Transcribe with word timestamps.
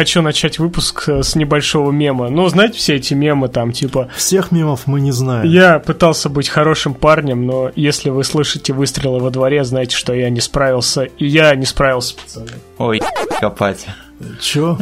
хочу 0.00 0.22
начать 0.22 0.58
выпуск 0.58 1.10
э, 1.10 1.22
с 1.22 1.34
небольшого 1.34 1.90
мема. 1.90 2.30
Ну, 2.30 2.48
знаете, 2.48 2.78
все 2.78 2.96
эти 2.96 3.12
мемы 3.12 3.48
там, 3.48 3.70
типа... 3.70 4.08
Всех 4.16 4.50
мемов 4.50 4.86
мы 4.86 4.98
не 5.02 5.12
знаем. 5.12 5.46
Я 5.46 5.78
пытался 5.78 6.30
быть 6.30 6.48
хорошим 6.48 6.94
парнем, 6.94 7.44
но 7.44 7.70
если 7.76 8.08
вы 8.08 8.24
слышите 8.24 8.72
выстрелы 8.72 9.20
во 9.20 9.28
дворе, 9.28 9.62
знаете, 9.62 9.94
что 9.94 10.14
я 10.14 10.30
не 10.30 10.40
справился. 10.40 11.02
И 11.02 11.26
я 11.26 11.54
не 11.54 11.66
справился, 11.66 12.14
пацаны. 12.14 12.48
Ой, 12.78 13.02
копать. 13.40 13.86
Чё? 14.40 14.78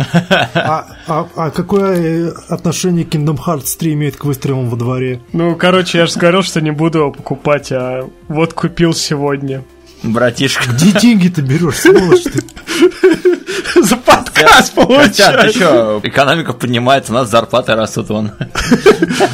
А, 0.55 0.87
а, 1.09 1.27
а 1.35 1.51
какое 1.51 2.33
отношение 2.49 3.05
Kingdom 3.05 3.39
Hearts 3.45 3.77
3 3.77 3.95
имеет 3.95 4.17
к 4.17 4.25
выстрелам 4.25 4.69
во 4.71 4.77
дворе? 4.77 5.21
Ну, 5.33 5.57
короче, 5.57 5.99
я 5.99 6.07
же 6.07 6.17
говорил, 6.17 6.43
что 6.45 6.61
не 6.61 6.71
буду 6.71 6.99
его 6.99 7.11
покупать, 7.11 7.73
а 7.73 8.09
вот 8.29 8.53
купил 8.53 8.95
сегодня. 8.95 9.65
Братишка. 10.03 10.71
Где 10.71 10.93
деньги 10.93 11.29
ты 11.29 11.43
берешь, 11.43 11.77
сволочь 11.77 12.23
ты? 12.25 12.41
За 13.83 13.97
подкаст 13.97 14.73
Хотя, 14.75 15.43
ты 15.43 15.51
что, 15.51 16.01
экономика 16.03 16.53
поднимается, 16.53 17.13
у 17.13 17.15
нас 17.15 17.31
зарплаты 17.31 17.75
растут 17.75 18.09
вон. 18.09 18.33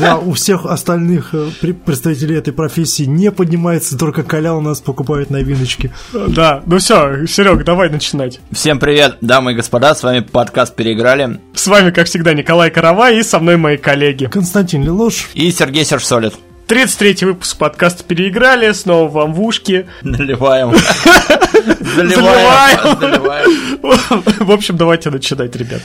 Да, 0.01 0.19
у 0.19 0.33
всех 0.33 0.67
остальных 0.67 1.31
э, 1.35 1.51
представителей 1.85 2.37
этой 2.37 2.53
профессии 2.53 3.05
не 3.05 3.31
поднимается, 3.31 3.99
только 3.99 4.23
Коля 4.23 4.55
у 4.55 4.61
нас 4.61 4.81
покупает 4.81 5.31
новиночки. 5.31 5.93
Да, 6.13 6.63
ну 6.67 6.79
все, 6.79 7.27
Серег, 7.27 7.65
давай 7.65 7.91
начинать. 7.91 8.41
Всем 8.53 8.79
привет, 8.79 9.19
дамы 9.21 9.53
и 9.53 9.55
господа, 9.55 9.95
с 9.95 10.03
вами 10.03 10.21
подкаст 10.21 10.75
«Переиграли» 10.75 11.41
С 11.55 11.67
вами, 11.67 11.91
как 11.91 12.07
всегда, 12.07 12.35
Николай 12.35 12.71
Карава 12.71 13.11
и 13.11 13.23
со 13.23 13.39
мной 13.39 13.57
мои 13.57 13.77
коллеги. 13.77 14.27
Константин 14.27 14.85
Лелош, 14.85 15.29
и 15.35 15.51
Сергей 15.51 15.85
Сержсолид. 15.85 16.35
33-й 16.69 17.27
выпуск 17.27 17.59
подкаста 17.59 18.05
«Переиграли», 18.05 18.73
снова 18.73 19.09
вам 19.11 19.35
в 19.35 19.43
ушки. 19.43 19.87
Наливаем. 20.03 20.73
Заливаем. 21.95 23.81
В 23.83 24.51
общем, 24.51 24.77
давайте 24.77 25.11
начинать, 25.11 25.55
ребят. 25.57 25.83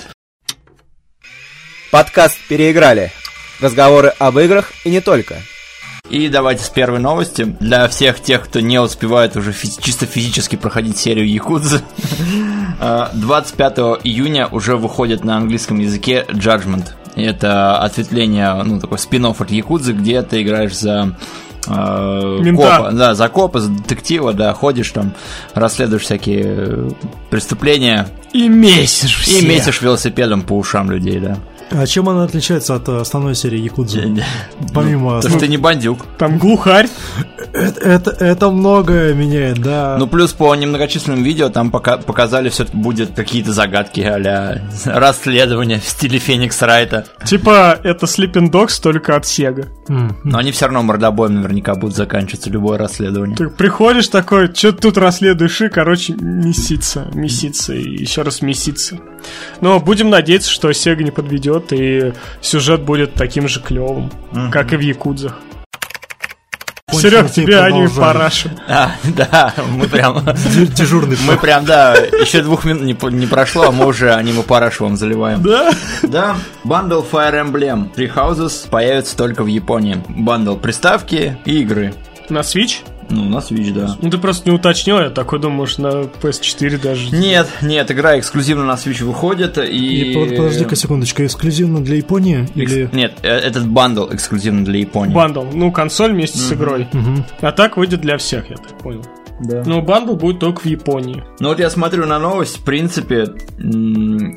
Подкаст 1.91 2.38
«Переиграли». 2.47 3.11
Разговоры 3.59 4.13
об 4.19 4.39
играх 4.39 4.71
и 4.86 4.89
не 4.89 5.02
только. 5.02 5.36
И 6.09 6.30
давайте 6.30 6.63
с 6.63 6.69
первой 6.69 6.99
новости. 6.99 7.43
Для 7.59 7.88
всех 7.89 8.21
тех, 8.21 8.45
кто 8.45 8.61
не 8.61 8.80
успевает 8.80 9.36
уже 9.36 9.52
физи- 9.52 9.81
чисто 9.81 10.05
физически 10.05 10.55
проходить 10.55 10.97
серию 10.97 11.30
Якудзы, 11.30 11.81
э, 12.80 13.08
25 13.14 13.77
июня 14.05 14.47
уже 14.47 14.77
выходит 14.77 15.25
на 15.25 15.36
английском 15.38 15.77
языке 15.80 16.25
Judgment. 16.30 16.93
Это 17.15 17.77
ответвление, 17.77 18.61
ну, 18.63 18.79
такой 18.79 18.99
спин 18.99 19.25
от 19.25 19.52
Якудзы, 19.52 19.93
где 19.93 20.21
ты 20.21 20.41
играешь 20.41 20.77
за 20.77 21.15
э, 21.67 22.38
Мента. 22.41 22.77
копа, 22.77 22.91
да, 22.91 23.15
за 23.15 23.29
копа, 23.29 23.59
за 23.59 23.69
детектива, 23.69 24.33
да, 24.33 24.53
ходишь 24.53 24.91
там, 24.91 25.13
расследуешь 25.53 26.03
всякие 26.03 26.91
преступления 27.30 28.07
И 28.33 28.47
месишь 28.47 29.27
и 29.27 29.45
месишь 29.45 29.81
велосипедом 29.81 30.41
по 30.43 30.53
ушам 30.53 30.91
людей, 30.91 31.19
да. 31.19 31.37
А 31.71 31.85
чем 31.85 32.09
она 32.09 32.23
отличается 32.23 32.75
от 32.75 32.87
э, 32.89 32.97
основной 32.97 33.35
серии 33.35 33.59
Якудзы? 33.59 34.23
Помимо... 34.73 35.21
То, 35.21 35.29
что 35.29 35.39
ты 35.39 35.47
не 35.47 35.57
бандюк. 35.57 36.05
Там 36.17 36.37
глухарь. 36.37 36.87
Это, 37.53 37.79
это, 37.81 38.11
это 38.11 38.49
многое 38.49 39.13
меняет, 39.13 39.59
да. 39.59 39.97
Ну, 39.99 40.07
плюс 40.07 40.33
по 40.33 40.53
немногочисленным 40.55 41.23
видео 41.23 41.49
там 41.49 41.71
пока, 41.71 41.97
показали, 41.97 42.49
все 42.49 42.65
будет 42.73 43.15
какие-то 43.15 43.53
загадки 43.53 44.01
а 44.01 44.61
расследования 44.85 45.79
в 45.79 45.85
стиле 45.85 46.19
Феникс 46.19 46.61
Райта. 46.61 47.05
Типа, 47.25 47.79
это 47.83 48.05
Sleeping 48.05 48.51
Dogs 48.51 48.81
только 48.81 49.15
от 49.15 49.25
Сега. 49.25 49.65
М, 49.87 50.17
Но 50.23 50.37
они 50.37 50.51
все 50.51 50.65
равно 50.65 50.83
мордобоем 50.83 51.35
наверняка 51.35 51.75
будут 51.75 51.95
заканчиваться, 51.95 52.49
любое 52.49 52.77
расследование. 52.77 53.35
Ты 53.35 53.49
приходишь 53.49 54.07
такой, 54.07 54.53
что 54.53 54.71
ты 54.71 54.81
тут 54.81 54.97
расследуешь, 54.97 55.61
и, 55.61 55.69
короче, 55.69 56.13
месится, 56.13 57.08
месится, 57.13 57.73
и 57.73 57.97
еще 57.97 58.21
раз 58.21 58.41
месится. 58.41 58.99
Но 59.61 59.80
будем 59.80 60.09
надеяться, 60.09 60.49
что 60.49 60.71
Сега 60.73 61.03
не 61.03 61.11
подведет, 61.11 61.71
и 61.71 62.13
сюжет 62.41 62.81
будет 62.81 63.13
таким 63.13 63.47
же 63.47 63.59
клевым, 63.61 64.11
как 64.52 64.73
и 64.73 64.77
в 64.77 64.81
Якудзах. 64.81 65.35
Серег, 66.91 67.31
тебе 67.31 67.59
они 67.59 67.85
продолжения. 67.87 68.02
парашу. 68.02 68.49
А, 68.67 68.91
да, 69.03 69.53
мы 69.69 69.87
прям... 69.87 70.25
Дежурный 70.75 71.17
Мы 71.25 71.37
прям, 71.37 71.65
да, 71.65 71.93
еще 71.95 72.41
двух 72.41 72.65
минут 72.65 72.83
не, 72.83 73.15
не 73.15 73.27
прошло, 73.27 73.67
а 73.67 73.71
мы 73.71 73.85
уже 73.85 74.13
аниме 74.13 74.43
парашу 74.43 74.85
вам 74.85 74.97
заливаем. 74.97 75.41
Да? 75.41 75.71
Да, 76.03 76.35
бандл 76.63 77.02
Fire 77.09 77.45
Emblem 77.45 77.93
Three 77.93 78.13
Houses 78.13 78.67
появится 78.69 79.15
только 79.15 79.43
в 79.43 79.47
Японии. 79.47 80.03
Бандл 80.08 80.55
приставки 80.55 81.37
и 81.45 81.61
игры. 81.61 81.93
На 82.29 82.39
Switch? 82.39 82.77
Ну, 83.09 83.25
на 83.30 83.37
Switch, 83.37 83.73
да. 83.73 83.95
Ну 84.02 84.09
ты 84.09 84.17
просто 84.17 84.49
не 84.49 84.55
уточнил, 84.55 84.99
я 84.99 85.09
такой 85.09 85.39
думаю, 85.39 85.58
может 85.58 85.80
на 85.80 85.87
PS4 86.21 86.81
даже. 86.81 87.15
Нет, 87.15 87.47
нет, 87.61 87.89
игра 87.92 88.20
эксклюзивно 88.20 88.65
на 88.65 88.73
Switch 88.73 89.03
выходит, 89.03 89.58
и... 89.58 90.11
И 90.11 90.14
под- 90.14 90.36
подожди-ка 90.37 90.75
секундочку, 90.75 91.23
эксклюзивно 91.23 91.83
для 91.83 91.97
Японии 91.97 92.47
Экс- 92.55 92.71
или... 92.73 92.89
Нет, 92.93 93.14
э, 93.23 93.27
этот 93.30 93.67
бандл 93.67 94.08
эксклюзивно 94.11 94.64
для 94.64 94.80
Японии. 94.80 95.14
Бандл, 95.14 95.43
ну 95.53 95.71
консоль 95.71 96.11
вместе 96.14 96.37
с 96.37 96.52
игрой. 96.53 96.87
Мгм. 96.93 97.25
А 97.42 97.52
так 97.52 97.77
выйдет 97.77 98.02
для 98.02 98.17
всех, 98.17 98.49
я 98.49 98.58
так 98.58 98.77
понял. 98.77 99.03
Да. 99.39 99.64
Но 99.66 99.82
бандл 99.82 100.16
будет 100.16 100.39
только 100.39 100.61
в 100.61 100.66
Японии. 100.66 101.23
Ну 101.39 101.50
вот 101.50 101.60
я 101.60 101.70
смотрю 101.70 102.05
на 102.05 102.20
новость, 102.20 102.58
в 102.58 102.64
принципе, 102.64 103.23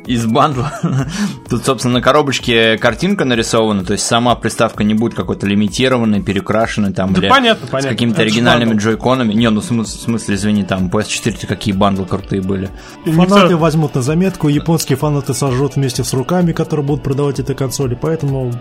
из 0.06 0.26
бандла, 0.26 0.72
тут, 1.50 1.64
собственно, 1.64 1.94
на 1.94 2.00
коробочке 2.02 2.78
картинка 2.78 3.24
нарисована, 3.24 3.84
то 3.84 3.92
есть 3.94 4.06
сама 4.06 4.34
приставка 4.34 4.84
не 4.84 4.94
будет 4.94 5.14
какой-то 5.14 5.46
лимитированной, 5.46 6.22
перекрашенной 6.22 6.92
там, 6.92 7.12
Да 7.12 7.20
или 7.22 7.28
понятно, 7.28 7.66
с 7.66 7.70
понятно. 7.70 7.90
какими-то 7.90 8.22
Это 8.22 8.28
же 8.30 8.34
оригинальными 8.36 8.74
джойконами. 8.78 9.32
Не, 9.34 9.50
ну 9.50 9.60
в 9.60 9.70
смыс- 9.70 9.82
в 9.84 10.00
смысле, 10.02 10.34
извини, 10.36 10.62
там, 10.64 10.88
PS4 10.88 11.46
какие 11.46 11.74
бандлы 11.74 12.06
крутые 12.06 12.42
были. 12.42 12.70
Фанаты 13.04 13.42
никто- 13.44 13.58
возьмут 13.58 13.94
на 13.94 14.02
заметку, 14.02 14.48
японские 14.48 14.96
фанаты 14.96 15.34
сожрут 15.34 15.76
вместе 15.76 16.04
с 16.04 16.12
руками, 16.12 16.52
которые 16.52 16.86
будут 16.86 17.02
продавать 17.02 17.40
этой 17.40 17.54
консоли, 17.56 17.98
поэтому 18.00 18.52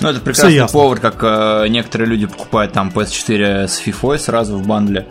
Ну, 0.00 0.08
это 0.08 0.20
прекрасный 0.20 0.68
повод, 0.68 1.00
как 1.00 1.16
э, 1.22 1.66
некоторые 1.68 2.08
люди 2.08 2.26
покупают 2.26 2.72
там 2.72 2.90
PS4 2.94 3.66
с 3.68 3.80
FIFA 3.84 4.18
сразу 4.18 4.56
в 4.56 4.66
бандле, 4.66 5.06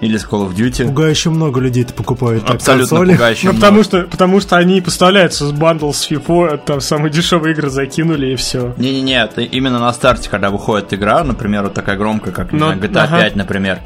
или 0.00 0.16
с 0.16 0.24
Call 0.26 0.48
of 0.48 0.54
Duty. 0.54 0.86
пугающе 0.86 1.30
много 1.30 1.60
людей 1.60 1.84
это 1.84 1.94
покупают 1.94 2.48
Абсолютно 2.48 2.88
консоли. 2.88 3.12
пугающе 3.12 3.46
Ну, 3.46 3.52
много. 3.52 3.60
потому 3.66 3.82
что, 3.84 4.02
потому 4.02 4.40
что 4.40 4.56
они 4.56 4.80
поставляются 4.80 5.46
с 5.46 5.52
бандл 5.52 5.92
с 5.92 6.10
FIFA, 6.10 6.58
там 6.64 6.80
самые 6.80 7.10
дешевые 7.12 7.54
игры 7.54 7.70
закинули 7.70 8.32
и 8.32 8.36
все. 8.36 8.74
Не-не-не, 8.76 9.22
это 9.24 9.40
именно 9.42 9.78
на 9.78 9.92
старте, 9.92 10.28
когда 10.28 10.50
выходит 10.50 10.92
игра, 10.92 11.22
например, 11.24 11.62
вот 11.64 11.74
такая 11.74 11.96
громкая, 11.96 12.32
как 12.34 12.52
не 12.52 12.58
Ну, 12.58 12.66
знаю, 12.66 12.80
GTA 12.80 13.02
ага. 13.04 13.20
5, 13.20 13.36
например. 13.36 13.80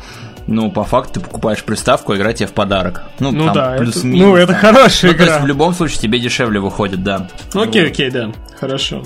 Ну, 0.51 0.71
по 0.73 0.83
факту 0.83 1.15
ты 1.15 1.21
покупаешь 1.21 1.63
приставку, 1.63 2.15
игра 2.17 2.33
тебе 2.33 2.47
в 2.47 2.53
подарок. 2.53 3.03
Ну, 3.21 3.31
Ну 3.33 3.45
там 3.45 3.55
да, 3.55 3.75
это- 3.75 3.83
плюс-минус. 3.85 4.19
ну, 4.21 4.35
это 4.37 4.55
хорошая 4.55 5.11
Ну, 5.13 5.19
то 5.19 5.23
есть 5.25 5.35
игра. 5.37 5.45
в 5.45 5.47
любом 5.47 5.75
случае 5.75 5.99
тебе 6.01 6.19
дешевле 6.19 6.59
выходит, 6.59 7.03
да. 7.03 7.29
Ну, 7.53 7.63
окей, 7.63 7.87
окей, 7.87 8.11
да, 8.11 8.33
хорошо. 8.59 9.03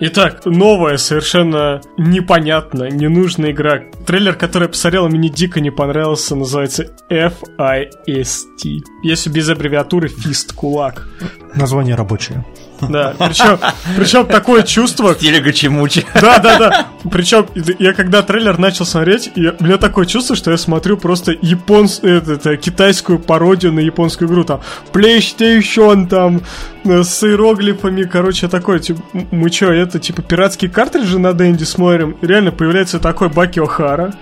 Итак, 0.00 0.44
новая, 0.44 0.96
совершенно 0.96 1.80
непонятная, 1.96 2.88
ненужная 2.88 3.50
игра. 3.50 3.82
Трейлер, 4.06 4.34
который 4.34 4.64
я 4.64 4.68
посмотрел, 4.68 5.08
мне 5.08 5.28
дико 5.28 5.60
не 5.60 5.70
понравился, 5.70 6.36
называется 6.36 6.94
F-I-S-T. 7.08 8.68
Если 9.02 9.30
без 9.30 9.48
аббревиатуры 9.48 10.08
Fist, 10.08 10.54
кулак. 10.54 11.08
Название 11.56 11.96
рабочее. 11.96 12.44
Да, 12.80 13.14
причем, 13.18 13.58
причем 13.96 14.26
такое 14.26 14.62
чувство, 14.62 15.14
Стиле 15.14 15.40
Гачимучи. 15.40 16.04
Да, 16.20 16.38
да, 16.38 16.58
да. 16.58 16.86
Причем 17.10 17.46
я 17.78 17.92
когда 17.92 18.22
трейлер 18.22 18.58
начал 18.58 18.84
смотреть, 18.84 19.30
я- 19.34 19.54
у 19.58 19.64
меня 19.64 19.78
такое 19.78 20.06
чувство, 20.06 20.36
что 20.36 20.50
я 20.50 20.56
смотрю 20.56 20.96
просто 20.96 21.32
японс, 21.40 22.00
это, 22.02 22.32
это, 22.34 22.56
китайскую 22.56 23.18
пародию 23.18 23.72
на 23.72 23.80
японскую 23.80 24.28
игру. 24.28 24.44
Там 24.44 24.60
PlayStation, 24.92 26.06
там 26.08 26.40
э, 26.84 27.02
с 27.02 27.22
иероглифами, 27.24 28.04
короче, 28.04 28.48
такой, 28.48 28.80
типа, 28.80 29.00
мы 29.30 29.50
что, 29.50 29.72
это 29.72 29.98
типа 29.98 30.22
пиратские 30.22 30.70
картриджи 30.70 31.18
на 31.18 31.32
Дэнди 31.32 31.64
смотрим? 31.64 32.16
И 32.20 32.26
реально 32.26 32.52
появляется 32.52 32.98
такой 32.98 33.28
Баки 33.28 33.58
О'Хара, 33.60 34.14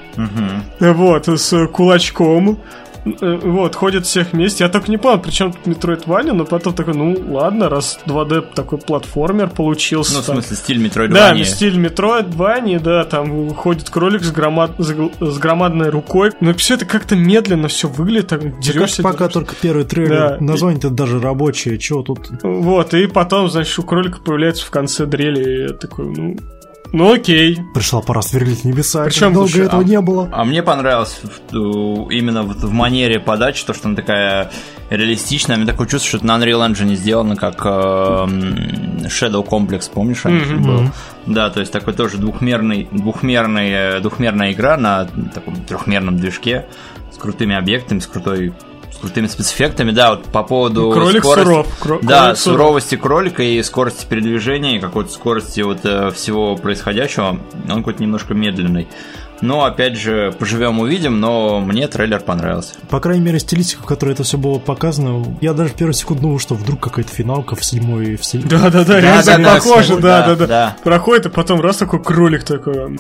э, 0.80 0.92
вот, 0.92 1.28
с 1.28 1.66
кулачком. 1.68 2.58
Э, 3.20 3.36
Вот, 3.42 3.74
ходят 3.74 4.06
всех 4.06 4.32
вместе. 4.32 4.64
Я 4.64 4.70
только 4.70 4.90
не 4.90 4.96
понял, 4.96 5.20
причем 5.20 5.52
тут 5.52 5.66
Metroid 5.66 6.02
Ваня, 6.06 6.32
но 6.32 6.44
потом 6.44 6.74
такой, 6.74 6.94
ну 6.94 7.16
ладно, 7.28 7.68
раз 7.68 7.98
2D 8.06 8.54
такой 8.54 8.78
платформер 8.78 9.48
получился. 9.50 10.14
Ну, 10.14 10.22
в 10.22 10.26
там. 10.26 10.36
смысле, 10.36 10.56
стиль 10.56 10.84
Metroidvania. 10.84 11.38
Да, 11.38 11.44
стиль 11.44 11.76
Metroidvania, 11.76 12.78
да, 12.78 13.04
там 13.04 13.54
ходит 13.54 13.90
кролик 13.90 14.22
с, 14.24 14.30
громад... 14.30 14.72
с 14.78 15.38
громадной 15.38 15.90
рукой. 15.90 16.32
Но 16.40 16.52
все 16.54 16.74
это 16.74 16.84
как-то 16.84 17.16
медленно 17.16 17.68
все 17.68 17.88
выглядит, 17.88 18.28
так 18.28 18.60
дерешься. 18.60 19.02
пока 19.02 19.28
дерешься. 19.28 19.40
только 19.40 19.54
первый 19.60 19.84
трейлер. 19.84 20.16
Да. 20.16 20.36
Название-то 20.40 20.90
даже 20.90 21.20
рабочее. 21.20 21.78
Чего 21.78 22.02
тут? 22.02 22.30
Вот, 22.42 22.94
и 22.94 23.06
потом, 23.06 23.48
значит, 23.48 23.78
у 23.78 23.82
кролика 23.82 24.20
появляется 24.20 24.64
в 24.64 24.70
конце 24.70 25.06
дрели, 25.06 25.42
и 25.42 25.62
я 25.62 25.68
такой, 25.68 26.06
ну... 26.06 26.36
Ну 26.92 27.12
окей. 27.12 27.58
Пришла 27.74 28.00
пора 28.00 28.22
сверлить 28.22 28.64
небеса. 28.64 29.04
Причем, 29.04 29.32
Долго 29.32 29.48
слушай, 29.48 29.66
этого 29.66 29.82
а- 29.82 29.84
не 29.84 30.00
было. 30.00 30.28
А 30.32 30.44
мне 30.44 30.62
понравилось 30.62 31.20
именно 31.52 32.42
вот 32.42 32.56
в 32.58 32.70
манере 32.72 33.20
подачи, 33.20 33.64
то, 33.66 33.74
что 33.74 33.88
она 33.88 33.96
такая 33.96 34.50
реалистичная. 34.90 35.56
Мне 35.56 35.66
такое 35.66 35.86
чувство, 35.88 36.08
что 36.08 36.16
это 36.18 36.26
на 36.26 36.38
Unreal 36.38 36.66
Engine 36.70 36.94
сделано, 36.94 37.36
как 37.36 37.60
э, 37.64 37.68
Shadow 37.68 39.46
Complex, 39.46 39.90
помнишь, 39.92 40.24
Мгм. 40.24 40.62
был? 40.62 40.82
Да, 41.26 41.50
то 41.50 41.60
есть 41.60 41.72
такой 41.72 41.92
тоже 41.92 42.18
двухмерный, 42.18 42.88
двухмерный, 42.92 43.70
э, 43.70 44.00
двухмерная 44.00 44.52
игра 44.52 44.76
на 44.76 45.06
таком 45.34 45.56
трехмерном 45.64 46.16
движке 46.18 46.66
с 47.12 47.16
крутыми 47.18 47.56
объектами, 47.56 47.98
с 47.98 48.06
крутой 48.06 48.52
с 48.96 49.00
крутыми 49.00 49.26
спецэффектами. 49.26 49.90
Да, 49.90 50.10
вот 50.10 50.24
по 50.24 50.42
поводу 50.42 50.90
Кролик 50.90 51.22
скорости, 51.22 51.48
суров. 51.48 51.66
Кро- 51.80 51.98
да, 52.02 52.22
кролик 52.24 52.38
суров. 52.38 52.56
суровости 52.58 52.94
кролика 52.96 53.42
и 53.42 53.62
скорости 53.62 54.06
передвижения, 54.08 54.76
и 54.76 54.80
какой-то 54.80 55.12
скорости 55.12 55.60
вот 55.60 55.80
э, 55.84 56.10
всего 56.10 56.56
происходящего, 56.56 57.38
он 57.68 57.76
какой-то 57.78 58.02
немножко 58.02 58.34
медленный. 58.34 58.88
Но, 59.40 59.64
опять 59.64 59.96
же, 59.96 60.32
поживем 60.38 60.78
увидим, 60.80 61.20
но 61.20 61.60
мне 61.60 61.88
трейлер 61.88 62.20
понравился. 62.20 62.74
По 62.88 63.00
крайней 63.00 63.22
мере, 63.24 63.38
стилистика, 63.38 63.82
в 63.82 63.86
которой 63.86 64.12
это 64.12 64.22
все 64.22 64.38
было 64.38 64.58
показано, 64.58 65.24
я 65.40 65.52
даже 65.52 65.70
в 65.70 65.74
первую 65.74 65.94
секунду 65.94 66.22
думал, 66.22 66.38
что 66.38 66.54
вдруг 66.54 66.80
какая-то 66.80 67.10
финалка 67.12 67.54
в 67.56 67.64
седьмой... 67.64 68.16
В 68.16 68.24
седь- 68.24 68.48
Да-да-да, 68.48 69.00
реально 69.00 69.22
так 69.22 69.42
да, 69.42 69.54
похоже, 69.54 69.96
да, 69.96 70.20
да-да-да. 70.26 70.46
да. 70.46 70.76
Проходит, 70.82 71.26
и 71.26 71.28
потом 71.28 71.60
раз 71.60 71.76
такой 71.76 72.02
кролик 72.02 72.44
такой. 72.44 72.96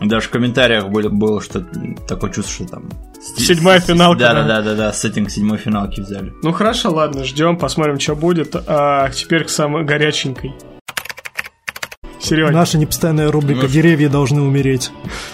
Даже 0.00 0.26
в 0.26 0.30
комментариях 0.30 0.88
было, 0.88 1.08
было 1.08 1.40
что 1.40 1.64
такое 2.08 2.30
чувство, 2.32 2.52
что 2.54 2.66
там... 2.66 2.90
Седьмая 3.36 3.80
финалка, 3.80 4.18
Да, 4.20 4.34
да. 4.34 4.42
да, 4.42 4.48
да, 4.48 4.62
да, 4.62 4.74
да, 4.74 4.92
сеттинг 4.92 5.30
седьмой 5.30 5.58
финалки 5.58 6.00
взяли. 6.00 6.32
Ну 6.42 6.52
хорошо, 6.52 6.90
ладно, 6.92 7.24
ждем, 7.24 7.56
посмотрим, 7.56 7.98
что 7.98 8.14
будет. 8.14 8.54
А 8.66 9.10
теперь 9.10 9.44
к 9.44 9.48
самой 9.50 9.84
горяченькой. 9.84 10.54
Серега, 12.20 12.50
Наша 12.50 12.78
непостоянная 12.78 13.30
рубрика 13.30 13.68
«Деревья 13.68 14.08
должны 14.08 14.42
умереть». 14.42 14.90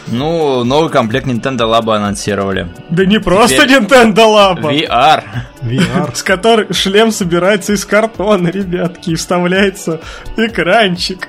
Ну, 0.07 0.65
новый 0.65 0.91
комплект 0.91 1.27
Nintendo 1.27 1.61
Labo 1.71 1.95
анонсировали. 1.97 2.69
да 2.91 3.05
не 3.07 3.19
просто 3.21 3.63
Теперь- 3.67 3.79
Nintendo 3.83 4.15
Labo, 4.27 4.71
VR. 4.71 5.23
VR. 5.63 6.15
с 6.15 6.23
которой 6.23 6.73
шлем 6.73 7.11
собирается 7.11 7.73
из 7.73 7.85
картона, 7.85 8.49
ребятки, 8.49 9.11
и 9.11 9.15
вставляется 9.15 10.01
экранчик. 10.37 11.29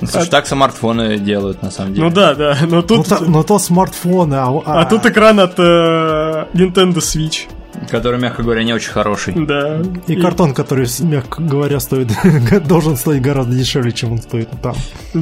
Ну, 0.00 0.06
слушай, 0.08 0.28
так 0.28 0.46
смартфоны 0.46 1.18
делают, 1.18 1.62
на 1.62 1.70
самом 1.70 1.94
деле. 1.94 2.06
Ну 2.06 2.10
да, 2.14 2.34
да, 2.34 2.56
но 2.62 2.76
Ну, 2.76 2.82
тут... 2.82 3.08
то, 3.08 3.18
но 3.24 3.42
то 3.42 3.58
смартфоны, 3.58 4.34
а, 4.34 4.60
А 4.66 4.84
тут 4.84 5.06
экран 5.06 5.38
от 5.40 5.54
э, 5.58 6.46
Nintendo 6.52 6.96
Switch, 6.96 7.46
Который, 7.90 8.18
мягко 8.20 8.42
говоря, 8.42 8.62
не 8.64 8.72
очень 8.72 8.90
хороший. 8.92 9.34
да. 9.34 9.82
И 10.06 10.16
картон, 10.16 10.54
который, 10.54 10.86
мягко 11.00 11.42
говоря, 11.42 11.80
стоит, 11.80 12.08
должен 12.66 12.96
стоить 12.96 13.20
гораздо 13.22 13.54
дешевле, 13.54 13.92
чем 13.92 14.12
он 14.12 14.18
стоит 14.18 14.48
там. 14.62 14.74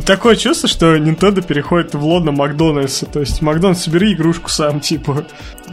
Такое 0.06 0.36
чувство, 0.36 0.68
что 0.68 0.94
Nintendo 0.96 1.42
переходит 1.42 1.94
в 1.94 2.04
лоно 2.04 2.32
Макдональдса. 2.32 3.06
То 3.06 3.20
есть, 3.20 3.42
Макдональдс, 3.42 3.82
собери 3.84 4.12
игрушку 4.12 4.48
сам, 4.50 4.80
типа. 4.80 5.24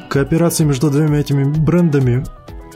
Кооперация 0.10 0.66
между 0.66 0.90
двумя 0.90 1.20
этими 1.20 1.44
брендами 1.44 2.26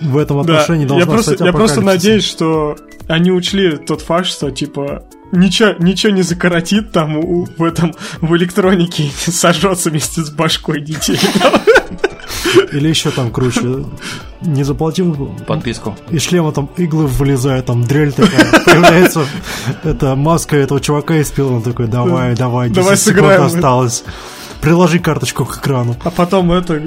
в 0.02 0.18
этом 0.18 0.44
Да, 0.46 0.54
отношении 0.54 0.84
я 0.84 0.88
должна 0.90 1.06
просто, 1.08 1.32
стать 1.36 1.46
я 1.46 1.52
просто 1.54 1.82
надеюсь, 1.82 2.26
что 2.26 2.76
они 3.08 3.32
учли 3.32 3.78
тот 3.78 4.02
факт, 4.02 4.28
что, 4.28 4.52
типа, 4.52 5.04
ничего, 5.32 5.74
ничего 5.80 6.12
не 6.14 6.22
закоротит 6.22 6.92
там 6.92 7.18
у- 7.18 7.48
в 7.58 7.64
этом, 7.64 7.94
в 8.22 8.36
электронике 8.36 9.04
и 9.04 9.06
не 9.08 9.32
сожжется 9.34 9.90
вместе 9.90 10.22
с 10.24 10.30
башкой 10.30 10.82
детей. 10.82 11.20
Или 12.72 12.90
еще 12.90 13.12
там 13.12 13.32
круче. 13.32 13.86
Не 14.42 14.64
заплатил 14.64 15.16
Подписку. 15.48 15.96
из 16.12 16.22
шлема 16.22 16.52
там 16.52 16.70
иглы 16.78 17.08
вылезают, 17.08 17.66
там 17.68 17.84
дрель 17.84 18.12
такая, 18.12 18.52
появляется 18.66 19.26
эта 19.84 20.16
маска 20.16 20.58
этого 20.58 20.82
чувака 20.82 21.16
из 21.18 21.32
пила, 21.32 21.54
он 21.54 21.62
такой, 21.62 21.88
давай, 21.88 22.36
давай, 22.36 22.70
10 22.70 22.76
Давай 22.84 22.98
секунд 22.98 23.18
сыграем. 23.20 23.42
осталось. 23.44 24.04
Приложи 24.60 25.00
карточку 25.00 25.44
к 25.46 25.58
экрану. 25.58 25.96
А 26.06 26.10
потом 26.10 26.52
это, 26.54 26.82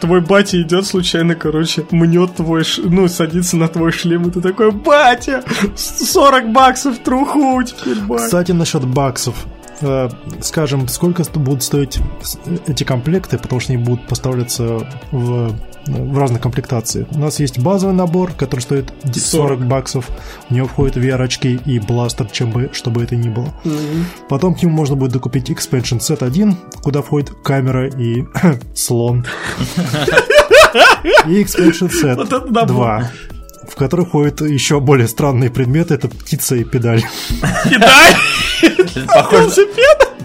твой 0.00 0.20
батя 0.20 0.60
идет 0.60 0.86
случайно, 0.86 1.34
короче, 1.34 1.84
мнет 1.90 2.36
твой, 2.36 2.62
ш- 2.62 2.82
ну, 2.84 3.08
садится 3.08 3.56
на 3.56 3.68
твой 3.68 3.90
шлем, 3.92 4.28
и 4.28 4.30
ты 4.30 4.40
такой, 4.42 4.70
батя, 4.70 5.42
40 5.74 6.52
баксов 6.52 6.98
труху 6.98 7.62
теперь, 7.62 8.00
батя. 8.00 8.24
Кстати, 8.24 8.52
насчет 8.52 8.84
баксов. 8.84 9.34
Э, 9.82 10.08
Скажем, 10.40 10.88
сколько 10.88 11.22
будут 11.34 11.62
стоить 11.62 11.98
эти 12.66 12.84
комплекты, 12.84 13.38
потому 13.38 13.60
что 13.60 13.72
они 13.72 13.82
будут 13.82 14.06
поставляться 14.06 14.86
в, 15.10 15.52
в 15.86 16.18
разных 16.18 16.40
комплектациях. 16.40 17.08
У 17.10 17.18
нас 17.18 17.38
есть 17.40 17.58
базовый 17.58 17.94
набор, 17.94 18.32
который 18.32 18.60
стоит 18.60 18.92
д- 19.04 19.18
40 19.20 19.66
баксов. 19.66 20.08
В 20.48 20.54
него 20.54 20.66
входят 20.66 20.96
VR-очки 20.96 21.60
и 21.64 21.78
бластер, 21.80 22.26
чем 22.26 22.50
бы, 22.52 22.70
что 22.72 22.90
бы 22.90 23.02
это 23.02 23.16
ни 23.16 23.28
было. 23.28 23.48
Мгм. 23.64 24.06
Потом 24.28 24.54
к 24.54 24.62
нему 24.62 24.74
можно 24.76 24.96
будет 24.96 25.12
докупить 25.12 25.50
Expansion 25.50 25.98
Set 25.98 26.24
1, 26.24 26.56
куда 26.82 27.02
входит 27.02 27.30
камера 27.42 27.88
и 27.88 28.24
слон. 28.74 29.26
И 31.26 31.42
Expansion 31.42 31.90
Set 31.90 32.14
Вот 32.16 32.32
это 32.32 32.46
набор. 32.46 32.66
2, 32.66 33.10
в 33.68 33.74
который 33.76 34.06
входят 34.06 34.40
еще 34.40 34.80
более 34.80 35.08
странные 35.08 35.50
предметы, 35.50 35.94
это 35.94 36.08
птица 36.08 36.56
и 36.56 36.64
педаль. 36.64 37.02
Педаль! 37.64 38.14
Похоже, 39.06 39.66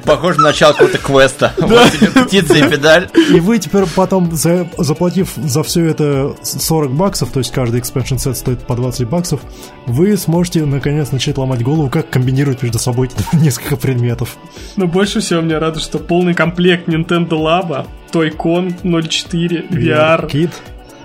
похоже 0.07 0.37
на 0.39 0.47
начало 0.47 0.71
какого-то 0.73 0.97
квеста. 0.97 1.53
Вот 1.57 1.91
тебе 1.91 2.23
птица 2.25 2.53
и 2.55 2.69
педаль. 2.69 3.09
И 3.29 3.39
вы 3.39 3.59
теперь 3.59 3.83
потом, 3.95 4.31
за- 4.35 4.69
заплатив 4.77 5.33
за 5.35 5.63
все 5.63 5.85
это 5.85 6.35
40 6.43 6.91
баксов, 6.91 7.29
то 7.31 7.39
есть 7.39 7.51
каждый 7.51 7.81
expansion 7.81 8.17
set 8.17 8.35
стоит 8.35 8.65
по 8.65 8.75
20 8.75 9.07
баксов, 9.07 9.41
вы 9.85 10.15
сможете 10.17 10.65
наконец 10.65 11.11
начать 11.11 11.37
ломать 11.37 11.63
голову, 11.63 11.89
как 11.89 12.09
комбинировать 12.09 12.63
между 12.63 12.79
собой 12.79 13.09
несколько 13.33 13.75
предметов. 13.75 14.37
Но 14.75 14.87
больше 14.87 15.19
всего 15.19 15.41
мне 15.41 15.57
радует, 15.57 15.83
что 15.83 15.99
полный 15.99 16.33
комплект 16.33 16.87
Nintendo 16.87 17.29
Labo, 17.31 17.85
Toy-Con 18.11 18.75
04, 19.07 19.65
VR, 19.69 20.29
Kit 20.29 20.51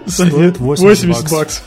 стоит 0.06 0.58
80, 0.58 0.60
80 0.60 1.08
баксов. 1.08 1.38
баксов. 1.38 1.62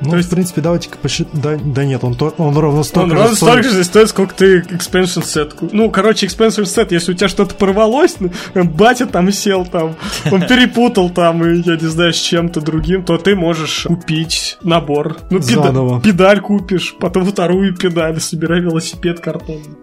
Ну, 0.00 0.10
То 0.10 0.16
есть- 0.18 0.28
в 0.28 0.34
принципе, 0.34 0.60
давайте 0.60 0.88
посчитаем. 1.02 1.40
Да, 1.42 1.58
да 1.64 1.84
нет, 1.84 2.04
он, 2.04 2.14
то- 2.14 2.34
он 2.38 2.56
ровно 2.56 2.82
столько 2.84 3.04
Он 3.04 3.10
же 3.10 3.16
ровно 3.16 3.34
стоит. 3.36 3.50
столько 3.50 3.68
же 3.70 3.84
стоит, 3.84 4.08
сколько 4.08 4.34
ты 4.34 4.60
expansion 4.60 5.54
ку- 5.54 5.68
Ну, 5.72 5.90
короче, 5.90 6.26
expansion 6.26 6.64
set, 6.64 6.88
если 6.90 7.12
у 7.12 7.14
тебя 7.14 7.28
что-то 7.28 7.54
порвалось, 7.54 8.16
ну, 8.20 8.30
батя 8.64 9.06
там 9.06 9.30
сел 9.32 9.64
там, 9.66 9.96
он 10.30 10.46
перепутал 10.46 11.10
там, 11.10 11.44
и 11.44 11.56
я 11.62 11.76
не 11.76 11.86
знаю, 11.88 12.12
с 12.12 12.16
чем-то 12.16 12.60
другим, 12.60 13.04
то 13.04 13.18
ты 13.18 13.34
можешь 13.34 13.84
купить 13.88 14.56
набор. 14.62 15.16
Ну, 15.30 15.38
педа- 15.38 15.72
педаль 16.00 16.40
купишь, 16.40 16.94
потом 16.98 17.24
вторую 17.24 17.74
педаль, 17.76 18.20
собирай 18.20 18.60
велосипед 18.60 19.20
картонный. 19.20 19.76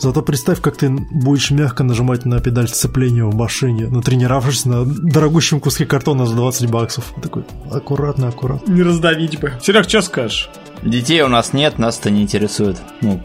Зато 0.00 0.22
представь, 0.22 0.60
как 0.60 0.76
ты 0.76 0.90
будешь 0.90 1.50
мягко 1.50 1.82
нажимать 1.82 2.24
на 2.24 2.40
педаль 2.40 2.68
сцепления 2.68 3.24
в 3.24 3.34
машине, 3.34 3.88
натренировавшись 3.88 4.64
на 4.64 4.84
дорогущем 4.84 5.58
куске 5.60 5.86
картона 5.86 6.24
за 6.26 6.36
20 6.36 6.70
баксов. 6.70 7.12
Такой, 7.20 7.44
аккуратно, 7.72 8.28
аккуратно. 8.28 8.72
Не 8.72 8.82
раздавить 8.82 9.40
бы. 9.40 9.54
Серег, 9.60 9.88
что 9.88 10.00
скажешь? 10.02 10.50
Детей 10.82 11.22
у 11.22 11.28
нас 11.28 11.52
нет, 11.52 11.78
нас 11.78 11.98
это 11.98 12.10
не 12.10 12.22
интересует. 12.22 12.76
Ну, 13.00 13.20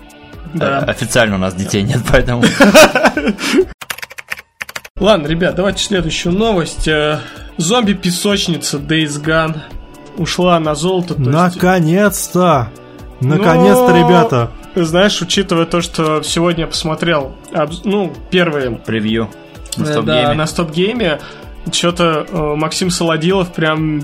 Да. 0.55 0.79
э, 0.79 0.85
официально 0.85 1.35
у 1.35 1.39
нас 1.39 1.53
детей 1.53 1.83
нет, 1.83 2.01
поэтому... 2.09 2.43
Ладно, 4.99 5.27
ребят, 5.27 5.55
давайте 5.55 5.83
следующую 5.83 6.33
новость. 6.33 6.87
Э, 6.87 7.19
Зомби-песочница 7.57 8.77
Days 8.77 9.23
Gone 9.23 9.57
ушла 10.17 10.59
на 10.59 10.73
золото. 10.73 11.15
Наконец-то! 11.19 12.69
Наконец-то, 13.19 13.95
ребята! 13.95 14.51
Знаешь, 14.75 15.21
учитывая 15.21 15.65
то, 15.65 15.81
что 15.81 16.23
сегодня 16.23 16.61
я 16.61 16.67
посмотрел, 16.67 17.35
ну, 17.83 18.13
первые 18.29 18.71
Превью. 18.71 19.29
На 19.77 19.83
э, 19.83 19.91
стоп-гейме. 19.91 20.23
да, 20.23 20.33
на 20.33 20.47
стоп-гейме, 20.47 21.19
что-то 21.71 22.25
э, 22.29 22.55
Максим 22.55 22.89
Солодилов 22.89 23.53
прям 23.53 24.01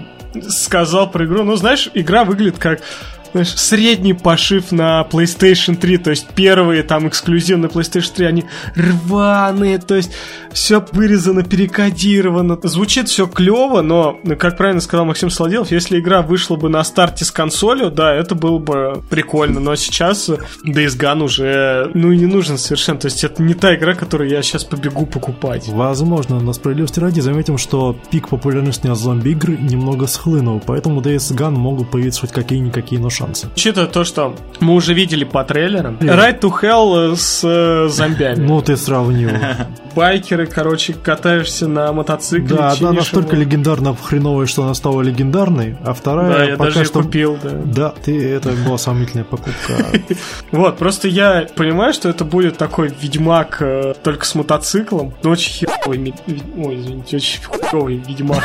сказал 0.47 1.09
про 1.09 1.25
игру. 1.25 1.43
Ну, 1.43 1.55
знаешь, 1.55 1.89
игра 1.93 2.23
выглядит 2.23 2.57
как 2.59 2.81
знаешь, 3.31 3.55
средний 3.55 4.13
пошив 4.13 4.71
на 4.71 5.05
PlayStation 5.09 5.75
3, 5.75 5.97
то 5.97 6.09
есть 6.09 6.27
первые 6.29 6.83
там 6.83 7.07
эксклюзивы 7.07 7.59
на 7.59 7.65
PlayStation 7.67 8.13
3, 8.15 8.25
они 8.25 8.45
рваные, 8.75 9.77
то 9.77 9.95
есть 9.95 10.11
все 10.51 10.83
вырезано, 10.91 11.43
перекодировано. 11.43 12.57
Звучит 12.63 13.09
все 13.09 13.27
клево, 13.27 13.81
но, 13.81 14.19
ну, 14.23 14.35
как 14.35 14.57
правильно 14.57 14.81
сказал 14.81 15.05
Максим 15.05 15.29
Солодилов, 15.29 15.71
если 15.71 15.99
игра 15.99 16.21
вышла 16.21 16.55
бы 16.55 16.69
на 16.69 16.83
старте 16.83 17.25
с 17.25 17.31
консолью, 17.31 17.91
да, 17.91 18.13
это 18.13 18.35
было 18.35 18.57
бы 18.57 19.03
прикольно, 19.09 19.59
но 19.59 19.75
сейчас 19.75 20.29
Days 20.29 20.97
Gone 20.97 21.23
уже, 21.23 21.91
ну, 21.93 22.11
не 22.11 22.25
нужен 22.25 22.57
совершенно, 22.57 22.99
то 22.99 23.07
есть 23.07 23.23
это 23.23 23.43
не 23.43 23.53
та 23.53 23.75
игра, 23.75 23.93
которую 23.93 24.29
я 24.29 24.41
сейчас 24.41 24.63
побегу 24.63 25.05
покупать. 25.05 25.67
Возможно, 25.67 26.39
но 26.39 26.53
справедливости 26.53 26.99
ради 26.99 27.19
заметим, 27.19 27.57
что 27.57 27.95
пик 28.11 28.29
популярности 28.29 28.89
зомби-игр 28.93 29.51
немного 29.51 30.07
схлынул, 30.07 30.61
поэтому 30.65 31.01
Days 31.01 31.35
Gone 31.35 31.51
могут 31.51 31.91
появиться 31.91 32.21
хоть 32.21 32.31
какие-никакие, 32.31 32.99
но 32.99 33.09
шансы. 33.19 33.47
Учитывая 33.55 33.87
то, 33.87 34.03
что 34.03 34.35
мы 34.59 34.73
уже 34.73 34.93
видели 34.93 35.23
по 35.23 35.43
трейлерам, 35.43 35.97
Ride 35.99 36.39
to 36.39 36.51
Hell 36.61 37.15
с 37.15 37.41
э, 37.43 37.87
зомбями. 37.89 38.45
Ну, 38.45 38.61
ты 38.61 38.77
сравнил. 38.77 39.29
Байкеры, 39.95 40.45
короче, 40.45 40.93
катаешься 40.93 41.67
на 41.67 41.91
мотоцикле. 41.91 42.55
Да, 42.55 42.71
одна 42.71 42.93
настолько 42.93 43.35
легендарно 43.35 43.95
хреновая, 43.95 44.45
что 44.45 44.63
она 44.63 44.73
стала 44.73 45.01
легендарной, 45.01 45.75
а 45.81 45.87
Да, 45.87 45.93
вторая 45.93 46.47
я 46.51 46.57
пока 46.57 46.71
даже 46.71 46.85
что... 46.85 47.03
купил, 47.03 47.37
да. 47.41 47.49
Да, 47.65 47.93
ты, 48.03 48.29
это 48.29 48.51
была 48.65 48.77
сомнительная 48.77 49.25
покупка. 49.25 49.53
Вот, 50.51 50.77
просто 50.77 51.07
я 51.07 51.47
понимаю, 51.55 51.93
что 51.93 52.09
это 52.09 52.25
будет 52.25 52.57
такой 52.57 52.93
ведьмак 53.01 53.57
э, 53.61 53.93
только 54.03 54.25
с 54.25 54.35
мотоциклом, 54.35 55.13
но 55.23 55.31
очень 55.31 55.51
херовый, 55.51 56.13
ой, 56.57 56.75
извините, 56.75 57.17
очень 57.17 57.41
херовый 57.69 57.97
ведьмак. 57.97 58.43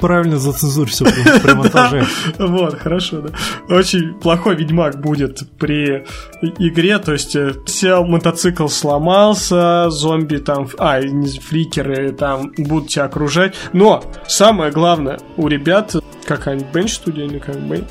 Правильно 0.00 0.38
зацензурь 0.38 0.88
все 0.88 1.04
при, 1.04 1.40
при 1.40 1.52
монтаже. 1.54 2.06
Вот, 2.38 2.78
хорошо, 2.78 3.20
да. 3.22 3.74
Очень 3.74 4.14
плохой 4.14 4.56
ведьмак 4.56 5.00
будет 5.00 5.42
при 5.58 6.04
игре, 6.58 6.98
то 6.98 7.12
есть 7.12 7.36
э, 7.36 7.54
сел 7.66 8.04
мотоцикл 8.04 8.68
сломался, 8.68 9.90
зомби 9.90 10.38
там, 10.38 10.68
а, 10.78 11.00
фликеры 11.00 12.12
там 12.12 12.52
будут 12.56 12.88
тебя 12.88 13.04
окружать. 13.04 13.54
Но 13.72 14.02
самое 14.26 14.72
главное, 14.72 15.18
у 15.36 15.48
ребят, 15.48 15.94
как 16.26 16.46
они, 16.46 16.64
Бенч 16.72 16.94
студия 16.94 17.26
или 17.26 17.38
как 17.38 17.56
Бен? 17.60 17.84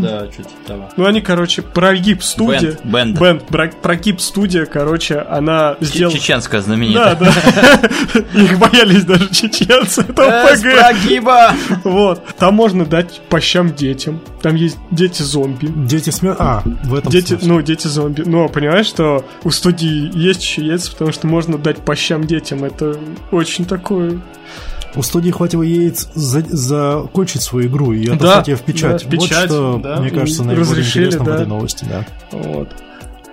Да, 0.00 0.30
что-то 0.30 0.50
того. 0.66 0.88
Ну, 0.96 1.06
они, 1.06 1.20
короче, 1.20 1.62
прогиб 1.62 2.22
студия. 2.22 2.76
Бенд, 2.84 3.18
бенд. 3.18 3.44
Прогиб 3.80 4.20
студия, 4.20 4.66
короче, 4.66 5.18
она 5.18 5.76
сделала... 5.80 6.14
Чеченская 6.14 6.60
Да, 6.60 6.66
знаменитая. 6.66 7.16
да. 7.16 8.20
Их 8.40 8.58
боялись 8.58 9.04
даже 9.04 9.30
чеченцы. 9.36 10.02
Это 10.08 10.22
Э, 10.22 10.52
ОПГ. 10.52 10.62
прогиба! 10.78 11.52
Вот. 11.84 12.22
Там 12.38 12.54
можно 12.54 12.84
дать 12.84 13.20
по 13.28 13.40
щам 13.40 13.74
детям. 13.74 14.20
Там 14.42 14.54
есть 14.56 14.78
дети-зомби. 14.90 15.66
Дети 15.86 16.10
смерть. 16.10 16.36
А, 16.40 16.62
в 16.84 16.94
этом 16.94 17.10
Дети, 17.12 17.28
смысле. 17.28 17.48
ну, 17.48 17.62
дети-зомби. 17.62 18.22
Но 18.26 18.48
понимаешь, 18.48 18.86
что 18.86 19.24
у 19.44 19.50
студии 19.50 20.10
есть 20.16 20.42
еще 20.42 20.64
яйца, 20.66 20.90
потому 20.92 21.12
что 21.12 21.26
можно 21.26 21.58
дать 21.58 21.78
по 21.78 21.94
щам 21.96 22.24
детям. 22.24 22.64
Это 22.64 22.96
очень 23.30 23.64
такое... 23.64 24.20
У 24.94 25.02
студии 25.02 25.30
хватило 25.30 25.62
яиц 25.62 26.08
за- 26.14 26.40
закончить 26.48 27.42
свою 27.42 27.68
игру 27.68 27.92
и 27.92 28.08
отослать 28.08 28.46
Да, 28.46 28.50
ее 28.52 28.56
в 28.56 28.62
печать. 28.62 29.02
да, 29.02 29.06
в 29.06 29.10
печать, 29.10 29.50
вот 29.50 29.56
что, 29.56 29.80
да, 29.82 29.96
мне 30.00 30.08
кажется, 30.10 30.42
наиболее 30.42 30.86
интересно 30.86 31.22
в 31.22 31.26
да. 31.26 31.34
этой 31.34 31.46
новости, 31.46 31.84
да. 31.86 32.06
Вот. 32.32 32.68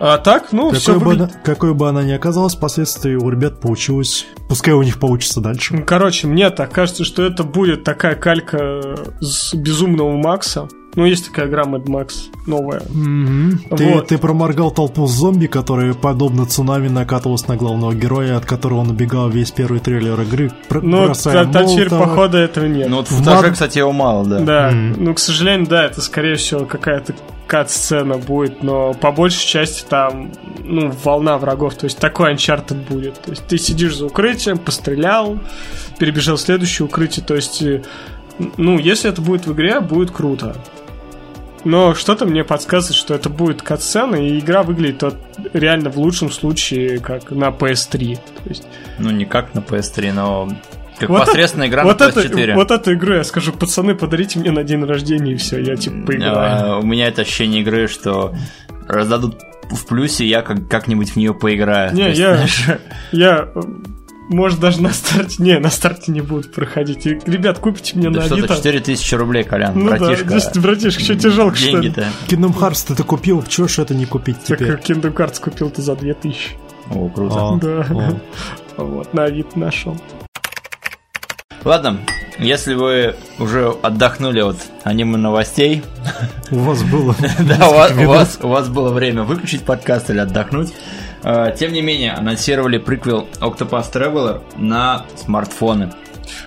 А 0.06 0.18
так, 0.18 0.52
ну, 0.52 0.70
все 0.72 0.96
Какой 0.96 1.00
бы, 1.00 1.06
выглядит... 1.12 1.32
она, 1.34 1.44
какой 1.46 1.74
бы 1.74 1.88
она 1.88 2.04
ни 2.04 2.12
оказалась, 2.12 2.56
впоследствии 2.56 3.16
у 3.16 3.30
ребят 3.30 3.62
получилось. 3.62 4.26
Пускай 4.50 4.74
у 4.74 4.84
них 4.84 5.00
получится 5.00 5.40
дальше. 5.40 5.78
Короче, 5.88 6.28
мне 6.28 6.50
так 6.50 6.74
кажется, 6.74 7.06
что 7.06 7.24
это 7.24 7.46
будет 7.46 7.86
такая 7.86 8.16
калька 8.16 8.98
с 9.22 9.54
безумного 9.54 10.18
Макса. 10.18 10.68
Ну, 10.96 11.06
есть 11.06 11.28
такая 11.28 11.48
игра 11.48 11.64
Mad 11.64 11.86
Max 11.86 12.30
новая. 12.46 12.82
Ты, 12.82 13.94
Вот. 13.94 14.08
ты 14.08 14.18
проморгал 14.18 14.70
толпу 14.72 15.08
зомби, 15.08 15.48
которые, 15.48 15.94
подобно 15.96 16.46
цунами, 16.46 16.88
накатывалась 16.88 17.48
на 17.48 17.56
главного 17.56 17.94
героя, 17.96 18.38
от 18.38 18.46
которого 18.46 18.80
он 18.80 18.90
убегал 18.92 19.30
весь 19.30 19.52
первый 19.52 19.80
трейлер 19.80 20.20
игры, 20.22 20.52
пр- 20.70 20.84
Но 20.84 21.06
бросая 21.06 21.46
та- 21.46 21.64
теперь, 21.66 21.90
походу, 21.90 22.38
этого 22.38 22.66
нет. 22.66 22.90
Ну 22.90 22.98
вот 22.98 23.08
в 23.10 23.26
маг- 23.26 23.52
кстати, 23.54 23.80
его 23.80 23.92
мало, 23.92 24.26
да. 24.26 24.40
Да, 24.40 24.72
Мгм. 24.72 25.04
ну, 25.04 25.14
к 25.16 25.20
сожалению, 25.20 25.68
да, 25.68 25.86
это, 25.86 26.02
скорее 26.02 26.36
всего, 26.36 26.66
какая-то 26.66 27.14
кат-сцена 27.48 28.18
будет, 28.18 28.62
но 28.64 28.94
по 28.94 29.12
большей 29.12 29.46
части 29.48 29.84
там, 29.88 30.32
ну, 30.64 30.92
волна 31.04 31.38
врагов, 31.38 31.76
то 31.76 31.86
есть 31.86 31.98
такой 32.00 32.34
Uncharted 32.34 32.88
будет. 32.90 33.22
То 33.22 33.32
есть 33.32 33.46
ты 33.48 33.58
сидишь 33.58 33.98
за 33.98 34.06
укрытием, 34.06 34.58
пострелял, 34.58 35.40
перебежал 36.00 36.36
в 36.38 36.42
следующее 36.42 36.86
укрытие, 36.86 37.24
то 37.26 37.36
есть, 37.36 37.62
э, 37.62 37.84
ну, 38.58 38.80
если 38.80 39.10
это 39.10 39.22
будет 39.22 39.46
в 39.46 39.54
игре, 39.54 39.80
будет 39.82 40.12
круто. 40.12 40.56
Но 41.66 41.96
что-то 41.96 42.26
мне 42.26 42.44
подсказывает, 42.44 42.96
что 42.98 43.14
это 43.14 43.30
будет 43.30 43.62
катсцена, 43.62 44.16
и 44.16 44.40
игра 44.40 44.64
выглядит 44.64 45.02
вот 45.04 45.16
реально 45.54 45.90
в 45.90 45.98
лучшем 45.98 46.30
случае 46.32 47.00
как 47.00 47.32
на 47.32 47.50
PS3. 47.50 48.16
То 48.16 48.50
есть, 48.50 48.64
Ну, 49.00 49.12
не 49.12 49.26
как 49.26 49.54
на 49.54 49.60
PS3, 49.60 50.12
но 50.12 50.50
как 51.00 51.10
Вот 51.10 51.26
посредственная 51.26 51.68
игра 51.68 51.84
вот 51.84 52.00
на 52.00 52.04
это, 52.06 52.20
PS4. 52.22 52.54
вот 52.56 52.72
эту 52.72 52.94
игру 52.94 53.16
я 53.16 53.24
скажу, 53.24 53.54
пацаны, 53.54 53.96
подарите 53.96 54.40
мне 54.40 54.52
на 54.52 54.64
день 54.64 54.84
рождения, 54.84 55.34
и 55.34 55.38
все, 55.38 55.60
я 55.62 55.76
типа 55.76 56.06
поиграю. 56.06 56.74
А, 56.76 56.80
У 56.80 56.86
меня 56.86 57.08
это 57.08 57.22
ощущение 57.24 57.62
игры, 57.62 57.88
что 57.88 58.34
раздадут 58.88 59.38
в 59.72 59.86
плюсе, 59.88 60.26
я 60.26 60.42
как- 60.42 60.68
как-нибудь 60.68 61.12
в 61.12 61.16
нее 61.16 61.34
поиграю. 61.34 61.94
Не, 61.96 62.10
есть, 62.10 62.20
я- 62.20 62.36
знаешь, 62.36 62.66
Я, 63.12 63.48
может, 64.30 64.60
даже 64.60 64.82
на 64.82 64.92
старте... 64.92 65.42
Не, 65.44 65.60
на 65.60 65.70
старте 65.70 66.12
не 66.12 66.22
будут 66.22 66.54
проходить. 66.54 67.06
И, 67.06 67.20
ребят, 67.26 67.60
купите 67.60 67.98
мне 67.98 68.10
Да 68.10 68.20
на 68.22 68.26
что-то 68.26 68.54
Авито. 68.54 68.56
4000 68.64 69.16
рублей, 69.16 69.44
Колян, 69.44 69.74
Ну 69.76 69.86
братишка. 69.90 70.26
да, 70.26 70.40
здесь, 70.40 70.58
братишка, 70.64 71.04
что 71.04 71.16
тебе 71.16 71.30
жалко, 71.32 71.56
что 71.56 71.78
ли? 71.78 71.90
Деньги-то. 71.90 72.08
Kingdom 72.28 72.54
Hearts 72.58 72.88
ты-то 72.88 73.04
купил, 73.04 73.44
чего 73.48 73.68
ж 73.68 73.80
это 73.80 73.94
не 73.94 74.06
купить 74.06 74.38
Так 74.46 74.58
теперь? 74.60 74.78
как 74.78 74.90
Kingdom 74.90 75.14
Cards 75.14 75.40
купил-то 75.42 75.82
за 75.82 75.96
2000. 75.96 76.52
О, 76.92 77.10
круто. 77.10 77.36
А, 77.38 77.56
Да. 77.58 78.20
о. 78.78 78.84
Вот, 78.84 79.14
на 79.14 79.26
Авито 79.26 79.58
нашел. 79.60 79.96
Ладно, 81.64 82.00
если 82.40 82.74
вы 82.74 83.16
уже 83.40 83.70
отдохнули 83.82 84.42
от 84.42 84.58
аниме 84.84 85.18
новостей, 85.18 85.82
У 86.52 86.58
вас 86.58 86.84
было 86.84 87.16
да, 87.40 87.70
у 87.70 87.74
вас, 88.08 88.40
у 88.42 88.48
вас 88.50 88.68
было 88.68 88.92
время 88.92 89.24
выключить 89.24 89.62
подкаст 89.64 90.10
или 90.10 90.20
отдохнуть. 90.20 90.74
Э, 91.24 91.54
Тем 91.58 91.74
не 91.74 91.82
менее, 91.82 92.12
анонсировали 92.14 92.78
приквел 92.78 93.28
Octopath 93.40 93.92
Traveler 93.94 94.42
на 94.58 95.06
смартфоны. 95.16 95.92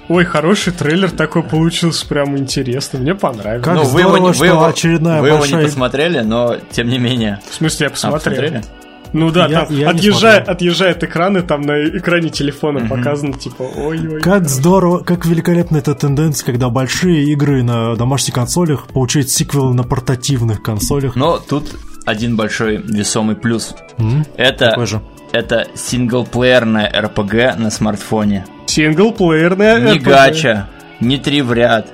Ой, 0.08 0.24
хороший 0.24 0.72
трейлер 0.72 1.10
такой 1.10 1.42
получился, 1.42 2.06
прям 2.06 2.36
интересно. 2.38 2.98
Мне 2.98 3.14
понравилось. 3.14 3.64
Как 3.64 3.74
ну, 3.76 3.84
вы 3.84 4.00
его, 4.00 4.18
не- 4.18 4.32
вы 4.32 4.46
его- 4.46 4.64
очередная 4.64 5.20
вы 5.20 5.28
его 5.28 5.38
большая- 5.38 5.60
не 5.60 5.66
посмотрели, 5.66 6.20
но 6.20 6.56
тем 6.70 6.88
не 6.88 6.98
менее. 6.98 7.40
В 7.50 7.54
смысле, 7.54 7.84
я 7.84 7.88
А, 7.88 7.90
посмотрел. 7.90 8.20
посмотрели? 8.36 8.64
ну 9.12 9.30
да, 9.30 9.46
Я- 9.46 9.64
там 9.66 9.74
я 9.76 9.90
отъезжает, 9.90 10.48
отъезжает 10.48 11.02
экран, 11.04 11.36
и 11.38 11.42
там 11.42 11.62
на 11.62 11.84
экране 11.88 12.28
телефона 12.30 12.86
показано, 12.88 13.34
типа, 13.34 13.62
ой-ой. 13.62 14.20
Как 14.20 14.48
здорово, 14.48 14.98
как 15.04 15.24
великолепна 15.26 15.78
эта 15.78 15.94
тенденция, 15.94 16.44
когда 16.46 16.68
большие 16.70 17.24
игры 17.24 17.62
на 17.62 17.96
домашних 17.96 18.34
консолях 18.34 18.86
получают 18.88 19.28
сиквелы 19.30 19.74
на 19.74 19.84
портативных 19.84 20.62
консолях. 20.62 21.16
Но 21.16 21.38
тут 21.38 21.76
один 22.06 22.36
большой 22.36 22.78
весомый 22.78 23.36
плюс. 23.36 23.74
М? 23.98 24.24
Это, 24.36 24.86
же? 24.86 25.02
это 25.32 25.66
синглплеерная 25.74 26.90
RPG 26.90 27.56
на 27.58 27.70
смартфоне. 27.70 28.46
Синглплеерная 28.66 29.80
Не 29.80 29.98
RPG. 29.98 30.02
гача, 30.04 30.68
не 31.00 31.18
три 31.18 31.42
в 31.42 31.52
ряд, 31.52 31.88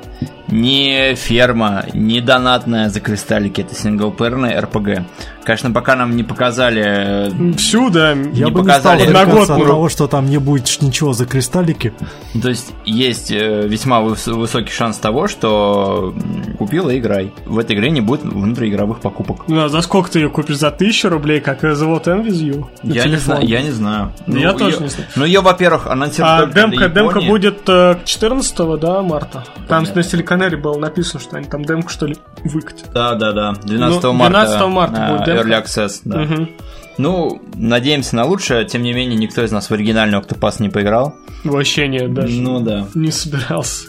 не 0.52 1.14
ферма, 1.14 1.85
не 1.94 2.21
донатная 2.21 2.88
за 2.90 3.00
кристаллики. 3.00 3.62
Это 3.62 3.75
синглплеерная 3.75 4.61
RPG. 4.61 5.04
Конечно, 5.44 5.73
пока 5.73 5.97
нам 5.97 6.14
не 6.14 6.23
показали... 6.23 6.82
э, 6.85 7.52
Всю, 7.56 7.90
да. 7.90 8.11
Я 8.11 8.14
не 8.14 8.50
бы 8.52 8.61
не 8.61 8.66
стал 8.73 8.92
показали 8.92 9.02
от 9.02 9.09
одногодку. 9.16 9.64
того, 9.66 9.88
что 9.88 10.06
там 10.06 10.26
не 10.26 10.38
будет 10.38 10.80
ничего 10.80 11.12
за 11.14 11.26
кристаллики. 11.26 11.92
То 12.40 12.49
есть 12.49 12.73
есть 12.85 13.32
э, 13.32 13.66
весьма 13.66 14.00
выс- 14.02 14.32
высокий 14.32 14.71
шанс 14.73 14.99
того, 14.99 15.26
что 15.26 16.14
купил 16.59 16.90
и 16.90 16.99
играй. 16.99 17.32
В 17.47 17.59
этой 17.59 17.75
игре 17.75 17.90
не 17.90 18.00
будет 18.00 18.23
внутриигровых 18.23 19.00
покупок. 19.00 19.49
Ну, 19.49 19.64
а 19.64 19.68
за 19.68 19.80
сколько 19.82 20.11
ты 20.12 20.21
ее 20.21 20.28
купишь? 20.30 20.59
За 20.59 20.71
тысячу 20.71 21.09
рублей, 21.09 21.40
как 21.40 21.64
With 22.25 22.40
You? 22.40 22.66
на 22.85 22.92
Я 22.92 23.06
не, 23.06 23.16
знаю, 23.16 23.44
я 23.44 23.62
не 23.62 23.71
знаю. 23.71 24.12
Ну, 24.28 24.37
я 24.38 24.52
тоже 24.52 24.76
её- 24.76 24.82
не 24.82 24.88
знаю. 24.90 25.09
Ну, 25.16 25.25
ее, 25.25 25.40
во-первых, 25.40 25.87
анонсировали 25.88 26.50
А 26.50 26.54
демка, 26.54 26.88
демка 26.88 27.21
будет 27.21 27.68
э, 27.68 27.97
14 28.04 28.78
да, 28.80 29.02
марта. 29.02 29.44
Там 29.56 29.64
Понятно. 29.66 29.87
на 30.37 30.42
телеканале 30.51 30.57
было 30.57 30.79
написано, 30.79 31.21
что 31.21 31.37
они 31.37 31.47
там 31.49 31.65
демку, 31.65 31.89
что 31.91 32.07
ли, 32.07 32.17
выкатят. 32.45 32.91
Да, 32.93 33.15
да, 33.15 33.33
да. 33.33 33.53
12 33.63 34.03
Ну, 34.03 34.13
марта. 34.13 34.41
12 34.47 34.67
марта 34.69 34.97
э, 34.97 35.13
будет 35.13 35.25
демка. 35.27 35.49
Early 35.49 35.63
Access, 35.65 36.01
да. 36.05 36.19
Мгм. 36.21 36.51
Ну, 36.99 37.43
надеемся 37.55 38.17
на 38.17 38.25
лучшее. 38.25 38.65
Тем 38.67 38.83
не 38.83 38.93
менее, 38.93 39.17
никто 39.17 39.43
из 39.43 39.51
нас 39.53 39.71
в 39.71 39.73
оригинальный 39.73 40.19
Octopass 40.19 40.57
не 40.61 40.69
поиграл. 40.69 41.15
Вообще 41.45 41.89
нет, 41.89 42.13
даже 42.13 42.41
Ну 42.41 42.61
да, 42.61 42.87
не 42.95 43.11
собирался. 43.11 43.87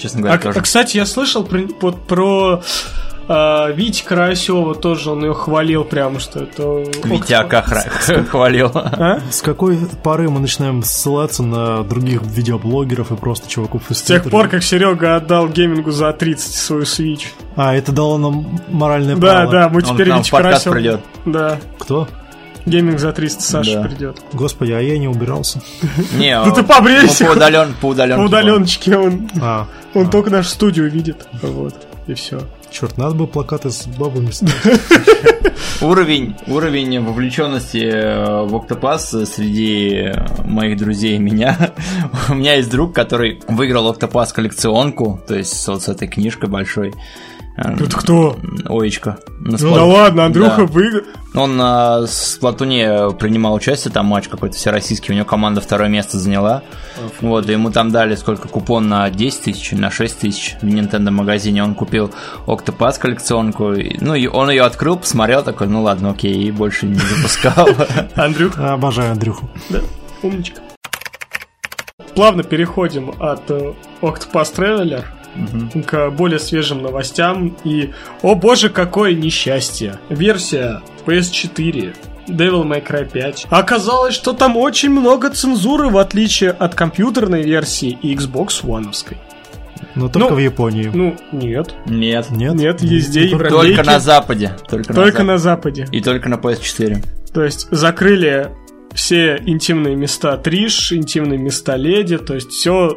честно 0.00 0.20
А, 0.20 0.22
говоря, 0.22 0.38
а, 0.40 0.42
тоже. 0.42 0.60
кстати, 0.62 0.96
я 0.96 1.06
слышал 1.06 1.44
про, 1.44 1.60
вот 1.80 2.06
про 2.06 2.62
а, 3.28 3.70
Вити 3.70 4.04
Карасева 4.04 4.74
тоже, 4.74 5.10
он 5.10 5.24
ее 5.24 5.34
хвалил 5.34 5.84
прямо, 5.84 6.20
что 6.20 6.40
это... 6.40 6.62
Витяка 7.04 7.64
хра- 7.66 8.24
хвалил. 8.30 8.70
А? 8.74 9.20
С 9.30 9.42
какой 9.42 9.78
поры 10.02 10.28
мы 10.30 10.40
начинаем 10.40 10.82
ссылаться 10.82 11.42
на 11.42 11.82
других 11.82 12.22
видеоблогеров 12.22 13.10
и 13.12 13.16
просто 13.16 13.48
чуваков 13.48 13.90
из 13.90 13.98
С 13.98 14.02
тех 14.02 14.22
Твиттера? 14.22 14.30
пор, 14.42 14.48
как 14.48 14.62
Серега 14.62 15.16
отдал 15.16 15.48
геймингу 15.48 15.90
за 15.90 16.12
30 16.12 16.54
свою 16.54 16.82
Switch. 16.82 17.26
А, 17.56 17.74
это 17.74 17.92
дало 17.92 18.18
нам 18.18 18.60
моральное 18.68 19.16
Да, 19.16 19.32
право. 19.32 19.50
да, 19.52 19.68
мы 19.68 19.76
Он 19.78 19.82
теперь 19.94 20.06
к 20.06 20.10
нам 20.10 20.18
в 20.18 20.22
Витя 20.22 20.30
подкаст 20.30 20.64
Карасев. 20.64 20.72
придет. 20.72 21.00
Да, 21.24 21.58
Кто? 21.78 22.08
гейминг 22.66 22.98
за 22.98 23.12
300 23.12 23.42
Саша 23.42 23.74
Да. 23.82 23.88
придет. 23.88 24.20
Господи, 24.32 24.72
а 24.72 24.80
я 24.80 24.98
не 24.98 25.08
убирался. 25.08 25.60
Не, 26.16 26.34
Да 26.44 26.50
ты 26.50 26.62
побрейся. 26.64 27.26
по 27.26 27.30
удален, 27.32 27.74
по 27.80 27.86
удаленке. 27.88 28.22
По 28.22 28.26
удаленочке 28.26 28.96
он, 28.96 29.28
А, 29.40 29.66
он 29.94 30.10
только 30.10 30.30
нашу 30.30 30.48
студию 30.50 30.90
видит. 30.90 31.26
Вот, 31.42 31.74
и 32.08 32.14
все. 32.14 32.40
Черт, 32.78 32.98
надо 32.98 33.14
бы 33.14 33.26
плакаты 33.26 33.70
с 33.70 33.86
бабами. 33.86 34.30
Уровень, 35.80 36.34
уровень 36.46 37.00
вовлеченности 37.00 37.78
э, 37.78 38.42
в 38.44 38.54
Octopath 38.54 39.26
среди 39.26 40.12
моих 40.44 40.78
друзей 40.78 41.16
и 41.16 41.18
меня. 41.18 41.74
У 42.30 42.34
меня 42.34 42.54
есть 42.54 42.70
друг, 42.70 42.94
который 42.94 43.42
выиграл 43.48 43.92
Octopass 43.92 44.32
коллекционку, 44.34 45.20
то 45.26 45.36
есть 45.36 45.66
вот 45.68 45.82
с 45.82 45.88
этой 45.88 46.08
книжкой 46.08 46.48
большой. 46.48 46.94
Э, 47.56 47.72
Это 47.74 47.96
кто? 47.96 48.36
Оечка. 48.68 49.18
Ну 49.40 49.56
сплат- 49.56 49.74
да 49.74 49.84
ладно, 49.84 50.24
Андрюха 50.26 50.56
Да. 50.58 50.64
выиграл. 50.66 51.02
Он 51.34 51.56
на 51.56 52.06
Сплатуне 52.06 53.10
принимал 53.18 53.54
участие, 53.54 53.92
там 53.92 54.06
матч 54.06 54.28
какой-то 54.28 54.56
всероссийский, 54.56 55.12
у 55.12 55.16
него 55.16 55.26
команда 55.26 55.60
второе 55.60 55.88
место 55.88 56.18
заняла. 56.18 56.62
Вот, 57.20 57.48
и 57.48 57.52
ему 57.52 57.70
там 57.70 57.90
дали 57.90 58.14
сколько 58.14 58.48
купон 58.48 58.88
на 58.88 59.08
10 59.10 59.42
тысяч, 59.44 59.72
на 59.72 59.90
6 59.90 60.18
тысяч 60.20 60.56
в 60.62 60.64
Nintendo 60.66 61.10
магазине. 61.10 61.62
Он 61.62 61.74
купил 61.74 62.10
Octopass 62.46 62.98
коллекционку, 62.98 63.72
и- 63.72 63.96
ну 64.00 64.14
и 64.14 64.26
он 64.26 64.50
ее 64.50 64.62
открыл, 64.62 64.96
посмотрел, 64.96 65.42
такой, 65.42 65.66
ну 65.66 65.82
ладно, 65.82 66.10
окей, 66.10 66.34
и 66.34 66.50
больше 66.50 66.86
не 66.86 66.94
запускал. 66.94 67.68
Андрюха, 68.16 68.72
Обожаю 68.72 69.12
Андрюху. 69.12 69.48
да, 69.68 69.80
умничка. 70.22 70.60
плавно 72.14 72.42
переходим 72.42 73.12
от 73.20 73.50
э, 73.50 73.72
Octopus 74.00 74.54
К 75.86 76.10
более 76.10 76.38
свежим 76.38 76.82
новостям. 76.82 77.56
И, 77.64 77.92
о 78.22 78.34
боже, 78.34 78.68
какое 78.68 79.14
несчастье! 79.14 79.98
Версия 80.08 80.82
PS4 81.06 81.94
Devil 82.28 82.64
May 82.64 82.84
Cry 82.84 83.08
5. 83.10 83.46
Оказалось, 83.50 84.14
что 84.14 84.32
там 84.32 84.56
очень 84.56 84.90
много 84.90 85.30
цензуры, 85.30 85.88
в 85.90 85.98
отличие 85.98 86.50
от 86.50 86.74
компьютерной 86.74 87.42
версии 87.42 87.96
и 88.02 88.14
Xbox 88.14 88.64
One. 88.64 88.92
Но 89.94 90.08
только 90.08 90.30
Ну, 90.30 90.34
в 90.34 90.38
Японии. 90.38 90.90
Ну, 90.92 91.16
нет. 91.32 91.74
Нет. 91.86 92.30
Нет? 92.30 92.54
Нет, 92.54 92.82
везде 92.82 93.28
Только- 93.28 93.44
европейки. 93.46 93.76
Только 93.76 93.90
на 93.90 94.00
Западе. 94.00 94.56
Только, 94.68 94.92
Только 94.94 95.22
на, 95.22 95.32
на 95.32 95.38
Западе. 95.38 95.82
Западе. 95.84 95.98
И 95.98 96.02
только 96.02 96.28
на 96.28 96.34
PS4. 96.34 97.04
То 97.32 97.44
есть 97.44 97.68
закрыли 97.70 98.50
все 98.94 99.40
интимные 99.46 99.94
места 99.96 100.36
Триш, 100.36 100.92
интимные 100.92 101.38
места 101.38 101.76
Леди, 101.76 102.18
то 102.18 102.34
есть 102.34 102.50
все 102.50 102.96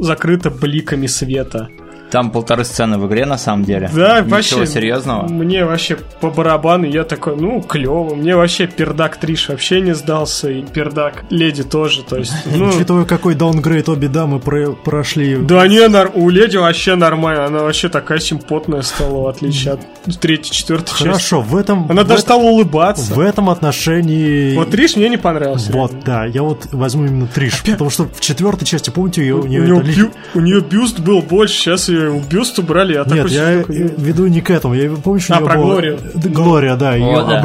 закрыто 0.00 0.50
бликами 0.50 1.06
света. 1.06 1.70
Там 2.10 2.30
полторы 2.30 2.64
сцены 2.64 2.98
в 2.98 3.06
игре 3.06 3.26
на 3.26 3.38
самом 3.38 3.64
деле. 3.64 3.90
Да, 3.94 4.20
Ничего 4.20 4.36
вообще. 4.60 4.66
серьезного. 4.66 5.28
Мне 5.28 5.64
вообще 5.64 5.96
по 6.20 6.30
барабану, 6.30 6.84
я 6.86 7.04
такой, 7.04 7.36
ну, 7.36 7.62
клево. 7.62 8.14
Мне 8.14 8.36
вообще 8.36 8.66
пердак 8.66 9.16
Триш 9.16 9.48
вообще 9.48 9.80
не 9.80 9.94
сдался, 9.94 10.50
и 10.50 10.62
пердак 10.62 11.24
Леди 11.30 11.62
тоже, 11.62 12.02
то 12.02 12.16
есть, 12.16 12.32
ну... 12.46 12.68
Учитывая, 12.68 13.04
какой 13.04 13.34
даунгрейд 13.34 13.88
обе 13.88 14.08
дамы 14.08 14.40
про- 14.40 14.72
прошли. 14.72 15.36
Да 15.36 15.66
не, 15.68 15.86
нар- 15.88 16.10
у 16.14 16.28
Леди 16.28 16.56
вообще 16.56 16.94
нормально, 16.94 17.46
она 17.46 17.60
вообще 17.60 17.88
такая 17.88 18.18
симпотная 18.18 18.82
стала, 18.82 19.22
в 19.22 19.26
отличие 19.28 19.74
от 19.74 19.80
третьей, 20.20 20.52
четвертой 20.52 20.90
части. 20.90 21.04
Хорошо, 21.04 21.40
в 21.40 21.56
этом... 21.56 21.86
Она 21.90 22.02
в 22.04 22.06
даже 22.06 22.22
стала 22.22 22.42
улыбаться. 22.42 23.14
В 23.14 23.20
этом 23.20 23.50
отношении... 23.50 24.56
Вот 24.56 24.70
Триш 24.70 24.96
мне 24.96 25.08
не 25.08 25.16
понравился. 25.16 25.72
Вот, 25.72 25.90
реально. 25.92 26.06
да, 26.06 26.24
я 26.26 26.42
вот 26.42 26.66
возьму 26.72 27.06
именно 27.06 27.26
Триш, 27.26 27.62
потому 27.64 27.90
что 27.90 28.04
в 28.04 28.20
четвертой 28.20 28.66
части, 28.66 28.90
помните, 28.90 29.22
ее, 29.22 29.36
у 29.36 29.42
У 29.42 29.46
нее 29.46 30.10
у 30.34 30.40
нее 30.40 30.60
бюст 30.60 31.00
был 31.00 31.22
больше, 31.22 31.54
сейчас 31.54 31.88
ее 31.88 31.99
бюст 32.30 32.58
убрали, 32.58 32.94
я 32.94 33.00
Нет, 33.00 33.08
такой 33.08 33.32
я 33.32 33.58
такой, 33.60 33.76
веду 33.96 34.26
не 34.26 34.40
к 34.40 34.50
этому. 34.50 34.74
Я 34.74 34.90
помню, 34.90 35.20
что 35.20 35.34
А, 35.34 35.38
у 35.38 35.40
неё 35.40 35.48
про 35.48 35.58
было- 35.58 35.64
Глорию. 35.72 35.98
Да, 36.14 36.28
Глория, 36.30 36.76
да, 36.76 36.94
ее 36.94 37.18
О, 37.18 37.22
да. 37.26 37.40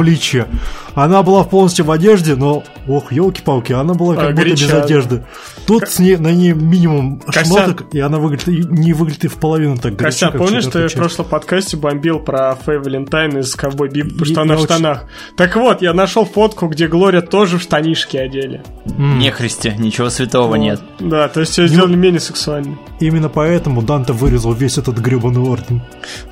Она 0.96 1.22
была 1.22 1.44
полностью 1.44 1.84
в 1.84 1.90
одежде, 1.90 2.36
но, 2.36 2.64
ох, 2.88 3.12
елки-палки, 3.12 3.72
она 3.74 3.92
была 3.92 4.14
как 4.16 4.24
А, 4.24 4.30
будто 4.30 4.44
без 4.44 4.60
горяча. 4.62 4.82
одежды. 4.82 5.24
Тут 5.66 5.88
с 5.90 5.98
ней, 5.98 6.16
на 6.16 6.32
ней 6.32 6.52
минимум 6.52 7.20
Костян. 7.20 7.44
шмоток, 7.44 7.84
и 7.94 8.00
она 8.00 8.18
выглядит, 8.18 8.48
и 8.48 8.64
не 8.66 8.94
выглядит 8.94 9.24
и 9.26 9.28
в 9.28 9.34
половину 9.34 9.76
так 9.76 9.94
горячо, 9.94 10.30
Костян, 10.30 10.32
помнишь, 10.32 10.62
что 10.64 10.78
я 10.80 10.88
в 10.88 10.92
прошлом 10.94 11.26
подкасте 11.26 11.76
бомбил 11.76 12.18
про 12.18 12.54
Фэй 12.64 12.78
Валентайн 12.78 13.36
из 13.38 13.54
Ковбой 13.54 13.90
Бип, 13.90 14.24
что 14.24 14.40
она 14.40 14.54
в 14.54 14.60
очень- 14.60 14.66
штанах. 14.66 15.04
Так 15.36 15.54
вот, 15.56 15.82
я 15.82 15.92
нашел 15.92 16.24
фотку, 16.24 16.66
где 16.68 16.88
Глория 16.88 17.20
тоже 17.20 17.58
в 17.58 17.62
штанишки 17.62 18.16
одели. 18.16 18.62
Не 18.86 19.30
христи, 19.30 19.74
ничего 19.78 20.08
святого 20.08 20.48
Вот. 20.48 20.56
нет. 20.56 20.80
Да, 20.98 21.28
то 21.28 21.40
есть 21.40 21.58
ее 21.58 21.68
сделали 21.68 21.94
менее 21.94 22.20
сексуальной. 22.20 22.78
Именно 23.00 23.28
поэтому 23.28 23.82
Данте 23.82 24.14
вырезал 24.14 24.54
весь 24.54 24.78
этот 24.78 24.96
гребаный 24.98 25.42
орден. 25.42 25.82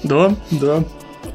Да, 0.03 0.33
да. 0.51 0.83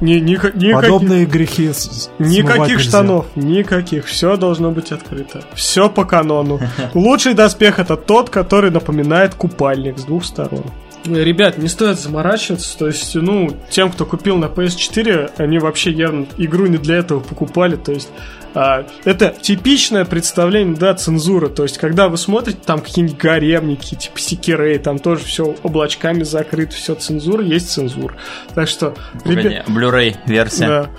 Ни, 0.00 0.14
ника- 0.14 0.52
никаких, 0.56 0.74
Подобные 0.74 1.26
грехи 1.26 1.72
с- 1.72 2.10
никаких 2.18 2.78
нельзя. 2.78 2.88
штанов, 2.90 3.26
никаких. 3.36 4.06
Все 4.06 4.36
должно 4.36 4.70
быть 4.70 4.92
открыто. 4.92 5.42
Все 5.54 5.90
по 5.90 6.04
канону. 6.04 6.58
Лучший 6.94 7.34
доспех 7.34 7.78
это 7.78 7.96
тот, 7.96 8.30
который 8.30 8.70
напоминает 8.70 9.34
купальник 9.34 9.98
с 9.98 10.04
двух 10.04 10.24
сторон. 10.24 10.64
Ребят, 11.04 11.56
не 11.56 11.68
стоит 11.68 11.98
заморачиваться, 11.98 12.76
то 12.76 12.86
есть, 12.86 13.14
ну, 13.14 13.56
тем, 13.70 13.90
кто 13.90 14.04
купил 14.04 14.36
на 14.36 14.46
PS4, 14.46 15.32
они 15.38 15.58
вообще 15.58 15.90
явно 15.90 16.26
игру 16.36 16.66
не 16.66 16.76
для 16.76 16.96
этого 16.96 17.20
покупали, 17.20 17.76
то 17.76 17.92
есть, 17.92 18.10
а, 18.54 18.86
это 19.04 19.34
типичное 19.40 20.04
представление, 20.04 20.76
да, 20.76 20.92
цензуры, 20.94 21.48
то 21.48 21.62
есть, 21.62 21.78
когда 21.78 22.08
вы 22.08 22.16
смотрите 22.18 22.58
там 22.64 22.80
какие-нибудь 22.80 23.16
гаремники, 23.16 23.94
типа 23.94 24.18
Секирей, 24.18 24.78
там 24.78 24.98
тоже 24.98 25.24
все 25.24 25.56
облачками 25.62 26.22
закрыто, 26.22 26.74
все 26.74 26.94
цензура, 26.94 27.42
есть 27.44 27.70
цензура. 27.70 28.14
Так 28.54 28.68
что, 28.68 28.94
ребят, 29.24 29.64
Погоди, 29.66 29.86
Blu-ray 29.86 30.16
версия. 30.26 30.66
да, 30.66 30.90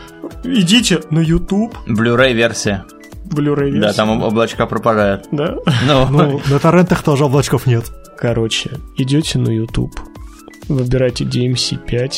идите 0.43 1.01
на 1.09 1.19
YouTube, 1.19 1.75
Blu-ray 1.87 2.33
версия. 2.33 2.85
Blu-ray 3.31 3.79
Да, 3.79 3.93
там 3.93 4.11
об- 4.11 4.23
облачка 4.23 4.65
пропадают. 4.65 5.27
да. 5.31 5.55
Ну, 5.87 6.07
Ну, 6.09 6.41
на 6.47 6.59
торрентах 6.59 7.03
тоже 7.03 7.25
облачков 7.25 7.65
нет. 7.65 7.85
Короче, 8.17 8.79
идете 8.97 9.39
на 9.39 9.49
YouTube, 9.49 9.93
выбираете 10.67 11.23
DMC5, 11.25 12.11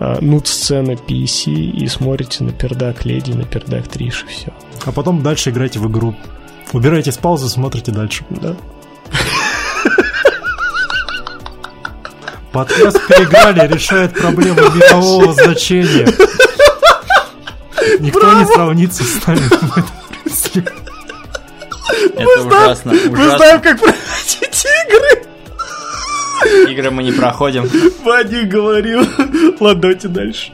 а, 0.00 0.18
нут 0.20 0.46
сцена 0.48 0.92
PC 0.92 1.50
и 1.52 1.86
смотрите 1.88 2.44
на 2.44 2.52
пердак 2.52 3.04
Леди, 3.04 3.32
на 3.32 3.44
пердак 3.44 3.88
Триш 3.88 4.24
и 4.28 4.32
все. 4.32 4.52
А 4.86 4.92
потом 4.92 5.22
дальше 5.22 5.50
играйте 5.50 5.78
в 5.78 5.90
игру. 5.90 6.14
Убирайте 6.72 7.12
с 7.12 7.18
паузы, 7.18 7.48
смотрите 7.48 7.92
дальше. 7.92 8.24
Да. 8.30 8.56
Подкаст 12.52 13.00
«Переграли» 13.08 13.66
решает 13.72 14.12
проблему 14.14 14.60
мирового 14.74 15.32
значения. 15.32 16.06
Никто 17.98 18.32
не 18.34 18.46
сравнится 18.46 19.02
с 19.02 19.26
нами. 19.26 19.40
Это 22.16 22.46
ужасно. 22.46 22.92
Мы 22.92 23.28
знаем, 23.30 23.60
как 23.60 23.78
проводить 23.78 24.66
игры. 24.88 26.70
Игры 26.70 26.90
мы 26.90 27.02
не 27.02 27.12
проходим. 27.12 27.68
Вадик 28.04 28.48
говорил. 28.48 29.00
Ладно, 29.60 29.80
давайте 29.82 30.08
дальше. 30.08 30.52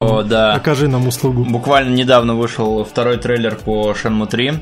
О, 0.00 0.22
да. 0.22 0.54
Окажи 0.54 0.88
нам 0.88 1.06
услугу. 1.08 1.44
Буквально 1.44 1.94
недавно 1.94 2.34
вышел 2.34 2.84
второй 2.84 3.16
трейлер 3.18 3.56
по 3.56 3.92
Shenmue 3.92 4.26
3, 4.26 4.52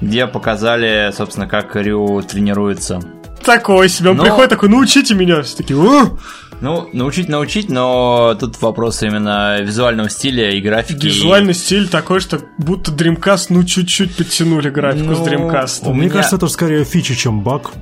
где 0.00 0.26
показали, 0.26 1.12
собственно, 1.16 1.46
как 1.46 1.74
Рю 1.76 2.22
тренируется. 2.22 3.00
Такой 3.44 3.88
себе. 3.88 4.10
Он 4.10 4.16
Но- 4.16 4.24
приходит 4.24 4.50
такой, 4.50 4.68
научите 4.68 5.14
меня. 5.14 5.42
Все 5.42 5.56
такие, 5.56 5.78
«О!» 5.78 6.18
Ну, 6.62 6.88
научить 6.92 7.28
научить, 7.28 7.68
но 7.68 8.36
тут 8.38 8.62
вопрос 8.62 9.02
именно 9.02 9.60
визуального 9.60 10.08
стиля 10.08 10.52
и 10.52 10.60
графики. 10.60 11.06
Визуальный 11.06 11.54
стиль 11.54 11.88
такой, 11.88 12.20
что 12.20 12.38
будто 12.56 12.92
Dreamcast, 12.92 13.46
ну, 13.48 13.64
чуть-чуть 13.64 14.14
подтянули 14.16 14.70
графику 14.70 15.14
с 15.14 15.18
Ну, 15.18 15.26
Dreamcast. 15.26 15.80
у 15.86 15.92
Мне 15.92 16.02
меня- 16.02 16.10
кажется, 16.12 16.36
это 16.36 16.46
скорее 16.46 16.84
фича, 16.84 17.16
чем 17.16 17.40
баг. 17.42 17.72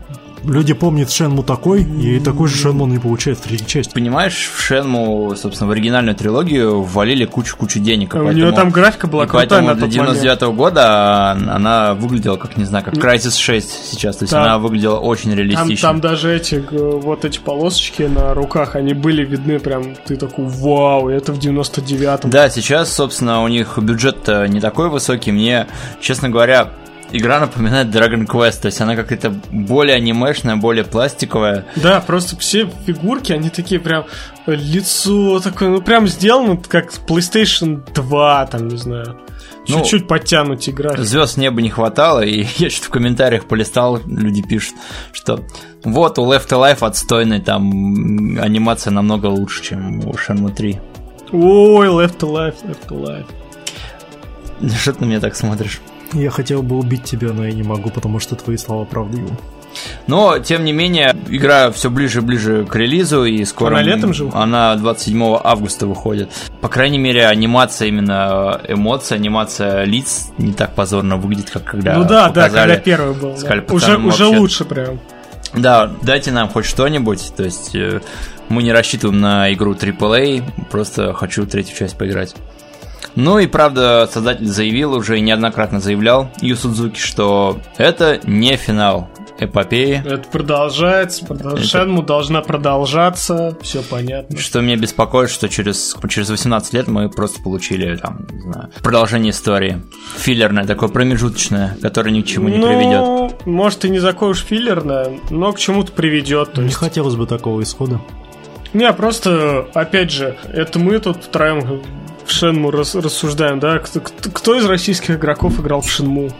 Люди 0.44 0.72
помнят 0.72 1.10
Шенму 1.10 1.42
такой, 1.42 1.82
и 1.82 2.18
такой 2.18 2.48
же 2.48 2.56
Шенму 2.56 2.86
не 2.86 2.98
получает 2.98 3.38
в 3.38 3.42
третьей 3.42 3.66
части. 3.66 3.92
Понимаешь, 3.92 4.50
в 4.54 4.60
Шенму, 4.60 5.34
собственно, 5.36 5.68
в 5.68 5.72
оригинальную 5.72 6.14
трилогию 6.14 6.82
ввалили 6.82 7.26
кучу-кучу 7.26 7.78
денег. 7.78 8.14
У 8.14 8.18
поэтому- 8.18 8.32
нее 8.32 8.52
там 8.52 8.70
графика 8.70 9.06
была 9.06 9.24
и 9.24 9.26
крутая 9.26 9.60
на 9.60 9.68
тот 9.74 9.80
момент. 9.80 9.92
99 9.92 10.52
года 10.54 11.32
она 11.32 11.94
выглядела, 11.94 12.36
как, 12.36 12.56
не 12.56 12.64
знаю, 12.64 12.84
как 12.84 12.94
Crysis 12.94 13.38
6 13.38 13.90
сейчас. 13.92 14.16
То 14.16 14.22
есть 14.24 14.32
Да. 14.32 14.42
она 14.44 14.58
выглядела 14.58 14.98
очень 14.98 15.30
Там, 15.30 15.38
реалистично. 15.38 15.88
там 15.88 16.00
даже 16.00 16.34
эти, 16.34 16.64
вот 16.70 17.24
эти 17.24 17.38
полосочки 17.38 18.04
на 18.04 18.32
руках, 18.34 18.76
они 18.76 18.94
были 18.94 19.24
видны 19.24 19.58
прям, 19.58 19.94
ты 20.06 20.16
такой, 20.16 20.46
вау, 20.46 21.08
это 21.08 21.32
в 21.32 21.38
99-м. 21.38 22.30
Да, 22.30 22.48
сейчас, 22.48 22.92
собственно, 22.92 23.42
у 23.42 23.48
них 23.48 23.78
бюджет 23.78 24.26
не 24.48 24.60
такой 24.60 24.88
высокий. 24.88 25.32
Мне, 25.32 25.66
честно 26.00 26.28
говоря, 26.30 26.70
игра 27.12 27.40
напоминает 27.40 27.88
Dragon 27.88 28.26
Quest. 28.26 28.62
То 28.62 28.66
есть 28.66 28.80
она 28.80 28.96
какая-то 28.96 29.30
более 29.50 29.96
анимешная, 29.96 30.56
более 30.56 30.84
пластиковая. 30.84 31.66
Да, 31.76 32.00
просто 32.00 32.36
все 32.36 32.68
фигурки, 32.86 33.32
они 33.32 33.50
такие 33.50 33.80
прям, 33.80 34.06
э, 34.46 34.54
лицо 34.54 35.40
такое, 35.40 35.68
ну 35.68 35.82
прям 35.82 36.08
сделано 36.08 36.56
как 36.56 36.92
PlayStation 37.06 37.82
2, 37.94 38.46
там, 38.46 38.68
не 38.68 38.76
знаю. 38.76 39.18
Ну, 39.68 39.78
Чуть-чуть 39.78 40.08
подтянуть 40.08 40.68
график. 40.72 41.04
Звезд 41.04 41.36
неба 41.36 41.60
не 41.62 41.70
хватало, 41.70 42.20
и 42.20 42.46
я 42.56 42.70
что-то 42.70 42.88
в 42.88 42.90
комментариях 42.90 43.44
полистал, 43.44 44.00
люди 44.06 44.42
пишут, 44.42 44.74
что 45.12 45.44
вот 45.84 46.18
у 46.18 46.24
Left 46.30 46.48
Alive 46.48 46.84
отстойный, 46.84 47.40
там 47.40 48.38
анимация 48.40 48.90
намного 48.90 49.26
лучше, 49.26 49.62
чем 49.62 50.00
у 50.00 50.12
Shenmue 50.12 50.54
3. 50.54 50.80
Ой, 51.32 51.88
Left 51.88 52.18
Alive, 52.20 52.56
Left 52.64 52.88
Alive. 52.88 53.26
Что 54.80 54.92
ты 54.92 55.04
на 55.04 55.08
меня 55.08 55.20
так 55.20 55.36
смотришь? 55.36 55.80
Я 56.12 56.30
хотел 56.30 56.62
бы 56.62 56.78
убить 56.78 57.04
тебя, 57.04 57.32
но 57.32 57.46
я 57.46 57.52
не 57.52 57.62
могу, 57.62 57.90
потому 57.90 58.18
что 58.18 58.36
твои 58.36 58.56
слова 58.56 58.84
правдивы. 58.84 59.30
Но, 60.06 60.38
тем 60.38 60.64
не 60.64 60.72
менее, 60.72 61.14
игра 61.28 61.70
все 61.70 61.90
ближе 61.90 62.20
и 62.20 62.22
ближе 62.22 62.64
к 62.64 62.74
релизу, 62.74 63.24
и 63.24 63.44
скоро... 63.44 63.76
Она 63.76 63.82
летом 63.82 64.12
же? 64.12 64.28
Она 64.32 64.74
27 64.74 65.38
августа 65.42 65.86
выходит. 65.86 66.30
По 66.60 66.68
крайней 66.68 66.98
мере, 66.98 67.26
анимация 67.26 67.88
именно 67.88 68.60
эмоций, 68.66 69.16
анимация 69.16 69.84
лиц 69.84 70.30
не 70.38 70.52
так 70.52 70.74
позорно 70.74 71.16
выглядит, 71.16 71.50
как 71.50 71.64
когда 71.64 71.94
ну 71.94 72.04
да, 72.04 72.30
да, 72.30 72.48
когда 72.48 72.76
первый 72.76 73.14
был. 73.14 73.36
да. 73.40 73.74
Уже, 73.74 73.96
уже 73.98 74.26
лучше 74.26 74.64
прям. 74.64 74.98
Да, 75.54 75.90
дайте 76.02 76.30
нам 76.30 76.48
хоть 76.48 76.64
что-нибудь, 76.64 77.32
то 77.36 77.42
есть 77.42 77.74
э, 77.74 78.00
мы 78.48 78.62
не 78.62 78.72
рассчитываем 78.72 79.20
на 79.20 79.52
игру 79.52 79.74
AAA, 79.74 80.44
просто 80.70 81.12
хочу 81.12 81.44
третью 81.44 81.76
часть 81.76 81.98
поиграть. 81.98 82.36
Ну 83.14 83.38
и 83.38 83.46
правда, 83.46 84.08
создатель 84.12 84.46
заявил 84.46 84.92
уже 84.94 85.18
и 85.18 85.20
неоднократно 85.20 85.80
заявлял 85.80 86.30
Ю 86.40 86.56
Судзуки, 86.56 86.98
что 86.98 87.58
это 87.76 88.20
не 88.24 88.56
финал. 88.56 89.08
эпопеи. 89.38 90.02
Это 90.04 90.28
продолжается, 90.28 91.24
продолж- 91.24 91.62
Шенму 91.64 92.02
должна 92.02 92.42
продолжаться, 92.42 93.56
все 93.62 93.80
понятно. 93.82 94.36
Что 94.36 94.60
меня 94.60 94.76
беспокоит, 94.76 95.30
что 95.30 95.48
через, 95.48 95.96
через 96.10 96.28
18 96.28 96.74
лет 96.74 96.88
мы 96.88 97.08
просто 97.08 97.42
получили, 97.42 97.96
там, 97.96 98.26
не 98.30 98.40
знаю, 98.52 98.68
продолжение 98.82 99.30
истории. 99.30 99.80
Филлерное, 100.18 100.66
такое 100.66 100.90
промежуточное, 100.90 101.78
которое 101.80 102.10
ни 102.10 102.20
к 102.20 102.26
чему 102.26 102.48
не 102.50 102.58
приведет. 102.58 103.00
Ну, 103.00 103.30
может, 103.46 103.84
и 103.86 103.88
не 103.88 104.00
такое 104.00 104.28
уж 104.30 104.42
филлерное, 104.44 105.18
но 105.30 105.52
к 105.52 105.58
чему-то 105.58 105.92
приведет. 105.92 106.52
То 106.52 106.60
Не 106.60 106.66
есть... 106.66 106.76
хотелось 106.78 107.14
бы 107.16 107.26
такого 107.26 107.62
исхода. 107.62 107.98
Не, 108.74 108.92
просто, 108.92 109.66
опять 109.72 110.10
же, 110.12 110.36
это 110.52 110.78
мы 110.78 110.98
тут 110.98 111.24
втроем 111.24 111.82
в 112.30 112.32
Шенму 112.32 112.70
рас- 112.70 112.94
рассуждаем, 112.94 113.58
да? 113.60 113.78
Кто, 113.78 114.00
кто- 114.00 114.56
из 114.56 114.64
российских 114.64 115.16
игроков 115.16 115.60
играл 115.60 115.80
в 115.82 115.90
Шенму? 115.90 116.30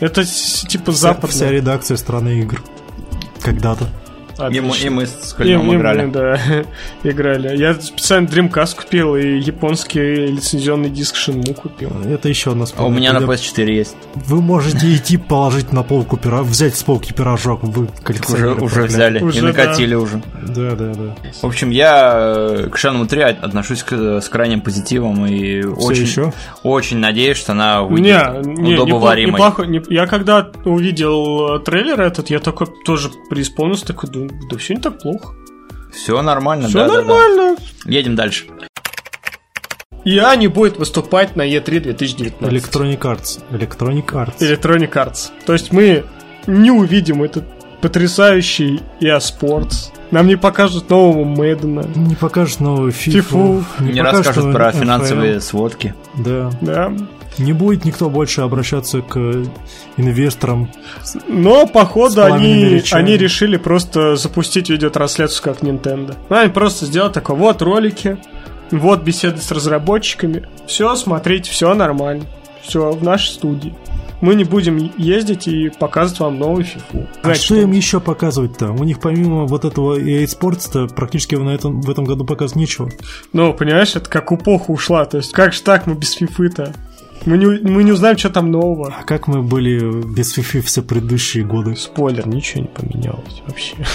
Это 0.00 0.24
типа 0.24 0.92
западная. 0.92 1.30
вся 1.30 1.50
редакция 1.50 1.96
страны 1.96 2.40
игр. 2.40 2.62
Когда-то. 3.40 3.88
И 4.38 4.60
мы, 4.60 4.68
Отлично. 4.68 4.86
и 4.86 4.90
мы 4.90 5.06
с 5.06 5.32
И 5.32 5.36
Хальном 5.36 5.66
мы, 5.66 5.74
играли. 5.76 6.06
да, 6.10 6.38
играли. 7.02 7.56
Я 7.56 7.74
специально 7.74 8.26
Dreamcast 8.28 8.76
купил 8.76 9.16
и 9.16 9.38
японский 9.38 10.26
лицензионный 10.26 10.90
диск 10.90 11.16
Shenmue 11.16 11.54
купил. 11.54 11.90
Это 12.08 12.28
еще 12.28 12.52
одна 12.52 12.66
А 12.76 12.84
у 12.86 12.90
меня 12.90 13.12
на 13.12 13.18
Когда 13.20 13.34
PS4 13.34 13.70
есть. 13.72 13.96
Вы 14.14 14.40
можете 14.40 14.94
идти 14.94 15.16
положить 15.16 15.72
на 15.72 15.82
полку 15.82 16.16
пира... 16.16 16.42
взять 16.42 16.76
с 16.76 16.84
полки 16.84 17.12
пирожок, 17.12 17.64
вы 17.64 17.84
Уже, 17.84 17.92
коллекционеры. 18.04 18.50
уже 18.52 18.74
проклятые. 18.74 18.86
взяли 18.86 19.22
Уже, 19.24 19.38
и 19.38 19.42
накатили 19.42 19.94
уже. 19.96 20.22
Да, 20.46 20.70
да, 20.76 20.92
да. 20.94 21.16
В 21.42 21.44
общем, 21.46 21.70
я 21.70 22.12
э, 22.16 22.68
к 22.70 22.78
Шенму 22.78 23.06
3 23.08 23.20
отношусь 23.22 23.82
к- 23.82 24.20
с 24.20 24.28
крайним 24.28 24.60
позитивом 24.60 25.26
и 25.26 25.64
очень, 25.64 26.02
еще? 26.02 26.32
очень 26.62 26.98
надеюсь, 26.98 27.38
что 27.38 27.52
она 27.52 27.80
Не, 27.80 27.86
выйдет 27.88 28.46
не, 28.46 28.74
удобоваримой. 28.74 29.32
неплохо. 29.32 29.64
не- 29.64 29.82
я 29.88 30.06
когда 30.06 30.48
увидел 30.64 31.56
э, 31.56 31.60
трейлер 31.60 32.00
этот, 32.00 32.30
я 32.30 32.38
такой 32.38 32.68
тоже 32.84 33.10
преисполнился, 33.28 33.86
такой, 33.86 34.08
думаю, 34.10 34.27
да 34.50 34.58
все 34.58 34.74
не 34.74 34.80
так 34.80 34.98
плохо. 35.00 35.34
Все 35.92 36.20
нормально, 36.22 36.68
Все 36.68 36.78
да, 36.78 36.88
да, 36.88 36.94
да. 36.94 37.00
нормально. 37.02 37.56
Едем 37.84 38.14
дальше. 38.14 38.46
EA 40.04 40.36
не 40.36 40.46
будет 40.48 40.78
выступать 40.78 41.36
на 41.36 41.42
E3 41.46 41.80
2019. 41.80 42.40
Electronic 42.40 42.98
Arts. 43.00 43.40
Electronic 43.50 44.06
Arts. 44.06 44.38
Electronic 44.40 44.92
Arts. 44.92 45.30
То 45.44 45.52
есть 45.52 45.72
мы 45.72 46.04
не 46.46 46.70
увидим 46.70 47.22
этот 47.22 47.44
потрясающий 47.80 48.80
EA 49.00 49.18
Sports. 49.18 49.90
Нам 50.10 50.26
не 50.26 50.36
покажут 50.36 50.88
нового 50.88 51.24
Мэддена. 51.24 51.84
Не 51.94 52.14
покажут 52.14 52.60
новую 52.60 52.92
Фифу. 52.92 53.64
FIFA. 53.78 53.92
Не 53.92 54.00
покажут 54.02 54.26
расскажут 54.26 54.52
про 54.54 54.70
NFL. 54.70 54.80
финансовые 54.80 55.40
сводки. 55.40 55.94
Да. 56.16 56.50
Да. 56.62 56.92
Не 57.38 57.52
будет 57.52 57.84
никто 57.84 58.10
больше 58.10 58.40
обращаться 58.42 59.00
к 59.00 59.44
инвесторам. 59.96 60.70
Но, 61.26 61.66
походу, 61.66 62.24
они, 62.24 62.64
речами. 62.64 63.02
они 63.02 63.16
решили 63.16 63.56
просто 63.56 64.16
запустить 64.16 64.70
видеотрансляцию 64.70 65.42
как 65.42 65.62
Nintendo. 65.62 66.16
Ну, 66.28 66.36
Они 66.36 66.50
просто 66.50 66.86
сделать 66.86 67.12
такое, 67.12 67.36
вот 67.36 67.62
ролики, 67.62 68.18
вот 68.70 69.02
беседы 69.02 69.40
с 69.40 69.50
разработчиками. 69.50 70.48
Все, 70.66 70.94
смотрите, 70.96 71.50
все 71.50 71.74
нормально. 71.74 72.24
Все 72.62 72.90
в 72.90 73.02
нашей 73.02 73.30
студии. 73.30 73.74
Мы 74.20 74.34
не 74.34 74.44
будем 74.44 74.92
ездить 74.96 75.46
и 75.46 75.68
показывать 75.68 76.20
вам 76.20 76.38
новую 76.38 76.64
фифу. 76.64 77.06
А 77.22 77.34
что 77.34 77.54
им 77.54 77.70
еще 77.70 78.00
показывать-то? 78.00 78.72
У 78.72 78.82
них 78.82 78.98
помимо 78.98 79.46
вот 79.46 79.64
этого 79.64 79.98
EA 79.98 80.24
Sports-то 80.24 80.88
практически 80.88 81.36
на 81.36 81.50
этом, 81.50 81.80
в 81.80 81.88
этом 81.88 82.04
году 82.04 82.24
показывать 82.24 82.56
нечего. 82.56 82.90
Ну, 83.32 83.54
понимаешь, 83.54 83.94
это 83.94 84.10
как 84.10 84.32
эпоха 84.32 84.72
ушла. 84.72 85.04
То 85.04 85.18
есть, 85.18 85.32
как 85.32 85.52
же 85.52 85.62
так 85.62 85.86
мы 85.86 85.94
без 85.94 86.12
фифы-то? 86.12 86.74
Мы 87.26 87.36
не, 87.38 87.46
мы 87.46 87.84
не 87.84 87.92
узнаем, 87.92 88.16
что 88.16 88.30
там 88.30 88.50
нового. 88.50 88.94
А 88.98 89.04
как 89.04 89.26
мы 89.26 89.42
были 89.42 90.02
без 90.04 90.36
FIFA 90.36 90.62
все 90.62 90.82
предыдущие 90.82 91.44
годы? 91.44 91.76
Спойлер, 91.76 92.26
ничего 92.26 92.62
не 92.62 92.68
поменялось 92.68 93.42
вообще. 93.46 93.76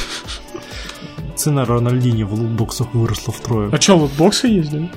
Цена 1.36 1.66
Рональдини 1.66 2.24
в 2.24 2.34
лутбоксах 2.34 2.94
выросла 2.94 3.34
втрое. 3.34 3.70
А 3.72 3.82
что, 3.82 3.98
лутбоксы 3.98 4.48
есть, 4.48 4.72
да? 4.72 4.88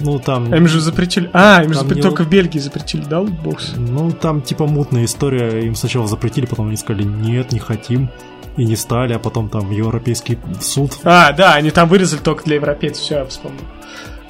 Ну 0.00 0.18
там... 0.18 0.54
Им 0.54 0.66
же 0.66 0.80
запретили... 0.80 1.28
А, 1.32 1.62
им 1.62 1.72
же 1.74 1.80
запретили- 1.80 1.96
не 1.96 2.02
только 2.02 2.24
в 2.24 2.30
Бельгии 2.30 2.58
запретили, 2.58 3.04
да, 3.04 3.20
лутбоксы? 3.20 3.78
Ну, 3.78 4.10
там 4.10 4.40
типа 4.40 4.66
мутная 4.66 5.04
история. 5.04 5.60
Им 5.66 5.74
сначала 5.74 6.06
запретили, 6.06 6.46
потом 6.46 6.68
они 6.68 6.76
сказали, 6.76 7.04
нет, 7.04 7.52
не 7.52 7.58
хотим. 7.58 8.10
И 8.56 8.64
не 8.64 8.76
стали, 8.76 9.12
а 9.14 9.18
потом 9.18 9.48
там 9.48 9.70
Европейский 9.70 10.38
суд. 10.60 10.98
А, 11.04 11.32
да, 11.32 11.54
они 11.54 11.70
там 11.70 11.88
вырезали 11.88 12.20
только 12.20 12.44
для 12.44 12.56
европейцев, 12.56 13.02
все, 13.02 13.16
я 13.16 13.24
вспомнил. 13.24 13.60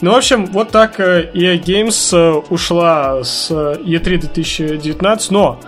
Ну, 0.03 0.11
в 0.11 0.17
общем, 0.17 0.47
вот 0.47 0.71
так 0.71 0.99
э, 0.99 1.31
EA 1.33 1.63
Games 1.63 2.13
э, 2.13 2.43
ушла 2.51 3.23
с 3.23 3.53
э, 3.53 3.77
E3 3.85 4.19
2019, 4.19 5.31
но 5.31 5.61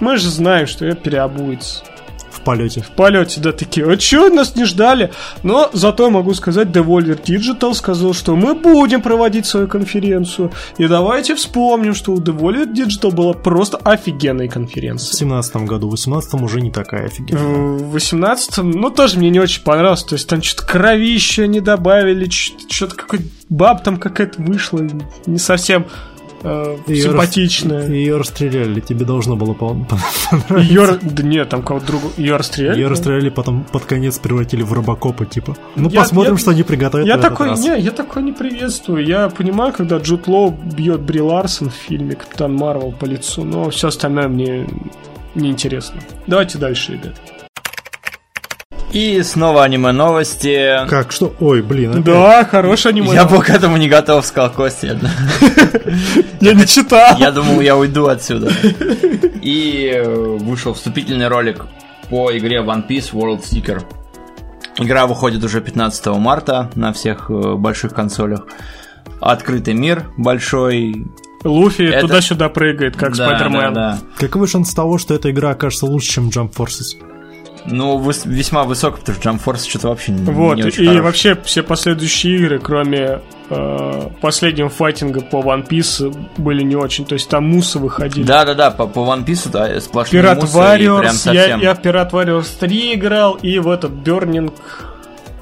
мы 0.00 0.16
же 0.16 0.30
знаем, 0.30 0.66
что 0.66 0.86
это 0.86 0.96
переобуется. 0.96 1.84
В 2.44 2.46
полете. 2.46 2.82
В 2.82 2.90
полете, 2.90 3.40
да, 3.40 3.52
такие, 3.52 3.90
а 3.90 3.96
чё, 3.96 4.28
нас 4.28 4.54
не 4.54 4.66
ждали? 4.66 5.10
Но 5.42 5.70
зато 5.72 6.10
могу 6.10 6.34
сказать, 6.34 6.68
Devolver 6.68 7.18
Digital 7.24 7.72
сказал, 7.72 8.12
что 8.12 8.36
мы 8.36 8.54
будем 8.54 9.00
проводить 9.00 9.46
свою 9.46 9.66
конференцию. 9.66 10.52
И 10.76 10.86
давайте 10.86 11.36
вспомним, 11.36 11.94
что 11.94 12.12
у 12.12 12.18
Devolver 12.20 12.70
Digital 12.70 13.12
была 13.12 13.32
просто 13.32 13.78
офигенная 13.78 14.48
В 14.48 14.52
конференция. 14.52 15.16
семнадцатом 15.16 15.64
году, 15.64 15.88
в 15.88 15.92
восемнадцатом 15.92 16.44
уже 16.44 16.60
не 16.60 16.70
такая 16.70 17.06
офигенная. 17.06 17.78
В 17.78 17.96
18-м, 17.96 18.72
ну, 18.72 18.90
тоже 18.90 19.18
мне 19.18 19.30
не 19.30 19.40
очень 19.40 19.62
понравилось. 19.62 20.04
То 20.04 20.16
есть 20.16 20.28
там 20.28 20.42
что-то 20.42 20.66
кровища 20.66 21.46
не 21.46 21.60
добавили, 21.60 22.28
что-то 22.28 22.94
какой 22.94 23.20
баб 23.48 23.82
там 23.82 23.96
какая-то 23.96 24.42
вышла, 24.42 24.86
не 25.24 25.38
совсем 25.38 25.86
э, 26.44 26.76
Её 26.86 27.10
симпатичная. 27.10 27.88
Ее 27.88 28.16
расстреляли, 28.16 28.80
тебе 28.80 29.04
должно 29.04 29.34
было 29.36 29.54
пон- 29.54 29.86
пон- 30.48 30.60
Ее... 30.62 30.98
Да 31.02 31.22
нет, 31.22 31.48
там 31.48 31.62
кого-то 31.62 31.86
другого... 31.86 32.12
Ее 32.16 32.36
расстреляли? 32.36 32.78
Ее 32.80 32.86
расстреляли, 32.88 33.30
потом 33.30 33.64
под 33.64 33.84
конец 33.84 34.18
превратили 34.18 34.62
в 34.62 34.72
робокопа, 34.72 35.26
типа. 35.26 35.56
Ну, 35.74 35.88
Я- 35.88 36.00
посмотрим, 36.00 36.34
я- 36.34 36.38
что 36.38 36.50
они 36.52 36.62
приготовят 36.62 37.06
Я 37.06 37.16
в 37.16 37.18
этот 37.18 37.30
такой, 37.30 37.48
раз. 37.48 37.60
не, 37.60 37.80
я 37.80 37.90
такой 37.90 38.22
не 38.22 38.32
приветствую. 38.32 39.04
Я 39.04 39.28
понимаю, 39.28 39.72
когда 39.72 39.96
Джуд 39.98 40.26
Лоу 40.28 40.50
бьет 40.50 41.00
Бри 41.00 41.20
Ларсон 41.20 41.70
в 41.70 41.74
фильме 41.74 42.14
Капитан 42.14 42.54
Марвел 42.54 42.92
по 42.92 43.04
лицу, 43.06 43.42
но 43.44 43.70
все 43.70 43.88
остальное 43.88 44.28
мне 44.28 44.66
неинтересно. 45.34 46.00
Давайте 46.26 46.58
дальше, 46.58 46.92
ребят. 46.92 47.14
И 48.94 49.22
снова 49.24 49.64
аниме-новости. 49.64 50.86
Как, 50.88 51.10
что? 51.10 51.34
Ой, 51.40 51.62
блин, 51.62 51.90
опять. 51.90 52.04
Да, 52.04 52.44
хорошее 52.44 52.92
аниме. 52.92 53.12
Я 53.12 53.24
был 53.24 53.42
к 53.42 53.50
этому 53.50 53.76
не 53.76 53.88
готов, 53.88 54.24
сказал 54.24 54.50
Костя. 54.52 54.98
Я 56.40 56.54
не 56.54 56.64
читал. 56.66 57.18
Я 57.18 57.32
думал, 57.32 57.60
я 57.60 57.76
уйду 57.76 58.06
отсюда. 58.06 58.52
И 59.42 59.90
э, 59.92 60.36
вышел 60.38 60.74
вступительный 60.74 61.26
ролик 61.28 61.66
по 62.08 62.30
игре 62.36 62.58
One 62.62 62.86
Piece 62.88 63.12
World 63.12 63.42
Seeker. 63.42 63.82
Игра 64.78 65.06
выходит 65.06 65.42
уже 65.42 65.60
15 65.60 66.06
марта 66.18 66.70
на 66.76 66.92
всех 66.92 67.30
э, 67.30 67.54
больших 67.56 67.94
консолях. 67.94 68.46
Открытый 69.20 69.74
мир 69.74 70.04
большой. 70.16 71.04
Луфи 71.42 71.82
Это- 71.82 72.02
туда-сюда 72.02 72.48
прыгает, 72.48 72.96
как 72.96 73.16
Да, 73.16 73.26
Спайдермен. 73.26 73.74
да, 73.74 73.90
да. 73.92 73.98
Каковы 74.18 74.46
шансы 74.46 74.74
того, 74.74 74.98
что 74.98 75.14
эта 75.14 75.30
игра 75.30 75.50
окажется 75.50 75.86
лучше, 75.86 76.12
чем 76.12 76.28
Jump 76.28 76.52
Forces? 76.54 76.96
Ну, 77.66 77.98
выс- 77.98 78.28
весьма 78.28 78.64
высок, 78.64 78.98
потому 78.98 79.18
что 79.18 79.30
Force 79.30 79.68
что-то 79.68 79.88
вообще 79.88 80.12
не, 80.12 80.22
Вот, 80.30 80.56
не 80.56 80.64
очень 80.64 80.84
и 80.84 80.86
хорош. 80.88 81.02
вообще 81.02 81.34
все 81.44 81.62
последующие 81.62 82.36
игры, 82.36 82.58
кроме 82.58 83.20
э, 83.50 84.08
последнего 84.20 84.68
файтинга 84.68 85.20
по 85.22 85.36
One 85.42 85.66
Piece, 85.66 86.14
были 86.36 86.62
не 86.62 86.76
очень. 86.76 87.04
То 87.06 87.14
есть 87.14 87.28
там 87.28 87.44
мусы 87.48 87.78
выходили. 87.78 88.24
Да-да-да, 88.24 88.70
по, 88.70 88.86
по 88.86 89.00
One 89.00 89.24
Piece 89.24 89.48
да, 89.50 89.80
сплошные 89.80 90.22
Пират 90.22 90.40
мусы, 90.42 90.52
и 90.52 90.60
прям 90.60 90.66
Warriors, 90.98 91.02
я, 91.04 91.12
совсем. 91.12 91.60
я 91.60 91.74
в 91.74 91.80
Пират 91.82 92.12
Warriors 92.12 92.48
3 92.60 92.94
играл, 92.94 93.34
и 93.34 93.58
в 93.58 93.68
этот 93.70 93.92
Burning, 93.92 94.52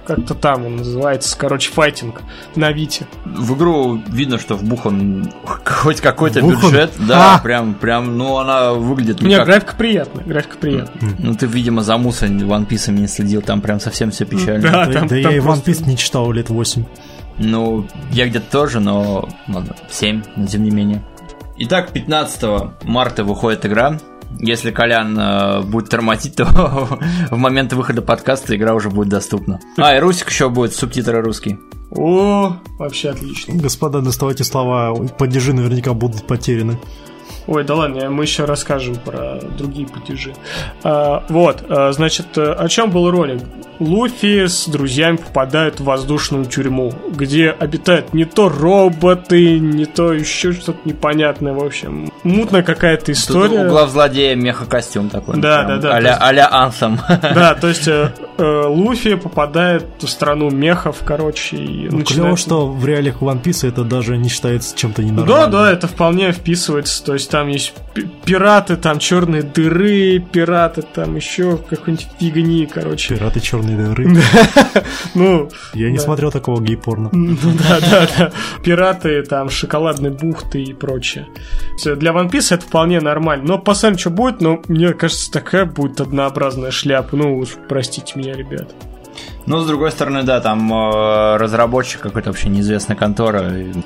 как-то 0.07 0.35
там 0.35 0.67
он 0.67 0.77
называется, 0.77 1.37
короче, 1.39 1.71
файтинг 1.73 2.23
на 2.57 2.73
Вите. 2.73 3.07
В 3.25 3.55
игру 3.57 4.01
видно, 4.09 4.39
что 4.39 4.57
вбухан 4.57 5.33
хоть 5.65 6.01
какой-то 6.01 6.41
Вбухан? 6.41 6.71
бюджет. 6.71 6.93
Да, 7.07 7.37
А! 7.37 7.39
прям, 7.39 7.75
прям, 7.75 8.17
ну 8.19 8.39
она 8.39 8.73
выглядит 8.73 9.21
не 9.23 9.29
Не, 9.31 9.37
как... 9.37 9.47
графика 9.47 9.75
приятная, 9.77 10.25
графика 10.25 10.57
приятная. 10.59 11.13
Ну 11.19 11.35
ты, 11.35 11.47
видимо, 11.47 11.83
за 11.83 11.97
мусор 11.97 12.29
One 12.29 12.67
Piece 12.67 12.91
не 12.93 13.07
следил, 13.07 13.43
там 13.43 13.61
прям 13.61 13.81
совсем 13.81 14.11
все 14.11 14.25
печально. 14.25 14.63
Да, 14.63 14.87
да 14.87 14.93
там- 14.93 15.09
да 15.09 15.23
там 15.23 15.31
я 15.31 15.37
и 15.37 15.41
One 15.41 15.43
просто- 15.43 15.71
Piece 15.71 15.87
не 15.87 15.97
читал 15.97 16.31
лет 16.33 16.51
8. 16.51 16.85
Ну, 17.39 17.87
я 18.11 18.29
где-то 18.29 18.51
тоже, 18.51 18.79
но 18.81 19.29
ладно, 19.49 19.75
7, 19.91 20.23
но 20.37 20.47
тем 20.47 20.65
не 20.65 20.71
менее. 20.71 21.03
Итак, 21.59 21.91
15 21.93 22.73
марта 22.85 23.25
выходит 23.25 23.65
игра. 23.67 23.99
Если 24.39 24.71
Колян 24.71 25.19
э, 25.19 25.61
будет 25.63 25.89
тормозить, 25.89 26.35
то 26.37 26.45
в 27.31 27.37
момент 27.37 27.73
выхода 27.73 28.03
подкаста 28.03 28.57
игра 28.57 28.75
уже 28.75 28.91
будет 28.91 29.09
доступна. 29.09 29.61
А, 29.77 29.97
и 29.97 30.01
Русик 30.01 30.31
еще 30.31 30.49
будет, 30.49 30.75
субтитры 30.75 31.21
русские. 31.23 31.59
О, 31.91 32.57
вообще 32.79 33.11
отлично. 33.11 33.55
Господа, 33.55 34.01
доставайте 34.01 34.45
слова, 34.45 34.95
падежи 35.19 35.53
наверняка 35.53 35.93
будут 35.93 36.27
потеряны. 36.27 36.79
Ой, 37.47 37.65
да 37.65 37.75
ладно, 37.75 38.09
мы 38.11 38.25
еще 38.25 38.45
расскажем 38.45 38.95
про 38.97 39.41
другие 39.59 39.87
падежи. 39.89 40.33
А, 40.85 41.25
вот, 41.29 41.65
а, 41.69 41.93
значит, 41.93 42.27
о 42.39 42.69
чем 42.69 42.91
был 42.91 43.11
ролик? 43.11 43.41
Луфи 43.81 44.47
с 44.47 44.69
друзьями 44.69 45.17
попадают 45.17 45.81
в 45.81 45.85
воздушную 45.85 46.45
тюрьму, 46.45 46.93
где 47.11 47.51
обитают 47.51 48.15
не 48.15 48.25
то 48.25 48.49
роботы, 48.49 49.59
не 49.59 49.87
то 49.87 50.13
еще 50.13 50.53
что-то 50.53 50.79
непонятное, 50.85 51.53
в 51.53 51.65
общем. 51.65 52.13
Мутная 52.23 52.63
какая-то 52.63 53.11
история. 53.11 53.49
Тут 53.59 53.67
у 53.67 53.69
глав 53.71 53.91
злодея 53.91 54.37
меха-костюм 54.37 55.09
такой. 55.09 55.41
Да, 55.41 55.65
да, 55.65 55.79
да. 55.79 55.95
А-ля, 55.97 56.17
а-ля 56.21 56.49
Ансом. 56.53 57.01
Да, 57.09 57.55
то 57.61 57.67
есть 57.67 57.89
э, 57.89 58.13
э, 58.39 58.63
Луфи 58.67 59.17
попадает 59.17 59.85
в 60.01 60.07
страну 60.07 60.49
мехов, 60.51 60.99
короче, 61.05 61.57
и 61.57 61.89
Ну, 61.91 61.99
начинает- 61.99 62.07
клево, 62.23 62.37
что 62.37 62.67
в 62.69 62.87
реалиях 62.87 63.21
One 63.21 63.43
Piece 63.43 63.67
это 63.67 63.83
даже 63.83 64.17
не 64.17 64.29
считается 64.29 64.77
чем-то 64.77 65.03
Да, 65.03 65.09
ненормальным. 65.09 65.51
да, 65.51 65.73
это 65.73 65.89
вполне 65.89 66.31
вписывается. 66.31 67.05
То 67.05 67.15
есть 67.15 67.32
там 67.33 67.49
есть 67.49 67.73
пи- 67.95 68.07
пираты, 68.25 68.77
там 68.77 68.99
черные 68.99 69.43
дыры, 69.43 70.19
пираты, 70.21 70.83
там 70.83 71.17
еще 71.17 71.57
какой-нибудь 71.57 72.07
фигни, 72.21 72.67
короче. 72.67 73.15
Пираты 73.17 73.41
черной 73.41 73.75
дыры. 73.75 74.07
Ну, 75.15 75.49
Я 75.75 75.91
не 75.91 75.99
смотрел 75.99 76.31
такого 76.31 76.61
гей-порно. 76.63 77.11
ну 77.13 77.37
да, 77.43 77.81
да, 77.91 78.09
да. 78.19 78.33
Пираты, 78.63 79.23
там, 79.23 79.49
шоколадной 79.51 80.11
бухты 80.11 80.63
и 80.63 80.73
прочее. 80.75 81.27
Всё, 81.77 81.97
Для 81.97 82.13
One 82.13 82.31
Piece 82.31 82.55
это 82.55 82.65
вполне 82.67 83.01
нормально. 83.01 83.45
Но 83.47 83.59
посмотрим, 83.59 83.99
что 83.99 84.11
будет, 84.11 84.41
но 84.41 84.63
мне 84.69 84.93
кажется, 84.93 85.31
такая 85.33 85.65
будет 85.65 86.01
однообразная 86.01 86.71
шляпа. 86.71 87.17
Ну 87.17 87.37
уж 87.39 87.51
простите 87.69 88.13
меня, 88.17 88.35
ребят. 88.35 88.73
Ну, 89.47 89.59
с 89.61 89.67
другой 89.67 89.91
стороны, 89.91 90.23
да, 90.23 90.41
там 90.41 90.73
э, 90.73 91.37
разработчик 91.37 92.01
какой-то 92.01 92.31
вообще 92.31 92.49
неизвестная 92.49 92.97
контора. 92.97 93.41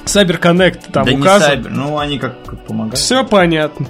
Cyber 0.05 0.39
Connect 0.41 0.91
там 0.93 1.05
да 1.07 1.13
не 1.13 1.19
указан. 1.21 1.49
сайбер, 1.49 1.71
ну 1.71 1.99
они 1.99 2.19
как, 2.19 2.43
как 2.45 2.61
помогают. 2.65 2.99
Все 2.99 3.25
понятно. 3.25 3.87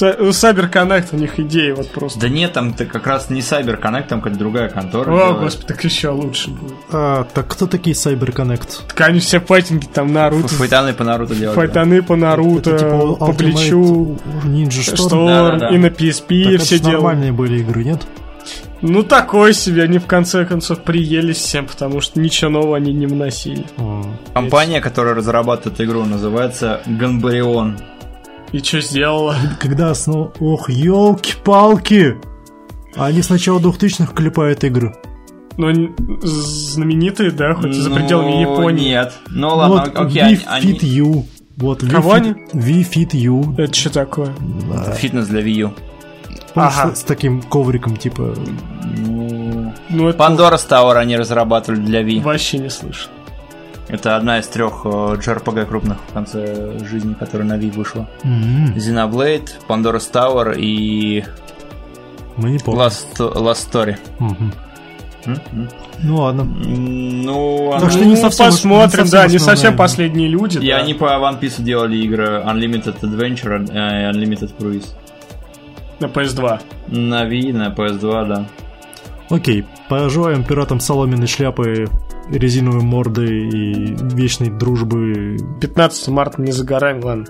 У 0.00 0.28
Cyber 0.30 0.72
Connect 0.72 1.08
у 1.12 1.16
них 1.16 1.38
идеи 1.38 1.72
вот 1.72 1.90
просто. 1.90 2.18
Да 2.18 2.30
нет, 2.30 2.54
там 2.54 2.70
это 2.70 2.86
как 2.86 3.06
раз 3.06 3.28
не 3.28 3.40
Cyber 3.40 3.78
Connect, 3.78 4.06
там 4.08 4.20
какая-то 4.22 4.38
другая 4.38 4.68
контора. 4.70 5.10
О, 5.12 5.18
делает. 5.18 5.38
господи, 5.40 5.66
так 5.68 5.84
еще 5.84 6.08
лучше 6.08 6.48
будет. 6.48 6.72
А, 6.90 7.24
так 7.24 7.46
кто 7.48 7.66
такие 7.66 7.94
Cyber 7.94 8.32
Connect? 8.34 8.86
Так 8.88 9.00
они 9.08 9.20
все 9.20 9.38
файтинги 9.38 9.84
там 9.84 10.10
Наруто, 10.10 10.48
Файтаны 10.48 10.94
по 10.94 11.04
Наруто 11.04 11.34
делают. 11.34 11.56
да. 11.56 11.60
файтаны 11.60 12.02
по 12.02 12.16
Наруто, 12.16 12.70
Это 12.70 12.78
типа 12.86 13.16
по 13.16 13.24
Ultimate 13.26 13.36
плечу, 13.36 14.18
Ninja 14.44 14.68
Storm? 14.94 14.96
Шторм, 14.96 15.26
Да-да-да. 15.26 15.68
и 15.74 15.76
на 15.78 15.86
PSP 15.88 16.44
Так 16.44 16.52
это 16.54 16.64
все 16.64 16.78
делают. 16.78 16.94
нормальные 17.02 17.32
были 17.32 17.58
игры, 17.60 17.84
нет? 17.84 18.00
Ну, 18.82 19.02
такой 19.04 19.54
себе, 19.54 19.84
они 19.84 19.98
в 19.98 20.06
конце 20.06 20.44
концов 20.44 20.82
приелись 20.82 21.36
всем, 21.36 21.66
потому 21.66 22.00
что 22.00 22.20
ничего 22.20 22.50
нового 22.50 22.76
они 22.76 22.92
не 22.92 23.06
вносили. 23.06 23.64
А, 23.78 24.02
Компания, 24.34 24.80
которая 24.80 25.14
разрабатывает 25.14 25.80
игру, 25.80 26.04
называется 26.04 26.80
Ганбарион. 26.86 27.78
И 28.50 28.58
что 28.58 28.80
сделала? 28.80 29.36
Когда 29.60 29.94
снова... 29.94 30.32
Ох, 30.40 30.68
елки-палки! 30.68 32.16
Они 32.96 33.22
с 33.22 33.30
начала 33.30 33.58
2000-х 33.60 34.12
клепают 34.14 34.64
игры. 34.64 34.94
Ну, 35.56 35.94
знаменитые, 36.22 37.30
да, 37.30 37.54
хоть 37.54 37.70
и 37.76 37.80
за 37.80 37.88
Ну, 37.90 37.96
пределами 37.96 38.40
Японии. 38.40 38.88
Нет. 38.90 39.12
Ну 39.30 39.48
ладно, 39.48 39.76
вот 39.86 40.06
окей, 40.06 40.22
We 40.22 40.40
они- 40.46 40.72
Fit 40.72 40.80
You. 40.80 41.24
Вот, 41.56 41.82
We 41.82 41.90
Кого 41.90 42.10
Fit- 42.16 42.16
они? 42.16 42.30
We 42.52 42.80
Fit 42.90 43.10
You. 43.12 43.54
Это 43.58 43.72
что 43.72 43.90
такое? 43.90 44.34
Да. 44.70 44.92
Фитнес 44.92 45.28
для 45.28 45.40
Wii 45.42 45.52
U. 45.60 45.72
Помнишь, 46.54 46.72
Ага. 46.78 46.94
с, 46.94 47.00
с 47.00 47.02
таким 47.04 47.42
ковриком, 47.42 47.96
типа... 47.96 48.34
Ну, 48.98 49.72
Ну, 49.88 50.08
это 50.08 50.18
Pandora 50.18 50.54
Tower 50.56 50.96
они 50.96 51.16
разрабатывали 51.16 51.80
для 51.80 52.02
Wii. 52.02 52.22
вообще 52.22 52.58
не 52.58 52.68
слышал. 52.70 53.10
Это 53.88 54.16
одна 54.16 54.38
из 54.38 54.46
трех 54.46 54.82
э, 54.84 54.88
JRPG 54.88 55.66
крупных 55.66 55.98
в 56.08 56.12
конце 56.12 56.78
жизни, 56.84 57.14
которая 57.14 57.46
на 57.48 57.58
Wii 57.58 57.72
вышла. 57.72 58.08
м-м, 58.22 58.74
Xenoblade, 58.74 59.48
Pandora 59.68 59.98
Tower 59.98 60.54
и 60.58 61.24
Мы 62.36 62.50
не 62.52 62.58
помним. 62.58 62.82
Last, 62.82 63.16
Last 63.18 63.70
Story. 63.70 63.96
М? 64.20 64.52
М? 65.26 65.68
Ну 66.02 66.16
ладно. 66.16 66.44
Ну, 66.44 67.68
Так 67.72 67.82
оно- 67.82 67.90
что 67.90 68.04
не 68.04 68.14
Ну, 68.14 68.16
совсем- 68.16 68.46
посмотрим, 68.46 69.04
не 69.04 69.10
совсем 69.10 69.10
да, 69.28 69.32
не 69.32 69.38
совсем 69.38 69.76
последние 69.76 70.28
люди. 70.28 70.58
И 70.58 70.68
да. 70.70 70.78
они 70.78 70.94
по 70.94 71.04
One 71.04 71.38
Piece 71.38 71.62
делали 71.62 71.96
игры 71.98 72.42
Unlimited 72.46 73.00
Adventure 73.02 73.68
э, 73.72 74.10
и 74.10 74.12
Unlimited 74.12 74.50
Cruise. 74.58 74.86
На 76.02 76.06
PS2. 76.06 76.60
На 76.88 77.28
Wii, 77.28 77.52
на 77.52 77.68
PS2, 77.72 78.26
да. 78.26 78.48
Окей, 79.30 79.64
пожелаем 79.88 80.42
пиратам 80.42 80.80
соломенной 80.80 81.28
шляпы, 81.28 81.88
резиновой 82.28 82.82
морды 82.82 83.24
и 83.24 83.94
вечной 84.16 84.50
дружбы. 84.50 85.36
15 85.60 86.08
марта 86.08 86.42
не 86.42 86.50
за 86.50 86.64
горами, 86.64 87.02
ладно. 87.04 87.26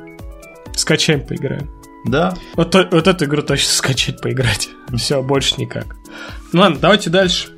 Скачаем, 0.75 1.21
поиграем. 1.21 1.69
Да. 2.07 2.35
Вот, 2.55 2.75
вот 2.75 3.07
эту 3.07 3.27
игру 3.27 3.43
точно 3.43 3.69
скачать, 3.73 4.23
поиграть. 4.23 4.71
Все, 4.97 5.23
больше 5.23 5.61
никак. 5.61 5.95
Ну 6.55 6.63
ладно, 6.63 6.79
давайте 6.81 7.11
дальше. 7.11 7.49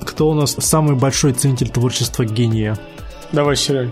Кто 0.00 0.30
у 0.30 0.34
нас 0.34 0.56
самый 0.58 0.96
большой 0.96 1.34
ценитель 1.34 1.68
творчества 1.68 2.24
гения? 2.24 2.78
Давай, 3.32 3.54
Серег. 3.54 3.90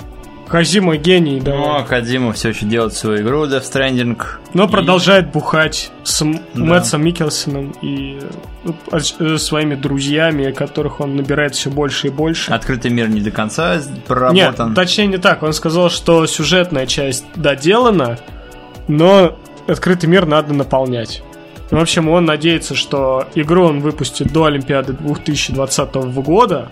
Хазима 0.53 0.97
гений, 0.99 1.39
Ну, 1.39 1.45
да. 1.45 1.77
а 1.79 1.83
Кадима 1.83 2.35
все 2.35 2.51
еще 2.51 2.67
делает 2.67 2.93
свою 2.93 3.23
игру 3.23 3.47
Death 3.47 3.63
Stranding. 3.73 4.19
Но 4.53 4.65
И- 4.65 4.69
продолжает 4.69 5.33
бухать 5.33 5.91
с 6.05 6.21
Да. 6.23 6.39
Мэтсом 6.55 7.03
Микелсоном 7.03 7.75
и 7.81 8.19
э, 8.93 8.99
э, 9.19 9.39
своими 9.39 9.75
друзьями, 9.77 10.53
которых 10.53 11.01
он 11.01 11.17
набирает 11.17 11.55
все 11.55 11.71
больше 11.71 12.09
и 12.09 12.11
больше. 12.11 12.53
Открытый 12.53 12.91
мир 12.91 13.09
не 13.09 13.23
до 13.23 13.31
конца 13.31 13.79
с- 13.81 13.87
Нет, 13.89 14.05
проработан. 14.05 14.75
точнее 14.75 15.07
не 15.07 15.17
так. 15.19 15.43
Он 15.43 15.55
сказал, 15.55 15.89
что 15.89 16.27
сюжетная 16.27 16.85
часть 16.87 17.25
доделана, 17.35 18.19
но 18.89 19.39
открытый 19.67 20.11
мир 20.11 20.27
надо 20.27 20.53
наполнять. 20.53 21.23
В 21.71 21.79
общем, 21.79 22.11
он 22.11 22.27
надеется, 22.27 22.75
что 22.75 23.27
игру 23.35 23.65
он 23.65 23.81
выпустит 23.81 24.31
до 24.31 24.45
Олимпиады 24.45 24.93
2020 24.93 25.95
года. 26.21 26.69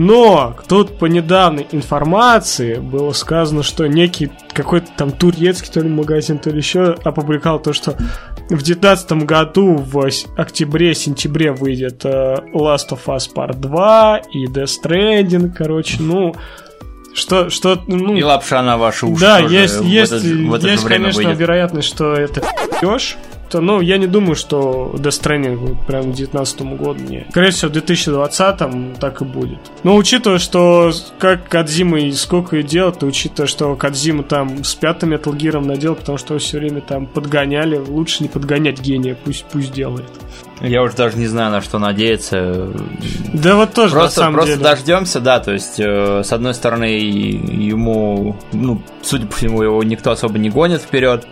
Но 0.00 0.56
тут 0.66 0.98
по 0.98 1.04
недавней 1.04 1.66
информации 1.72 2.76
было 2.76 3.12
сказано, 3.12 3.62
что 3.62 3.86
некий 3.86 4.30
какой-то 4.54 4.86
там 4.96 5.10
турецкий 5.10 5.70
то 5.70 5.80
ли 5.80 5.90
магазин, 5.90 6.38
то 6.38 6.48
ли 6.48 6.56
еще 6.56 6.96
опубликовал 7.04 7.60
то, 7.60 7.74
что 7.74 7.90
в 8.48 8.62
2019 8.62 9.12
году 9.24 9.76
в 9.76 10.08
октябре-сентябре 10.38 11.52
выйдет 11.52 12.06
э, 12.06 12.36
Last 12.54 12.92
of 12.92 13.00
Us 13.08 13.28
Part 13.30 13.56
2 13.58 14.22
и 14.32 14.46
Death 14.46 14.70
Stranding, 14.82 15.52
короче, 15.52 15.98
ну... 16.00 16.34
Что, 17.12 17.50
что, 17.50 17.78
ну, 17.86 18.16
И 18.16 18.22
лапша 18.22 18.62
на 18.62 18.78
ваши 18.78 19.04
уши 19.04 19.20
да, 19.20 19.42
тоже 19.42 19.54
есть, 19.54 19.80
в 19.80 19.84
есть, 19.84 20.12
это, 20.12 20.24
в 20.24 20.54
это 20.54 20.68
есть 20.68 20.84
конечно, 20.84 21.24
выйдет. 21.24 21.38
вероятность, 21.38 21.88
что 21.88 22.14
это 22.14 22.40
пьешь. 22.80 23.18
То, 23.50 23.60
ну, 23.60 23.80
я 23.80 23.98
не 23.98 24.06
думаю, 24.06 24.36
что 24.36 24.92
Death 24.94 25.20
Stranding 25.22 25.56
будет 25.56 25.80
прям 25.86 26.02
к 26.02 26.14
2019 26.14 26.60
году. 26.78 27.00
Не. 27.02 27.26
Скорее 27.30 27.50
всего, 27.50 27.68
в 27.68 27.72
2020 27.72 28.98
так 29.00 29.20
и 29.22 29.24
будет. 29.24 29.58
Но 29.82 29.96
учитывая, 29.96 30.38
что 30.38 30.92
как 31.18 31.48
Кадзима 31.48 31.98
и 32.00 32.12
сколько 32.12 32.56
ее 32.56 32.62
делать, 32.62 33.02
и 33.02 33.06
учитывая, 33.06 33.48
что 33.48 33.74
Кадзима 33.74 34.22
там 34.22 34.62
с 34.62 34.74
пятым 34.76 35.12
Metal 35.12 35.36
Gear 35.36 35.58
надел, 35.64 35.96
потому 35.96 36.16
что 36.16 36.34
его 36.34 36.38
все 36.38 36.58
время 36.58 36.80
там 36.80 37.06
подгоняли, 37.06 37.76
лучше 37.76 38.22
не 38.22 38.28
подгонять 38.28 38.80
гения, 38.80 39.16
пусть, 39.24 39.44
пусть 39.52 39.72
делает. 39.72 40.06
Я 40.60 40.82
уже 40.82 40.94
даже 40.94 41.16
не 41.16 41.26
знаю, 41.26 41.50
на 41.50 41.60
что 41.62 41.78
надеяться. 41.78 42.68
Да 43.32 43.56
вот 43.56 43.72
тоже, 43.72 43.94
на 43.94 44.00
Просто, 44.02 44.20
самом 44.20 44.34
просто 44.34 44.52
деле. 44.52 44.62
дождемся, 44.62 45.20
да, 45.20 45.40
то 45.40 45.52
есть, 45.52 45.80
э, 45.80 46.22
с 46.22 46.32
одной 46.32 46.52
стороны, 46.54 46.84
ему, 46.84 48.36
ну, 48.52 48.82
судя 49.02 49.26
по 49.26 49.34
всему, 49.36 49.62
его 49.62 49.82
никто 49.82 50.10
особо 50.10 50.38
не 50.38 50.50
гонит 50.50 50.82
вперед. 50.82 51.26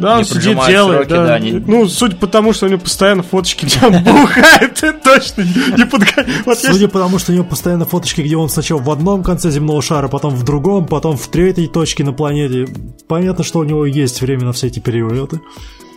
Да, 0.00 0.18
он 0.18 0.24
сидит, 0.24 0.58
делает, 0.66 1.08
сроки, 1.08 1.08
да. 1.08 1.26
да, 1.26 1.38
не- 1.38 1.52
Ну, 1.52 1.86
судя 1.88 2.16
по 2.16 2.26
тому, 2.26 2.52
что 2.52 2.66
у 2.66 2.68
него 2.68 2.80
постоянно 2.80 3.22
фоточки, 3.22 3.64
где 3.66 3.78
он 3.86 4.02
бухает, 4.04 4.78
это 4.82 4.92
точно 4.92 5.42
не 5.76 5.84
подгоняет. 5.86 6.58
Судя 6.58 6.88
по 6.88 6.98
тому, 6.98 7.18
что 7.18 7.32
у 7.32 7.34
него 7.34 7.44
постоянно 7.44 7.84
фоточки, 7.84 8.20
где 8.22 8.36
он 8.36 8.48
сначала 8.48 8.80
в 8.80 8.90
одном 8.90 9.22
конце 9.22 9.50
земного 9.50 9.82
шара, 9.82 10.08
потом 10.08 10.34
в 10.34 10.42
другом, 10.44 10.86
потом 10.86 11.16
в 11.16 11.26
третьей 11.28 11.66
точке 11.68 12.04
на 12.04 12.12
планете. 12.12 12.66
Понятно, 13.08 13.44
что 13.44 13.58
у 13.60 13.64
него 13.64 13.86
есть 13.86 14.20
время 14.20 14.44
на 14.44 14.52
все 14.52 14.66
эти 14.68 14.78
периоды. 14.80 15.40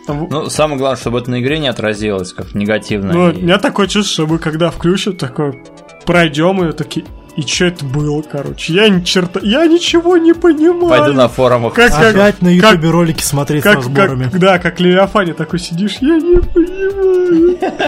там- 0.06 0.26
Ну, 0.30 0.50
самое 0.50 0.78
главное, 0.78 1.00
чтобы 1.00 1.18
это 1.20 1.30
на 1.30 1.40
игре 1.40 1.58
не 1.60 1.68
отразилось, 1.68 2.32
как 2.32 2.54
негативно. 2.54 3.12
Ну, 3.12 3.30
И- 3.30 3.36
у 3.36 3.40
меня 3.42 3.58
такое 3.58 3.86
чувство, 3.86 4.12
что 4.12 4.26
мы 4.26 4.38
когда 4.38 4.70
включим, 4.70 5.16
такой, 5.16 5.62
пройдем 6.04 6.64
и 6.68 6.72
такие, 6.72 7.06
и 7.36 7.42
что 7.42 7.64
это 7.66 7.84
было, 7.84 8.22
короче? 8.22 8.74
Я 8.74 8.88
ни 8.88 9.02
черта, 9.02 9.40
я 9.42 9.66
ничего 9.66 10.16
не 10.18 10.34
понимаю. 10.34 10.88
Пойду 10.88 11.12
на 11.14 11.28
форумах. 11.28 11.72
Как, 11.74 11.90
как, 11.90 12.14
Опять 12.14 12.42
на 12.42 12.48
ютубе 12.48 12.90
ролики 12.90 13.22
смотреть 13.22 13.62
с 13.62 13.64
как, 13.64 13.76
разборами. 13.76 14.24
как, 14.24 14.38
да, 14.38 14.58
как 14.58 14.80
Левиафане 14.80 15.32
такой 15.32 15.58
сидишь, 15.58 15.96
я 16.00 16.16
не 16.18 16.38
понимаю. 16.40 17.58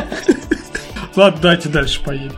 Ладно, 1.17 1.39
давайте 1.43 1.69
дальше 1.69 2.03
поедем. 2.03 2.33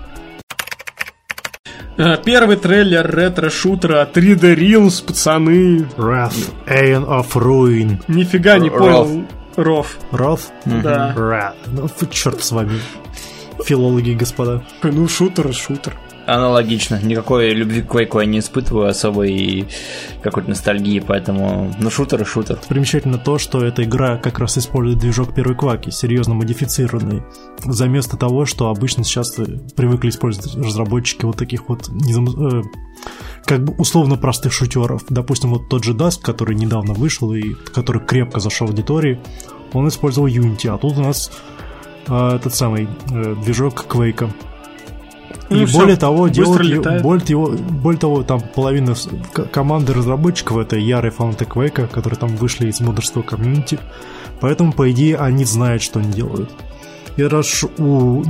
Э, 1.97 2.17
Первый 2.23 2.57
трейлер 2.57 3.09
ретро-шутера 3.09 4.07
3D 4.13 4.55
Realms, 4.57 5.05
пацаны. 5.07 5.89
Wrath, 5.97 6.51
Aeon 6.67 7.07
of 7.07 7.33
Ruin. 7.35 8.03
Нифига 8.09 8.59
не 8.59 8.69
Ров. 8.69 8.79
понял. 9.09 9.25
Ров. 9.57 9.97
Wrath? 10.11 10.51
Да. 10.65 11.55
Ну, 11.67 11.89
черт 12.11 12.43
с 12.45 12.53
вами. 12.53 12.81
Филологи, 13.65 14.11
господа. 14.13 14.63
Ну, 14.83 15.09
шутер 15.09 15.49
и 15.49 15.53
шутер. 15.53 15.95
Аналогично. 16.27 17.01
Никакой 17.01 17.51
любви 17.51 17.83
к 17.83 17.95
Quake 17.95 18.21
я 18.21 18.27
не 18.27 18.41
испытываю 18.41 18.89
особой 18.89 19.69
какой-то 20.23 20.51
ностальгии, 20.51 20.99
поэтому... 20.99 21.73
Ну, 21.79 21.89
шутер 21.89 22.23
и 22.23 22.25
шутер. 22.25 22.59
Примечательно 22.69 23.17
то, 23.17 23.39
что 23.39 23.65
эта 23.65 23.85
игра 23.85 24.17
как 24.17 24.41
раз 24.41 24.59
использует 24.59 24.99
движок 24.99 25.35
первой 25.35 25.55
кваки, 25.55 25.91
серьезно 25.91 26.35
модифицированный. 26.35 27.23
Заместо 27.65 28.17
того, 28.17 28.45
что 28.45 28.71
обычно 28.71 29.05
сейчас 29.05 29.37
привыкли 29.77 30.09
использовать 30.09 30.57
разработчики 30.57 31.25
вот 31.25 31.37
таких 31.37 31.69
вот 31.69 31.89
незам... 31.91 32.27
э, 32.29 32.63
как 33.45 33.63
бы 33.63 33.75
условно 33.75 34.17
простых 34.17 34.53
шутеров. 34.53 35.05
Допустим, 35.09 35.51
вот 35.51 35.69
тот 35.69 35.85
же 35.85 35.93
Dusk, 35.93 36.23
который 36.23 36.57
недавно 36.57 36.93
вышел 36.93 37.33
и 37.33 37.55
который 37.73 38.05
крепко 38.05 38.41
зашел 38.41 38.67
в 38.67 38.71
аудитории, 38.71 39.21
он 39.73 39.87
использовал 39.87 40.27
Unity, 40.27 40.75
а 40.75 40.79
тут 40.79 40.99
у 40.99 41.03
нас 41.03 41.31
э, 42.09 42.37
этот 42.37 42.53
самый 42.53 42.89
э, 43.13 43.37
движок 43.45 43.87
Quake. 43.89 44.29
И 45.49 45.65
всё, 45.65 45.79
более 45.79 45.97
того, 45.97 46.29
делают, 46.29 46.63
летает. 46.63 47.03
более, 47.03 47.25
того, 47.25 47.49
более 47.49 48.01
того, 48.01 48.23
там 48.23 48.41
половина 48.41 48.95
команды 49.53 49.95
разработчиков 49.95 50.59
это 50.59 50.77
ярые 50.77 51.13
фанаты 51.13 51.45
Quake, 51.45 51.89
которые 51.89 52.19
там 52.19 52.37
вышли 52.37 52.69
из 52.69 52.81
мудрства 52.81 53.23
комьюнити. 53.23 53.79
Поэтому, 54.41 54.73
по 54.73 54.91
идее, 54.91 55.17
они 55.17 55.45
знают, 55.45 55.83
что 55.83 56.01
они 56.01 56.13
делают. 56.13 56.51
И 57.17 57.23
раз 57.23 57.65
у 57.79 58.23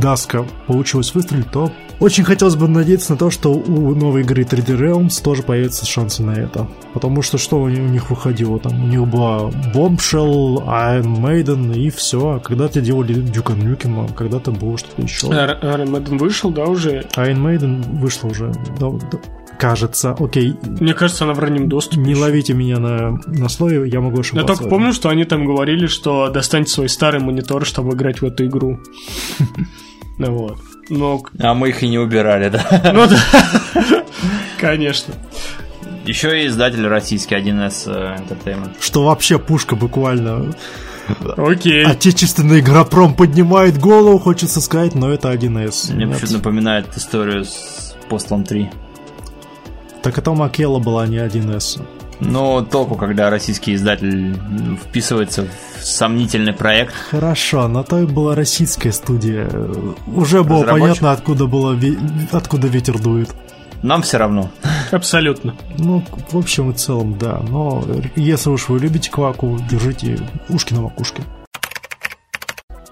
Даска 0.00 0.46
получилось 0.66 1.14
выстрелить, 1.14 1.50
то 1.50 1.70
очень 2.00 2.24
хотелось 2.24 2.56
бы 2.56 2.68
надеяться 2.68 3.12
на 3.12 3.18
то, 3.18 3.30
что 3.30 3.52
у 3.52 3.94
новой 3.94 4.22
игры 4.22 4.42
3D 4.42 4.78
Realms 4.78 5.22
тоже 5.22 5.42
появятся 5.42 5.86
шансы 5.86 6.22
на 6.22 6.32
это. 6.32 6.68
Потому 6.92 7.22
что 7.22 7.38
что 7.38 7.60
у 7.60 7.68
них 7.68 8.10
выходило? 8.10 8.58
Там 8.58 8.84
у 8.84 8.86
них 8.86 9.06
была 9.06 9.50
Bombshell, 9.74 10.64
Iron 10.66 11.16
Maiden 11.20 11.74
и 11.76 11.90
все. 11.90 12.40
Когда-то 12.44 12.80
делали 12.80 13.16
Duke 13.16 13.56
Nukem, 13.58 14.06
а 14.08 14.12
когда-то 14.12 14.50
было 14.52 14.76
что-то 14.78 15.02
еще. 15.02 15.26
Iron 15.28 15.86
Maiden 15.90 16.18
вышел, 16.18 16.50
да, 16.50 16.64
уже? 16.64 17.06
Iron 17.16 17.42
Maiden 17.42 17.98
вышла 18.00 18.28
уже. 18.28 18.52
да- 18.78 18.90
да- 18.90 19.18
кажется. 19.56 20.16
Окей, 20.18 20.56
Мне 20.80 20.94
кажется, 20.94 21.24
она 21.24 21.32
в 21.32 21.38
раннем 21.38 21.68
доступе. 21.68 22.00
не 22.02 22.16
ловите 22.16 22.54
меня 22.54 22.80
на, 22.80 23.12
на 23.26 23.48
слове, 23.48 23.88
я 23.88 24.00
могу 24.00 24.16
Я 24.16 24.20
ошибаться. 24.22 24.46
только 24.56 24.68
помню, 24.68 24.92
что 24.92 25.10
они 25.10 25.24
там 25.24 25.46
говорили, 25.46 25.86
что 25.86 26.28
достаньте 26.28 26.72
свой 26.72 26.88
старый 26.88 27.20
монитор, 27.20 27.64
чтобы 27.64 27.94
играть 27.94 28.20
в 28.20 28.24
эту 28.24 28.46
игру. 28.46 28.80
Ну 30.18 30.32
вот. 30.32 30.58
Но, 30.88 31.22
А 31.38 31.54
мы 31.54 31.70
их 31.70 31.82
и 31.82 31.88
не 31.88 31.98
убирали, 31.98 32.48
да? 32.48 32.90
ну 32.92 33.06
да, 33.06 33.18
конечно. 34.60 35.14
Еще 36.04 36.42
и 36.42 36.46
издатель 36.48 36.86
российский 36.86 37.34
1С 37.34 37.84
э, 37.86 38.16
Entertainment. 38.20 38.74
Что 38.80 39.04
вообще 39.04 39.38
пушка 39.38 39.74
буквально. 39.74 40.54
Окей. 41.36 41.84
Отечественный 41.84 42.60
игропром 42.60 43.14
поднимает 43.14 43.78
голову, 43.78 44.18
хочется 44.18 44.60
сказать, 44.60 44.94
но 44.94 45.10
это 45.10 45.32
1С. 45.32 45.94
Мне 45.94 46.06
почему-то 46.06 46.34
напоминает 46.34 46.86
историю 46.96 47.44
с 47.44 47.94
Postal 48.08 48.44
3. 48.44 48.70
Так 50.02 50.18
это 50.18 50.32
Макела 50.32 50.78
была 50.78 51.06
не 51.06 51.16
1С. 51.16 51.80
Но 52.24 52.62
толку, 52.62 52.96
когда 52.96 53.30
российский 53.30 53.74
издатель 53.74 54.34
вписывается 54.82 55.46
в 55.78 55.84
сомнительный 55.84 56.52
проект. 56.52 56.94
Хорошо, 57.10 57.68
на 57.68 57.84
то 57.84 58.00
и 58.00 58.06
была 58.06 58.34
российская 58.34 58.92
студия. 58.92 59.48
Уже 60.06 60.42
было 60.42 60.64
понятно, 60.64 61.12
откуда, 61.12 61.46
было 61.46 61.78
откуда 62.32 62.66
ветер 62.66 62.98
дует. 62.98 63.34
Нам 63.82 64.00
все 64.00 64.16
равно. 64.16 64.50
Абсолютно. 64.92 65.54
Ну, 65.76 66.02
в 66.30 66.38
общем 66.38 66.70
и 66.70 66.74
целом, 66.74 67.18
да. 67.18 67.42
Но 67.46 67.84
если 68.16 68.48
уж 68.48 68.70
вы 68.70 68.78
любите 68.78 69.10
кваку, 69.10 69.58
держите 69.68 70.18
ушки 70.48 70.72
на 70.72 70.80
макушке. 70.80 71.22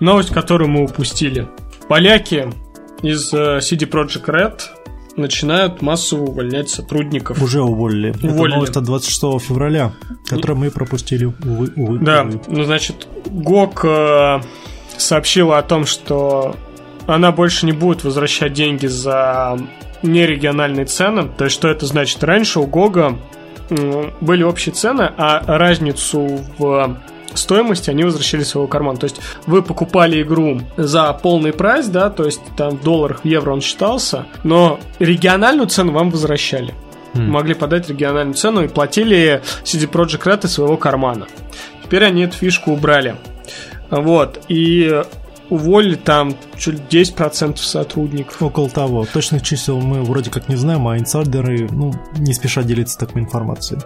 Новость, 0.00 0.30
которую 0.30 0.68
мы 0.68 0.84
упустили. 0.84 1.48
Поляки 1.88 2.52
из 3.02 3.32
э, 3.32 3.58
CD 3.58 3.88
Projekt 3.88 4.26
Red 4.26 4.60
начинают 5.16 5.82
массово 5.82 6.22
увольнять 6.24 6.70
сотрудников. 6.70 7.42
Уже 7.42 7.62
уволили. 7.62 8.10
Это 8.10 8.28
Уволили. 8.28 8.54
новость 8.54 8.76
от 8.76 8.84
26 8.84 9.40
февраля, 9.40 9.92
которую 10.26 10.58
мы 10.58 10.70
пропустили, 10.70 11.24
увы, 11.24 11.72
увы. 11.76 11.98
Да, 11.98 12.22
увы. 12.22 12.40
ну 12.48 12.64
значит, 12.64 13.06
ГОК 13.26 13.84
э, 13.84 14.40
сообщила 14.96 15.58
о 15.58 15.62
том, 15.62 15.86
что 15.86 16.56
она 17.06 17.32
больше 17.32 17.66
не 17.66 17.72
будет 17.72 18.04
возвращать 18.04 18.52
деньги 18.52 18.86
за 18.86 19.58
нерегиональные 20.02 20.86
цены. 20.86 21.28
То 21.36 21.44
есть, 21.44 21.54
что 21.54 21.68
это 21.68 21.86
значит? 21.86 22.22
Раньше 22.24 22.60
у 22.60 22.66
ГОГа 22.66 23.18
были 24.20 24.42
общие 24.42 24.74
цены, 24.74 25.10
а 25.16 25.42
разницу 25.58 26.40
в 26.58 26.98
стоимости 27.38 27.90
они 27.90 28.04
возвращали 28.04 28.42
в 28.42 28.46
своего 28.46 28.66
кармана. 28.66 28.98
То 28.98 29.04
есть 29.04 29.20
вы 29.46 29.62
покупали 29.62 30.22
игру 30.22 30.60
за 30.76 31.12
полный 31.12 31.52
прайс, 31.52 31.86
да, 31.86 32.10
то 32.10 32.24
есть 32.24 32.40
там 32.56 32.76
в 32.78 32.82
долларах, 32.82 33.20
в 33.20 33.24
евро 33.24 33.52
он 33.52 33.60
считался, 33.60 34.26
но 34.44 34.80
региональную 34.98 35.68
цену 35.68 35.92
вам 35.92 36.10
возвращали. 36.10 36.74
Могли 37.14 37.52
подать 37.54 37.90
региональную 37.90 38.34
цену 38.34 38.64
и 38.64 38.68
платили 38.68 39.42
CD 39.64 39.90
Projekt 39.90 40.24
Red 40.24 40.46
из 40.46 40.52
своего 40.52 40.78
кармана. 40.78 41.26
Теперь 41.84 42.04
они 42.04 42.22
эту 42.22 42.36
фишку 42.36 42.72
убрали. 42.72 43.16
Вот. 43.90 44.40
И 44.48 45.02
уволили 45.50 45.96
там 45.96 46.34
чуть 46.56 46.92
ли 46.92 47.02
10% 47.02 47.58
сотрудников. 47.58 48.40
Около 48.40 48.70
того. 48.70 49.06
Точных 49.12 49.42
чисел 49.42 49.78
мы 49.78 50.02
вроде 50.02 50.30
как 50.30 50.48
не 50.48 50.56
знаем, 50.56 50.88
а 50.88 50.96
инсайдеры, 50.96 51.68
ну, 51.70 51.92
не 52.16 52.32
спешат 52.32 52.64
делиться 52.64 52.98
такой 52.98 53.20
информацией. 53.20 53.80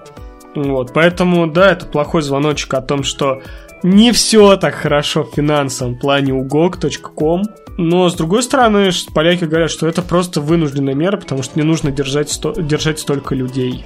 Вот. 0.57 0.93
Поэтому, 0.93 1.47
да, 1.47 1.71
это 1.73 1.87
плохой 1.87 2.23
звоночек 2.23 2.73
о 2.75 2.81
том, 2.81 3.05
что 3.05 3.43
не 3.83 4.11
все 4.13 4.57
так 4.57 4.75
хорошо 4.75 5.23
в 5.25 5.35
финансовом 5.35 5.97
плане 5.97 6.33
у 6.33 6.45
GOG.com. 6.45 7.43
Но, 7.79 8.09
с 8.09 8.15
другой 8.15 8.43
стороны, 8.43 8.91
поляки 9.13 9.45
говорят, 9.45 9.71
что 9.71 9.87
это 9.87 10.01
просто 10.01 10.41
вынужденная 10.41 10.95
мера, 10.95 11.19
потому 11.19 11.43
что 11.43 11.59
не 11.59 11.65
нужно 11.65 11.93
держать, 11.93 12.31
сто- 12.31 12.55
держать 12.55 12.99
столько 12.99 13.35
людей. 13.35 13.85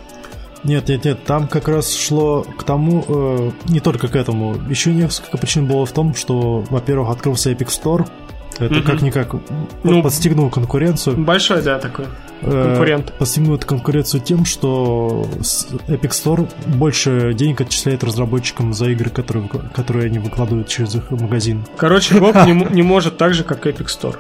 Нет, 0.62 0.88
нет, 0.88 1.04
нет, 1.04 1.24
там 1.24 1.48
как 1.48 1.66
раз 1.68 1.96
шло 1.96 2.44
к 2.56 2.62
тому, 2.62 3.04
э, 3.09 3.50
не 3.68 3.80
только 3.80 4.06
к 4.09 4.14
этому. 4.14 4.54
Еще 4.68 4.92
несколько 4.92 5.38
причин 5.38 5.66
было 5.66 5.87
в 5.87 5.92
том, 5.92 6.14
что, 6.14 6.64
во-первых, 6.70 7.11
открылся 7.11 7.50
Epic 7.50 7.68
Store. 7.68 8.06
Это 8.58 8.74
Мгм. 8.74 8.82
как-никак 8.84 9.34
Ну, 9.84 10.02
подстегнул 10.02 10.50
конкуренцию. 10.50 11.16
Большой, 11.16 11.62
да, 11.62 11.78
такой 11.78 12.06
Э, 12.42 12.64
конкурент. 12.68 13.12
Подстегнул 13.18 13.54
эту 13.56 13.66
конкуренцию 13.66 14.22
тем, 14.22 14.44
что 14.46 15.26
Epic 15.88 16.10
Store 16.10 16.48
больше 16.66 17.32
денег 17.34 17.60
отчисляет 17.60 18.02
разработчикам 18.02 18.72
за 18.74 18.86
игры, 18.90 19.10
которые, 19.10 19.48
которые 19.74 20.06
они 20.06 20.18
выкладывают 20.18 20.68
через 20.68 20.94
их 20.94 21.10
магазин. 21.10 21.64
Короче, 21.76 22.14
GOG 22.16 22.46
не, 22.74 22.82
может 22.82 23.16
так 23.18 23.34
же, 23.34 23.44
как 23.44 23.66
Epic 23.66 23.86
Store. 23.86 24.16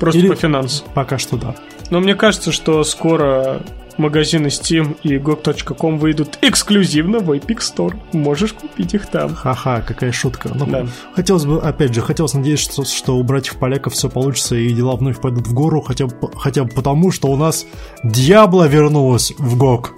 Просто 0.00 0.18
Или- 0.20 0.28
по 0.28 0.34
финансам. 0.34 0.86
Пока 0.94 1.18
что 1.18 1.36
да. 1.36 1.54
Но 1.90 2.00
мне 2.00 2.14
кажется, 2.16 2.50
что 2.52 2.82
скоро 2.84 3.60
магазины 3.98 4.46
Steam 4.48 4.96
и 5.02 5.16
GOG.com 5.16 5.98
выйдут 5.98 6.38
эксклюзивно 6.42 7.18
в 7.18 7.30
Epic 7.30 7.58
Store. 7.58 7.94
Можешь 8.12 8.52
купить 8.52 8.94
их 8.94 9.06
там. 9.06 9.34
Ха-ха, 9.34 9.80
какая 9.80 10.12
шутка. 10.12 10.50
Ну, 10.54 10.66
Да. 10.66 10.86
Хотелось 11.14 11.44
бы, 11.44 11.60
опять 11.60 11.94
же, 11.94 12.00
хотелось 12.00 12.34
надеяться, 12.34 12.70
что, 12.70 12.84
что 12.84 13.16
у 13.16 13.22
братьев 13.22 13.56
поляков 13.56 13.92
все 13.94 14.08
получится 14.08 14.56
и 14.56 14.72
дела 14.72 14.96
вновь 14.96 15.20
пойдут 15.20 15.46
в 15.46 15.52
гору, 15.54 15.80
хотя 15.80 16.06
бы, 16.06 16.14
хотя 16.36 16.64
бы 16.64 16.70
потому, 16.70 17.10
что 17.12 17.28
у 17.28 17.36
нас 17.36 17.66
Дьябло 18.02 18.66
вернулась 18.68 19.32
в 19.38 19.56
ГОК. 19.56 19.92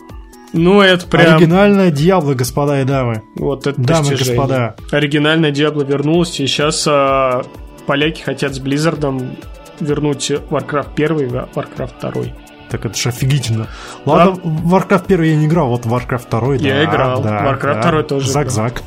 Ну, 0.53 0.81
это 0.81 1.07
прям... 1.07 1.37
Оригинальная 1.37 1.91
Дьябло, 1.91 2.35
господа 2.35 2.81
и 2.81 2.85
дамы. 2.85 3.23
Вот 3.35 3.67
это 3.67 3.81
Дамы 3.81 4.11
достижение. 4.11 4.37
господа. 4.41 4.77
Оригинальная 4.93 5.51
Диабло 5.51 5.83
вернулась, 5.83 6.39
и 6.39 6.47
сейчас 6.47 6.89
поляки 7.87 8.23
хотят 8.23 8.55
с 8.55 8.61
Blizzard 8.61 9.37
вернуть 9.81 10.31
Warcraft 10.31 10.91
1 10.95 11.19
и 11.19 11.25
Warcraft 11.25 12.13
2. 12.13 12.23
Так 12.75 12.87
это 12.87 12.99
же 12.99 13.11
офигительно. 13.11 13.69
Ладно, 14.05 14.33
в 14.43 14.75
Warcraft 14.75 15.05
1 15.07 15.23
я 15.23 15.37
не 15.37 15.47
играл, 15.47 15.69
вот 15.69 15.87
Warcraft 15.87 16.29
2, 16.29 16.41
да. 16.41 16.55
Я 16.57 16.85
играл. 16.85 17.23
да, 17.23 17.53
Warcraft 17.53 17.83
да. 17.83 17.91
2 17.93 18.03
тоже 18.03 18.29
Зак-зак. 18.29 18.83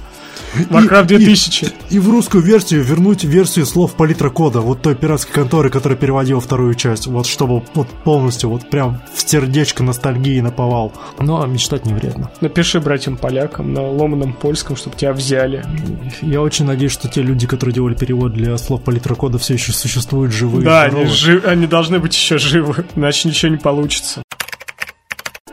Warcraft 0.69 1.11
И- 1.11 1.15
и- 1.15 1.17
2000. 1.17 1.67
И 1.89 1.99
в 1.99 2.09
русскую 2.09 2.43
версию 2.43 2.83
вернуть 2.83 3.23
версию 3.23 3.65
слов 3.65 3.93
палитра-кода, 3.95 4.61
вот 4.61 4.81
той 4.81 4.95
пиратской 4.95 5.33
конторы, 5.33 5.69
которая 5.69 5.97
переводила 5.97 6.41
вторую 6.41 6.73
часть, 6.75 7.07
вот 7.07 7.25
чтобы 7.27 7.63
вот 7.73 7.87
полностью, 8.03 8.49
вот 8.49 8.69
прям 8.69 9.01
в 9.13 9.29
сердечко 9.29 9.83
ностальгии 9.83 10.39
наповал. 10.41 10.93
Но 11.19 11.45
мечтать 11.45 11.85
не 11.85 11.93
вредно. 11.93 12.31
Напиши 12.41 12.79
братьям 12.79 13.17
полякам 13.17 13.73
на 13.73 13.81
ломаном 13.81 14.33
польском, 14.33 14.75
чтобы 14.75 14.95
тебя 14.95 15.13
взяли. 15.13 15.63
Я 16.21 16.41
очень 16.41 16.65
надеюсь, 16.65 16.91
что 16.91 17.07
те 17.07 17.21
люди, 17.21 17.47
которые 17.47 17.73
делали 17.73 17.95
перевод 17.95 18.33
для 18.33 18.57
слов 18.57 18.83
палитра-кода, 18.83 19.37
все 19.37 19.53
еще 19.55 19.71
существуют 19.71 20.33
живые. 20.33 20.63
да, 20.65 20.83
они, 20.83 20.91
здоровы. 21.05 21.15
жи- 21.15 21.43
они 21.45 21.67
должны 21.67 21.99
быть 21.99 22.13
еще 22.15 22.37
живы, 22.37 22.85
иначе 22.95 23.27
ничего 23.29 23.51
не 23.51 23.57
получится. 23.57 24.23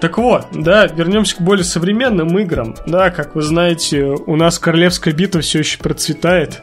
Так 0.05 0.19
вот, 0.19 0.49
да, 0.53 0.87
вернемся 0.87 1.35
к 1.37 1.41
более 1.41 1.65
современным 1.65 2.39
играм. 2.39 2.75
Да, 2.87 3.09
как 3.09 3.35
вы 3.35 3.41
знаете, 3.41 4.03
у 4.05 4.37
нас 4.37 4.59
Королевская 4.59 5.15
битва 5.15 5.41
все 5.41 5.61
еще 5.61 5.79
процветает. 5.79 6.63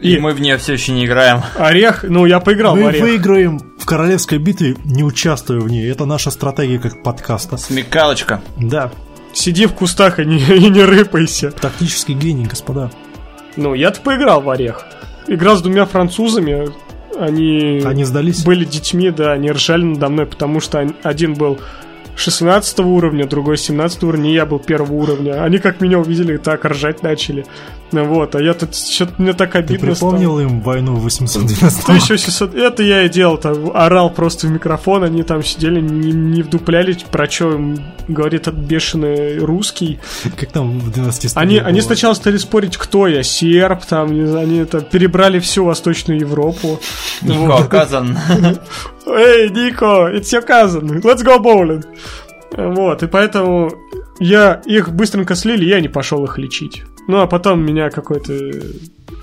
И 0.00 0.14
И 0.16 0.18
мы 0.18 0.32
в 0.32 0.40
нее 0.40 0.56
все 0.56 0.72
еще 0.72 0.90
не 0.90 1.06
играем. 1.06 1.40
Орех, 1.56 2.02
ну 2.02 2.26
я 2.26 2.40
поиграл 2.40 2.74
в 2.74 2.80
Мы 2.80 2.88
Орех. 2.88 3.00
выиграем 3.00 3.60
в 3.78 3.86
королевской 3.86 4.38
битве, 4.38 4.74
не 4.84 5.04
участвуя 5.04 5.60
в 5.60 5.68
ней. 5.68 5.88
Это 5.88 6.04
наша 6.04 6.32
стратегия 6.32 6.80
как 6.80 7.04
подкаста. 7.04 7.58
Смекалочка. 7.58 8.40
Да, 8.56 8.90
Сиди 9.32 9.66
в 9.66 9.74
кустах 9.74 10.18
и 10.18 10.24
не, 10.24 10.38
и 10.56 10.68
не 10.68 10.82
рыпайся. 10.82 11.52
тактический 11.52 12.14
гений, 12.16 12.46
господа. 12.46 12.90
Ну, 13.54 13.74
я-то 13.74 14.00
поиграл 14.00 14.40
в 14.40 14.50
Орех. 14.50 14.84
Играл 15.28 15.56
с 15.56 15.62
двумя 15.62 15.84
французами. 15.86 16.70
они, 17.16 17.82
Они 17.84 18.02
сдались? 18.02 18.42
были 18.42 18.64
детьми, 18.64 19.10
да, 19.10 19.30
они 19.30 19.52
ржали 19.52 19.84
надо 19.84 20.08
мной, 20.08 20.26
потому 20.26 20.58
что 20.58 20.84
один 21.04 21.34
был 21.34 21.60
16 22.20 22.80
уровня, 22.80 23.26
другой 23.26 23.56
17 23.56 24.02
уровня, 24.04 24.30
и 24.30 24.34
я 24.34 24.46
был 24.46 24.58
первого 24.58 24.92
уровня. 24.92 25.42
Они 25.42 25.58
как 25.58 25.80
меня 25.80 25.98
увидели, 25.98 26.36
так 26.36 26.64
ржать 26.64 27.02
начали. 27.02 27.46
Ну 27.92 28.04
Вот, 28.04 28.36
а 28.36 28.42
я 28.42 28.54
тут 28.54 28.76
что-то 28.76 29.14
мне 29.18 29.32
так 29.32 29.52
Ты 29.52 29.58
обидно 29.58 29.94
стало. 29.94 30.12
припомнил 30.12 30.38
им 30.38 30.60
войну 30.60 30.96
812 30.96 31.82
1700, 31.82 32.54
это 32.54 32.82
я 32.82 33.02
и 33.02 33.08
делал, 33.08 33.36
там, 33.36 33.72
орал 33.74 34.10
просто 34.10 34.46
в 34.46 34.50
микрофон, 34.50 35.02
они 35.02 35.22
там 35.24 35.42
сидели, 35.42 35.80
не, 35.80 36.12
не 36.12 36.42
вдупляли, 36.42 36.96
про 37.10 37.28
что 37.28 37.52
им 37.52 37.78
говорит 38.06 38.42
этот 38.42 38.60
бешеный 38.60 39.38
русский. 39.38 39.98
Как 40.38 40.52
там 40.52 40.78
в 40.78 40.92
12 40.92 41.32
Они, 41.36 41.58
они 41.58 41.80
сначала 41.80 42.14
стали 42.14 42.36
спорить, 42.36 42.76
кто 42.76 43.08
я, 43.08 43.22
серб, 43.22 43.84
там, 43.84 44.12
не 44.12 44.26
знаю, 44.26 44.46
они 44.46 44.58
это, 44.58 44.80
перебрали 44.80 45.40
всю 45.40 45.64
Восточную 45.64 46.20
Европу. 46.20 46.80
Нико 47.22 47.64
Казан. 47.64 48.16
Эй, 49.06 49.48
Нико, 49.50 50.10
it's 50.12 50.30
your 50.32 50.46
cousin, 50.46 51.00
let's 51.02 51.24
go 51.24 51.38
bowling. 51.38 51.84
Вот, 52.56 53.02
и 53.02 53.06
поэтому 53.06 53.70
я 54.18 54.60
их 54.66 54.90
быстренько 54.92 55.34
слили, 55.34 55.64
я 55.64 55.80
не 55.80 55.88
пошел 55.88 56.24
их 56.24 56.36
лечить. 56.38 56.82
Ну, 57.08 57.20
а 57.20 57.26
потом 57.26 57.64
меня 57.64 57.90
какой-то 57.90 58.32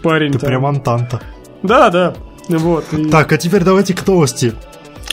парень 0.03 0.31
Ты 0.31 0.39
там... 0.39 0.47
прям 0.49 0.65
антанта. 0.65 1.21
Да, 1.63 1.89
да, 1.89 2.15
вот. 2.49 2.85
и- 2.93 3.09
Так, 3.09 3.31
а 3.31 3.37
теперь 3.37 3.63
давайте 3.63 3.93
к 3.93 4.05
новости. 4.07 4.53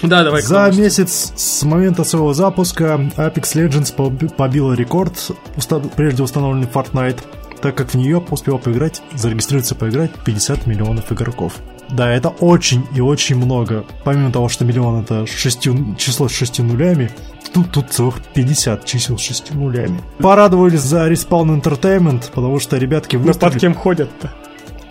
Да, 0.02 0.22
давай. 0.24 0.42
За 0.42 0.70
месяц 0.74 1.32
с 1.36 1.62
момента 1.62 2.04
своего 2.04 2.32
запуска 2.34 3.00
Apex 3.16 3.42
Legends 3.54 3.94
поби- 3.96 4.28
побила 4.34 4.72
рекорд, 4.72 5.14
уста- 5.56 5.82
прежде 5.96 6.22
установленный 6.22 6.66
Fortnite, 6.72 7.18
так 7.60 7.74
как 7.76 7.90
в 7.90 7.94
нее 7.94 8.22
успел 8.30 8.58
поиграть, 8.58 9.02
зарегистрироваться 9.14 9.74
поиграть 9.74 10.10
50 10.24 10.66
миллионов 10.66 11.10
игроков. 11.12 11.54
Да, 11.90 12.10
это 12.10 12.28
очень 12.28 12.84
и 12.94 13.00
очень 13.00 13.36
много. 13.36 13.84
Помимо 14.04 14.32
того, 14.32 14.48
что 14.48 14.64
миллион 14.64 15.02
это 15.02 15.26
шестью- 15.26 15.94
число 15.96 16.28
с 16.28 16.32
шестью 16.32 16.64
нулями, 16.64 17.10
тут, 17.52 17.70
тут 17.70 17.90
целых 17.90 18.20
50 18.34 18.84
чисел 18.84 19.18
с 19.18 19.20
шестью 19.22 19.56
нулями. 19.56 20.00
Порадовались 20.18 20.80
за 20.80 21.10
Respawn 21.10 21.60
Entertainment, 21.62 22.30
потому 22.34 22.58
что 22.58 22.76
ребятки 22.78 23.16
Ну, 23.16 23.20
под 23.22 23.28
выставили... 23.28 23.58
кем 23.58 23.74
ходят-то? 23.74 24.32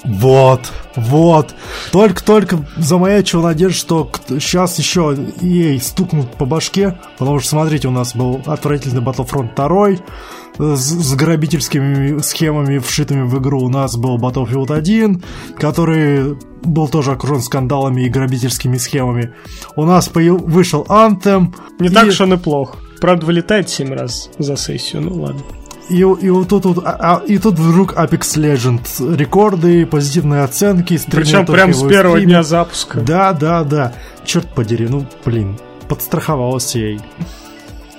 Вот, 0.03 0.71
вот. 0.95 1.55
Только-только 1.91 2.59
замаячила 2.77 3.43
надежда, 3.43 3.77
что 3.77 4.11
сейчас 4.27 4.77
еще 4.77 5.17
ей 5.41 5.79
стукнут 5.79 6.29
по 6.35 6.45
башке, 6.45 6.97
потому 7.17 7.39
что, 7.39 7.49
смотрите, 7.51 7.87
у 7.87 7.91
нас 7.91 8.15
был 8.15 8.41
отвратительный 8.45 9.01
Battlefront 9.01 9.55
2 9.55 10.75
с, 10.75 10.81
с 10.81 11.15
грабительскими 11.15 12.19
схемами, 12.21 12.79
вшитыми 12.79 13.23
в 13.23 13.39
игру. 13.39 13.61
У 13.63 13.69
нас 13.69 13.95
был 13.95 14.17
Battlefield 14.17 14.73
1, 14.75 15.23
который 15.57 16.37
был 16.63 16.87
тоже 16.89 17.11
окружен 17.11 17.41
скандалами 17.41 18.01
и 18.03 18.09
грабительскими 18.09 18.77
схемами. 18.77 19.33
У 19.75 19.85
нас 19.85 20.09
появ- 20.09 20.41
вышел 20.43 20.85
Anthem. 20.89 21.53
Не 21.79 21.87
и- 21.87 21.91
так 21.91 22.07
уж 22.07 22.19
он 22.21 22.33
и 22.33 22.37
плох. 22.37 22.75
Правда, 22.99 23.25
вылетает 23.25 23.69
7 23.69 23.93
раз 23.93 24.29
за 24.37 24.55
сессию, 24.57 25.01
ну 25.01 25.21
ладно. 25.23 25.41
И, 25.89 25.97
и 25.99 26.29
вот 26.29 26.47
тут, 26.47 26.65
вот, 26.65 26.83
а- 26.85 26.97
а- 27.21 27.25
и 27.25 27.37
тут 27.37 27.59
вдруг 27.59 27.93
Apex 27.93 28.19
Legends. 28.37 29.15
Рекорды, 29.15 29.85
позитивные 29.85 30.43
оценки. 30.43 30.99
Причем 31.11 31.45
прям 31.45 31.73
с 31.73 31.81
первого 31.87 32.15
стримят. 32.15 32.29
дня 32.29 32.43
запуска. 32.43 33.01
Да, 33.01 33.33
да, 33.33 33.63
да. 33.63 33.93
Черт 34.25 34.47
подери, 34.47 34.87
ну 34.87 35.05
блин, 35.25 35.57
подстраховался 35.89 36.79
ей. 36.79 37.01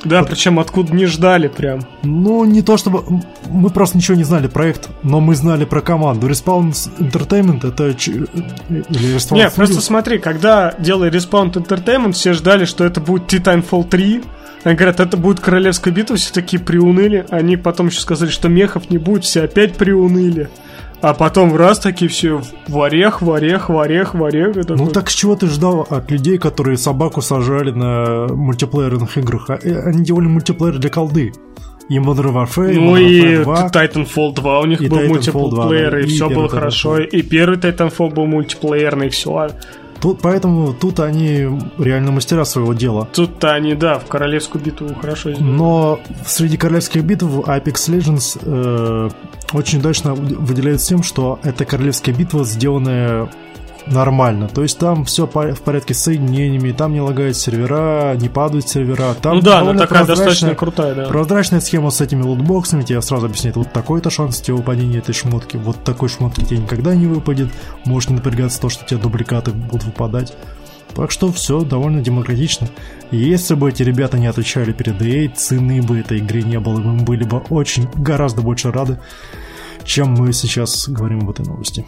Да, 0.05 0.22
причем 0.22 0.59
откуда 0.59 0.95
не 0.95 1.07
ждали 1.07 1.49
прям. 1.49 1.80
Ну, 2.03 2.45
не 2.45 2.61
то 2.61 2.76
чтобы... 2.76 3.03
Мы 3.49 3.70
просто 3.70 3.97
ничего 3.97 4.14
не 4.18 4.24
знали 4.24 4.49
проект, 4.49 4.91
но 5.03 5.18
мы 5.20 5.35
знали 5.35 5.64
про 5.64 5.80
команду. 5.80 6.28
Respawn 6.28 6.72
Entertainment 6.99 7.66
это... 7.66 7.95
ч- 7.95 8.11
Или 8.12 9.16
Respawn 9.16 9.35
Не, 9.37 9.47
Studios. 9.47 9.55
просто 9.55 9.80
смотри, 9.80 10.18
когда 10.18 10.74
делали 10.78 11.11
Respawn 11.11 11.51
Entertainment, 11.55 12.12
все 12.12 12.35
ждали, 12.35 12.66
что 12.66 12.85
это 12.85 13.01
будет 13.01 13.32
Titanfall 13.32 13.89
3. 13.89 14.22
Они 14.65 14.75
говорят, 14.75 14.99
это 14.99 15.17
будет 15.17 15.41
королевская 15.41 15.93
битва, 15.93 16.17
все 16.17 16.33
такие 16.33 16.61
приуныли. 16.61 17.27
Они 17.31 17.57
потом 17.57 17.89
еще 17.89 18.01
сказали, 18.01 18.31
что 18.31 18.49
мехов 18.49 18.91
не 18.91 18.99
будет, 18.99 19.25
все 19.25 19.43
опять 19.43 19.75
приуныли. 19.75 20.49
А 21.03 21.12
потом 21.12 21.51
в 21.51 21.57
раз 21.57 21.81
такие 21.81 22.11
все 22.11 22.41
в 22.67 22.81
орех, 22.81 23.21
в 23.21 23.31
орех, 23.31 23.69
в 23.69 23.79
орех, 23.79 24.15
в 24.15 24.25
орех. 24.25 24.57
И 24.57 24.61
Ну 24.61 24.65
такой, 24.65 24.93
так 24.93 25.11
с 25.11 25.15
чего 25.15 25.37
ты 25.37 25.49
ждал 25.49 25.87
от 25.91 26.11
людей, 26.11 26.39
которые 26.39 26.79
собаку 26.79 27.21
сажали 27.21 27.73
на 27.73 28.27
мультиплеерных 28.29 29.19
играх? 29.19 29.51
А, 29.51 29.59
э, 29.62 29.83
Они 29.83 30.03
делали 30.03 30.29
мультиплеер 30.29 30.79
для 30.79 30.89
колды. 30.89 31.33
И 31.91 31.99
Modern 31.99 32.33
Warfare, 32.33 32.73
и 32.73 32.79
Ну 32.79 32.97
и 32.97 33.35
Warfare 33.35 33.43
2. 33.43 33.71
Titanfall 33.71 34.35
2 34.35 34.61
у 34.61 34.65
них 34.65 34.81
И 34.81 34.89
был 34.89 34.99
Titanfall 35.01 35.51
2, 35.51 35.65
мультиплеер, 35.65 35.91
да, 35.91 36.01
и 36.01 36.05
и 36.05 36.07
все 36.07 36.31
было 36.31 36.47
Titanfall. 36.47 36.49
хорошо. 36.49 36.99
И 37.01 37.21
первый 37.21 37.59
Titanfall 37.59 38.15
был 38.15 38.25
мультиплеерный, 38.25 39.11
все. 39.11 39.49
Тут, 40.05 40.20
поэтому 40.20 40.74
тут 40.74 41.00
они 41.00 41.48
реально 41.78 42.12
мастера 42.12 42.44
своего 42.44 42.74
дела. 42.74 43.09
Тут-то 43.14 43.55
они, 43.55 43.74
да, 43.74 43.98
в 43.98 44.05
королевскую 44.05 44.62
битву 44.62 44.94
хорошо 45.00 45.32
сделали. 45.32 45.50
Но 45.50 45.98
среди 46.26 46.59
королевских 46.59 47.02
битв 47.05 47.24
Apex 47.24 47.72
Legends 47.88 48.38
э, 48.42 49.09
очень 49.55 49.78
удачно 49.78 50.12
выделяется 50.14 50.88
тем, 50.88 51.02
что 51.02 51.38
это 51.42 51.64
королевская 51.64 52.14
битва, 52.14 52.44
сделанная 52.44 53.30
нормально. 53.87 54.49
То 54.49 54.62
есть 54.62 54.78
там 54.78 55.05
все 55.05 55.26
в 55.26 55.61
порядке 55.62 55.95
с 55.95 56.03
соединениями, 56.03 56.72
там 56.72 56.93
не 56.93 57.01
лагают 57.01 57.37
сервера, 57.37 58.14
не 58.16 58.28
падают 58.28 58.68
сервера. 58.68 59.14
Там 59.14 59.37
ну 59.37 59.43
да, 59.43 59.61
она 59.61 59.74
такая 59.74 60.05
достаточно 60.05 60.55
крутая, 60.55 60.95
да. 60.95 61.07
Прозрачная 61.07 61.61
схема 61.61 61.91
с 61.91 62.01
этими 62.01 62.22
лутбоксами 62.22 62.82
тебе 62.82 63.01
сразу 63.03 63.26
объясняет, 63.26 63.57
вот 63.57 63.72
такой-то 63.72 64.11
шанс 64.11 64.41
тебе 64.41 64.55
выпадения 64.55 64.99
этой 64.99 65.14
шмотки, 65.14 65.57
вот 65.57 65.82
такой 65.85 66.09
шмотки 66.09 66.45
тебе 66.45 66.59
никогда 66.59 66.95
не 66.95 67.07
выпадет, 67.07 67.51
можешь 67.85 68.11
не 68.11 68.16
напрягаться 68.16 68.61
то, 68.61 68.68
что 68.68 68.85
тебе 68.85 69.01
дубликаты 69.01 69.53
будут 69.53 69.85
выпадать. 69.85 70.35
Так 70.95 71.11
что 71.11 71.32
все 71.32 71.62
довольно 71.62 72.01
демократично. 72.01 72.68
И 73.11 73.16
Если 73.16 73.55
бы 73.55 73.68
эти 73.68 73.82
ребята 73.82 74.18
не 74.18 74.28
отвечали 74.28 74.72
перед 74.72 75.03
EA, 75.03 75.28
цены 75.35 75.82
бы 75.82 75.99
этой 75.99 76.18
игре 76.18 76.43
не 76.43 76.61
было, 76.61 76.78
мы 76.78 77.03
были 77.03 77.24
бы 77.24 77.39
очень, 77.51 77.89
гораздо 77.95 78.43
больше 78.43 78.70
рады, 78.70 79.01
чем 79.82 80.12
мы 80.14 80.32
сейчас 80.32 80.89
говорим 80.89 81.22
об 81.22 81.30
этой 81.30 81.45
новости. 81.45 81.85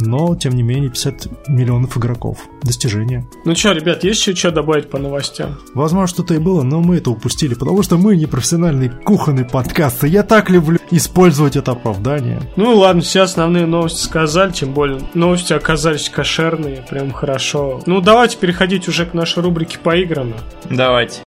Но, 0.00 0.34
тем 0.34 0.54
не 0.54 0.62
менее, 0.62 0.90
50 0.90 1.48
миллионов 1.48 1.96
игроков. 1.96 2.38
Достижение. 2.62 3.26
Ну 3.44 3.54
что, 3.54 3.72
ребят, 3.72 4.04
есть 4.04 4.20
еще 4.20 4.34
что 4.34 4.50
добавить 4.50 4.90
по 4.90 4.98
новостям? 4.98 5.58
Возможно, 5.74 6.06
что-то 6.06 6.34
и 6.34 6.38
было, 6.38 6.62
но 6.62 6.80
мы 6.80 6.96
это 6.96 7.10
упустили, 7.10 7.54
потому 7.54 7.82
что 7.82 7.96
мы 7.96 8.16
не 8.16 8.26
профессиональный 8.26 8.88
кухонный 8.88 9.44
подкаст, 9.44 10.04
и 10.04 10.08
я 10.08 10.22
так 10.22 10.50
люблю 10.50 10.78
использовать 10.90 11.56
это 11.56 11.72
оправдание. 11.72 12.40
Ну 12.56 12.76
ладно, 12.76 13.02
все 13.02 13.22
основные 13.22 13.66
новости 13.66 14.02
сказали, 14.04 14.52
тем 14.52 14.72
более 14.72 15.00
новости 15.14 15.52
оказались 15.52 16.08
кошерные, 16.08 16.84
прям 16.88 17.12
хорошо. 17.12 17.80
Ну 17.86 18.00
давайте 18.00 18.36
переходить 18.36 18.88
уже 18.88 19.06
к 19.06 19.14
нашей 19.14 19.42
рубрике 19.42 19.78
поиграно. 19.78 20.36
Давайте. 20.68 21.22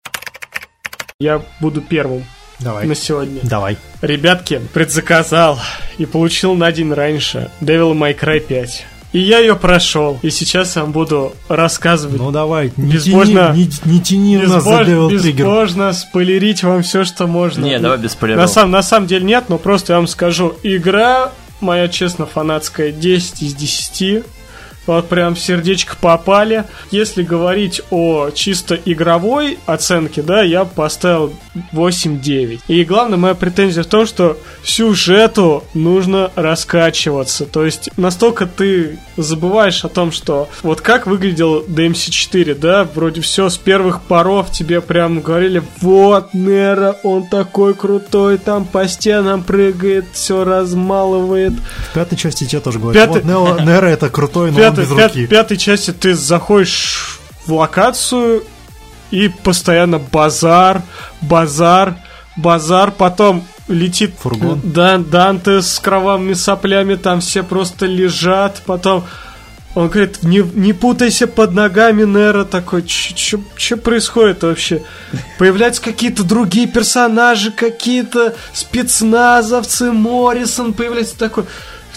Я 1.19 1.41
буду 1.61 1.81
первым 1.81 2.23
Давай. 2.63 2.85
на 2.87 2.95
сегодня. 2.95 3.39
Давай. 3.43 3.77
Ребятки, 4.01 4.61
предзаказал 4.73 5.59
и 5.97 6.05
получил 6.05 6.55
на 6.55 6.71
день 6.71 6.91
раньше 6.93 7.49
Devil 7.61 7.93
May 7.93 8.17
Cry 8.17 8.39
5. 8.39 8.85
И 9.13 9.19
я 9.19 9.37
ее 9.37 9.55
прошел. 9.55 10.17
И 10.23 10.31
сейчас 10.31 10.75
я 10.75 10.81
вам 10.81 10.91
буду 10.91 11.35
рассказывать 11.47 12.19
Ну 12.19 12.31
давай, 12.31 12.71
не 12.77 12.93
Безбожно- 12.93 13.53
тяни, 13.53 13.69
не, 13.85 13.93
не 13.93 14.01
тяни 14.01 14.37
нас 14.37 14.63
за 14.63 14.69
Безбож- 14.81 14.87
Devil 14.87 15.09
Trigger. 15.09 15.31
безбожно 15.33 15.93
спойлерить 15.93 16.63
вам 16.63 16.81
все, 16.81 17.03
что 17.03 17.27
можно. 17.27 17.63
Не, 17.63 17.77
давай 17.77 17.97
без 17.99 18.05
на, 18.05 18.09
спойлеров. 18.09 18.49
сам, 18.49 18.71
на 18.71 18.81
самом 18.81 19.05
деле 19.05 19.23
нет, 19.25 19.45
но 19.49 19.59
просто 19.59 19.93
я 19.93 19.97
вам 19.97 20.07
скажу. 20.07 20.55
Игра 20.63 21.31
моя, 21.61 21.87
честно, 21.89 22.25
фанатская 22.25 22.91
10 22.91 23.43
из 23.43 23.53
10. 23.53 24.23
Вот 24.85 25.07
прям 25.09 25.35
в 25.35 25.39
сердечко 25.39 25.95
попали. 25.99 26.65
Если 26.91 27.23
говорить 27.23 27.81
о 27.89 28.29
чисто 28.31 28.75
игровой 28.85 29.59
оценке, 29.65 30.21
да, 30.21 30.43
я 30.43 30.65
поставил 30.65 31.33
8-9. 31.71 32.61
И 32.67 32.83
главная 32.83 33.17
моя 33.17 33.35
претензия 33.35 33.83
в 33.83 33.87
том, 33.87 34.05
что 34.05 34.37
сюжету 34.63 35.63
нужно 35.73 36.31
раскачиваться. 36.35 37.45
То 37.45 37.65
есть 37.65 37.89
настолько 37.97 38.45
ты 38.45 38.99
забываешь 39.17 39.83
о 39.85 39.89
том, 39.89 40.11
что 40.11 40.49
вот 40.63 40.81
как 40.81 41.07
выглядел 41.07 41.63
DMC4, 41.63 42.55
да, 42.55 42.87
вроде 42.93 43.21
все 43.21 43.49
с 43.49 43.57
первых 43.57 44.01
поров 44.01 44.51
тебе 44.51 44.81
прям 44.81 45.21
говорили, 45.21 45.63
вот, 45.81 46.33
Нера, 46.33 46.97
он 47.03 47.27
такой 47.27 47.73
крутой, 47.73 48.37
там 48.37 48.65
по 48.65 48.87
стенам 48.87 49.43
прыгает, 49.43 50.05
все 50.13 50.43
размалывает. 50.43 51.53
В 51.91 51.93
пятой 51.93 52.15
части 52.17 52.45
тебе 52.45 52.61
тоже 52.61 52.79
говорят, 52.79 53.07
Пятый- 53.07 53.23
вот 53.23 53.59
Нео- 53.59 53.65
Нера 53.65 53.87
это 53.87 54.09
крутой, 54.09 54.51
но 54.51 54.57
пятой, 54.75 54.85
без 54.85 54.97
пят- 54.97 55.11
руки. 55.15 55.27
пятой 55.27 55.57
части 55.57 55.91
ты 55.91 56.13
заходишь 56.13 57.19
в 57.45 57.53
локацию 57.53 58.43
и 59.11 59.27
постоянно 59.29 59.99
базар, 59.99 60.81
базар, 61.21 61.95
базар, 62.35 62.91
потом 62.91 63.45
летит 63.67 64.15
Фургон. 64.19 64.61
Да, 64.63 64.97
Данте 64.97 65.61
с 65.61 65.79
кровавыми 65.79 66.33
соплями, 66.33 66.95
там 66.95 67.21
все 67.21 67.43
просто 67.43 67.85
лежат, 67.85 68.61
потом 68.65 69.05
он 69.75 69.87
говорит, 69.87 70.21
не, 70.21 70.39
не 70.39 70.71
путайся 70.71 71.25
под 71.25 71.53
ногами, 71.53 72.03
Нера 72.03 72.43
такой, 72.43 72.85
что 72.87 73.77
происходит 73.77 74.43
вообще? 74.43 74.83
Появляются 75.39 75.81
какие-то 75.81 76.23
другие 76.23 76.67
персонажи, 76.67 77.51
какие-то 77.51 78.35
спецназовцы, 78.53 79.91
Моррисон 79.91 80.73
появляется 80.73 81.17
такой. 81.17 81.45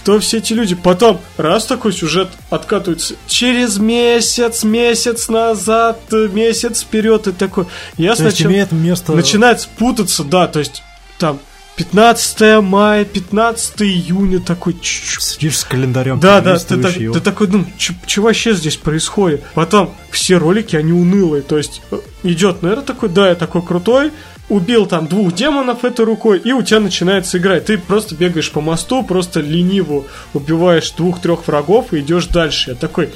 Кто 0.07 0.19
все 0.19 0.37
эти 0.37 0.53
люди. 0.53 0.73
Потом, 0.73 1.19
раз 1.35 1.65
такой 1.65 1.91
сюжет 1.91 2.29
откатывается, 2.49 3.15
через 3.27 3.77
месяц, 3.77 4.63
месяц 4.63 5.27
назад, 5.27 5.99
месяц 6.31 6.83
вперед, 6.83 7.27
и 7.27 7.33
такой. 7.33 7.65
Я 7.97 8.11
То 8.11 8.21
сначала... 8.21 8.51
имеет 8.53 8.71
место... 8.71 9.11
Начинает 9.11 9.59
спутаться, 9.59 10.23
да, 10.23 10.47
то 10.47 10.59
есть 10.59 10.81
там 11.19 11.41
15 11.75 12.63
мая, 12.63 13.03
15 13.03 13.81
июня, 13.81 14.39
такой... 14.39 14.77
Сидишь 14.81 15.57
с 15.57 15.65
календарем. 15.65 16.21
да, 16.21 16.39
да, 16.39 16.57
ты, 16.57 16.81
так- 16.81 16.93
ты 16.93 17.19
такой, 17.19 17.49
ну, 17.49 17.65
что 17.77 18.21
вообще 18.21 18.53
здесь 18.53 18.77
происходит? 18.77 19.43
Потом 19.55 19.93
все 20.09 20.37
ролики, 20.37 20.77
они 20.77 20.93
унылые, 20.93 21.43
то 21.43 21.57
есть 21.57 21.81
э, 21.91 21.99
идет, 22.23 22.61
наверное, 22.61 22.85
такой, 22.85 23.09
да, 23.09 23.27
я 23.27 23.35
такой 23.35 23.61
крутой, 23.61 24.13
убил 24.49 24.85
там 24.85 25.07
двух 25.07 25.33
демонов 25.33 25.83
этой 25.83 26.05
рукой, 26.05 26.39
и 26.39 26.51
у 26.53 26.61
тебя 26.61 26.79
начинается 26.79 27.37
играть. 27.37 27.65
Ты 27.65 27.77
просто 27.77 28.15
бегаешь 28.15 28.51
по 28.51 28.61
мосту, 28.61 29.03
просто 29.03 29.41
лениво 29.41 30.05
убиваешь 30.33 30.91
двух-трех 30.91 31.47
врагов 31.47 31.93
и 31.93 31.99
идешь 31.99 32.27
дальше. 32.27 32.71
Я 32.71 32.75
такой, 32.75 33.09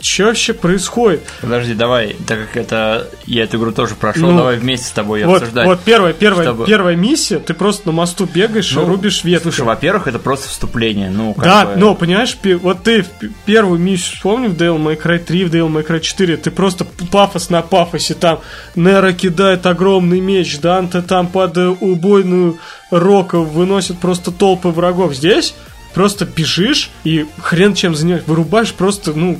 что 0.00 0.24
вообще 0.24 0.52
происходит? 0.52 1.22
Подожди, 1.40 1.74
давай, 1.74 2.16
так 2.26 2.38
как 2.40 2.56
это 2.56 3.08
я 3.26 3.44
эту 3.44 3.58
игру 3.58 3.72
тоже 3.72 3.94
прошел, 3.94 4.30
Ну, 4.30 4.36
давай 4.38 4.56
вместе 4.56 4.86
с 4.86 4.90
тобой 4.90 5.20
ее 5.20 5.26
Вот, 5.26 5.42
обсуждать. 5.42 5.66
вот 5.66 5.80
первая, 5.80 6.12
первая, 6.12 6.44
чтобы- 6.46 6.66
первая 6.66 6.96
миссия, 6.96 7.38
ты 7.38 7.54
просто 7.54 7.88
на 7.88 7.92
мосту 7.92 8.26
бегаешь 8.32 8.72
Ну, 8.72 8.82
и 8.82 8.86
рубишь 8.86 9.24
ветки. 9.24 9.44
Слушай, 9.44 9.64
во-первых, 9.64 10.06
это 10.06 10.18
просто 10.18 10.48
вступление. 10.48 11.10
Ну, 11.10 11.34
как 11.34 11.44
Да, 11.44 11.66
бы- 11.66 11.76
но, 11.76 11.94
понимаешь, 11.94 12.36
вот 12.62 12.82
ты 12.82 13.04
первую 13.46 13.78
миссию 13.80 14.16
вспомни 14.16 14.46
в 14.48 14.54
Devil 14.56 14.78
May 14.82 15.00
Cry 15.00 15.18
3, 15.18 15.44
в 15.44 15.54
Devil 15.54 15.68
May 15.72 15.86
Cry 15.86 16.00
4, 16.00 16.36
ты 16.36 16.50
просто 16.50 16.84
пафос 16.84 17.50
на 17.50 17.62
пафосе, 17.62 18.14
там 18.14 18.40
Нера 18.74 19.12
кидает 19.12 19.66
огромный 19.66 20.20
меч, 20.20 20.58
Данте 20.60 21.02
там 21.02 21.26
под 21.28 21.56
э, 21.56 21.66
убойную 21.68 22.58
рока 22.90 23.38
выносит 23.38 23.98
просто 23.98 24.30
толпы 24.30 24.68
врагов. 24.68 25.14
Здесь 25.14 25.54
просто 25.94 26.24
бежишь 26.26 26.90
и 27.04 27.26
хрен 27.40 27.74
чем 27.74 27.94
занимаешь, 27.94 28.24
вырубаешь 28.26 28.72
просто, 28.72 29.12
ну, 29.14 29.38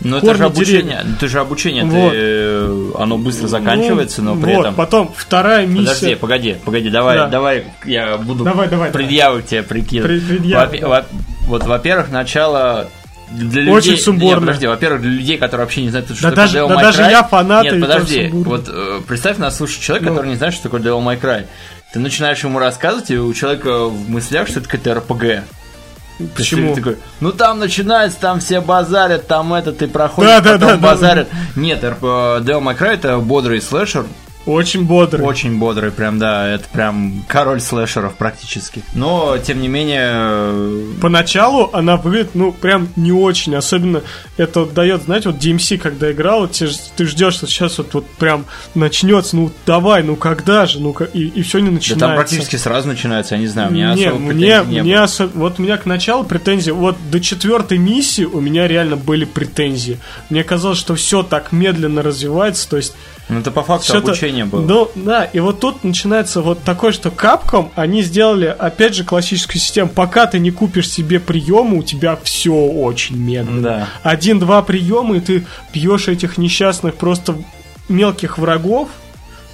Ну, 0.00 0.16
это 0.16 0.34
же 0.34 0.44
обучение. 0.44 0.82
деревьев. 0.82 1.16
Это 1.16 1.28
же 1.28 1.40
обучение, 1.40 1.82
ты, 1.84 1.88
Вот. 1.90 2.12
э, 2.14 2.90
оно 3.02 3.18
быстро 3.18 3.48
заканчивается, 3.48 4.22
но 4.22 4.34
при 4.36 4.54
вот, 4.54 4.60
этом. 4.62 4.74
потом 4.74 5.12
вторая 5.14 5.66
миссия. 5.66 5.86
Подожди, 5.86 6.14
погоди, 6.14 6.56
погоди, 6.64 6.90
давай, 6.90 7.16
Да. 7.18 7.26
давай, 7.28 7.64
я 7.84 8.16
буду 8.16 8.44
Давай, 8.44 8.68
давай, 8.68 8.90
предъявы 8.90 9.42
тебе 9.42 9.62
прикидывать. 9.62 10.10
Пред- 10.22 10.26
предъявы, 10.28 10.66
Во- 10.72 10.78
да. 10.80 10.88
во- 10.88 11.06
вот, 11.48 11.64
во-первых, 11.64 12.10
начало 12.10 12.88
для 13.30 13.60
людей... 13.62 13.72
Очень 13.74 13.96
сумбурно. 13.98 14.36
Нет, 14.36 14.40
подожди, 14.40 14.66
во-первых, 14.66 15.02
для 15.02 15.10
людей, 15.10 15.38
которые 15.38 15.66
вообще 15.66 15.82
не 15.82 15.90
знают, 15.90 16.06
что 16.10 16.14
Да 16.22 16.30
такое 16.30 16.44
даже- 16.46 16.58
Devil 16.58 16.68
да 16.68 16.74
May 16.76 16.82
даже 16.82 17.02
Cry. 17.02 17.10
я 17.10 17.22
фанат, 17.22 17.64
Нет, 17.64 17.80
подожди, 17.80 18.28
вот 18.32 18.68
э, 18.72 19.00
представь 19.06 19.36
нас 19.38 19.56
слушать 19.56 19.80
человека, 19.82 20.08
Ну. 20.10 20.14
который 20.16 20.28
не 20.30 20.36
знает, 20.36 20.54
что 20.54 20.62
такое 20.64 20.80
Devil 20.80 21.04
May 21.04 21.20
Cry. 21.20 21.44
Ты 21.92 21.98
начинаешь 22.00 22.42
ему 22.42 22.58
рассказывать, 22.58 23.10
и 23.10 23.18
у 23.18 23.32
человека 23.34 23.84
в 23.86 24.08
мыслях, 24.08 24.48
что 24.48 24.60
это 24.60 24.68
какая-то 24.68 24.94
РПГ. 25.00 25.44
Почему? 26.36 26.74
такой, 26.74 26.98
ну 27.20 27.32
там 27.32 27.58
начинается, 27.58 28.20
там 28.20 28.40
все 28.40 28.60
базарят, 28.60 29.26
там 29.26 29.54
это, 29.54 29.72
ты 29.72 29.88
проходишь, 29.88 30.30
Да, 30.30 30.40
да, 30.40 30.52
потом 30.52 30.68
да, 30.68 30.76
да. 30.76 30.88
базарят. 30.88 31.28
Нет, 31.56 31.82
РП, 31.82 32.02
Devil 32.02 32.60
May 32.62 32.78
Cry 32.78 32.94
это 32.94 33.18
бодрый 33.18 33.62
слэшер, 33.62 34.04
Очень 34.46 34.84
бодрый. 34.84 35.24
очень 35.24 35.58
бодрый, 35.58 35.90
прям, 35.90 36.18
да, 36.18 36.48
это 36.48 36.64
прям 36.72 37.24
король 37.28 37.60
слэшеров 37.60 38.14
практически. 38.14 38.82
Но, 38.94 39.36
тем 39.38 39.60
не 39.60 39.68
менее, 39.68 40.10
э, 40.12 40.86
Поначалу 41.00 41.70
она 41.72 41.96
выглядит, 41.96 42.30
ну, 42.34 42.52
прям 42.52 42.88
не 42.96 43.12
очень. 43.12 43.54
Особенно 43.54 44.02
это 44.36 44.64
дает, 44.66 45.02
знаете, 45.02 45.28
вот 45.30 45.38
DMC, 45.38 45.78
когда 45.78 46.10
играл, 46.10 46.48
ж- 46.52 46.76
ты 46.96 47.06
ждешь, 47.06 47.34
что 47.34 47.46
сейчас 47.46 47.78
вот, 47.78 47.92
вот 47.94 48.06
прям 48.18 48.44
начнется, 48.74 49.36
ну, 49.36 49.50
давай, 49.66 50.02
ну, 50.02 50.16
когда 50.16 50.66
же, 50.66 50.80
ну, 50.80 50.94
и, 51.12 51.26
и 51.28 51.42
все 51.42 51.58
не 51.58 51.66
да 51.66 51.72
начинается. 51.72 52.06
там 52.06 52.14
практически 52.16 52.56
сразу 52.56 52.88
начинается, 52.88 53.34
я 53.34 53.40
не 53.40 53.46
знаю, 53.46 53.70
у 53.70 53.72
меня 53.72 53.94
не, 53.94 54.04
особо 54.06 54.18
мне, 54.20 54.62
не 54.66 54.82
мне 54.82 54.94
было. 54.96 55.04
осо- 55.04 55.30
вот 55.34 55.58
у 55.58 55.62
меня 55.62 55.76
к 55.76 55.86
началу 55.86 56.24
претензии, 56.24 56.70
вот 56.70 56.96
до 57.10 57.20
четвертой 57.20 57.78
миссии 57.78 58.24
у 58.24 58.40
меня 58.40 58.66
реально 58.66 58.96
были 58.96 59.24
претензии. 59.24 59.98
Мне 60.30 60.44
казалось, 60.44 60.78
что 60.78 60.94
все 60.94 61.22
так 61.22 61.52
медленно 61.52 62.02
развивается, 62.02 62.68
то 62.68 62.76
есть 62.76 62.94
Ну, 63.28 63.38
это 63.38 63.52
по 63.52 63.62
факту 63.62 63.86
Что-то- 63.86 64.12
обучение 64.30 64.44
было. 64.44 64.60
Ну, 64.60 64.90
да, 64.94 65.24
и 65.24 65.40
вот 65.40 65.60
тут 65.60 65.84
начинается 65.84 66.40
вот 66.40 66.62
такое, 66.62 66.92
что 66.92 67.08
Capcom, 67.10 67.70
они 67.74 68.02
сделали, 68.02 68.46
опять 68.46 68.94
же, 68.94 69.04
классическую 69.04 69.60
систему. 69.60 69.90
Пока 69.90 70.26
ты 70.26 70.38
не 70.38 70.50
купишь 70.50 70.88
себе 70.88 71.20
приемы, 71.20 71.78
у 71.78 71.82
тебя 71.82 72.18
все 72.22 72.54
очень 72.54 73.16
медленно. 73.16 73.62
Да. 73.62 73.88
Один-два 74.02 74.62
приема, 74.62 75.16
и 75.16 75.20
ты 75.20 75.46
бьешь 75.72 76.08
этих 76.08 76.38
несчастных 76.38 76.94
просто 76.94 77.36
мелких 77.88 78.38
врагов, 78.38 78.88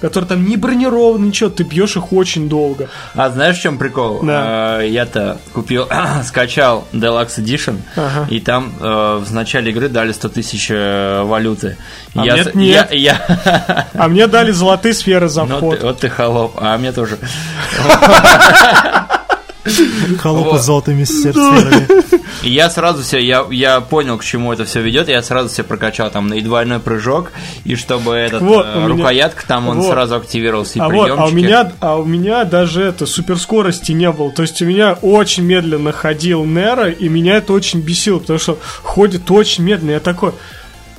которые 0.01 0.27
там 0.27 0.45
не 0.45 0.57
бронированы, 0.57 1.25
ничего, 1.27 1.49
ты 1.49 1.63
бьешь 1.63 1.95
их 1.95 2.13
очень 2.13 2.49
долго. 2.49 2.89
А 3.15 3.29
знаешь, 3.29 3.57
в 3.57 3.61
чем 3.61 3.77
прикол? 3.77 4.21
Да. 4.23 4.81
Э, 4.81 4.87
Я-то 4.87 5.39
купил, 5.53 5.87
скачал 6.25 6.87
Deluxe 6.93 7.37
Edition, 7.39 7.77
Ага. 7.95 8.27
и 8.29 8.39
там 8.39 8.73
э, 8.79 9.21
в 9.23 9.33
начале 9.33 9.71
игры 9.71 9.89
дали 9.89 10.11
100 10.11 10.29
тысяч 10.29 10.67
э, 10.69 11.21
валюты. 11.23 11.77
А 12.15 12.25
я, 12.25 12.33
мне 12.33 12.43
с- 12.43 12.53
нет. 12.55 12.91
я- 12.93 13.17
я- 13.17 13.87
А 13.93 14.07
мне 14.07 14.27
дали 14.27 14.51
золотые 14.51 14.93
сферы 14.93 15.27
за 15.29 15.43
Ну, 15.45 15.57
вход. 15.57 15.79
ты- 15.79 15.85
вот 15.85 15.99
ты 15.99 16.09
холоп, 16.09 16.53
а 16.57 16.77
мне 16.77 16.91
тоже. 16.91 17.17
Холопы 20.19 20.49
Вот. 20.51 20.61
с 20.61 20.65
золотыми 20.65 21.03
сферами. 21.03 21.87
И 22.43 22.51
я 22.51 22.69
сразу 22.69 23.01
все, 23.03 23.19
я, 23.19 23.45
я 23.49 23.81
понял, 23.81 24.17
к 24.17 24.23
чему 24.23 24.53
это 24.53 24.65
все 24.65 24.81
ведет, 24.81 25.09
я 25.09 25.21
сразу 25.23 25.49
все 25.49 25.63
прокачал 25.63 26.09
там 26.11 26.31
и 26.33 26.41
двойной 26.41 26.79
прыжок, 26.79 27.31
и 27.63 27.75
чтобы 27.75 28.13
этот 28.13 28.41
Вот, 28.41 28.65
э, 28.65 28.75
меня- 28.77 28.87
рукоятка 28.87 29.43
там 29.47 29.67
он 29.67 29.79
вот. 29.79 29.89
сразу 29.91 30.15
активировался, 30.15 30.77
и 30.79 30.81
А 30.81 30.87
вот, 30.89 31.09
а 31.09 31.25
у 31.25 31.31
меня, 31.31 31.71
а 31.79 31.97
у 31.97 32.05
меня 32.05 32.43
даже 32.43 32.83
это 32.83 33.05
суперскорости 33.05 33.91
не 33.91 34.11
было. 34.11 34.31
То 34.31 34.43
есть 34.43 34.61
у 34.61 34.65
меня 34.65 34.93
очень 35.01 35.43
медленно 35.43 35.91
ходил 35.91 36.45
Нера, 36.45 36.89
и 36.89 37.09
меня 37.09 37.37
это 37.37 37.53
очень 37.53 37.79
бесило, 37.79 38.19
потому 38.19 38.39
что 38.39 38.57
ходит 38.83 39.29
очень 39.31 39.63
медленно. 39.63 39.91
Я 39.91 39.99
такой, 39.99 40.33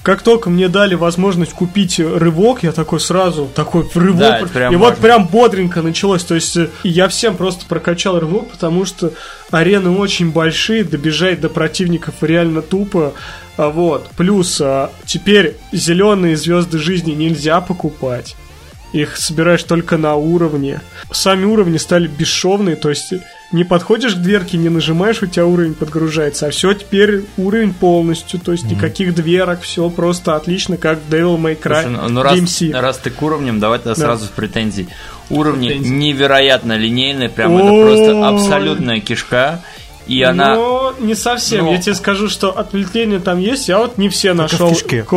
как 0.03 0.23
только 0.23 0.51
мне 0.51 0.69
дали 0.69 0.95
возможность 0.95 1.53
купить 1.53 1.99
рывок, 1.99 2.63
я 2.63 2.73
такой 2.73 3.01
сразу 3.01 3.49
такой 3.55 3.89
рывок. 3.95 4.19
Да, 4.19 4.47
прям 4.53 4.73
и 4.73 4.77
вот 4.77 4.91
важно. 4.91 5.03
прям 5.03 5.27
бодренько 5.27 5.83
началось. 5.83 6.25
То 6.25 6.35
есть 6.35 6.57
э, 6.57 6.69
я 6.85 7.09
всем 7.09 7.37
просто 7.37 7.67
прокачал 7.67 8.19
рывок, 8.19 8.49
потому 8.51 8.85
что 8.85 9.13
арены 9.51 9.91
очень 9.91 10.31
большие, 10.31 10.85
добежать 10.85 11.41
до 11.41 11.49
противников 11.49 12.15
реально 12.23 12.63
тупо. 12.63 13.15
А 13.57 13.71
Вот. 13.71 14.09
Плюс 14.17 14.61
а, 14.61 14.93
теперь 15.05 15.57
зеленые 15.73 16.37
звезды 16.37 16.79
жизни 16.79 17.13
нельзя 17.13 17.61
покупать. 17.61 18.37
Их 18.93 19.17
собираешь 19.17 19.65
только 19.65 19.99
на 19.99 20.15
уровне. 20.15 20.81
Сами 21.11 21.45
уровни 21.45 21.77
стали 21.77 22.07
бесшовные, 22.07 22.77
то 22.77 22.89
есть 22.89 23.13
не 23.51 23.65
подходишь 23.65 24.15
к 24.15 24.19
дверке, 24.19 24.59
не 24.59 24.69
нажимаешь, 24.69 25.23
у 25.23 25.27
тебя 25.27 25.47
уровень 25.47 25.75
подгружается, 25.75 26.47
а 26.47 26.51
все 26.51 26.75
теперь 26.75 27.25
уровень 27.39 27.73
полностью, 27.73 28.39
то 28.41 28.53
есть 28.53 28.65
никаких 28.65 29.15
дверок, 29.15 29.63
все 29.63 29.89
просто 29.89 30.37
отлично, 30.37 30.77
как 30.77 30.99
в 30.99 31.13
Devil 31.13 31.39
May 31.39 31.59
Cry 31.61 31.83
Слушай, 31.83 31.91
ну, 31.91 32.09
ну, 32.09 32.23
раз, 32.23 32.39
DMC. 32.39 32.79
раз 32.79 32.99
ты 32.99 33.11
к 33.11 33.23
уровням, 33.23 33.59
давай 33.59 33.79
тогда 33.79 33.95
Да. 33.95 34.01
сразу 34.03 34.27
с 34.27 34.29
претензий. 34.29 34.89
Уровни 35.31 35.69
Претензий. 35.69 35.91
невероятно 35.91 36.77
линейные, 36.77 37.29
прям 37.31 37.57
это 37.57 37.69
просто 37.69 38.29
абсолютная 38.29 39.01
кишка. 39.01 39.63
И 40.07 40.23
она... 40.23 40.55
Но 40.55 40.95
не 41.01 41.15
совсем. 41.15 41.67
Ну. 41.67 41.73
Я 41.73 41.79
тебе 41.83 41.95
скажу, 41.95 42.29
что 42.31 42.51
отвлечения 42.51 43.21
там 43.21 43.39
есть, 43.39 43.69
я 43.69 43.79
вот 43.79 43.99
не 43.99 44.09
все 44.09 44.33
в 44.33 44.37
нашел 44.37 44.75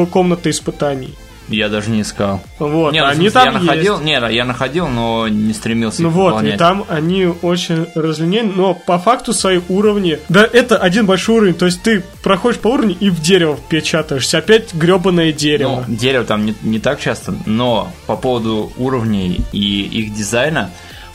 комнаты 0.07 0.49
испытаний. 0.49 1.15
Я 1.51 1.69
даже 1.69 1.89
не 1.89 2.01
искал. 2.01 2.41
Вот, 2.59 2.93
Не, 2.93 3.01
ну, 3.01 3.07
они 3.07 3.29
смысле, 3.29 3.31
там 3.31 3.45
я 3.45 3.59
находил, 3.59 3.93
есть. 3.93 4.05
не, 4.05 4.35
я 4.35 4.45
находил, 4.45 4.87
но 4.87 5.27
не 5.27 5.53
стремился 5.53 6.01
Ну 6.01 6.09
вот, 6.09 6.29
и 6.29 6.31
выполнять. 6.31 6.57
там 6.57 6.85
они 6.89 7.25
очень 7.41 7.87
разлинейны, 7.95 8.53
но 8.55 8.73
по 8.73 8.97
факту 8.99 9.33
свои 9.33 9.59
уровни... 9.69 10.19
Да, 10.29 10.47
это 10.51 10.77
один 10.77 11.05
большой 11.05 11.37
уровень, 11.37 11.53
то 11.53 11.65
есть 11.65 11.81
ты 11.81 12.03
проходишь 12.23 12.59
по 12.59 12.69
уровню 12.69 12.95
и 12.99 13.09
в 13.09 13.21
дерево 13.21 13.55
впечатаешься, 13.55 14.37
опять 14.39 14.73
гребаное 14.73 15.31
дерево. 15.31 15.85
Ну, 15.87 15.95
дерево 15.95 16.25
там 16.25 16.45
не, 16.45 16.55
не 16.61 16.79
так 16.79 16.99
часто, 16.99 17.33
но 17.45 17.91
по 18.07 18.15
поводу 18.15 18.71
уровней 18.77 19.41
и 19.51 19.81
их 19.81 20.13
дизайна, 20.13 20.71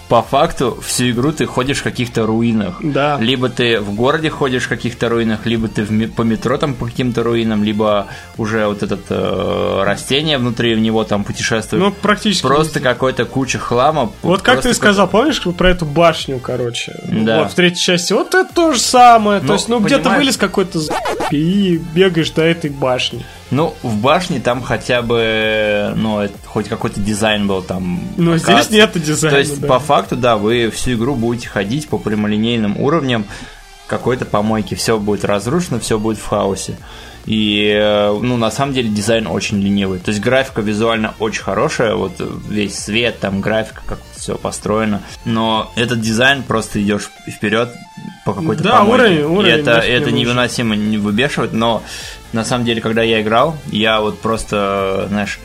по 0.09 0.23
факту 0.23 0.79
всю 0.87 1.11
игру 1.11 1.33
ты 1.33 1.47
ходишь 1.47 1.79
в 1.79 1.83
каких-то 1.83 2.27
руинах. 2.27 2.77
Да. 2.83 3.19
Либо 3.21 3.49
ты 3.49 3.81
в 3.81 3.95
городе 3.95 4.31
ходишь 4.31 4.65
в 4.65 4.69
каких-то 4.69 5.09
руинах, 5.09 5.47
либо 5.47 5.69
ты 5.69 5.83
в 5.83 6.09
по 6.11 6.23
метро 6.23 6.59
там 6.59 6.75
по 6.75 6.87
каким-то 6.87 7.23
руинам, 7.23 7.65
либо 7.65 8.07
уже 8.37 8.67
вот 8.67 8.83
это 8.83 9.83
растение 9.85 10.39
внутри 10.39 10.75
в 10.75 10.79
него 10.79 11.05
там 11.05 11.25
путешествует. 11.25 11.83
Ну, 11.83 11.93
практически. 11.93 12.43
Просто 12.43 12.81
какой-то 12.81 13.25
куча 13.25 13.59
хлама. 13.59 14.13
Вот 14.23 14.43
как 14.43 14.63
ты 14.63 14.73
сказал, 14.75 15.09
помнишь 15.09 15.43
про 15.43 15.71
эту 15.71 15.87
башню, 15.87 16.39
короче? 16.39 17.01
Да. 17.05 17.41
Вот 17.41 17.53
в 17.53 17.55
третьей 17.55 17.81
части. 17.81 18.13
Вот 18.13 18.35
это 18.35 18.53
то 18.53 18.73
же 18.73 18.81
самое. 18.81 19.41
Ну, 19.41 19.49
то 19.49 19.55
есть, 19.55 19.69
ну, 19.69 19.81
где-то 19.81 20.11
вылез 20.11 20.37
какой-то 20.37 20.81
и 21.31 21.81
бегаешь 21.95 22.31
до 22.31 22.43
этой 22.43 22.71
башни. 22.71 23.25
Ну, 23.51 23.75
в 23.83 23.97
башне 23.97 24.41
там 24.41 24.63
хотя 24.63 25.03
бы, 25.03 25.93
ну, 25.97 26.29
хоть 26.45 26.69
какой-то 26.69 27.01
дизайн 27.01 27.47
был 27.47 27.63
там. 27.63 28.01
Но 28.17 28.37
здесь 28.37 28.71
нет 28.71 28.93
дизайна. 28.95 29.37
То 29.37 29.39
есть, 29.39 29.61
да. 29.61 29.69
по 29.69 29.79
факту, 29.79 30.17
да, 30.17 30.37
вы 30.37 30.71
всю 30.71 30.93
игру 30.93 31.15
будете 31.15 31.49
ходить 31.49 31.89
по 31.89 31.99
прямолинейным 31.99 32.79
уровням 32.81 33.25
какой-то 33.87 34.25
помойки. 34.25 34.75
Все 34.75 34.99
будет 34.99 35.25
разрушено, 35.25 35.79
все 35.79 35.99
будет 35.99 36.19
в 36.19 36.27
хаосе. 36.27 36.77
И, 37.27 37.73
э, 37.75 38.17
ну, 38.23 38.37
на 38.37 38.51
самом 38.53 38.73
деле, 38.73 38.89
дизайн 38.89 39.27
очень 39.27 39.61
ленивый. 39.61 39.99
То 39.99 40.11
есть, 40.11 40.21
графика 40.21 40.61
визуально 40.61 41.15
очень 41.19 41.43
хорошая. 41.43 41.95
Вот 41.97 42.13
весь 42.49 42.79
свет, 42.79 43.19
там, 43.19 43.41
графика, 43.41 43.83
как 43.87 43.99
все 44.17 44.37
построено. 44.37 45.03
Но 45.25 45.73
этот 45.75 46.01
дизайн 46.01 46.45
просто 46.45 46.81
идешь 46.81 47.11
вперед, 47.29 47.71
по 48.25 48.33
какой-то 48.33 48.63
Да, 48.63 48.79
помойке. 48.79 49.05
уровень- 49.05 49.25
уровень 49.25 49.57
И 49.57 49.61
это, 49.61 49.73
это 49.79 50.13
невыносимо 50.13 50.77
не 50.77 50.99
выбешивает, 50.99 51.53
но 51.53 51.83
на 52.33 52.45
самом 52.45 52.65
деле, 52.65 52.81
когда 52.81 53.03
я 53.03 53.21
играл, 53.23 53.57
я 53.73 54.01
вот 54.01 54.21
просто, 54.21 55.07
знаешь, 55.09 55.39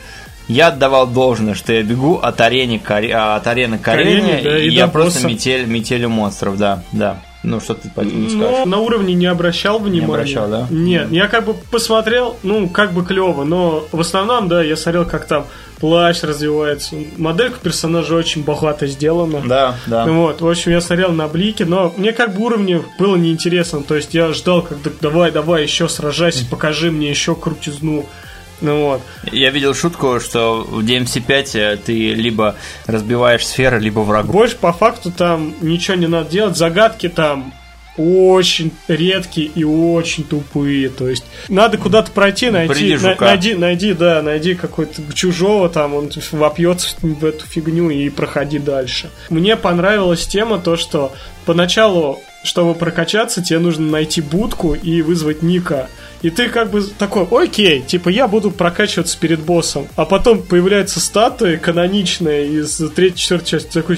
я 0.48 0.68
отдавал 0.68 1.06
должное, 1.06 1.54
что 1.54 1.72
я 1.72 1.82
бегу 1.82 2.16
от 2.18 2.40
арены 2.40 2.78
к, 2.78 2.90
аре- 2.90 3.12
от 3.12 3.46
арены 3.46 3.78
к 3.78 3.88
арене, 3.88 4.34
арене, 4.34 4.42
да, 4.50 4.58
и 4.58 4.68
и 4.68 4.70
я 4.72 4.86
просто 4.88 5.20
босса. 5.20 5.28
метель, 5.28 5.66
метелью 5.66 6.10
монстров, 6.10 6.58
да, 6.58 6.82
да. 6.92 7.20
Ну, 7.42 7.60
что 7.60 7.74
ты 7.74 7.88
по 7.90 8.00
этому 8.02 8.28
скажешь? 8.30 8.58
Ну, 8.64 8.66
на 8.66 8.78
уровне 8.78 9.14
не 9.14 9.26
обращал 9.26 9.78
внимания. 9.80 10.04
обращал, 10.04 10.48
да? 10.48 10.66
Нет, 10.70 11.10
я 11.10 11.26
как 11.26 11.44
бы 11.44 11.54
посмотрел, 11.54 12.36
ну, 12.44 12.68
как 12.68 12.92
бы 12.92 13.04
клево, 13.04 13.42
но 13.44 13.84
в 13.90 14.00
основном, 14.00 14.46
да, 14.48 14.62
я 14.62 14.76
смотрел, 14.76 15.04
как 15.04 15.26
там 15.26 15.46
плащ 15.80 16.22
развивается. 16.22 16.94
Моделька 17.16 17.58
персонажа 17.60 18.14
очень 18.14 18.44
богато 18.44 18.86
сделана. 18.86 19.42
Да, 19.44 19.74
да. 19.86 20.06
Ну 20.06 20.22
Вот, 20.22 20.40
в 20.40 20.48
общем, 20.48 20.70
я 20.70 20.80
смотрел 20.80 21.10
на 21.10 21.26
блики, 21.26 21.64
но 21.64 21.92
мне 21.96 22.12
как 22.12 22.32
бы 22.36 22.44
уровни 22.44 22.80
было 23.00 23.16
неинтересно. 23.16 23.82
То 23.82 23.96
есть 23.96 24.14
я 24.14 24.32
ждал, 24.32 24.62
как 24.62 24.80
да- 24.80 24.90
давай, 25.00 25.32
давай, 25.32 25.64
еще 25.64 25.88
сражайся, 25.88 26.44
покажи 26.48 26.92
мне 26.92 27.10
еще 27.10 27.34
крутизну. 27.34 28.06
Ну 28.62 28.84
вот. 28.84 29.02
Я 29.30 29.50
видел 29.50 29.74
шутку, 29.74 30.20
что 30.20 30.62
в 30.62 30.80
DMC5 30.84 31.58
э, 31.58 31.76
ты 31.76 32.14
либо 32.14 32.54
разбиваешь 32.86 33.46
сферы, 33.46 33.78
либо 33.80 34.00
врагов. 34.00 34.32
Больше 34.32 34.56
по 34.56 34.72
факту 34.72 35.10
там 35.10 35.54
ничего 35.60 35.96
не 35.96 36.06
надо 36.06 36.30
делать. 36.30 36.56
Загадки 36.56 37.08
там 37.08 37.52
очень 37.96 38.72
редкие 38.88 39.48
и 39.48 39.64
очень 39.64 40.24
тупые. 40.24 40.88
То 40.88 41.08
есть 41.08 41.24
надо 41.48 41.76
куда-то 41.76 42.10
пройти, 42.10 42.50
найти, 42.50 42.96
на- 42.96 43.16
найди, 43.18 43.54
найди, 43.54 43.92
да, 43.92 44.22
найди 44.22 44.54
какой-то 44.54 45.02
чужого 45.12 45.68
там, 45.68 45.94
он 45.94 46.10
вопьется 46.30 46.96
в 47.02 47.24
эту 47.24 47.46
фигню 47.46 47.90
и 47.90 48.08
проходи 48.08 48.58
дальше. 48.58 49.10
Мне 49.28 49.56
понравилась 49.56 50.26
тема 50.26 50.58
то, 50.58 50.76
что 50.76 51.12
поначалу, 51.44 52.20
чтобы 52.44 52.74
прокачаться, 52.74 53.42
тебе 53.42 53.58
нужно 53.58 53.90
найти 53.90 54.20
будку 54.20 54.74
и 54.74 55.02
вызвать 55.02 55.42
Ника. 55.42 55.88
И 56.22 56.30
ты 56.30 56.48
как 56.48 56.70
бы 56.70 56.82
такой, 56.98 57.26
окей, 57.30 57.80
типа 57.82 58.08
я 58.08 58.28
буду 58.28 58.50
прокачиваться 58.50 59.18
перед 59.18 59.40
боссом. 59.40 59.88
А 59.96 60.04
потом 60.04 60.42
появляется 60.42 61.00
статуя 61.00 61.56
каноничная 61.56 62.44
из 62.44 62.76
третьей, 62.94 63.18
четвертой 63.18 63.46
части. 63.48 63.72
Такой, 63.72 63.96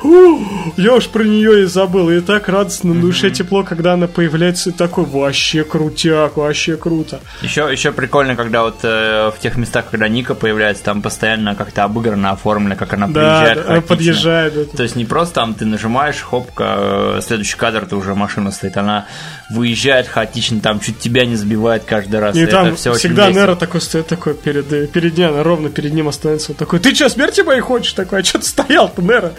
«Фу, 0.00 0.46
я 0.76 0.94
уж 0.94 1.08
про 1.08 1.24
нее 1.24 1.62
и 1.62 1.64
забыл. 1.64 2.10
И 2.10 2.20
так 2.20 2.48
радостно 2.48 2.92
на 2.94 3.00
душе 3.00 3.30
тепло, 3.30 3.62
когда 3.62 3.94
она 3.94 4.06
появляется. 4.06 4.70
И 4.70 4.72
такой, 4.72 5.04
вообще 5.04 5.64
крутяк, 5.64 6.36
вообще 6.36 6.76
круто. 6.76 7.20
Еще, 7.40 7.66
еще 7.72 7.90
прикольно, 7.92 8.36
когда 8.36 8.62
вот 8.64 8.80
э, 8.82 9.30
в 9.34 9.40
тех 9.40 9.56
местах, 9.56 9.86
когда 9.90 10.08
Ника 10.08 10.34
появляется, 10.34 10.84
там 10.84 11.00
постоянно 11.00 11.54
как-то 11.54 11.84
обыграно, 11.84 12.30
оформлено, 12.32 12.76
как 12.76 12.92
она 12.92 13.06
Да, 13.08 13.12
приезжает. 13.40 13.66
да, 13.66 13.80
подъезжает. 13.80 14.56
это. 14.56 14.76
То 14.76 14.82
есть 14.82 14.96
не 14.96 15.04
просто 15.06 15.36
там 15.36 15.54
ты 15.54 15.64
нажимаешь, 15.64 16.20
хопка, 16.20 16.74
э, 17.16 17.20
следующий 17.22 17.56
кадр, 17.56 17.86
ты 17.86 17.96
уже 17.96 18.14
машина 18.14 18.50
стоит, 18.50 18.76
она 18.76 19.06
выезжает 19.50 20.06
хаотично, 20.06 20.60
там 20.60 20.78
чуть 20.80 20.98
тебя 20.98 21.24
не 21.24 21.36
сбивает 21.36 21.61
каждый 21.86 22.20
раз. 22.20 22.36
И 22.36 22.40
это 22.40 22.52
там 22.52 22.66
очень 22.72 22.92
всегда. 22.92 23.30
Нера 23.30 23.54
такой 23.54 23.80
стоит 23.80 24.06
такой 24.06 24.34
перед, 24.34 24.90
перед 24.92 25.18
она 25.18 25.42
ровно 25.42 25.68
перед 25.70 25.92
ним 25.92 26.08
остановится. 26.08 26.52
Он 26.52 26.56
такой, 26.56 26.78
ты 26.80 26.94
что, 26.94 27.08
смерти 27.08 27.40
моей 27.42 27.60
хочешь? 27.60 27.92
Такой, 27.92 28.20
а 28.20 28.24
что 28.24 28.38
ты 28.38 28.46
стоял-то, 28.46 29.00
Нера? 29.02 29.32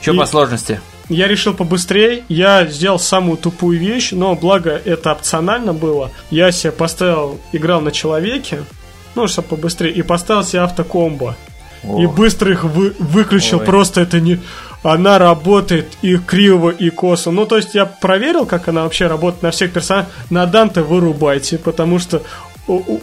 Что 0.00 0.12
И- 0.12 0.16
по 0.18 0.26
сложности? 0.26 0.80
Я 1.08 1.28
решил 1.28 1.54
побыстрее, 1.54 2.24
я 2.28 2.66
сделал 2.66 2.98
самую 2.98 3.36
тупую 3.38 3.78
вещь, 3.78 4.10
но 4.10 4.34
благо 4.34 4.70
это 4.84 5.12
опционально 5.12 5.72
было. 5.72 6.10
Я 6.30 6.50
себе 6.50 6.72
поставил, 6.72 7.40
играл 7.52 7.80
на 7.80 7.92
человеке, 7.92 8.64
ну, 9.14 9.28
чтобы 9.28 9.48
побыстрее, 9.48 9.92
и 9.92 10.02
поставил 10.02 10.42
себе 10.42 10.62
автокомбо. 10.62 11.36
О. 11.84 12.02
И 12.02 12.06
быстро 12.06 12.50
их 12.50 12.64
вы- 12.64 12.94
выключил, 12.98 13.60
Ой. 13.60 13.64
просто 13.64 14.00
это 14.00 14.18
не... 14.20 14.40
Она 14.86 15.18
работает 15.18 15.88
и 16.02 16.16
криво, 16.16 16.70
и 16.70 16.90
косо. 16.90 17.32
Ну, 17.32 17.44
то 17.44 17.56
есть 17.56 17.74
я 17.74 17.86
проверил, 17.86 18.46
как 18.46 18.68
она 18.68 18.84
вообще 18.84 19.08
работает 19.08 19.42
на 19.42 19.50
всех 19.50 19.72
персонажах. 19.72 20.10
На 20.30 20.46
Данте 20.46 20.82
вырубайте, 20.82 21.58
потому 21.58 21.98
что 21.98 22.22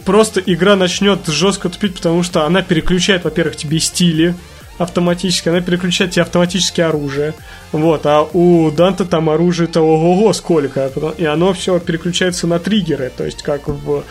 просто 0.06 0.40
игра 0.40 0.76
начнет 0.76 1.26
жестко 1.26 1.68
тупить, 1.68 1.96
потому 1.96 2.22
что 2.22 2.46
она 2.46 2.62
переключает, 2.62 3.24
во-первых, 3.24 3.56
тебе 3.56 3.80
стили 3.80 4.34
автоматически, 4.78 5.50
она 5.50 5.60
переключает 5.60 6.12
тебе 6.12 6.22
автоматически 6.22 6.80
оружие. 6.80 7.34
Вот, 7.70 8.06
а 8.06 8.22
у 8.22 8.70
Данте 8.70 9.04
там 9.04 9.28
оружие-то 9.28 9.82
ого-го 9.82 10.32
сколько. 10.32 10.90
И 11.18 11.26
оно 11.26 11.52
все 11.52 11.78
переключается 11.80 12.46
на 12.46 12.58
триггеры, 12.58 13.12
то 13.14 13.24
есть 13.24 13.42
как 13.42 13.68
в 13.68 14.04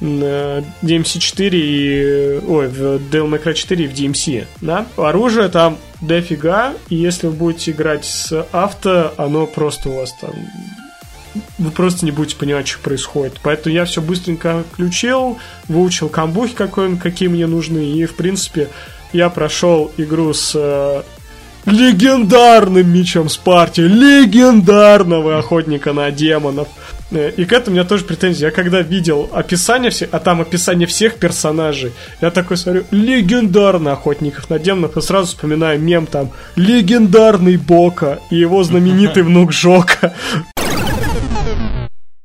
DMC4 0.00 1.50
и... 1.52 2.40
Ой, 2.46 2.68
в 2.68 2.80
Devil 2.96 3.28
May 3.28 3.42
Cry 3.42 3.54
4 3.54 3.84
и 3.84 3.88
в 3.88 3.92
DMC, 3.92 4.46
да? 4.60 4.86
Оружие 4.96 5.48
там 5.48 5.78
дофига, 6.00 6.74
и 6.88 6.96
если 6.96 7.26
вы 7.26 7.34
будете 7.34 7.72
играть 7.72 8.04
с 8.04 8.46
авто, 8.52 9.12
оно 9.16 9.46
просто 9.46 9.90
у 9.90 9.96
вас 9.96 10.14
там... 10.20 10.32
Вы 11.58 11.70
просто 11.70 12.04
не 12.04 12.10
будете 12.10 12.36
понимать, 12.36 12.66
что 12.66 12.80
происходит. 12.80 13.38
Поэтому 13.42 13.72
я 13.72 13.84
все 13.84 14.00
быстренько 14.00 14.64
включил, 14.72 15.38
выучил 15.68 16.08
камбухи, 16.08 16.54
какой, 16.54 16.96
какие 16.96 17.28
мне 17.28 17.46
нужны, 17.46 17.92
и, 17.92 18.04
в 18.04 18.16
принципе, 18.16 18.68
я 19.12 19.30
прошел 19.30 19.92
игру 19.96 20.32
с 20.32 20.52
э, 20.56 21.02
легендарным 21.66 22.92
мечом 22.92 23.28
Спарти, 23.28 23.82
легендарного 23.82 25.38
охотника 25.38 25.92
на 25.92 26.10
демонов. 26.10 26.68
Э, 27.10 27.32
И 27.36 27.44
к 27.44 27.52
этому 27.52 27.74
у 27.74 27.78
меня 27.78 27.88
тоже 27.88 28.04
претензии. 28.04 28.44
Я 28.44 28.50
когда 28.50 28.80
видел 28.82 29.28
описание 29.32 29.90
всех, 29.90 30.10
а 30.12 30.18
там 30.18 30.40
описание 30.40 30.86
всех 30.86 31.16
персонажей, 31.16 31.92
я 32.20 32.30
такой 32.30 32.56
смотрю, 32.56 32.84
легендарный 32.90 33.92
охотников 33.92 34.50
на 34.50 34.58
демонов, 34.58 34.96
и 34.96 35.00
сразу 35.00 35.28
вспоминаю 35.28 35.80
мем 35.80 36.06
там, 36.06 36.30
легендарный 36.56 37.56
Бока 37.56 38.18
и 38.30 38.36
его 38.36 38.62
знаменитый 38.62 39.22
внук 39.24 39.52
Жока. 39.52 40.14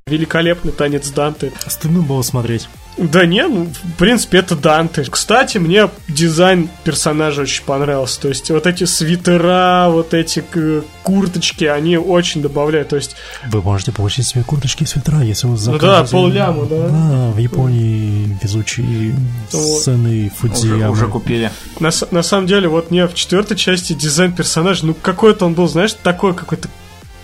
Великолепный 0.07 0.71
танец 0.71 1.09
Данте. 1.09 1.51
Стыдно 1.67 2.01
было 2.01 2.21
смотреть. 2.21 2.69
Да 2.97 3.25
не, 3.25 3.45
ну, 3.45 3.65
в 3.65 3.93
принципе, 3.97 4.37
это 4.37 4.55
Данте. 4.55 5.03
Кстати, 5.03 5.57
мне 5.57 5.89
дизайн 6.07 6.69
персонажа 6.85 7.41
очень 7.41 7.65
понравился. 7.65 8.21
То 8.21 8.29
есть, 8.29 8.49
вот 8.51 8.65
эти 8.67 8.85
свитера, 8.85 9.87
вот 9.89 10.13
эти 10.13 10.39
к- 10.39 10.81
курточки, 11.03 11.65
они 11.65 11.97
очень 11.97 12.41
добавляют. 12.41 12.87
То 12.89 12.95
есть, 12.95 13.17
Вы 13.47 13.61
можете 13.61 13.91
получить 13.91 14.27
себе 14.27 14.43
курточки 14.43 14.83
и 14.83 14.85
свитера, 14.85 15.19
если 15.21 15.45
вы 15.47 15.53
Ну 15.53 15.57
закажете. 15.57 15.87
да, 15.87 16.03
полляма, 16.05 16.65
да. 16.67 16.87
Да, 16.87 17.31
в 17.31 17.37
Японии 17.37 18.37
везучие 18.41 19.13
Вот. 19.51 19.81
сцены 19.81 20.27
Уже, 20.27 20.29
Фудзиямы. 20.29 20.89
уже 20.89 21.07
купили. 21.07 21.51
на, 21.81 21.89
на 22.11 22.23
самом 22.23 22.47
деле, 22.47 22.69
вот 22.69 22.91
мне 22.91 23.07
в 23.07 23.13
четвертой 23.13 23.57
части 23.57 23.91
дизайн 23.91 24.31
персонажа, 24.31 24.85
ну, 24.85 24.93
какой-то 24.93 25.45
он 25.45 25.53
был, 25.53 25.67
знаешь, 25.67 25.93
такой 26.01 26.33
какой-то 26.33 26.69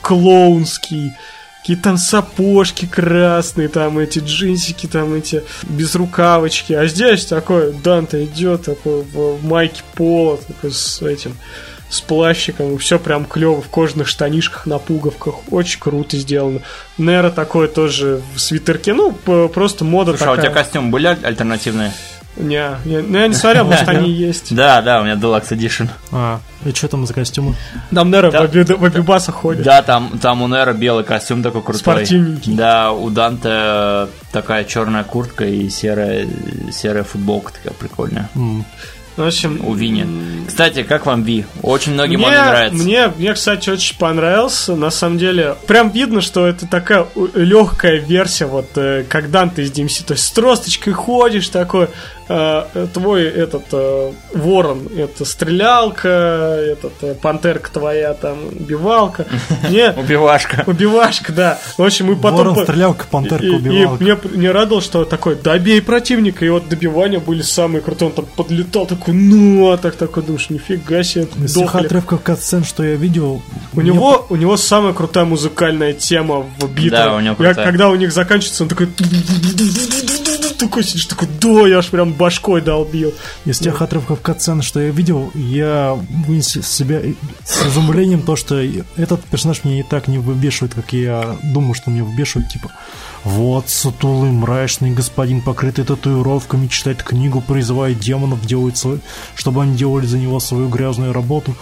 клоунский. 0.02 1.12
Какие 1.62 1.78
там 1.78 1.98
сапожки 1.98 2.88
красные, 2.88 3.68
там 3.68 4.00
эти 4.00 4.18
джинсики, 4.20 4.88
там 4.88 5.14
эти 5.14 5.44
безрукавочки. 5.64 6.74
А 6.74 6.88
здесь 6.88 7.26
такой 7.26 7.72
Данте 7.72 8.26
идет 8.26 8.64
такой 8.64 9.04
в, 9.04 9.46
майке 9.46 9.84
пола, 9.96 10.38
такой 10.38 10.72
с 10.72 11.02
этим 11.02 11.38
с 11.90 12.00
плащиком, 12.02 12.74
и 12.76 12.78
все 12.78 12.98
прям 12.98 13.26
клево 13.26 13.62
в 13.62 13.68
кожаных 13.68 14.08
штанишках 14.08 14.66
на 14.66 14.80
пуговках. 14.80 15.36
Очень 15.52 15.80
круто 15.82 16.16
сделано. 16.18 16.62
Нера 16.98 17.30
такой 17.30 17.68
тоже 17.68 18.22
в 18.34 18.40
свитерке. 18.40 18.94
Ну, 18.94 19.12
просто 19.12 19.84
мода 19.84 20.12
Слушай, 20.12 20.28
а 20.30 20.32
у 20.32 20.36
такая. 20.38 20.52
тебя 20.52 20.64
костюмы 20.64 20.90
были 20.90 21.08
аль- 21.08 21.20
альтернативные? 21.24 21.92
Не, 22.38 22.78
не, 22.86 23.02
ну 23.02 23.18
я 23.20 23.28
не 23.28 23.34
смотрел, 23.34 23.66
может 23.66 23.88
они 23.90 24.10
есть. 24.30 24.56
Да, 24.56 24.82
да, 24.82 25.02
у 25.02 25.04
меня 25.04 25.16
Deluxe 25.16 25.50
Edition. 25.52 25.90
А, 26.12 26.40
и 26.66 26.72
что 26.72 26.88
там 26.88 27.06
за 27.06 27.14
костюмы? 27.14 27.56
Там 27.94 28.10
Нера 28.10 28.32
в, 28.32 28.36
обибасах 28.86 29.36
ходит. 29.36 29.64
Да, 29.64 29.82
там, 29.82 30.18
там 30.22 30.42
у 30.42 30.48
Нера 30.48 30.74
белый 30.74 31.04
костюм 31.04 31.44
такой 31.44 31.62
крутой. 31.62 31.80
Спортивненький. 31.80 32.54
Да, 32.56 32.92
у 32.94 33.10
Данте 33.10 34.08
такая 34.32 34.64
черная 34.64 35.04
куртка 35.04 35.46
и 35.46 35.70
серая, 35.70 36.28
серая 36.72 37.04
футболка 37.04 37.52
такая 37.54 37.74
прикольная. 37.74 38.30
М, 38.36 38.66
В 39.18 39.24
общем, 39.28 39.60
У 39.66 39.74
Вини. 39.74 40.06
Кстати, 40.48 40.84
как 40.84 41.06
вам 41.06 41.24
Ви? 41.24 41.46
Очень 41.62 41.94
многим 41.94 42.20
мне, 42.20 42.28
он 42.28 42.34
не 42.34 42.40
нравится. 42.40 42.84
Мне, 42.84 43.08
мне, 43.18 43.34
кстати, 43.34 43.70
очень 43.70 43.98
понравился. 43.98 44.76
На 44.78 44.90
самом 44.90 45.18
деле, 45.18 45.56
прям 45.68 45.90
видно, 45.90 46.22
что 46.22 46.48
это 46.48 46.66
такая 46.66 47.06
легкая 47.36 47.98
версия, 48.00 48.46
вот 48.46 48.70
э, 48.78 49.04
как 49.10 49.30
Данте 49.30 49.64
из 49.64 49.72
DMC. 49.72 50.06
То 50.06 50.14
есть 50.14 50.26
с 50.26 50.32
тросточкой 50.32 50.94
ходишь, 50.94 51.50
такой 51.50 51.90
э, 52.74 52.88
твой 52.94 53.24
этот 53.24 53.64
э, 53.72 54.12
ворон, 54.34 54.88
это 54.96 55.26
стрелялка, 55.26 56.08
этот 56.08 56.94
э, 57.02 57.16
пантерка 57.16 57.70
твоя 57.72 58.14
там 58.14 58.48
убивалка. 58.48 59.26
Не, 59.70 59.92
Убивашка. 59.92 60.64
убивашка, 60.68 61.32
да. 61.32 61.60
В 61.78 61.84
общем, 61.84 62.12
и 62.12 62.16
потом... 62.16 62.50
Ворон, 62.50 62.64
стрелялка, 62.64 63.06
пантерка, 63.10 63.46
и, 63.46 63.50
и 63.50 63.56
убивалка. 63.56 64.04
мне, 64.04 64.18
мне 64.24 64.52
радовало, 64.52 64.82
что 64.82 65.06
такой, 65.06 65.36
добей 65.36 65.82
противника, 65.82 66.46
и 66.46 66.50
вот 66.50 66.70
добивания 66.70 67.20
были 67.20 67.42
самые 67.42 67.82
крутые. 67.82 68.10
Он 68.10 68.16
там 68.16 68.26
подлетал, 68.26 68.86
такой, 68.86 69.14
ну, 69.14 69.72
а 69.72 69.78
так 69.78 69.96
такой, 69.96 70.24
думаешь, 70.24 70.50
нифига 70.50 71.04
себе, 71.04 71.28
Из 71.44 71.52
всех 71.52 71.76
отрывков 71.76 72.22
катсцен, 72.22 72.64
что 72.64 72.84
я 72.84 72.96
видел, 72.96 73.42
У 73.74 73.82
него, 73.82 74.26
у 74.30 74.36
него 74.36 74.58
самая 74.58 74.94
крутая 74.94 75.26
музыкальная 75.26 75.94
тема 75.94 76.46
в 76.60 76.70
битве. 76.74 76.92
Да, 76.92 77.16
у 77.16 77.20
него 77.20 77.36
Я, 77.40 77.54
крутая. 77.54 77.66
когда 77.66 77.90
у 77.90 77.96
них 77.96 78.12
заканчивается, 78.12 78.64
он 78.64 78.70
такой... 78.70 78.88
такой 80.62 80.84
сидишь, 80.84 81.08
такой, 81.08 81.28
да, 81.42 81.68
я 81.68 81.80
аж 81.80 81.90
прям 81.90 82.14
башкой 82.14 82.62
долбил. 82.62 83.14
Из 83.46 83.60
тех 83.60 83.82
отрывков 83.82 84.22
катсцен, 84.22 84.62
что 84.62 84.80
я 84.80 84.92
видел, 84.92 85.32
я 85.34 85.98
вынес 86.28 86.50
себя 86.50 87.02
с 87.44 87.66
изумлением 87.66 88.22
то, 88.22 88.36
что 88.36 88.62
этот 88.96 89.24
персонаж 89.24 89.64
меня 89.64 89.80
и 89.80 89.84
так 89.84 90.08
не 90.08 90.20
выбешивает, 90.20 90.76
как 90.76 90.94
я 90.94 91.36
думаю, 91.42 91.74
что 91.74 91.90
меня 91.90 92.04
выбешивает, 92.04 92.50
типа, 92.50 92.72
вот 93.24 93.70
сутулый 93.70 94.32
мрачный 94.32 94.92
господин, 94.92 95.42
покрытый 95.42 95.84
татуировками, 95.84 96.68
читает 96.68 97.02
книгу, 97.04 97.42
призывает 97.42 98.00
демонов, 98.00 98.46
делает 98.46 98.78
свой, 98.78 99.00
чтобы 99.36 99.64
они 99.64 99.76
делали 99.76 100.06
за 100.06 100.20
него 100.20 100.40
свою 100.40 100.70
грязную 100.70 101.12
работу. 101.12 101.56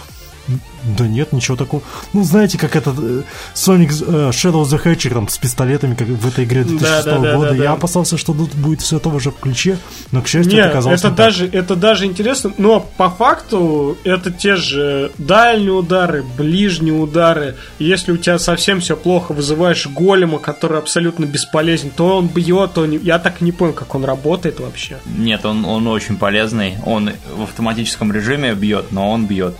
Да 0.96 1.06
нет, 1.06 1.32
ничего 1.32 1.56
такого. 1.56 1.82
Ну, 2.12 2.24
знаете, 2.24 2.56
как 2.58 2.74
этот 2.74 2.98
э, 2.98 3.22
Sonic 3.54 3.90
э, 4.06 4.30
Shadow 4.30 4.62
the 4.64 4.82
Hedgehog 4.82 5.12
там 5.14 5.28
с 5.28 5.36
пистолетами, 5.38 5.94
как 5.94 6.08
в 6.08 6.26
этой 6.26 6.44
игре 6.44 6.64
2006 6.64 7.04
Да, 7.04 7.12
да, 7.12 7.18
да, 7.18 7.36
года. 7.36 7.50
да, 7.50 7.54
да. 7.56 7.62
Я 7.64 7.72
опасался, 7.72 8.16
что 8.16 8.32
тут 8.32 8.54
будет 8.54 8.80
все 8.80 8.98
того 8.98 9.18
же 9.18 9.30
в 9.30 9.36
ключе, 9.38 9.78
но, 10.10 10.22
к 10.22 10.26
счастью, 10.28 10.54
Нет, 10.54 10.60
это 10.66 10.70
оказалось 10.70 11.00
это 11.00 11.10
не 11.10 11.16
так. 11.16 11.26
даже, 11.26 11.46
это 11.46 11.76
даже 11.76 12.06
интересно, 12.06 12.52
но 12.56 12.80
по 12.96 13.10
факту 13.10 13.98
это 14.04 14.30
те 14.30 14.56
же 14.56 15.12
дальние 15.18 15.72
удары, 15.72 16.24
ближние 16.38 16.94
удары. 16.94 17.56
Если 17.78 18.12
у 18.12 18.16
тебя 18.16 18.38
совсем 18.38 18.80
все 18.80 18.96
плохо, 18.96 19.32
вызываешь 19.32 19.86
голема, 19.86 20.38
который 20.38 20.78
абсолютно 20.78 21.26
бесполезен, 21.26 21.90
то 21.90 22.16
он 22.16 22.28
бьет, 22.28 22.72
то 22.74 22.86
не- 22.86 22.96
я 22.98 23.18
так 23.18 23.42
и 23.42 23.44
не 23.44 23.52
понял, 23.52 23.74
как 23.74 23.94
он 23.94 24.04
работает 24.04 24.60
вообще. 24.60 24.98
Нет, 25.04 25.44
он, 25.44 25.64
он 25.66 25.86
очень 25.88 26.16
полезный. 26.16 26.76
Он 26.86 27.10
в 27.36 27.42
автоматическом 27.42 28.10
режиме 28.12 28.54
бьет, 28.54 28.92
но 28.92 29.10
он 29.10 29.26
бьет. 29.26 29.54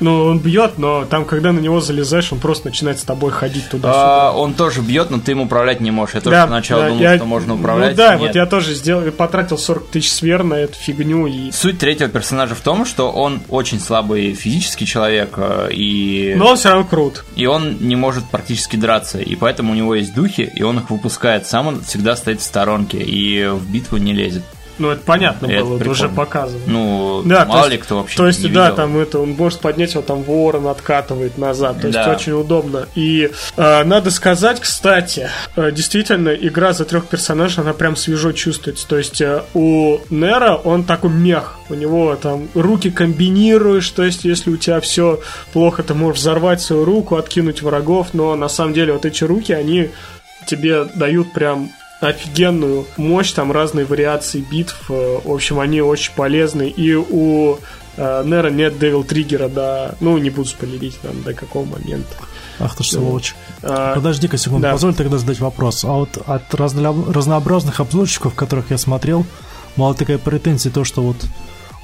Ну, 0.00 0.26
он 0.26 0.38
бьет, 0.38 0.78
но 0.78 1.04
там, 1.04 1.24
когда 1.24 1.52
на 1.52 1.58
него 1.58 1.80
залезаешь, 1.80 2.32
он 2.32 2.38
просто 2.38 2.66
начинает 2.68 2.98
с 3.00 3.02
тобой 3.02 3.30
ходить 3.32 3.68
туда-сюда. 3.68 4.28
А, 4.28 4.32
он 4.32 4.54
тоже 4.54 4.80
бьет, 4.80 5.10
но 5.10 5.18
ты 5.18 5.32
им 5.32 5.40
управлять 5.40 5.80
не 5.80 5.90
можешь. 5.90 6.14
Я 6.14 6.20
тоже 6.20 6.36
Да, 6.36 6.46
сначала 6.46 6.82
да, 6.82 6.88
думал, 6.90 7.02
я- 7.02 7.16
что 7.16 7.24
можно 7.24 7.54
управлять. 7.54 7.90
Ну 7.90 7.96
да, 7.96 8.10
Нет. 8.12 8.20
вот 8.20 8.34
я 8.36 8.46
тоже 8.46 8.74
сделал, 8.74 9.10
потратил 9.10 9.58
40 9.58 9.88
тысяч 9.88 10.10
свер 10.10 10.44
на 10.44 10.54
эту 10.54 10.74
фигню 10.74 11.26
и... 11.26 11.50
Суть 11.50 11.78
третьего 11.78 12.08
персонажа 12.08 12.54
в 12.54 12.60
том, 12.60 12.86
что 12.86 13.10
он 13.10 13.40
очень 13.48 13.80
слабый 13.80 14.34
физический 14.34 14.86
человек, 14.86 15.34
э, 15.36 15.68
и, 15.72 16.34
Но 16.36 16.50
он 16.50 16.56
все 16.56 16.70
равно 16.70 16.84
крут. 16.84 17.24
и 17.34 17.46
он 17.46 17.78
не 17.80 17.96
может 17.96 18.24
практически 18.26 18.76
драться, 18.76 19.18
и 19.18 19.34
поэтому 19.34 19.72
у 19.72 19.74
него 19.74 19.94
есть 19.94 20.14
духи, 20.14 20.50
и 20.54 20.62
он 20.62 20.78
их 20.78 20.90
выпускает. 20.90 21.46
Сам 21.46 21.66
он 21.66 21.82
всегда 21.82 22.14
стоит 22.16 22.40
в 22.40 22.44
сторонке 22.44 22.98
и 22.98 23.46
в 23.46 23.68
битву 23.70 23.96
не 23.96 24.12
лезет. 24.12 24.42
Ну, 24.78 24.90
это 24.90 25.02
понятно 25.04 25.46
Это 25.46 25.64
было, 25.64 25.74
это 25.76 25.84
прикольно. 25.84 25.90
уже 25.92 26.08
показывано. 26.08 26.64
Ну, 26.66 27.22
Да, 27.24 27.44
мало 27.44 27.62
то 27.62 27.66
есть- 27.66 27.70
ли 27.72 27.78
кто 27.78 27.96
вообще 27.98 28.16
То 28.16 28.26
есть, 28.26 28.42
не 28.44 28.48
да, 28.50 28.64
видел. 28.64 28.76
там 28.76 28.98
это, 28.98 29.18
он 29.18 29.30
может 29.30 29.60
поднять 29.60 29.92
его 29.94 30.02
там 30.02 30.22
ворон, 30.22 30.66
откатывает 30.68 31.36
назад. 31.38 31.80
То 31.80 31.88
есть 31.88 31.98
Да. 31.98 32.10
очень 32.12 32.32
удобно. 32.32 32.86
И 32.94 33.30
э, 33.56 33.84
надо 33.84 34.10
сказать, 34.10 34.60
кстати, 34.60 35.28
э, 35.56 35.72
действительно, 35.72 36.30
игра 36.30 36.72
за 36.72 36.84
трех 36.84 37.06
персонажей, 37.06 37.62
она 37.62 37.72
прям 37.72 37.96
свежо 37.96 38.32
чувствуется. 38.32 38.86
То 38.86 38.98
есть 38.98 39.20
э, 39.20 39.42
у 39.54 39.98
Нера 40.10 40.54
он 40.54 40.84
такой 40.84 41.10
мех. 41.10 41.56
У 41.70 41.74
него 41.74 42.14
там 42.16 42.48
руки 42.54 42.90
комбинируешь, 42.90 43.88
то 43.90 44.02
есть 44.04 44.24
если 44.24 44.50
у 44.50 44.56
тебя 44.56 44.80
все 44.80 45.20
плохо, 45.52 45.82
ты 45.82 45.94
можешь 45.94 46.20
взорвать 46.20 46.60
свою 46.62 46.84
руку, 46.84 47.16
откинуть 47.16 47.62
врагов, 47.62 48.08
но 48.14 48.36
на 48.36 48.48
самом 48.48 48.72
деле 48.74 48.92
вот 48.92 49.04
эти 49.04 49.24
руки, 49.24 49.52
они 49.52 49.90
тебе 50.46 50.84
дают 50.84 51.32
прям 51.32 51.70
офигенную 52.00 52.86
мощь, 52.96 53.32
там 53.32 53.52
разные 53.52 53.84
вариации 53.86 54.40
битв. 54.40 54.90
э, 54.90 55.18
В 55.24 55.32
общем, 55.32 55.58
они 55.60 55.80
очень 55.80 56.12
полезны. 56.14 56.68
И 56.68 56.94
у 56.94 57.58
э, 57.96 58.22
Нера 58.24 58.50
нет 58.50 58.78
Девил 58.78 59.04
Триггера 59.04 59.48
до... 59.48 59.94
Ну, 60.00 60.16
не 60.18 60.30
буду 60.30 60.48
спойлерить 60.48 60.98
там 61.00 61.22
до 61.22 61.34
какого 61.34 61.64
момента. 61.64 62.14
Ах 62.60 62.76
ты 62.76 62.82
ж 62.84 62.88
сволочь. 62.88 63.34
А, 63.62 63.94
Подожди-ка 63.94 64.36
секунду, 64.36 64.62
да. 64.64 64.72
позволь 64.72 64.94
тогда 64.94 65.18
задать 65.18 65.38
вопрос. 65.40 65.84
А 65.84 65.92
вот 65.92 66.18
от 66.26 66.52
разно- 66.54 67.12
разнообразных 67.12 67.80
обзорщиков, 67.80 68.34
которых 68.34 68.70
я 68.70 68.78
смотрел, 68.78 69.24
мало 69.76 69.94
такая 69.94 70.18
претензия 70.18 70.72
то, 70.72 70.84
что 70.84 71.02
вот 71.02 71.16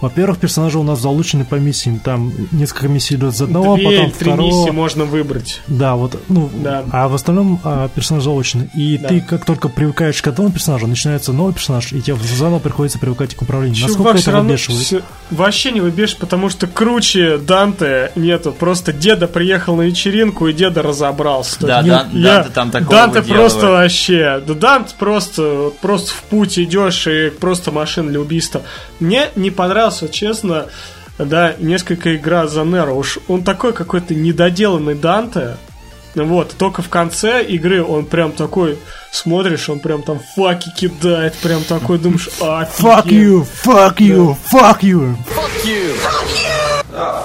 во-первых, 0.05 0.39
персонажи 0.39 0.79
у 0.79 0.83
нас 0.83 1.01
залучены 1.01 1.45
по 1.45 1.57
миссиям. 1.57 1.99
Там 1.99 2.33
несколько 2.53 2.89
миссий 2.89 3.17
идут 3.17 3.35
за 3.37 3.45
одного, 3.45 3.77
Две 3.77 3.85
потом 3.99 4.11
три 4.13 4.31
второго. 4.33 4.47
миссии 4.47 4.71
можно 4.71 5.05
выбрать. 5.05 5.61
Да, 5.67 5.97
вот, 5.97 6.21
ну, 6.29 6.49
Да. 6.55 6.85
а 6.93 7.09
в 7.09 7.15
остальном 7.15 7.61
а, 7.65 7.89
персонаж 7.89 8.23
заочный. 8.25 8.71
И 8.75 8.99
Да. 8.99 9.09
ты 9.09 9.21
как 9.21 9.45
только 9.45 9.69
привыкаешь 9.69 10.21
к 10.23 10.27
одному 10.29 10.51
персонажу, 10.51 10.87
начинается 10.87 11.33
новый 11.33 11.55
персонаж, 11.55 11.93
и 11.93 12.01
тебе 12.01 12.17
заново 12.17 12.59
приходится 12.61 12.99
привыкать 12.99 13.35
к 13.35 13.43
управлению. 13.43 13.81
Насколько 13.81 13.99
Чувак, 14.03 14.15
это 14.15 14.23
все 14.23 14.31
равно 14.33 14.49
выбешивает? 14.49 14.83
всё- 14.83 15.03
вообще 15.31 15.73
не 15.73 15.81
выбежишь, 15.81 16.17
потому 16.17 16.49
что 16.51 16.67
круче 16.67 17.39
Данте 17.39 18.13
нету. 18.15 18.53
Просто 18.53 18.93
деда 18.93 19.27
приехал 19.27 19.77
на 19.77 19.83
вечеринку, 19.83 20.47
и 20.49 20.53
деда 20.53 20.83
разобрался. 20.83 21.57
Да, 21.61 21.79
есть, 21.79 21.89
Дан- 21.89 22.09
я- 22.13 22.35
Данте 22.35 22.51
там 22.55 22.71
такого 22.71 22.91
Данте 22.93 23.21
выделывает. 23.21 23.51
просто 23.53 23.71
вообще... 23.71 24.43
Да 24.47 24.55
Данте 24.55 24.95
просто, 24.99 25.73
просто 25.81 26.11
в 26.13 26.23
путь 26.25 26.59
идешь, 26.59 27.07
и 27.07 27.31
просто 27.31 27.73
машина 27.73 28.11
для 28.11 28.21
убийства. 28.21 28.63
Мне 29.01 29.29
не 29.37 29.51
понравился, 29.95 30.09
честно, 30.09 30.67
да, 31.19 31.55
несколько 31.59 32.17
игра 32.17 32.47
за 32.47 32.63
Неро. 32.65 32.95
Уж 32.95 33.19
он 33.29 33.45
такой 33.45 33.73
какой-то 33.73 34.15
недоделанный 34.15 34.95
Данте. 34.95 35.57
Вот, 36.15 36.55
только 36.57 36.81
в 36.81 36.89
конце 36.89 37.43
игры 37.43 37.83
он 37.83 38.07
прям 38.07 38.31
такой, 38.31 38.79
смотришь, 39.11 39.69
он 39.69 39.81
прям 39.81 40.03
там 40.03 40.21
факи 40.37 40.71
кидает, 40.77 41.35
прям 41.35 41.65
такой, 41.65 41.99
думаешь, 41.99 42.29
Fuck 42.39 43.03
офигеть. 43.03 43.13
you, 43.13 43.47
fuck 43.65 43.97
you, 43.97 44.37
fuck 44.49 44.83
you. 44.83 45.17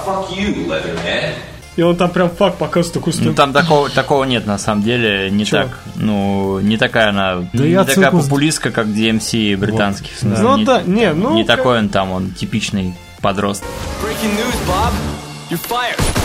Fuck 0.04 0.30
you, 0.36 0.66
Leatherhead. 0.66 1.49
И 1.80 1.82
он 1.82 1.96
там 1.96 2.10
прям 2.10 2.28
фак 2.28 2.56
показывает 2.56 2.92
такой 2.92 3.14
Ну, 3.20 3.32
там 3.32 3.54
такого, 3.54 3.88
такого 3.88 4.24
нет, 4.24 4.46
на 4.46 4.58
самом 4.58 4.82
деле, 4.82 5.30
не 5.30 5.46
Чё? 5.46 5.62
так, 5.62 5.78
ну, 5.96 6.60
не 6.60 6.76
такая 6.76 7.08
она, 7.08 7.36
Да 7.54 7.64
не 7.64 7.70
я 7.70 7.84
такая 7.84 8.10
популистка, 8.10 8.70
как 8.70 8.86
DMC 8.88 9.56
британских. 9.56 10.12
в 10.14 10.18
смысле, 10.18 10.44
Ну 10.44 10.56
не, 10.58 10.64
да, 10.66 10.82
не, 10.82 11.10
ну, 11.14 11.32
Не 11.32 11.44
как- 11.46 11.56
такой 11.56 11.78
он 11.78 11.88
там, 11.88 12.12
он 12.12 12.32
типичный 12.32 12.94
подросток. 13.22 13.66
Breaking 14.02 14.28
news, 14.36 14.54
Bob. 14.68 14.92
You're 15.48 15.58
fired. 15.70 16.19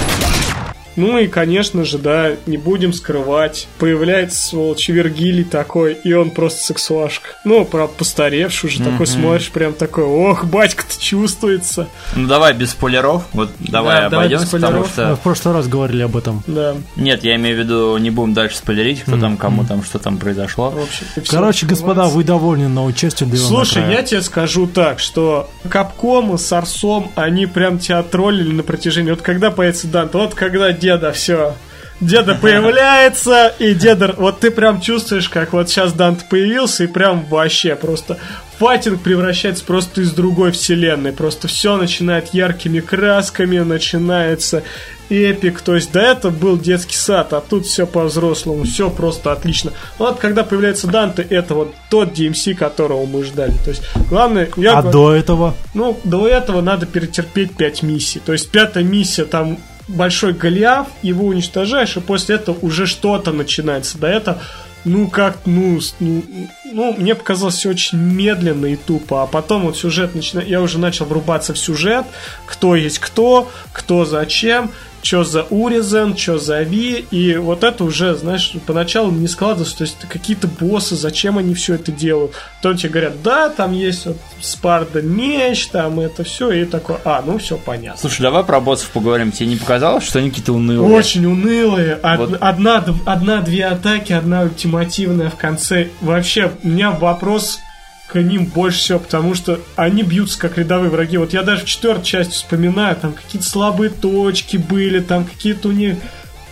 Ну 0.95 1.17
и, 1.17 1.27
конечно 1.27 1.83
же, 1.83 1.97
да, 1.97 2.31
не 2.45 2.57
будем 2.57 2.93
скрывать, 2.93 3.67
появляется 3.77 4.47
сволочь 4.47 4.87
Вергилий 4.89 5.43
такой, 5.43 5.93
и 5.93 6.13
он 6.13 6.31
просто 6.31 6.63
сексуашка. 6.63 7.29
Ну, 7.43 7.65
про 7.65 7.87
постаревший 7.87 8.69
уже 8.69 8.83
такой 8.83 9.07
смотришь, 9.07 9.49
прям 9.49 9.73
такой, 9.73 10.03
ох, 10.03 10.45
батька-то 10.45 10.99
чувствуется. 10.99 11.87
Ну, 12.15 12.27
давай 12.27 12.53
без 12.53 12.71
спойлеров, 12.71 13.23
вот 13.33 13.51
давай 13.59 14.01
Да, 14.01 14.09
давай 14.09 14.29
без 14.29 14.41
обойдемся, 14.41 14.51
потому 14.51 14.85
спойлеров. 14.85 14.97
Мы 14.97 15.03
что... 15.03 15.15
в 15.15 15.19
прошлый 15.21 15.53
раз 15.53 15.67
говорили 15.67 16.03
об 16.03 16.17
этом. 16.17 16.43
Да, 16.47 16.75
Нет, 16.95 17.23
я 17.23 17.35
имею 17.35 17.57
в 17.57 17.59
виду, 17.59 17.97
не 17.97 18.09
будем 18.09 18.33
дальше 18.33 18.57
спойлерить, 18.57 19.01
кто 19.01 19.19
там, 19.19 19.37
кому 19.37 19.65
там, 19.65 19.83
что 19.83 19.99
там 19.99 20.17
произошло. 20.17 20.69
в 20.69 20.81
общем. 20.81 21.05
и 21.15 21.21
Короче, 21.21 21.65
господа, 21.65 22.05
вы 22.05 22.23
довольны 22.23 22.67
на 22.67 22.83
участие 22.83 23.29
Дэйва 23.29 23.45
Слушай, 23.45 23.81
Макрая. 23.81 23.97
я 23.97 24.03
тебе 24.03 24.21
скажу 24.21 24.67
так, 24.67 24.99
что 24.99 25.49
Капком 25.69 26.37
с 26.37 26.51
Арсом, 26.51 27.11
они 27.15 27.45
прям 27.45 27.79
тебя 27.79 28.03
троллили 28.03 28.51
на 28.51 28.63
протяжении. 28.63 29.11
Вот 29.11 29.21
когда 29.21 29.51
появится 29.51 29.87
Данте, 29.87 30.17
вот 30.17 30.35
когда 30.35 30.71
деда 30.85 31.11
все. 31.11 31.55
Деда 32.01 32.35
появляется, 32.35 33.53
и 33.57 33.73
деда... 33.73 34.13
Вот 34.17 34.39
ты 34.41 34.51
прям 34.51 34.81
чувствуешь, 34.81 35.29
как 35.29 35.53
вот 35.53 35.69
сейчас 35.69 35.93
Данте 35.93 36.25
появился, 36.29 36.83
и 36.83 36.87
прям 36.87 37.25
вообще 37.25 37.75
просто... 37.75 38.17
Файтинг 38.59 39.01
превращается 39.01 39.65
просто 39.65 40.01
из 40.01 40.11
другой 40.11 40.51
вселенной. 40.51 41.11
Просто 41.11 41.47
все 41.47 41.75
начинает 41.77 42.33
яркими 42.33 42.79
красками, 42.81 43.59
начинается 43.59 44.63
эпик. 45.09 45.61
То 45.61 45.75
есть 45.75 45.91
до 45.91 45.99
этого 46.01 46.31
был 46.31 46.57
детский 46.57 46.95
сад, 46.95 47.33
а 47.33 47.41
тут 47.41 47.65
все 47.65 47.85
по-взрослому, 47.87 48.63
все 48.63 48.89
просто 48.89 49.31
отлично. 49.31 49.71
Вот 49.97 50.19
когда 50.19 50.43
появляется 50.43 50.87
Данте, 50.87 51.25
это 51.29 51.53
вот 51.53 51.73
тот 51.89 52.11
DMC, 52.13 52.55
которого 52.55 53.05
мы 53.05 53.23
ждали. 53.23 53.53
То 53.63 53.71
есть 53.71 53.83
главное... 54.09 54.49
Я 54.57 54.77
А 54.77 54.81
говорю- 54.81 54.91
до 54.91 55.13
этого? 55.15 55.55
ну, 55.73 55.99
до 56.03 56.27
этого 56.27 56.61
надо 56.61 56.85
перетерпеть 56.85 57.55
5 57.55 57.83
миссий. 57.83 58.19
То 58.25 58.31
есть 58.33 58.49
пятая 58.51 58.83
миссия, 58.83 59.25
там 59.25 59.57
большой 59.87 60.33
Голиаф, 60.33 60.87
его 61.01 61.25
уничтожаешь, 61.25 61.97
и 61.97 62.01
после 62.01 62.35
этого 62.35 62.57
уже 62.61 62.85
что-то 62.85 63.31
начинается. 63.31 63.97
До 63.97 64.07
этого, 64.07 64.41
ну, 64.83 65.07
как, 65.09 65.39
ну, 65.45 65.79
ну, 65.99 66.23
ну, 66.65 66.93
мне 66.97 67.15
показалось 67.15 67.55
все 67.55 67.69
очень 67.69 67.97
медленно 67.97 68.67
и 68.67 68.75
тупо. 68.75 69.23
А 69.23 69.25
потом 69.27 69.63
вот 69.63 69.77
сюжет 69.77 70.15
начинает... 70.15 70.49
Я 70.49 70.61
уже 70.61 70.77
начал 70.79 71.05
врубаться 71.05 71.53
в 71.53 71.57
сюжет, 71.57 72.05
кто 72.45 72.75
есть 72.75 72.99
кто, 72.99 73.51
кто 73.73 74.05
зачем, 74.05 74.71
что 75.05 75.23
за 75.23 75.43
Уризен, 75.51 76.17
что 76.17 76.39
за 76.39 76.63
Ви, 76.63 77.05
и 77.11 77.35
вот 77.35 77.63
это 77.63 77.83
уже, 77.83 78.15
знаешь, 78.15 78.53
поначалу 78.65 79.11
не 79.11 79.27
складывается, 79.27 79.77
то 79.77 79.83
есть 79.83 79.97
какие-то 80.09 80.47
боссы, 80.47 80.95
зачем 80.95 81.37
они 81.37 81.53
все 81.53 81.75
это 81.75 81.91
делают. 81.91 82.31
Потом 82.63 82.75
тебе 82.75 82.89
говорят, 82.89 83.21
да, 83.21 83.49
там 83.49 83.73
есть 83.73 84.07
вот 84.07 84.17
Спарда 84.41 85.03
меч, 85.03 85.67
там 85.67 85.99
это 85.99 86.23
все, 86.23 86.49
и 86.51 86.65
такое, 86.65 86.97
а, 87.05 87.21
ну 87.23 87.37
все 87.37 87.55
понятно. 87.57 88.01
Слушай, 88.01 88.23
давай 88.23 88.43
про 88.43 88.59
боссов 88.59 88.89
поговорим. 88.89 89.31
Тебе 89.31 89.45
не 89.49 89.57
показалось, 89.57 90.03
что 90.05 90.17
они 90.17 90.29
какие-то 90.29 90.53
унылые? 90.53 90.91
Очень 90.91 91.27
унылые. 91.27 91.99
Од- 92.01 92.17
Вот. 92.17 92.37
Одна, 92.41 92.83
одна-две 93.05 93.65
атаки, 93.65 94.11
одна 94.11 94.41
ультимативная 94.41 95.29
в 95.29 95.35
конце. 95.35 95.89
Вообще, 96.01 96.51
у 96.63 96.67
меня 96.67 96.89
вопрос 96.89 97.59
к 98.07 98.15
ним 98.21 98.45
больше 98.45 98.77
всего, 98.79 98.99
потому 98.99 99.33
что 99.35 99.59
они 99.75 100.03
бьются 100.03 100.37
как 100.39 100.57
рядовые 100.57 100.89
враги. 100.91 101.17
Вот 101.17 101.33
я 101.33 101.41
даже 101.43 101.63
в 101.63 101.65
четвертой 101.65 102.05
части 102.05 102.33
вспоминаю, 102.33 102.95
там 102.95 103.13
какие-то 103.13 103.47
слабые 103.47 103.89
точки 103.89 104.57
были, 104.57 104.99
там 104.99 105.25
какие-то 105.25 105.69
у 105.69 105.71
них 105.71 105.97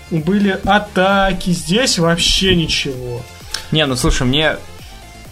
были 0.09 0.59
атаки. 0.65 1.51
Здесь 1.51 1.99
вообще 1.99 2.55
ничего. 2.55 3.21
Не, 3.71 3.85
ну 3.85 3.95
слушай, 3.95 4.23
мне 4.27 4.57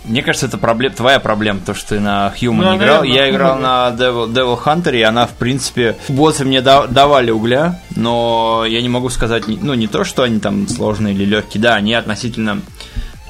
Мне 0.03 0.24
кажется, 0.24 0.47
это 0.47 0.57
проблем, 0.57 0.93
твоя 0.93 1.19
проблема, 1.19 1.59
то, 1.63 1.76
что 1.76 1.89
ты 1.89 1.99
на 1.99 2.34
Human 2.41 2.53
Ну, 2.55 2.76
играл. 2.78 3.01
наверное, 3.03 3.07
Я 3.07 3.30
играл 3.30 3.59
на 3.59 3.89
Devil, 3.95 4.32
Devil 4.34 4.59
Hunter, 4.63 4.97
и 4.97 5.01
она, 5.03 5.28
в 5.28 5.32
принципе, 5.34 5.95
боссы 6.09 6.43
мне 6.43 6.61
да- 6.61 6.88
давали 6.88 7.30
угля, 7.30 7.80
но 7.95 8.65
я 8.67 8.82
не 8.82 8.89
могу 8.89 9.09
сказать, 9.09 9.43
ну, 9.47 9.76
не 9.76 9.86
то, 9.88 10.03
что 10.03 10.24
они 10.24 10.39
там 10.39 10.67
сложные 10.67 11.13
или 11.13 11.24
легкие, 11.26 11.61
да, 11.61 11.76
они 11.76 11.93
относительно 11.93 12.61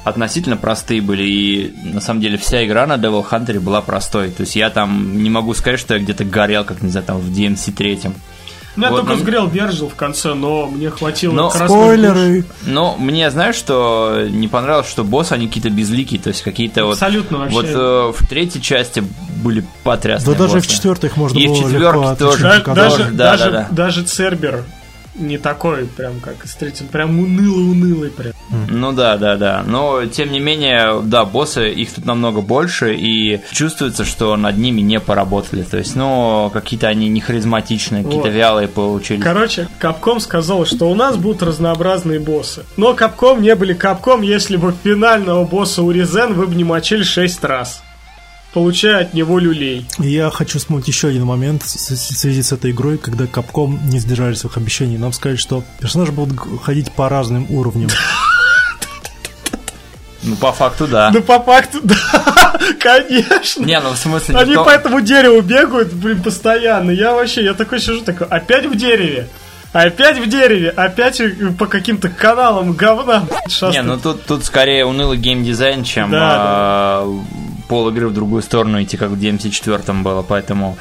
относительно 0.04 0.56
простые 0.56 1.00
были, 1.00 1.22
и 1.24 1.74
на 1.84 2.00
самом 2.00 2.20
деле 2.20 2.36
вся 2.36 2.64
игра 2.64 2.86
на 2.86 2.94
Devil 2.94 3.24
Hunter 3.28 3.60
была 3.60 3.80
простой. 3.82 4.30
То 4.30 4.42
есть 4.42 4.56
я 4.56 4.70
там 4.70 5.22
не 5.22 5.30
могу 5.30 5.54
сказать, 5.54 5.78
что 5.80 5.94
я 5.94 6.00
где-то 6.00 6.24
горел, 6.24 6.64
как, 6.64 6.82
не 6.82 6.90
знаю, 6.90 7.06
там 7.06 7.18
в 7.18 7.30
DMC 7.30 7.72
третьем. 7.72 8.14
Ну, 8.74 8.84
я 8.84 8.90
Вот, 8.90 9.00
только 9.00 9.12
ну- 9.12 9.18
сгорел 9.18 9.46
Бержил 9.48 9.90
в 9.90 9.94
конце, 9.94 10.32
но 10.32 10.66
мне 10.66 10.88
хватило 10.88 11.34
Но- 11.34 11.50
красных 11.50 11.68
Спойлеры. 11.68 12.44
Но 12.64 12.96
мне, 12.96 13.30
знаешь, 13.30 13.54
что 13.54 14.26
не 14.30 14.48
понравилось, 14.48 14.88
что 14.88 15.04
боссы, 15.04 15.32
они 15.32 15.46
какие-то 15.46 15.68
безликие, 15.68 16.18
то 16.18 16.28
есть 16.28 16.40
какие-то 16.42 16.86
вот... 16.86 16.92
Абсолютно 16.94 17.38
вообще. 17.38 17.54
Вот 17.54 17.66
э, 17.66 18.12
в 18.18 18.26
третьей 18.28 18.62
части 18.62 19.04
были 19.44 19.60
Да 19.60 19.66
потрясные 19.84 20.36
даже 20.38 20.54
боссы. 20.54 20.68
в 20.68 20.72
четвертых 20.72 21.16
можно 21.18 21.38
И 21.38 21.46
в 21.48 21.50
было 21.50 21.68
легко 21.68 22.14
тоже. 22.14 22.42
Да- 22.42 22.56
от 22.56 22.74
даже, 22.74 23.04
да, 23.04 23.10
даже, 23.10 23.44
да, 23.44 23.50
да. 23.50 23.68
даже 23.70 24.02
Цербер 24.04 24.64
не 25.14 25.38
такой, 25.38 25.86
прям 25.86 26.20
как 26.20 26.44
из 26.44 26.54
третьего, 26.54 26.88
прям 26.88 27.18
унылый-унылый 27.18 28.10
прям. 28.10 28.32
Ну 28.68 28.92
да, 28.92 29.16
да, 29.16 29.36
да. 29.36 29.62
Но 29.66 30.06
тем 30.06 30.32
не 30.32 30.40
менее, 30.40 31.00
да, 31.02 31.24
боссы, 31.24 31.70
их 31.70 31.92
тут 31.92 32.04
намного 32.04 32.40
больше, 32.40 32.94
и 32.94 33.40
чувствуется, 33.50 34.04
что 34.04 34.36
над 34.36 34.56
ними 34.56 34.80
не 34.80 35.00
поработали. 35.00 35.62
То 35.62 35.78
есть, 35.78 35.96
ну, 35.96 36.50
какие-то 36.52 36.88
они 36.88 37.08
не 37.08 37.20
харизматичные, 37.20 38.04
какие-то 38.04 38.28
Вот. 38.28 38.34
вялые 38.34 38.68
получились. 38.68 39.22
Короче, 39.22 39.68
Капком 39.78 40.20
сказал, 40.20 40.66
что 40.66 40.90
у 40.90 40.94
нас 40.94 41.16
будут 41.16 41.42
разнообразные 41.42 42.20
боссы. 42.20 42.64
Но 42.76 42.94
Капком 42.94 43.42
не 43.42 43.54
были 43.54 43.72
Капком, 43.74 44.22
если 44.22 44.56
бы 44.56 44.74
финального 44.82 45.44
босса 45.44 45.82
Уризен 45.82 46.34
вы 46.34 46.46
бы 46.46 46.54
не 46.54 46.64
мочили 46.64 47.02
6 47.02 47.44
раз. 47.44 47.82
Получая 48.52 49.02
от 49.02 49.14
него 49.14 49.38
люлей. 49.38 49.86
Я 49.98 50.30
хочу 50.30 50.58
вспомнить 50.58 50.86
еще 50.86 51.08
один 51.08 51.24
момент 51.24 51.62
в 51.62 51.68
связи 51.68 52.42
с 52.42 52.52
этой 52.52 52.72
игрой, 52.72 52.98
когда 52.98 53.24
Capcom 53.24 53.78
не 53.84 53.98
сдержали 53.98 54.34
своих 54.34 54.58
обещаний. 54.58 54.98
Нам 54.98 55.12
сказали, 55.12 55.36
что 55.36 55.64
персонажи 55.80 56.12
будут 56.12 56.38
ходить 56.62 56.92
по 56.92 57.08
разным 57.08 57.46
уровням. 57.50 57.88
Ну, 60.24 60.36
по 60.36 60.52
факту, 60.52 60.86
да. 60.86 61.10
Ну, 61.12 61.20
по 61.22 61.40
факту, 61.40 61.80
да, 61.82 61.96
конечно. 62.78 63.64
Не, 63.64 63.80
ну 63.80 63.90
в 63.90 63.96
смысле... 63.96 64.36
Они 64.36 64.54
по 64.54 64.70
этому 64.70 65.00
дереву 65.00 65.40
бегают, 65.40 65.92
блин, 65.92 66.22
постоянно. 66.22 66.92
Я 66.92 67.12
вообще, 67.12 67.42
я 67.42 67.54
такой 67.54 67.80
сижу, 67.80 68.02
такой, 68.02 68.28
опять 68.28 68.66
в 68.66 68.76
дереве. 68.76 69.28
Опять 69.72 70.18
в 70.18 70.28
дереве, 70.28 70.68
опять 70.68 71.18
э, 71.20 71.30
по 71.58 71.66
каким-то 71.66 72.10
каналам 72.10 72.74
говна 72.74 73.24
Не, 73.70 73.82
ну 73.82 73.98
тут, 73.98 74.26
тут 74.26 74.44
скорее 74.44 74.84
унылый 74.84 75.16
геймдизайн, 75.16 75.82
чем 75.82 76.10
Да, 76.10 76.18
а, 76.20 77.22
пол 77.72 77.88
игры 77.88 78.08
в 78.08 78.12
другую 78.12 78.42
сторону 78.42 78.82
идти, 78.82 78.98
как 78.98 79.08
в 79.08 79.18
DMC4 79.18 80.02
было, 80.02 80.22
поэтому 80.22 80.76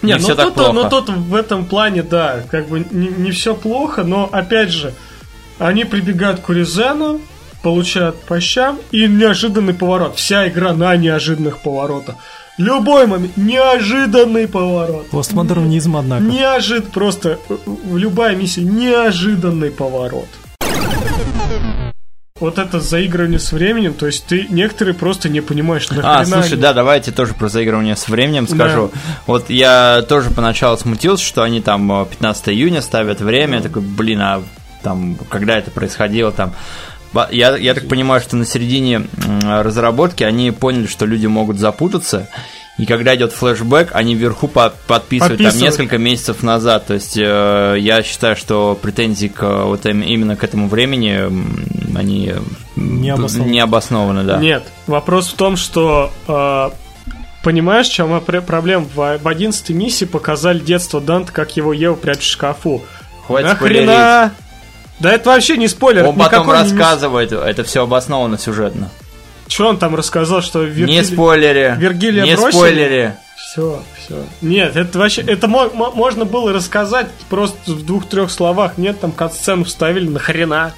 не, 0.00 0.12
Не, 0.12 0.18
все 0.18 0.30
ну, 0.30 0.36
так 0.36 0.54
плохо. 0.54 0.72
ну 0.72 0.88
тут 0.88 1.10
в 1.10 1.34
этом 1.34 1.66
плане, 1.66 2.02
да, 2.02 2.42
как 2.50 2.66
бы 2.68 2.86
не, 2.90 3.30
все 3.30 3.54
плохо, 3.54 4.04
но 4.04 4.26
опять 4.32 4.70
же, 4.70 4.94
они 5.58 5.84
прибегают 5.84 6.40
к 6.40 6.48
Уризену, 6.48 7.20
получают 7.62 8.16
по 8.22 8.40
щам 8.40 8.78
и 8.90 9.06
неожиданный 9.06 9.74
поворот. 9.74 10.16
Вся 10.16 10.48
игра 10.48 10.72
на 10.72 10.96
неожиданных 10.96 11.58
поворотах. 11.58 12.14
Любой 12.56 13.06
момент, 13.06 13.36
неожиданный 13.36 14.48
поворот. 14.48 15.10
Постмодернизм, 15.10 15.94
однако. 15.94 16.22
Неожид, 16.22 16.90
просто 16.90 17.38
э, 17.50 17.56
в 17.66 17.98
любая 17.98 18.34
миссия 18.34 18.62
неожиданный 18.62 19.70
поворот. 19.70 20.28
Вот 22.40 22.58
это 22.58 22.80
заигрывание 22.80 23.38
с 23.38 23.52
временем, 23.52 23.92
то 23.94 24.06
есть 24.06 24.24
ты 24.24 24.46
некоторые 24.48 24.94
просто 24.94 25.28
не 25.28 25.40
понимаешь, 25.42 25.88
нахрена 25.90 26.20
А, 26.20 26.24
слушай, 26.24 26.52
они- 26.54 26.62
да, 26.62 26.72
давайте 26.72 27.12
тоже 27.12 27.34
про 27.34 27.48
заигрывание 27.48 27.96
с 27.96 28.08
временем 28.08 28.48
скажу. 28.48 28.90
Вот 29.26 29.50
я 29.50 30.02
тоже 30.08 30.30
поначалу 30.30 30.76
смутился, 30.78 31.22
что 31.24 31.42
они 31.42 31.60
там 31.60 31.90
э, 31.92 32.06
15 32.06 32.48
июня 32.48 32.80
ставят 32.80 33.20
время. 33.20 33.58
Я 33.58 33.62
такой, 33.62 33.82
блин, 33.82 34.20
а 34.22 34.42
там, 34.82 35.16
когда 35.28 35.58
это 35.58 35.70
происходило, 35.70 36.32
там. 36.32 36.52
Я, 37.30 37.56
я 37.56 37.74
так 37.74 37.88
понимаю, 37.88 38.20
что 38.22 38.36
на 38.36 38.46
середине 38.46 39.02
разработки 39.42 40.22
они 40.22 40.50
поняли, 40.52 40.86
что 40.86 41.06
люди 41.06 41.26
могут 41.26 41.58
запутаться. 41.58 42.28
И 42.80 42.86
когда 42.86 43.14
идет 43.14 43.32
флешбэк, 43.32 43.90
они 43.92 44.14
вверху 44.14 44.48
по- 44.48 44.72
подписывают, 44.86 45.38
там 45.38 45.46
Подписывают. 45.46 45.60
несколько 45.78 45.98
месяцев 45.98 46.42
назад. 46.42 46.86
То 46.86 46.94
есть 46.94 47.14
э, 47.16 47.76
я 47.78 48.02
считаю, 48.02 48.36
что 48.36 48.78
претензии 48.80 49.26
к, 49.28 49.42
э, 49.42 49.64
вот 49.64 49.84
им- 49.84 50.00
именно 50.00 50.34
к 50.34 50.42
этому 50.44 50.66
времени 50.68 51.20
они 51.94 52.32
Не 52.76 53.10
обоснованы. 53.10 53.50
не 53.50 53.60
обоснованы, 53.60 54.22
да. 54.24 54.38
Нет, 54.38 54.62
вопрос 54.86 55.28
в 55.28 55.34
том, 55.34 55.56
что 55.58 56.10
э, 56.26 56.70
понимаешь, 57.42 57.88
в 57.88 57.92
чем 57.92 58.18
пр- 58.22 58.40
проблема? 58.40 58.86
В, 58.94 59.18
в 59.18 59.28
11 59.28 59.70
миссии 59.70 60.06
показали 60.06 60.58
детство 60.60 61.02
Данта, 61.02 61.32
как 61.32 61.56
его 61.58 61.74
Ева 61.74 61.96
прячет 61.96 62.22
в 62.22 62.30
шкафу. 62.30 62.82
Хватит 63.26 63.48
Нахрена? 63.48 64.32
Да 65.00 65.12
это 65.12 65.30
вообще 65.30 65.56
не 65.56 65.68
спойлер. 65.68 66.04
Он 66.06 66.16
потом 66.16 66.42
никакой 66.46 66.56
не 66.56 66.62
рассказывает, 66.62 67.32
это 67.32 67.62
все 67.64 67.82
обосновано 67.82 68.38
сюжетно. 68.38 68.90
Что 69.50 69.66
он 69.68 69.78
там 69.78 69.96
рассказал, 69.96 70.42
что 70.42 70.60
Не 70.64 70.70
Вергилий... 70.70 71.04
спойлери. 71.04 71.74
Вергилия 71.76 72.22
не 72.24 72.36
бросили? 72.36 72.50
спойлери. 72.52 73.12
Все, 73.36 73.82
все. 73.98 74.24
Нет, 74.42 74.76
это 74.76 74.96
вообще... 74.96 75.22
Это 75.22 75.48
мо- 75.48 75.70
мо- 75.74 75.90
можно 75.90 76.24
было 76.24 76.52
рассказать 76.52 77.08
просто 77.28 77.72
в 77.72 77.84
двух-трех 77.84 78.30
словах. 78.30 78.78
Нет, 78.78 79.00
там 79.00 79.10
кат-сцену 79.10 79.64
вставили, 79.64 80.08
нахрена? 80.08 80.72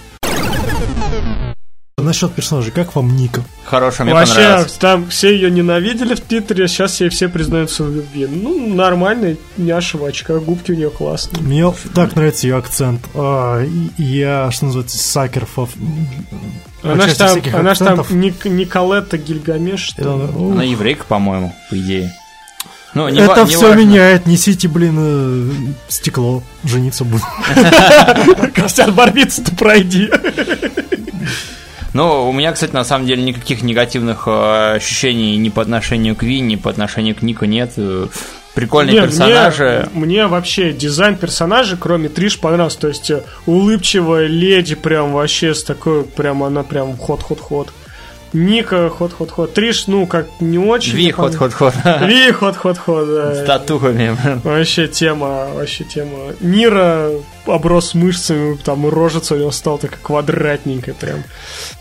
Насчет 1.98 2.32
персонажей, 2.32 2.72
как 2.72 2.96
вам 2.96 3.14
Ника? 3.14 3.42
Хорошо, 3.64 4.04
мне 4.04 4.14
Вообще, 4.14 4.34
понравилось. 4.34 4.72
там 4.72 5.08
все 5.08 5.32
ее 5.34 5.50
ненавидели 5.50 6.14
в 6.14 6.20
Твиттере, 6.20 6.66
сейчас 6.66 7.00
ей 7.00 7.10
все 7.10 7.28
признаются 7.28 7.84
в 7.84 7.94
любви. 7.94 8.26
Ну, 8.26 8.74
нормальная 8.74 9.36
няша 9.56 9.98
в 9.98 10.04
очках, 10.04 10.42
губки 10.42 10.72
у 10.72 10.74
нее 10.74 10.90
классные. 10.90 11.42
Мне 11.42 11.72
так 11.94 12.16
нравится 12.16 12.46
ее 12.48 12.56
акцент. 12.56 13.02
А, 13.14 13.62
я, 13.98 14.50
что 14.50 14.64
называется, 14.64 14.98
сакерфов. 14.98 15.70
Она 16.82 17.06
ж 17.08 17.14
там, 17.14 17.38
она 17.54 17.74
ж 17.74 17.78
там 17.78 18.04
Ник- 18.10 18.44
Николетта 18.44 19.16
Гильгамеш, 19.18 19.80
что 19.80 20.02
ли? 20.02 20.52
Она 20.52 20.62
еврейка, 20.64 21.04
по-моему, 21.04 21.54
по 21.70 21.78
идее. 21.78 22.12
Ну, 22.94 23.08
не 23.08 23.20
Это 23.20 23.44
не 23.44 23.46
все 23.46 23.68
важно. 23.68 23.80
меняет. 23.80 24.26
Несите, 24.26 24.68
блин, 24.68 24.96
э, 24.98 25.50
стекло. 25.88 26.42
Жениться 26.62 27.04
будет. 27.04 27.22
Костян 28.54 28.92
Барбица-то 28.92 29.54
пройди. 29.54 30.10
Ну, 31.94 32.28
у 32.28 32.32
меня, 32.32 32.52
кстати, 32.52 32.72
на 32.72 32.84
самом 32.84 33.06
деле 33.06 33.22
никаких 33.22 33.62
негативных 33.62 34.24
э, 34.26 34.74
ощущений 34.76 35.36
ни 35.36 35.48
по 35.50 35.62
отношению 35.62 36.16
к 36.16 36.22
Ви, 36.22 36.40
ни 36.40 36.56
по 36.56 36.70
отношению 36.70 37.14
к 37.14 37.22
Нику 37.22 37.44
нет. 37.44 37.72
Прикольные 38.54 38.94
Не, 38.94 39.00
персонажи. 39.02 39.88
Мне, 39.94 40.04
мне 40.06 40.26
вообще 40.26 40.72
дизайн 40.72 41.16
персонажей, 41.16 41.78
кроме 41.80 42.08
Триш, 42.08 42.38
понравился. 42.38 42.78
То 42.80 42.88
есть 42.88 43.10
э, 43.10 43.22
улыбчивая 43.46 44.26
леди, 44.26 44.74
прям 44.74 45.12
вообще 45.12 45.54
с 45.54 45.64
такой, 45.64 46.04
прям 46.04 46.42
она 46.42 46.62
прям 46.62 46.96
ход-ход-ход. 46.96 47.72
Ника 48.34 48.88
ход-ход-ход. 48.88 49.52
Триш, 49.54 49.86
ну, 49.86 50.06
как 50.06 50.26
не 50.40 50.58
очень. 50.58 50.94
Ви, 50.96 51.12
ход-ход-ход. 51.12 51.74
Ви 52.02 52.32
ход-ход-ход, 52.32 53.06
С 53.08 53.38
да. 53.38 53.44
татухами. 53.46 54.16
Вообще 54.42 54.88
тема, 54.88 55.46
вообще 55.54 55.84
тема. 55.84 56.16
Нира 56.40 57.08
оброс 57.46 57.94
мышцами, 57.94 58.56
там 58.56 58.86
и 58.86 58.90
рожица 58.90 59.34
у 59.34 59.38
него 59.38 59.50
стала 59.50 59.78
такая 59.78 59.98
квадратненькая 60.00 60.94
прям. 60.94 61.24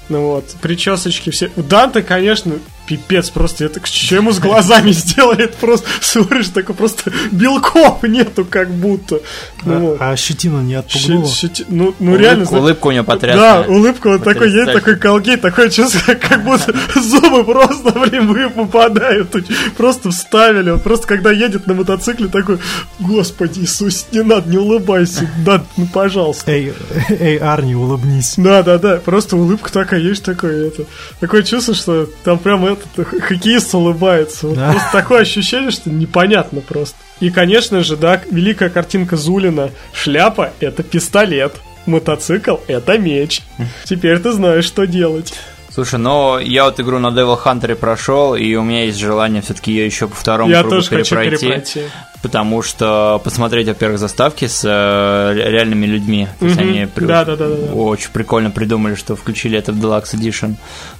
Ну 0.09 0.27
вот, 0.27 0.55
причесочки 0.61 1.29
все. 1.29 1.51
У 1.55 1.61
Данте, 1.61 2.01
конечно, 2.01 2.55
пипец, 2.85 3.29
просто 3.29 3.65
это 3.65 3.79
что 3.85 4.15
ему 4.15 4.33
с 4.33 4.39
глазами 4.39 4.91
сделали, 4.91 5.45
это 5.45 5.57
просто 5.57 5.87
смотришь, 6.01 6.49
такой 6.49 6.75
просто 6.75 7.11
белков 7.31 8.03
нету 8.03 8.45
как 8.49 8.69
будто. 8.69 9.21
Ну, 9.63 9.79
вот. 9.79 9.97
А 10.01 10.15
щетина 10.17 10.59
не 10.61 10.75
отпугнула? 10.75 11.25
Щи- 11.27 11.47
щети- 11.47 11.65
Ну, 11.69 11.95
ну 11.99 12.17
реально, 12.17 12.43
Улыбка, 12.43 12.49
знаешь, 12.49 12.63
улыбка 12.63 12.87
у 12.87 12.91
него 12.91 13.03
да, 13.05 13.13
потрясная. 13.13 13.67
улыбка 13.67 14.09
вот 14.09 14.23
такой 14.23 14.51
есть, 14.51 14.73
такой 14.73 14.95
колгей, 14.97 15.37
такое 15.37 15.69
чувство, 15.69 16.13
как 16.15 16.43
будто 16.43 16.75
зубы 16.99 17.45
просто, 17.45 17.91
блин, 17.91 18.27
вы 18.27 18.49
попадают. 18.49 19.31
Тут 19.31 19.45
Просто 19.77 20.11
вставили. 20.11 20.71
Он 20.71 20.79
просто 20.79 21.07
когда 21.07 21.31
едет 21.31 21.67
на 21.67 21.73
мотоцикле 21.73 22.27
такой, 22.27 22.59
господи 22.99 23.61
Иисус, 23.61 24.07
не 24.11 24.23
надо, 24.23 24.49
не 24.49 24.57
улыбайся, 24.57 25.29
да, 25.57 25.63
ну 25.77 25.87
пожалуйста. 25.87 26.51
Эй, 26.51 26.73
эй, 27.09 27.37
Арни, 27.37 27.75
улыбнись. 27.75 28.35
Да, 28.37 28.63
да, 28.63 28.77
да, 28.77 28.97
просто 28.97 29.35
улыбка 29.35 29.71
такая, 29.71 29.99
есть 29.99 30.23
такое, 30.23 30.67
это, 30.67 30.85
такое 31.19 31.43
чувство, 31.43 31.73
что 31.73 32.07
там 32.23 32.39
прям 32.39 32.65
этот 32.65 33.07
хоккеист 33.07 33.73
улыбается. 33.75 34.47
Вот 34.47 34.57
Да. 34.57 34.71
Просто 34.71 34.91
такое 34.91 35.21
ощущение, 35.21 35.71
что 35.71 35.89
непонятно 35.89 36.61
просто. 36.61 36.95
И, 37.19 37.29
конечно 37.29 37.83
же, 37.83 37.97
да, 37.97 38.21
великая 38.29 38.69
картинка 38.69 39.15
Зулина. 39.15 39.69
Шляпа— 39.93 40.53
это 40.59 40.83
пистолет. 40.83 41.53
Мотоцикл— 41.85 42.57
это 42.67 42.97
меч. 42.97 43.41
Теперь 43.85 44.19
ты 44.19 44.31
знаешь, 44.33 44.65
что 44.65 44.85
делать. 44.85 45.33
Слушай, 45.73 45.99
но 45.99 46.37
я 46.37 46.65
вот 46.65 46.79
игру 46.81 46.99
на 46.99 47.07
Devil 47.07 47.39
Hunter 47.41 47.75
прошел, 47.75 48.35
и 48.35 48.55
у 48.55 48.63
меня 48.63 48.83
есть 48.85 48.97
желание 48.99 49.41
все-таки 49.41 49.71
ее 49.71 49.85
еще 49.85 50.07
по 50.09 50.15
второму 50.15 50.51
Я 50.51 50.59
кругу 50.61 50.75
тоже 50.75 50.89
хочу 50.89 51.15
перепройти. 51.15 51.45
перепройти. 51.47 51.81
Потому 52.21 52.61
что 52.61 53.21
посмотреть, 53.23 53.67
во-первых, 53.67 53.97
заставки 53.97 54.45
с 54.47 54.63
э, 54.65 55.33
ре- 55.33 55.49
реальными 55.49 55.85
людьми. 55.85 56.27
То 56.39 56.45
есть 56.45 56.59
Мгм. 56.59 56.69
они 56.69 56.85
при- 56.87 57.05
Да, 57.05 57.23
да, 57.23 57.35
да, 57.37 57.47
да, 57.47 57.73
очень 57.73 58.11
прикольно 58.11 58.51
придумали, 58.51 58.95
что 58.95 59.15
включили 59.15 59.57
это 59.57 59.71
в 59.71 59.77
Deluxe 59.77 60.13
Edition. 60.15 60.55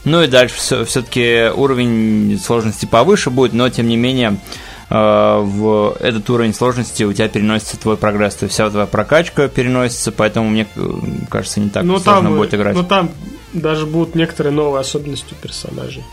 Ну 0.05 0.23
и 0.23 0.27
дальше 0.27 0.55
все-таки 0.85 1.51
уровень 1.53 2.39
сложности 2.43 2.85
повыше 2.85 3.29
будет, 3.29 3.53
но 3.53 3.69
тем 3.69 3.87
не 3.89 3.97
менее 3.97 4.37
э, 4.89 5.39
в 5.43 5.95
этот 5.99 6.29
уровень 6.29 6.53
сложности 6.53 7.03
у 7.03 7.13
тебя 7.13 7.27
переносится 7.27 7.77
твой 7.77 7.97
прогресс, 7.97 8.35
то 8.35 8.43
есть 8.45 8.53
вся 8.55 8.69
твоя 8.69 8.85
прокачка 8.87 9.47
переносится, 9.47 10.11
поэтому 10.11 10.49
мне 10.49 10.65
э, 10.75 10.89
кажется 11.29 11.59
не 11.59 11.69
так 11.69 11.83
ну, 11.83 11.99
сложно 11.99 12.23
там, 12.29 12.37
будет 12.37 12.53
играть. 12.53 12.75
ну 12.75 12.83
там 12.83 13.09
даже 13.53 13.85
будут 13.85 14.15
некоторые 14.15 14.53
новые 14.53 14.81
особенности 14.81 15.33
персонажей. 15.33 16.03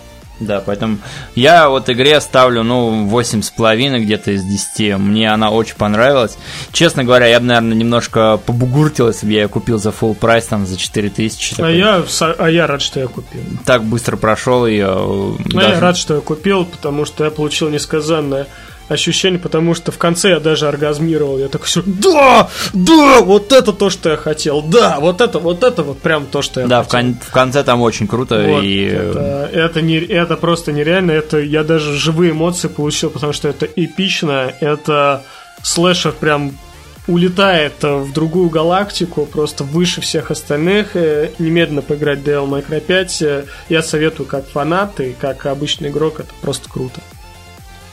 Да, 0.41 0.63
поэтому 0.65 0.99
я 1.35 1.69
вот 1.69 1.91
игре 1.91 2.21
ставлю, 2.21 2.63
ну, 2.63 3.07
восемь 3.07 3.43
с 3.43 3.51
половиной 3.51 4.05
где-то 4.05 4.31
из 4.31 4.45
10. 4.45 4.97
Мне 4.99 5.33
она 5.33 5.51
очень 5.51 5.75
понравилась. 5.75 6.39
Честно 6.73 7.03
говоря, 7.03 7.27
я 7.27 7.41
бы, 7.41 7.47
наверное, 7.47 7.77
немножко 7.77 8.39
побугуртил, 8.47 9.09
если 9.09 9.27
бы 9.27 9.33
я 9.33 9.43
ее 9.43 9.49
купил 9.49 9.79
за 9.79 9.91
full 9.91 10.15
прайс, 10.15 10.47
там, 10.47 10.67
за 10.67 10.77
4000. 10.77 11.61
А 11.61 11.71
я, 11.71 12.05
а 12.39 12.47
я 12.49 12.67
рад, 12.67 12.83
что 12.83 13.01
я 13.01 13.09
купил. 13.09 13.41
Так 13.65 13.83
быстро 13.83 14.17
прошел 14.17 14.67
ее. 14.67 14.87
А 14.87 15.37
я 15.55 15.81
рад, 15.81 15.97
что 15.97 16.15
я 16.15 16.21
купил, 16.21 16.65
потому 16.65 17.05
что 17.05 17.25
я 17.25 17.31
получил 17.31 17.69
несказанное 17.69 18.47
ощущение, 18.89 19.39
потому 19.39 19.75
что 19.75 19.93
в 19.93 19.99
конце 19.99 20.31
я 20.31 20.41
даже 20.41 20.67
оргазмировал. 20.69 21.39
Я 21.39 21.49
такой, 21.49 21.69
да, 21.87 22.49
да, 22.73 23.21
вот 23.21 23.53
это 23.53 23.73
то, 23.73 23.91
что 23.91 24.11
я 24.11 24.17
хотел, 24.17 24.63
да, 24.63 24.99
вот 25.01 25.21
это, 25.21 25.39
вот 25.39 25.63
это, 25.63 25.83
вот 25.83 25.99
прям 26.01 26.27
то, 26.27 26.43
что 26.43 26.61
я 26.61 26.67
Да, 26.67 26.83
в, 26.83 26.89
хотел. 26.89 27.01
кон- 27.13 27.21
в 27.21 27.31
конце 27.31 27.65
там 27.65 27.81
очень 27.83 28.07
круто. 28.07 28.43
Вот, 28.47 28.63
и... 28.65 28.85
это, 28.85 29.51
это, 29.53 29.83
не, 29.83 29.97
это 29.99 30.37
просто 30.37 30.73
нереально, 30.73 31.13
это 31.13 31.39
я 31.39 31.65
даже 31.65 31.95
живые 31.95 32.33
эмоции 32.33 32.69
получил, 32.69 33.11
потому 33.11 33.33
что 33.33 33.49
это 33.49 33.67
эпично, 33.67 34.53
это 34.61 35.23
слэшер 35.63 36.13
прям 36.13 36.53
улетает 37.07 37.83
в 37.83 38.13
другую 38.13 38.51
галактику, 38.51 39.25
просто 39.25 39.65
выше 39.65 40.03
всех 40.03 40.31
остальных. 40.31 40.95
Э, 40.95 41.31
Немедленно 41.39 41.81
поиграть 41.81 42.19
в 42.19 42.23
Devil 42.23 42.47
May 42.49 42.67
Cry 42.69 42.81
5. 42.81 43.23
Э, 43.23 43.45
Я 43.71 43.83
советую 43.83 44.27
как 44.27 44.47
фанат 44.47 45.01
и 45.01 45.15
как 45.19 45.47
обычный 45.47 45.89
игрок, 45.89 46.21
это 46.21 46.29
просто 46.43 46.69
круто. 46.69 47.01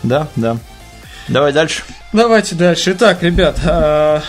Да, 0.04 0.28
да. 0.36 0.58
Давай 1.28 1.54
дальше. 1.54 1.84
Давайте 2.14 2.56
дальше. 2.56 2.92
Итак, 2.92 3.24
ребят, 3.24 3.60
а, 3.66 4.22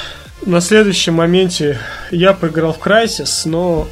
на 0.44 0.60
следующем 0.60 1.14
моменте 1.14 1.78
я 2.10 2.32
поиграл 2.32 2.72
в 2.72 2.78
Crysis, 2.78 3.42
но 3.44 3.88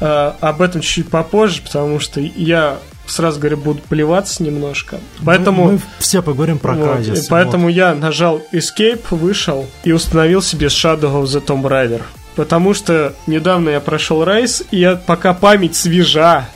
а, 0.00 0.36
об 0.40 0.62
этом 0.62 0.80
чуть 0.80 1.08
попозже, 1.10 1.62
потому 1.62 2.00
что 2.00 2.20
я 2.20 2.78
сразу 3.06 3.38
говорю, 3.38 3.58
буду 3.58 3.82
плеваться 3.88 4.42
немножко. 4.42 4.98
Поэтому, 5.24 5.64
Мы, 5.64 5.72
мы 5.72 5.80
все 5.98 6.22
поговорим 6.22 6.58
про 6.58 6.74
вот, 6.74 7.00
Crysis. 7.00 7.26
поэтому 7.28 7.68
я 7.68 7.94
нажал 7.94 8.40
Escape, 8.52 9.02
вышел 9.10 9.66
и 9.84 9.92
установил 9.92 10.42
себе 10.42 10.68
Shadow 10.68 11.22
of 11.22 11.24
the 11.24 11.44
Tomb 11.44 11.62
Raider. 11.62 12.02
Потому 12.34 12.74
что 12.74 13.14
недавно 13.26 13.70
я 13.70 13.80
прошел 13.80 14.24
рейс, 14.24 14.64
и 14.70 14.78
я, 14.78 14.96
пока 14.96 15.34
память 15.34 15.76
свежа, 15.76 16.48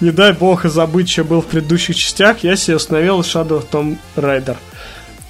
не 0.00 0.10
дай 0.10 0.32
бог 0.32 0.64
и 0.64 0.68
забыть, 0.68 1.10
что 1.10 1.22
был 1.22 1.42
в 1.42 1.46
предыдущих 1.46 1.94
частях, 1.94 2.38
я 2.42 2.56
себе 2.56 2.76
установил 2.76 3.20
Shadow 3.20 3.62
of 3.62 3.66
Tomb 3.70 3.98
Raider. 4.16 4.56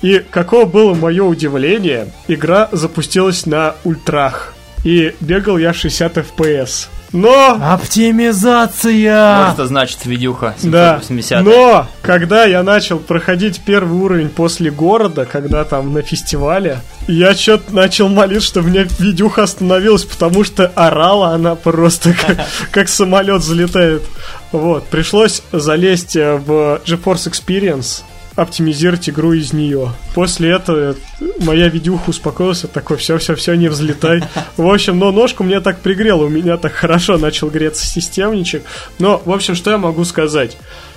И 0.02 0.18
каково 0.18 0.64
было 0.66 0.94
мое 0.94 1.24
удивление, 1.24 2.08
игра 2.28 2.68
запустилась 2.72 3.46
на 3.46 3.76
ультрах. 3.84 4.54
И 4.84 5.14
бегал 5.20 5.58
я 5.58 5.72
60 5.72 6.18
FPS. 6.18 6.88
Но 7.12 7.58
Оптимизация! 7.60 9.46
Вот 9.46 9.54
это 9.54 9.66
значит 9.66 10.06
видюха 10.06 10.54
да. 10.62 10.98
780. 11.02 11.44
Но 11.44 11.86
когда 12.00 12.44
я 12.46 12.62
начал 12.62 12.98
проходить 12.98 13.60
первый 13.64 14.00
уровень 14.00 14.30
после 14.30 14.70
города, 14.70 15.26
когда 15.26 15.64
там 15.64 15.92
на 15.92 16.02
фестивале, 16.02 16.80
я 17.06 17.34
что-то 17.34 17.74
начал 17.74 18.08
молиться, 18.08 18.48
что 18.48 18.62
мне 18.62 18.86
видюха 18.98 19.42
остановилась, 19.42 20.04
потому 20.04 20.42
что 20.42 20.72
орала 20.74 21.28
она 21.34 21.54
просто 21.54 22.14
как, 22.26 22.38
как 22.70 22.88
самолет 22.88 23.42
залетает. 23.42 24.02
Вот, 24.50 24.86
пришлось 24.86 25.42
залезть 25.52 26.14
в 26.14 26.80
GeForce 26.86 27.30
Experience, 27.30 28.02
оптимизировать 28.34 29.08
игру 29.08 29.32
из 29.32 29.52
нее. 29.52 29.92
После 30.14 30.50
этого 30.50 30.96
моя 31.40 31.68
видюха 31.68 32.10
успокоилась, 32.10 32.64
такой, 32.72 32.96
все-все-все, 32.96 33.54
не 33.54 33.68
взлетай. 33.68 34.22
В 34.56 34.66
общем, 34.66 34.98
но 34.98 35.12
ножку 35.12 35.44
мне 35.44 35.60
так 35.60 35.80
пригрело, 35.80 36.24
у 36.24 36.28
меня 36.28 36.56
так 36.56 36.72
хорошо 36.72 37.18
начал 37.18 37.50
греться 37.50 37.86
системничек. 37.86 38.62
Но, 38.98 39.20
в 39.24 39.32
общем, 39.32 39.54
что 39.54 39.70
я 39.70 39.78
могу 39.78 40.04
сказать? 40.04 40.56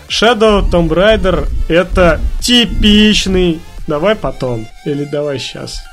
Shadow 0.10 0.70
Tomb 0.70 0.90
Raider 0.90 1.48
это 1.68 2.20
типичный... 2.42 3.60
Давай 3.88 4.16
потом. 4.16 4.68
Или 4.86 5.06
давай 5.06 5.38
сейчас. 5.38 5.84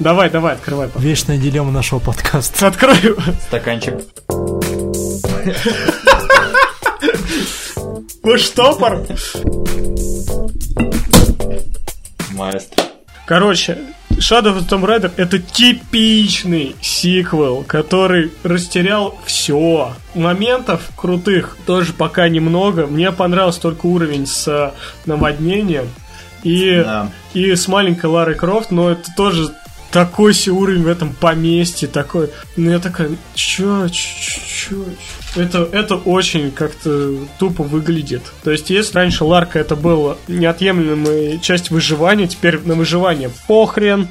Давай, 0.00 0.28
давай, 0.28 0.54
открывай. 0.54 0.88
потом. 0.88 1.02
Вечная 1.02 1.38
дилемма 1.38 1.70
нашего 1.70 2.00
подкаста. 2.00 2.66
Открою. 2.66 3.16
Стаканчик. 3.46 3.94
Ну, 8.24 8.38
штопор. 8.38 9.06
Маэстро. 12.34 12.84
Короче, 13.26 13.78
Shadow 14.10 14.54
of 14.54 14.58
the 14.60 14.68
Tomb 14.68 14.84
Raider 14.86 15.10
это 15.16 15.38
типичный 15.38 16.76
сиквел, 16.80 17.64
который 17.66 18.30
растерял 18.42 19.18
все. 19.24 19.94
Моментов 20.14 20.90
крутых 20.96 21.56
тоже 21.66 21.92
пока 21.92 22.28
немного. 22.28 22.86
Мне 22.86 23.10
понравился 23.12 23.60
только 23.60 23.86
уровень 23.86 24.26
с 24.26 24.46
э, 24.46 24.70
наводнением 25.06 25.88
и, 26.42 26.82
Да. 26.84 27.10
и 27.32 27.54
с 27.54 27.66
маленькой 27.66 28.06
Ларой 28.06 28.34
Крофт, 28.34 28.70
но 28.70 28.90
это 28.90 29.10
тоже 29.16 29.48
такой 29.90 30.34
себе 30.34 30.52
уровень 30.52 30.82
в 30.82 30.88
этом 30.88 31.12
поместье, 31.14 31.88
такой... 31.88 32.28
Ну, 32.56 32.70
я 32.70 32.78
такая, 32.80 33.10
чё, 33.34 33.88
чё, 33.88 34.08
чё, 34.28 34.74
чё?» 34.74 34.84
Это, 35.36 35.68
это 35.72 35.96
очень 35.96 36.50
как-то 36.50 37.16
тупо 37.38 37.62
выглядит. 37.62 38.22
То 38.42 38.50
есть, 38.50 38.70
если 38.70 38.94
раньше 38.94 39.24
Ларка 39.24 39.58
это 39.58 39.76
была 39.76 40.16
неотъемлемая 40.28 41.38
часть 41.38 41.70
выживания, 41.70 42.26
теперь 42.26 42.60
на 42.60 42.74
выживание 42.74 43.30
похрен. 43.46 44.08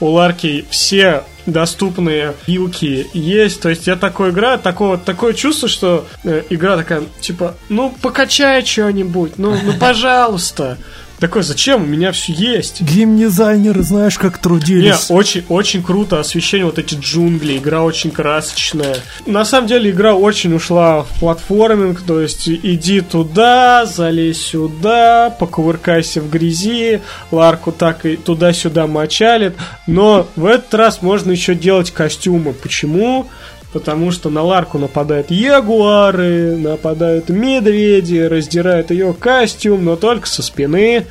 У 0.00 0.06
Ларки 0.06 0.64
все 0.70 1.22
доступные 1.46 2.34
вилки 2.46 3.06
есть. 3.12 3.60
То 3.60 3.68
есть 3.68 3.86
я 3.86 3.96
такой 3.96 4.30
играю, 4.30 4.58
такое, 4.58 4.96
такое 4.96 5.34
чувство, 5.34 5.68
что 5.68 6.06
э, 6.24 6.42
игра 6.50 6.76
такая, 6.76 7.04
типа, 7.20 7.54
ну 7.68 7.94
покачай 8.02 8.64
что-нибудь, 8.64 9.38
ну, 9.38 9.56
ну 9.62 9.72
пожалуйста. 9.80 10.78
Такой, 11.20 11.42
зачем? 11.42 11.82
У 11.82 11.86
меня 11.86 12.12
все 12.12 12.32
есть. 12.32 12.82
Геймдизайнеры, 12.82 13.82
знаешь, 13.82 14.18
как 14.18 14.36
Не, 14.36 14.42
трудились. 14.42 15.06
очень, 15.10 15.44
очень 15.48 15.82
круто 15.82 16.18
освещение, 16.20 16.66
вот 16.66 16.78
эти 16.78 16.94
джунгли, 16.94 17.56
игра 17.56 17.82
очень 17.82 18.10
красочная. 18.10 18.96
На 19.26 19.44
самом 19.44 19.68
деле 19.68 19.90
игра 19.90 20.14
очень 20.14 20.52
ушла 20.54 21.02
в 21.04 21.20
платформинг, 21.20 22.02
то 22.02 22.20
есть 22.20 22.48
иди 22.48 23.00
туда, 23.00 23.86
залезь 23.86 24.44
сюда, 24.44 25.30
покувыркайся 25.30 26.20
в 26.20 26.28
грязи, 26.28 27.00
Ларку 27.30 27.72
так 27.72 28.04
и 28.06 28.16
туда-сюда 28.16 28.86
мочалит, 28.86 29.54
но 29.86 30.28
в 30.36 30.46
этот 30.46 30.74
раз 30.74 31.00
можно 31.00 31.30
еще 31.30 31.54
делать 31.54 31.90
костюмы. 31.90 32.52
Почему? 32.52 33.28
Потому 33.74 34.12
что 34.12 34.30
на 34.30 34.42
Ларку 34.42 34.78
нападают 34.78 35.32
ягуары, 35.32 36.56
нападают 36.56 37.28
медведи, 37.28 38.18
раздирают 38.18 38.92
ее 38.92 39.12
костюм, 39.12 39.84
но 39.84 39.96
только 39.96 40.28
со 40.28 40.44
спины. 40.44 41.06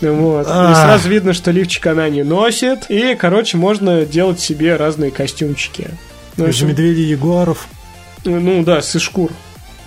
Вот. 0.00 0.46
И 0.46 0.50
Ах. 0.50 0.76
сразу 0.76 1.08
видно, 1.08 1.32
что 1.32 1.50
лифчик 1.50 1.88
она 1.88 2.08
не 2.08 2.22
носит. 2.22 2.88
И, 2.88 3.16
короче, 3.16 3.56
можно 3.56 4.04
делать 4.06 4.38
себе 4.38 4.76
разные 4.76 5.10
костюмчики. 5.10 5.88
Ну, 6.36 6.46
Из 6.46 6.62
медведей 6.62 7.04
ягуаров. 7.04 7.66
ну 8.24 8.62
да, 8.62 8.80
с 8.80 8.96
шкур. 9.00 9.32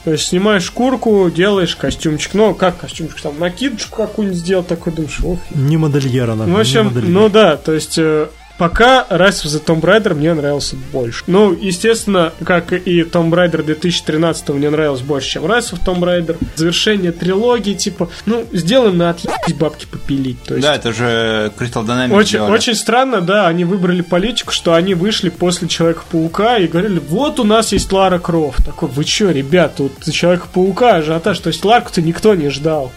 То 0.04 0.12
есть 0.12 0.28
снимаешь 0.28 0.64
шкурку, 0.64 1.30
делаешь 1.30 1.78
костюмчик. 1.78 2.34
Ну, 2.34 2.54
как 2.54 2.78
костюмчик? 2.78 3.22
Там 3.22 3.40
накидочку 3.40 3.96
какую-нибудь 3.98 4.40
сделал, 4.40 4.64
такой 4.64 4.92
думаешь, 4.92 5.20
ох. 5.24 5.40
Не 5.56 5.78
модельер 5.78 6.30
она. 6.30 6.46
В 6.46 6.60
общем, 6.60 6.92
ну 6.94 7.30
да, 7.30 7.56
то 7.56 7.74
есть 7.74 7.98
э, 7.98 8.28
пока 8.58 9.06
Rise 9.10 9.46
of 9.46 9.48
the 9.48 9.64
Tomb 9.64 9.82
Raider 9.82 10.14
мне 10.14 10.34
нравился 10.34 10.76
больше. 10.92 11.24
Ну, 11.28 11.54
естественно, 11.54 12.34
как 12.44 12.74
и 12.74 13.02
Tomb 13.04 13.30
Raider 13.32 13.64
2013 13.64 14.50
мне 14.50 14.70
нравилось 14.70 15.02
больше, 15.02 15.30
чем 15.30 15.46
Rise 15.46 15.74
of 15.74 15.80
Tomb 15.86 16.00
Raider. 16.00 16.38
Завершение 16.56 17.12
трилогии, 17.12 17.74
типа, 17.74 18.10
ну, 18.26 18.46
сделано 18.52 18.94
на 18.98 19.10
отъебать 19.12 19.56
бабки 19.58 19.86
попилить. 19.86 20.42
То 20.44 20.56
есть, 20.56 20.68
Да, 20.68 20.76
это 20.76 20.94
же 20.94 21.52
Crystal 21.58 21.86
Dynamics 21.86 22.14
очень, 22.14 22.30
сделали. 22.30 22.52
очень 22.52 22.76
странно, 22.76 23.22
да, 23.22 23.48
они 23.48 23.66
выбрали 23.66 24.02
политику, 24.02 24.52
что 24.52 24.74
они 24.74 24.94
вышли 24.94 25.30
после 25.30 25.68
Человека-паука 25.68 26.58
и 26.58 26.68
говорили, 26.68 27.00
вот 27.00 27.40
у 27.40 27.44
нас 27.44 27.72
есть 27.72 27.92
Лара 27.92 28.20
Крофт. 28.20 28.66
Такой, 28.66 28.90
вы 28.90 29.04
чё, 29.04 29.32
ребят, 29.32 29.76
тут 29.76 29.92
Человека-паука 30.12 30.96
ажиотаж, 30.96 31.40
то 31.40 31.48
есть 31.48 31.64
Ларку-то 31.64 32.02
никто 32.02 32.36
не 32.36 32.50
ждал. 32.50 32.92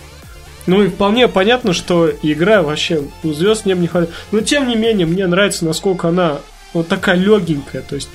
Ну 0.70 0.84
и 0.84 0.88
вполне 0.88 1.26
понятно, 1.26 1.72
что 1.72 2.08
игра 2.22 2.62
вообще 2.62 3.02
ну, 3.24 3.32
звезд 3.32 3.66
нем 3.66 3.80
не 3.80 3.88
хватает. 3.88 4.14
Но 4.30 4.40
тем 4.40 4.68
не 4.68 4.76
менее, 4.76 5.04
мне 5.04 5.26
нравится, 5.26 5.64
насколько 5.64 6.08
она 6.08 6.38
вот 6.72 6.86
такая 6.86 7.16
легенькая. 7.16 7.82
То 7.82 7.96
есть 7.96 8.08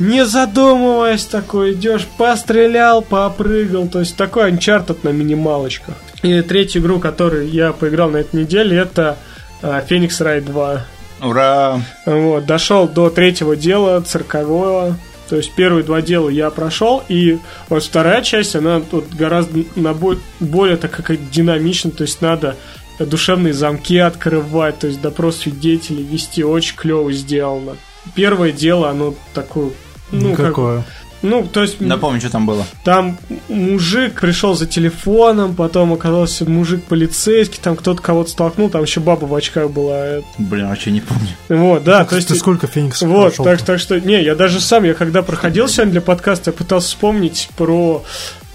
не 0.00 0.26
задумываясь 0.26 1.24
такой 1.26 1.74
идешь, 1.74 2.08
пострелял, 2.18 3.02
попрыгал, 3.02 3.86
то 3.86 4.00
есть 4.00 4.16
такой 4.16 4.50
Uncharted 4.50 4.98
на 5.04 5.10
минималочках. 5.10 5.94
И 6.22 6.42
третью 6.42 6.82
игру, 6.82 6.98
которую 6.98 7.48
я 7.48 7.72
поиграл 7.72 8.10
на 8.10 8.16
этой 8.16 8.40
неделе, 8.40 8.78
это 8.78 9.16
а, 9.62 9.80
Phoenix 9.88 10.08
Wright 10.20 10.40
2. 10.40 10.84
Ура! 11.20 11.80
Вот, 12.04 12.46
дошел 12.46 12.88
до 12.88 13.10
третьего 13.10 13.54
дела, 13.54 14.00
циркового. 14.00 14.96
То 15.32 15.36
есть 15.38 15.52
первые 15.54 15.82
два 15.82 16.02
дела 16.02 16.28
я 16.28 16.50
прошел, 16.50 17.02
и 17.08 17.38
вот 17.70 17.82
вторая 17.82 18.20
часть, 18.20 18.54
она 18.54 18.80
тут 18.82 19.14
гораздо 19.14 19.64
на 19.76 19.94
бо- 19.94 20.18
более 20.40 20.76
так 20.76 20.90
как 20.90 21.30
динамична, 21.30 21.90
то 21.90 22.02
есть 22.02 22.20
надо 22.20 22.54
душевные 22.98 23.54
замки 23.54 23.96
открывать, 23.96 24.80
то 24.80 24.88
есть 24.88 25.00
допрос 25.00 25.38
свидетелей 25.38 26.02
вести, 26.04 26.44
очень 26.44 26.76
клево 26.76 27.10
сделано. 27.14 27.78
Первое 28.14 28.52
дело, 28.52 28.90
оно 28.90 29.14
такое, 29.32 29.70
ну, 30.10 30.34
как- 30.34 30.48
Какое? 30.48 30.84
Ну, 31.22 31.46
то 31.46 31.62
есть 31.62 31.80
Напомню, 31.80 32.20
что 32.20 32.30
там 32.30 32.46
было. 32.46 32.66
там 32.84 33.18
мужик 33.48 34.20
пришел 34.20 34.54
за 34.54 34.66
телефоном, 34.66 35.54
потом 35.54 35.92
оказался 35.92 36.48
мужик 36.48 36.84
полицейский, 36.84 37.58
там 37.62 37.76
кто-то 37.76 38.02
кого-то 38.02 38.30
столкнул, 38.30 38.68
там 38.70 38.82
еще 38.82 39.00
баба 39.00 39.24
в 39.26 39.34
очках 39.34 39.70
была. 39.70 40.22
Блин, 40.38 40.68
вообще 40.68 40.90
не 40.90 41.00
помню. 41.00 41.28
Вот, 41.48 41.84
да, 41.84 42.04
то 42.04 42.16
есть... 42.16 42.28
Ты 42.28 42.34
сколько 42.34 42.66
Фениксов 42.66 43.08
Вот, 43.08 43.36
прошел? 43.36 43.44
так, 43.44 43.62
так 43.62 43.78
что, 43.78 44.00
не, 44.00 44.22
я 44.22 44.34
даже 44.34 44.60
сам, 44.60 44.84
я 44.84 44.94
когда 44.94 45.22
проходил 45.22 45.68
сегодня 45.68 45.92
для 45.92 46.00
подкаста, 46.00 46.50
я 46.50 46.56
пытался 46.56 46.88
вспомнить 46.88 47.48
про 47.56 48.02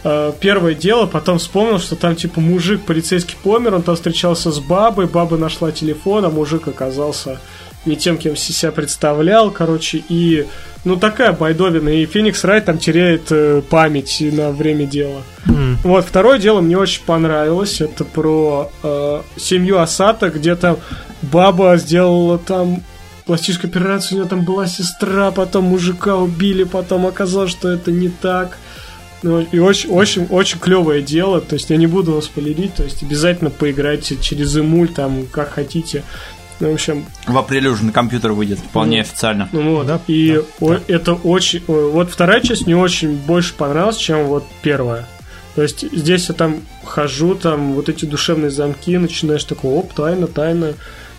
э, 0.04 0.34
первое 0.40 0.74
дело, 0.74 1.06
потом 1.06 1.40
вспомнил, 1.40 1.80
что 1.80 1.96
там, 1.96 2.16
типа, 2.16 2.42
мужик 2.42 2.82
полицейский 2.82 3.36
помер, 3.42 3.76
он 3.76 3.82
там 3.82 3.96
встречался 3.96 4.52
с 4.52 4.60
бабой, 4.60 5.08
баба 5.08 5.38
нашла 5.38 5.72
телефон, 5.72 6.26
а 6.26 6.30
мужик 6.30 6.68
оказался 6.68 7.40
не 7.86 7.96
тем, 7.96 8.18
кем 8.18 8.36
себя 8.36 8.72
представлял, 8.72 9.52
короче, 9.52 10.04
и, 10.10 10.46
ну, 10.84 10.98
такая 10.98 11.32
байдовина, 11.32 11.90
и 11.90 12.06
Феникс 12.06 12.44
Райт 12.44 12.66
там 12.66 12.78
теряет 12.78 13.32
э, 13.32 13.62
память 13.70 14.18
на 14.20 14.52
время 14.52 14.86
дела. 14.86 15.22
М. 15.48 15.78
Вот, 15.84 16.06
второе 16.06 16.40
дело 16.40 16.62
мне 16.62 16.78
очень 16.78 17.04
понравилось. 17.04 17.82
Это 17.82 18.04
про 18.04 18.72
э, 18.84 19.22
семью 19.38 19.80
Асата, 19.80 20.30
где 20.30 20.56
там 20.56 20.78
баба 21.22 21.78
сделала 21.78 22.38
там 22.38 22.84
пластическую 23.26 23.70
операцию, 23.70 24.18
у 24.18 24.20
нее 24.22 24.30
там 24.30 24.44
была 24.44 24.68
сестра, 24.68 25.32
потом 25.32 25.66
мужика 25.66 26.16
убили, 26.16 26.64
потом 26.64 27.06
оказалось, 27.06 27.52
что 27.52 27.70
это 27.70 27.92
не 27.92 28.10
так. 28.10 28.58
Ну, 29.24 29.42
и 29.42 29.60
очень, 29.60 29.90
очень, 29.90 30.26
очень 30.30 30.60
клевое 30.60 31.02
дело. 31.02 31.42
То 31.42 31.56
есть 31.56 31.70
я 31.70 31.78
не 31.78 31.88
буду 31.88 32.14
вас 32.14 32.26
спойлерить, 32.26 32.76
то 32.76 32.84
есть 32.84 33.04
обязательно 33.04 33.50
поиграйте 33.50 34.16
через 34.18 34.56
эмуль, 34.56 34.90
там, 34.90 35.26
как 35.32 35.54
хотите. 35.54 36.04
Ну, 36.60 36.72
в 36.72 36.74
общем, 36.74 37.06
В 37.28 37.38
апреле 37.38 37.70
уже 37.70 37.86
на 37.86 37.92
компьютер 37.92 38.32
выйдет, 38.32 38.60
вполне 38.60 38.98
Ну. 38.98 39.02
официально. 39.02 39.50
ну 39.52 39.76
вот, 39.76 39.88
Да, 39.88 40.02
и 40.08 40.42
да, 40.60 40.66
о- 40.66 40.80
это 40.88 41.14
очень... 41.14 41.62
Вот 41.68 42.10
вторая 42.12 42.42
часть 42.42 42.66
мне 42.66 42.76
очень 42.76 43.16
больше 43.16 43.54
понравилась, 43.54 43.98
чем 43.98 44.26
вот 44.26 44.44
первая. 44.62 45.08
То 45.56 45.64
есть 45.64 45.86
здесь 45.92 46.30
я 46.30 46.36
там 46.36 46.62
хожу, 46.84 47.36
там 47.36 47.74
вот 47.74 47.90
эти 47.90 48.06
душевные 48.06 48.52
замки, 48.52 48.98
начинаешь 48.98 49.44
такой, 49.44 49.72
оп, 49.72 49.94
тайна, 49.94 50.28
тайна. 50.28 50.74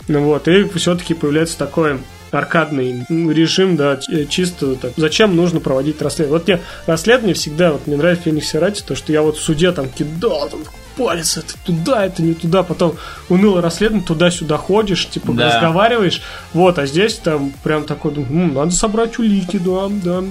Ну 0.07 0.23
вот, 0.25 0.49
и 0.49 0.65
все-таки 0.77 1.15
появляется 1.15 1.59
такой 1.59 1.99
аркадный 2.31 3.05
ну, 3.09 3.31
режим, 3.31 3.77
да, 3.77 3.99
э, 4.11 4.25
чисто 4.27 4.75
так. 4.77 4.93
Зачем 4.97 5.35
нужно 5.35 5.61
проводить 5.61 6.01
расследование? 6.03 6.39
Вот 6.39 6.47
мне 6.49 6.61
расследование 6.87 7.35
всегда, 7.35 7.73
вот 7.73 7.87
мне 7.87 7.97
нравится 7.97 8.23
в 8.23 8.25
Фениксе 8.27 8.59
Рате, 8.59 8.83
то, 8.87 8.95
что 8.95 9.13
я 9.13 9.23
вот 9.23 9.37
в 9.39 9.43
суде 9.43 9.73
там 9.73 9.89
кидал, 9.89 10.49
там 10.49 10.61
палец, 10.99 11.37
это 11.37 11.55
туда, 11.65 12.05
это 12.05 12.23
не 12.23 12.35
туда, 12.35 12.63
потом 12.63 12.97
уныло 13.29 13.63
расследование, 13.63 14.07
туда-сюда 14.07 14.57
ходишь, 14.59 15.09
типа 15.09 15.33
Да. 15.33 15.47
разговариваешь, 15.47 16.21
вот, 16.53 16.79
а 16.79 16.87
здесь 16.87 17.15
там 17.15 17.53
прям 17.63 17.85
такой, 17.85 18.13
«М, 18.15 18.53
надо 18.55 18.73
собрать 18.73 19.19
улики, 19.19 19.59
да, 19.59 19.87
да. 19.89 20.25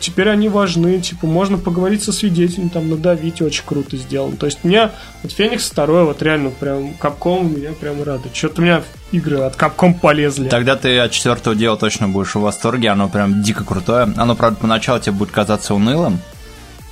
Теперь 0.00 0.30
они 0.30 0.48
важны, 0.48 0.98
типа, 0.98 1.26
можно 1.26 1.58
поговорить 1.58 2.02
со 2.02 2.10
свидетелем, 2.10 2.70
там, 2.70 2.88
надавить, 2.88 3.42
очень 3.42 3.64
круто 3.66 3.98
сделано. 3.98 4.34
То 4.34 4.46
есть 4.46 4.64
меня, 4.64 4.92
вот 5.22 5.30
Феникс 5.30 5.68
второй, 5.70 6.04
вот 6.06 6.22
реально 6.22 6.48
прям 6.48 6.94
Капком 6.94 7.54
меня 7.54 7.72
прям 7.72 8.02
радует. 8.02 8.34
Что-то 8.34 8.62
у 8.62 8.64
меня 8.64 8.82
игры 9.12 9.40
от 9.40 9.56
Капком 9.56 9.92
полезли. 9.92 10.48
Тогда 10.48 10.76
ты 10.76 10.98
от 10.98 11.10
четвертого 11.10 11.54
дела 11.54 11.76
точно 11.76 12.08
будешь 12.08 12.34
в 12.34 12.40
восторге, 12.40 12.88
оно 12.88 13.10
прям 13.10 13.42
дико 13.42 13.62
крутое. 13.62 14.10
Оно, 14.16 14.34
правда, 14.36 14.56
поначалу 14.58 15.00
тебе 15.00 15.12
будет 15.12 15.32
казаться 15.32 15.74
унылым, 15.74 16.18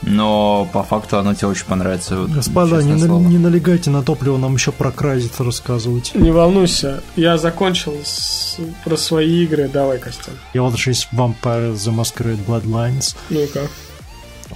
но 0.02 0.68
по 0.72 0.82
факту 0.82 1.18
оно 1.18 1.34
тебе 1.34 1.48
очень 1.48 1.66
понравится. 1.66 2.24
Господа, 2.26 2.82
не, 2.82 2.94
на- 2.94 3.18
не 3.28 3.38
налегайте 3.38 3.90
на 3.90 4.02
топливо, 4.02 4.36
нам 4.38 4.54
еще 4.54 4.72
про 4.72 4.90
Крайзит 4.92 5.40
рассказывать. 5.40 6.12
Не 6.14 6.30
волнуйся, 6.30 7.02
я 7.16 7.36
закончил 7.38 7.94
с- 8.04 8.56
про 8.84 8.96
свои 8.96 9.44
игры. 9.44 9.68
Давай, 9.68 9.98
Костян. 9.98 10.34
Я 10.54 10.62
вот 10.62 10.76
же 10.78 10.90
есть 10.90 11.08
Vampire 11.12 11.74
The 11.74 11.94
Masquerade 11.94 12.44
Bloodlines. 12.46 13.16
Ну-ка. 13.30 13.62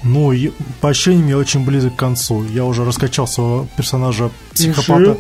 Ну, 0.05 0.33
и 0.33 0.51
по 0.81 0.89
ощущениям 0.89 1.29
я 1.29 1.37
очень 1.39 1.65
близок 1.65 1.95
к 1.95 1.99
концу. 1.99 2.45
Я 2.45 2.65
уже 2.65 2.85
раскачал 2.85 3.27
своего 3.27 3.67
персонажа 3.77 4.31
психопата, 4.55 5.17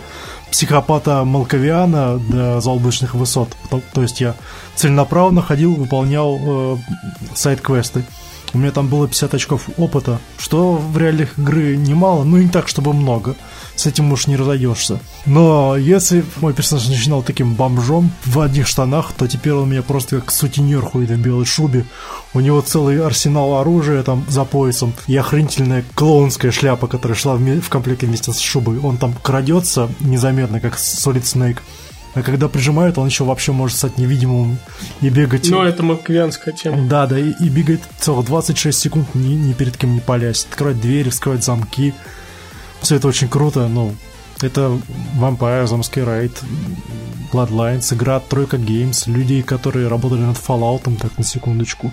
психопата 0.51 1.25
Малковиана 1.25 2.18
до 2.18 2.61
заоблачных 2.61 3.14
высот. 3.14 3.51
То, 3.70 3.81
то 3.93 4.03
есть 4.03 4.20
я 4.20 4.35
целенаправленно 4.75 5.43
ходил, 5.43 5.75
выполнял 5.75 6.39
э, 6.43 6.77
сайт-квесты. 7.35 8.05
У 8.55 8.59
меня 8.59 8.70
там 8.70 8.88
было 8.88 9.09
50 9.09 9.34
очков 9.34 9.68
опыта, 9.78 10.18
что 10.38 10.74
в 10.74 10.98
реалиях 10.98 11.38
игры 11.38 11.76
немало, 11.76 12.24
но 12.24 12.38
и 12.38 12.44
не 12.44 12.50
так, 12.50 12.68
чтобы 12.68 12.92
много. 12.92 13.34
С 13.74 13.86
этим 13.86 14.12
уж 14.12 14.26
не 14.26 14.36
разойдешься. 14.36 15.00
Но 15.24 15.76
если 15.78 16.24
мой 16.40 16.53
персонаж 16.53 16.88
начинал 16.88 17.22
таким 17.22 17.55
бомжом 17.55 18.12
в 18.26 18.38
одних 18.40 18.66
штанах, 18.66 19.12
то 19.16 19.26
теперь 19.26 19.55
он 19.55 19.70
меня 19.70 19.82
просто 19.82 20.20
как 20.20 20.30
сутенер 20.30 20.82
ходит 20.82 21.11
в 21.11 21.16
белой 21.18 21.46
шубе. 21.46 21.86
У 22.34 22.40
него 22.40 22.61
целый 22.61 23.03
арсенал 23.05 23.57
оружия 23.57 24.03
там 24.03 24.24
за 24.28 24.44
поясом 24.44 24.92
и 25.07 25.16
охренительная 25.16 25.84
клоунская 25.94 26.50
шляпа, 26.53 26.86
которая 26.86 27.16
шла 27.16 27.36
вме- 27.36 27.61
в 27.62 27.70
комплекте 27.70 28.07
вместе 28.07 28.32
с 28.32 28.38
шубой. 28.38 28.78
Он 28.78 28.98
там 28.98 29.14
крадется 29.22 29.88
незаметно, 30.00 30.61
как 30.61 30.74
Solid 30.74 31.22
Snake. 31.22 31.59
А 32.14 32.22
когда 32.22 32.48
прижимают, 32.48 32.98
он 32.98 33.06
еще 33.06 33.24
вообще 33.24 33.52
может 33.52 33.78
стать 33.78 33.96
невидимым 33.96 34.58
и 35.00 35.08
бегать. 35.08 35.48
Ну, 35.50 35.62
это 35.62 35.82
маквианская 35.82 36.52
тема. 36.52 36.86
Да, 36.86 37.06
да, 37.06 37.18
и, 37.18 37.32
и 37.40 37.48
бегает 37.48 37.80
целых 37.98 38.26
26 38.26 38.78
секунд, 38.78 39.14
ни, 39.14 39.34
ни 39.34 39.52
перед 39.54 39.76
кем 39.76 39.94
не 39.94 40.00
палясь. 40.00 40.46
Открывать 40.50 40.80
двери, 40.80 41.08
вскрывать 41.08 41.42
замки. 41.42 41.94
Все 42.82 42.96
это 42.96 43.08
очень 43.08 43.28
круто, 43.28 43.68
ну, 43.68 43.94
это 44.42 44.78
Vampire, 45.16 45.64
The 45.64 45.78
Masquerade, 45.78 46.36
Bloodlines, 47.32 47.94
игра 47.94 48.20
Тройка 48.20 48.56
Games, 48.56 49.08
людей, 49.10 49.42
которые 49.42 49.88
работали 49.88 50.20
над 50.20 50.36
Fallout, 50.36 50.96
так, 51.00 51.16
на 51.16 51.24
секундочку. 51.24 51.92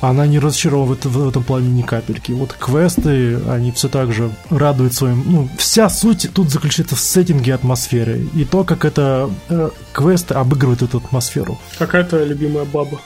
Она 0.00 0.26
не 0.26 0.38
разочаровывает 0.38 1.04
в, 1.04 1.28
этом 1.28 1.42
плане 1.44 1.68
ни 1.68 1.82
капельки. 1.82 2.32
Вот 2.32 2.54
квесты, 2.54 3.38
они 3.48 3.70
все 3.72 3.88
так 3.88 4.12
же 4.12 4.30
радуют 4.48 4.94
своим... 4.94 5.22
Ну, 5.26 5.48
вся 5.58 5.90
суть 5.90 6.30
тут 6.32 6.48
заключается 6.50 6.96
в 6.96 7.00
сеттинге 7.00 7.54
атмосферы. 7.54 8.26
И 8.34 8.44
то, 8.44 8.64
как 8.64 8.84
это 8.86 9.30
э, 9.50 9.70
квесты 9.92 10.34
обыгрывают 10.34 10.80
эту 10.82 10.98
атмосферу. 10.98 11.58
Какая 11.78 12.04
твоя 12.04 12.24
любимая 12.24 12.64
баба? 12.64 12.98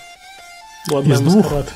Bloodline 0.91 1.13
Из 1.15 1.21
двух? 1.21 1.47
Masquerade. 1.47 1.69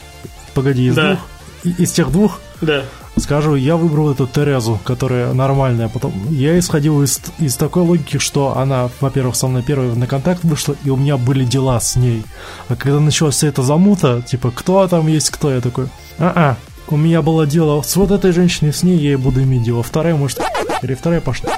Погоди, 0.54 0.86
из 0.86 0.94
Да. 0.94 1.14
двух? 1.14 1.20
Из 1.64 1.92
тех 1.92 2.10
двух 2.12 2.40
Да. 2.60 2.84
скажу, 3.16 3.54
я 3.54 3.76
выбрал 3.76 4.10
эту 4.10 4.26
Терезу, 4.26 4.78
которая 4.84 5.32
нормальная. 5.32 5.88
Потом 5.88 6.12
я 6.30 6.58
исходил 6.58 7.02
из, 7.02 7.20
из 7.38 7.56
такой 7.56 7.82
логики, 7.82 8.18
что 8.18 8.56
она, 8.56 8.90
во-первых, 9.00 9.36
со 9.36 9.48
мной 9.48 9.62
первой 9.62 9.94
на 9.94 10.06
контакт 10.06 10.44
вышла, 10.44 10.76
и 10.84 10.90
у 10.90 10.96
меня 10.96 11.16
были 11.16 11.44
дела 11.44 11.80
с 11.80 11.96
ней. 11.96 12.24
А 12.68 12.76
когда 12.76 13.00
началась 13.00 13.36
вся 13.36 13.48
эта 13.48 13.62
замута, 13.62 14.22
типа, 14.22 14.52
кто 14.54 14.86
там 14.88 15.08
есть 15.08 15.30
кто, 15.30 15.50
я 15.50 15.60
такой, 15.60 15.88
а-а, 16.18 16.56
у 16.88 16.96
меня 16.96 17.22
было 17.22 17.46
дело 17.46 17.82
с 17.82 17.96
вот 17.96 18.10
этой 18.10 18.32
женщиной, 18.32 18.72
с 18.72 18.82
ней 18.82 18.96
я 18.98 19.12
и 19.12 19.16
буду 19.16 19.42
иметь 19.42 19.62
дело. 19.62 19.82
Вторая, 19.82 20.14
может, 20.14 20.40
или 20.82 20.94
вторая 20.94 21.20
пошла. 21.20 21.50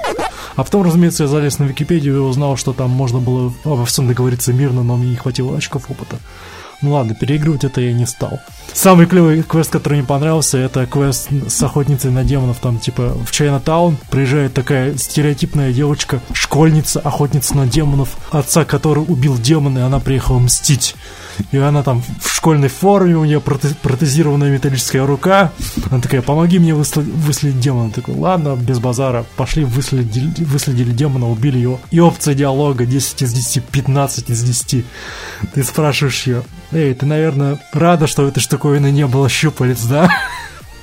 А 0.57 0.65
потом, 0.65 0.83
разумеется, 0.83 1.25
я 1.25 1.29
залез 1.29 1.59
на 1.59 1.65
Википедию 1.65 2.17
и 2.17 2.21
узнал, 2.21 2.57
что 2.57 2.73
там 2.73 2.91
можно 2.91 3.19
было 3.19 3.53
обо 3.65 3.85
всем 3.87 4.09
договориться 4.09 4.53
мирно, 4.53 4.83
но 4.83 4.97
мне 4.97 5.11
не 5.11 5.17
хватило 5.17 5.57
очков 5.57 5.91
опыта. 5.91 6.19
Ну 6.83 6.93
ладно, 6.93 7.15
переигрывать 7.15 7.65
это 7.65 7.81
я 7.81 7.93
не 7.93 8.07
стал. 8.07 8.41
Самый 8.73 9.07
клевый 9.07 9.43
квест, 9.43 9.71
который 9.71 9.99
мне 9.99 10.07
понравился, 10.07 10.57
это 10.57 10.87
квест 10.87 11.29
с 11.49 11.63
охотницей 11.63 12.11
на 12.11 12.25
демонов. 12.25 12.59
Там, 12.61 12.79
типа, 12.79 13.17
в 13.27 13.31
Чайна-таун 13.31 13.99
приезжает 14.11 14.55
такая 14.55 14.97
стереотипная 14.97 15.73
девочка, 15.73 16.21
школьница, 16.33 17.01
охотница 17.01 17.57
на 17.57 17.67
демонов, 17.67 18.17
отца, 18.31 18.65
который 18.65 19.05
убил 19.07 19.37
демона, 19.37 19.81
и 19.81 19.83
она 19.83 20.01
приехала 20.01 20.39
мстить. 20.39 20.95
И 21.53 21.57
она 21.59 21.83
там 21.83 22.03
в 22.21 22.35
школьной 22.35 22.69
форме, 22.69 23.17
у 23.17 23.25
нее 23.25 23.39
проте- 23.41 23.75
протезированная 23.83 24.51
металлическая 24.51 25.07
рука. 25.07 25.53
Она 25.91 26.01
такая, 26.01 26.23
помоги 26.23 26.59
мне 26.59 26.73
высл- 26.73 27.03
выследить 27.03 27.61
демона. 27.61 27.89
Я 27.89 27.93
такой, 27.95 28.15
ладно, 28.15 28.57
без 28.57 28.79
базара. 28.79 29.25
Пошли, 29.37 29.65
выследили, 29.65 30.33
выследили 30.45 30.93
демона, 30.93 31.29
убили 31.31 31.59
его. 31.59 31.81
И 31.91 32.01
опция 32.01 32.35
диалога 32.35 32.87
10 32.87 33.23
из 33.23 33.33
10, 33.33 33.65
15 33.65 34.31
из 34.31 34.43
10. 34.43 34.85
Ты 35.55 35.63
спрашиваешь 35.65 36.27
ее, 36.27 36.43
эй, 36.73 36.95
ты, 36.95 37.07
наверное, 37.07 37.59
рада, 37.73 38.07
что 38.07 38.27
этой 38.27 38.41
штуковины 38.41 38.91
не 38.91 39.07
было 39.07 39.29
щупалец, 39.29 39.83
да? 39.85 40.09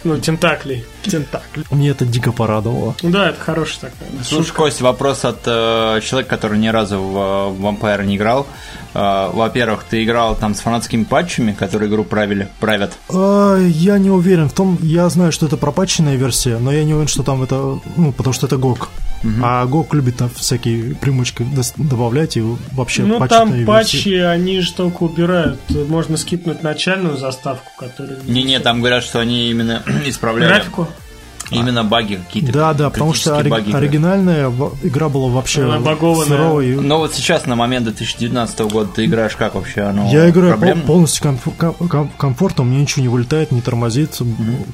Ну, 0.03 0.17
тентаклей. 0.19 0.85
Тентакли. 1.03 1.63
Мне 1.71 1.89
это 1.89 2.05
дико 2.05 2.31
порадовало. 2.31 2.95
Ну 3.01 3.09
да, 3.09 3.29
это 3.29 3.41
хорошая 3.41 3.91
такая. 3.91 4.09
Слушай, 4.23 4.51
Кость, 4.53 4.79
вопрос 4.81 5.25
от 5.25 5.39
э, 5.45 5.99
человека, 6.01 6.29
который 6.29 6.59
ни 6.59 6.67
разу 6.67 6.99
в 7.01 7.17
э, 7.17 7.61
Vampire 7.61 8.05
не 8.05 8.15
играл. 8.15 8.47
А, 8.99 9.29
Во-первых, 9.31 9.83
ты 9.87 10.03
играл 10.03 10.35
там 10.35 10.55
с 10.55 10.59
фанатскими 10.61 11.03
патчами, 11.03 11.51
которые 11.51 11.87
игру 11.87 12.03
правили, 12.03 12.47
правят. 12.59 12.97
А, 13.13 13.55
я 13.57 13.99
не 13.99 14.09
уверен 14.09 14.49
в 14.49 14.53
том, 14.53 14.79
я 14.81 15.07
знаю, 15.09 15.31
что 15.31 15.45
это 15.45 15.55
пропатченная 15.55 16.15
версия, 16.15 16.57
но 16.57 16.71
я 16.71 16.83
не 16.83 16.93
уверен, 16.93 17.07
что 17.07 17.21
там 17.21 17.43
это, 17.43 17.79
ну, 17.95 18.11
потому 18.11 18.33
что 18.33 18.47
это 18.47 18.55
GOG. 18.55 18.87
А 19.43 19.65
GOG 19.65 19.87
любит 19.93 20.17
там 20.17 20.29
всякие 20.29 20.95
примочки 20.95 21.45
добавлять 21.77 22.37
и 22.37 22.43
вообще 22.71 23.03
Ну, 23.03 23.19
там 23.27 23.51
версии. 23.51 23.65
патчи, 23.65 24.13
они 24.15 24.61
же 24.61 24.73
только 24.73 25.03
убирают. 25.03 25.59
Можно 25.69 26.17
скипнуть 26.17 26.63
начальную 26.63 27.17
заставку, 27.17 27.69
которая... 27.77 28.17
Не-не, 28.25 28.59
там 28.59 28.79
говорят, 28.79 29.03
что 29.03 29.19
они 29.19 29.49
именно 29.51 29.83
исправляли 30.05 30.47
Графику? 30.49 30.87
Именно 31.49 31.83
баги 31.83 32.15
какие-то. 32.15 32.51
Да, 32.51 32.73
да, 32.73 32.89
потому 32.89 33.13
что 33.13 33.37
ори- 33.37 33.49
баги 33.49 33.71
оригинальная 33.71 34.51
игра 34.83 35.09
была 35.09 35.29
вообще 35.29 35.63
Она 35.63 35.79
багованная. 35.79 36.25
сырой. 36.25 36.75
Но 36.75 36.97
вот 36.99 37.13
сейчас, 37.13 37.45
на 37.45 37.55
момент 37.55 37.85
2019 37.85 38.59
года, 38.61 38.89
ты 38.93 39.05
играешь 39.05 39.35
как 39.35 39.55
вообще? 39.55 39.81
Оно 39.81 40.09
Я 40.11 40.29
играю 40.29 40.53
проблемно? 40.53 40.83
полностью 40.83 41.23
комф- 41.23 41.53
ком- 41.57 41.87
ком- 41.87 42.11
комфортно, 42.17 42.63
мне 42.63 42.81
ничего 42.81 43.01
не 43.03 43.09
вылетает, 43.09 43.51
не 43.51 43.61
тормозит, 43.61 44.19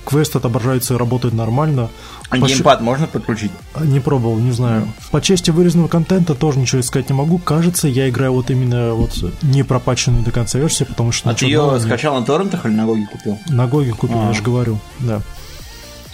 квест 0.05 0.35
отображается 0.35 0.93
и 0.93 0.97
работает 0.97 1.33
нормально. 1.33 1.89
А 2.29 2.37
По 2.37 2.47
Геймпад 2.47 2.81
можно 2.81 3.05
подключить? 3.05 3.51
щ- 3.77 3.83
Не 3.85 3.99
пробовал, 3.99 4.37
не 4.39 4.51
знаю. 4.51 4.87
По 5.11 5.21
части 5.21 5.51
вырезанного 5.51 5.87
контента 5.87 6.33
тоже 6.33 6.57
ничего 6.59 6.81
сказать 6.81 7.09
не 7.09 7.15
могу. 7.15 7.37
Кажется, 7.37 7.87
я 7.87 8.09
играю 8.09 8.33
вот 8.33 8.49
именно 8.49 8.93
вот 8.95 9.11
не 9.43 9.61
пропаченную 9.63 10.23
до 10.23 10.31
конца 10.31 10.57
версию, 10.57 10.87
потому 10.87 11.11
что 11.11 11.29
А 11.29 11.33
ты 11.35 11.47
нового 11.47 11.75
ее 11.75 11.81
скачал 11.81 12.19
на 12.19 12.25
торрентах 12.25 12.65
или 12.65 12.73
на 12.73 12.85
GOG 12.85 13.02
е 13.02 13.07
купил? 13.11 13.37
На 13.49 13.67
GOG 13.67 13.85
е 13.85 13.91
купил, 13.91 14.17
А. 14.19 14.27
я 14.27 14.33
же 14.33 14.41
говорю, 14.41 14.79
да. 14.99 15.21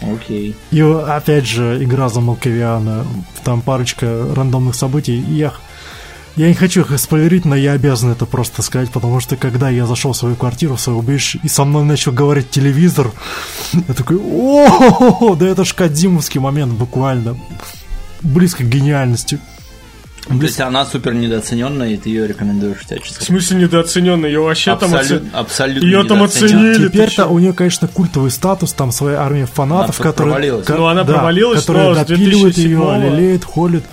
Окей. 0.02 0.56
И 0.72 0.82
опять 0.82 1.46
же, 1.46 1.84
игра 1.84 2.10
за 2.10 2.22
Малкавиана, 2.22 3.06
там 3.44 3.62
парочка 3.62 4.34
рандомных 4.36 4.76
событий. 4.76 5.18
Я, 5.18 5.54
я 6.36 6.48
не 6.48 6.54
хочу 6.54 6.82
их 6.82 6.98
спойлерить, 7.00 7.46
но 7.46 7.56
я 7.56 7.74
обязан 7.74 8.12
это 8.12 8.26
просто 8.26 8.62
сказать, 8.62 8.92
потому 8.92 9.20
что 9.20 9.36
когда 9.36 9.70
я 9.70 9.86
зашел 9.86 10.14
в 10.14 10.18
свою 10.18 10.36
квартиру, 10.36 10.76
в 10.76 10.82
свое 10.82 10.98
убежище, 10.98 11.40
и 11.44 11.48
со 11.48 11.66
мной 11.66 11.84
начал 11.84 12.12
говорить 12.12 12.50
телевизор, 12.50 13.12
я 13.74 13.94
такой, 13.94 14.18
о, 14.18 15.36
да 15.40 15.48
это 15.48 15.66
ж 15.66 15.74
Кадзимовский 15.74 16.40
момент 16.40 16.74
буквально, 16.74 17.38
близко 18.22 18.64
к 18.64 18.70
гениальности. 18.70 19.40
То 20.30 20.44
есть 20.46 20.60
она 20.62 20.86
супер 20.86 21.14
недооцененная, 21.14 21.90
и 21.90 21.98
ты 21.98 22.10
ее 22.10 22.28
рекомендуешь 22.28 22.78
В 22.78 22.86
всячески. 22.86 23.24
смысле 23.24 23.58
недооцененный? 23.64 24.30
Ее 24.30 24.40
вообще 24.42 24.76
там 24.76 24.94
Абсолют- 24.94 25.24
оце- 25.24 25.36
абсолютно 25.38 25.86
Её 25.88 26.04
там 26.04 26.18
недооцененная. 26.20 26.72
оценили. 26.72 26.88
Теперь-то 26.90 27.26
у 27.28 27.40
нее, 27.40 27.54
конечно, 27.54 27.88
культовый 27.88 28.30
статус, 28.32 28.74
там 28.74 28.92
своя 28.92 29.22
армия 29.22 29.48
фанатов, 29.48 30.00
Она 30.00 30.12
которые, 30.12 30.52
Ну, 30.68 30.86
она 30.86 31.04
да, 31.04 31.14
провалилась, 31.14 31.62
которые 31.62 31.96
с 31.96 32.08
допиливают 32.08 32.58
ее, 32.58 32.78
2007-го. 32.78 33.16
лелеют, 33.16 33.44
холят. 33.44 33.84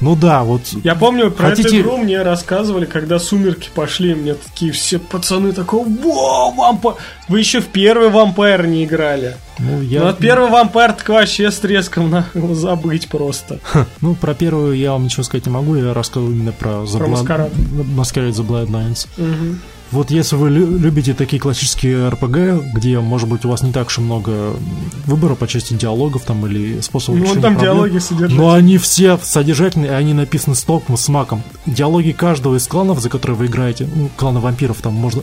Ну 0.00 0.14
да, 0.14 0.44
вот 0.44 0.60
Я 0.84 0.94
помню, 0.94 1.30
про 1.30 1.48
эту 1.48 1.62
Хотите- 1.62 1.80
игру 1.80 1.96
мне 1.96 2.22
рассказывали, 2.22 2.84
когда 2.84 3.18
«Сумерки» 3.18 3.68
пошли, 3.74 4.14
мне 4.14 4.34
такие 4.34 4.70
все 4.70 4.98
пацаны 5.00 5.52
такого, 5.52 5.88
во, 5.88 6.50
вампир! 6.52 6.92
Вы 7.28 7.40
еще 7.40 7.60
в 7.60 7.66
первый 7.66 8.08
«Вампир» 8.08 8.66
не 8.66 8.84
играли. 8.84 9.36
Ну, 9.58 9.82
я, 9.82 10.02
Ну, 10.02 10.06
от 10.08 10.18
первый 10.18 10.50
«Вампир» 10.50 10.92
так 10.92 11.08
вообще 11.08 11.50
с 11.50 11.58
треском 11.58 12.10
на 12.10 12.26
забыть 12.52 13.08
просто. 13.08 13.58
ну, 14.00 14.14
про 14.14 14.34
первую 14.34 14.76
я 14.76 14.92
вам 14.92 15.04
ничего 15.04 15.24
сказать 15.24 15.46
не 15.46 15.52
могу, 15.52 15.74
я 15.74 15.92
рассказываю 15.92 16.32
именно 16.34 16.52
про 16.52 16.70
The 16.84 16.98
Про 16.98 17.06
Маскарад. 17.08 17.52
Masquerade 17.52 18.30
The 18.32 18.46
Bloodlines. 18.46 19.08
Мгм. 19.16 19.60
Вот 19.90 20.10
если 20.10 20.36
вы 20.36 20.50
лю- 20.50 20.78
любите 20.78 21.14
такие 21.14 21.40
классические 21.40 22.08
RPG, 22.10 22.72
где, 22.74 23.00
может 23.00 23.26
быть, 23.28 23.44
у 23.44 23.48
вас 23.48 23.62
не 23.62 23.72
так 23.72 23.86
уж 23.86 23.98
и 23.98 24.00
много 24.02 24.54
выбора 25.06 25.34
по 25.34 25.46
части 25.48 25.72
диалогов 25.72 26.24
там 26.24 26.46
или 26.46 26.80
способов 26.80 27.20
Ну, 27.20 27.24
решения 27.24 27.40
там 27.42 27.54
проблем, 27.54 27.74
диалоги 27.74 27.98
содержательные. 27.98 28.46
Но 28.46 28.52
они 28.52 28.76
все 28.78 29.18
содержательные, 29.22 29.90
и 29.90 29.94
они 29.94 30.12
написаны 30.12 30.54
с 30.56 30.62
толком, 30.62 30.96
с 30.98 31.08
маком. 31.08 31.42
Диалоги 31.64 32.10
каждого 32.12 32.56
из 32.56 32.66
кланов, 32.66 33.00
за 33.00 33.08
которые 33.08 33.36
вы 33.38 33.46
играете, 33.46 33.88
ну, 33.94 34.10
клана 34.16 34.40
вампиров, 34.40 34.76
там 34.82 34.92
можно, 34.94 35.22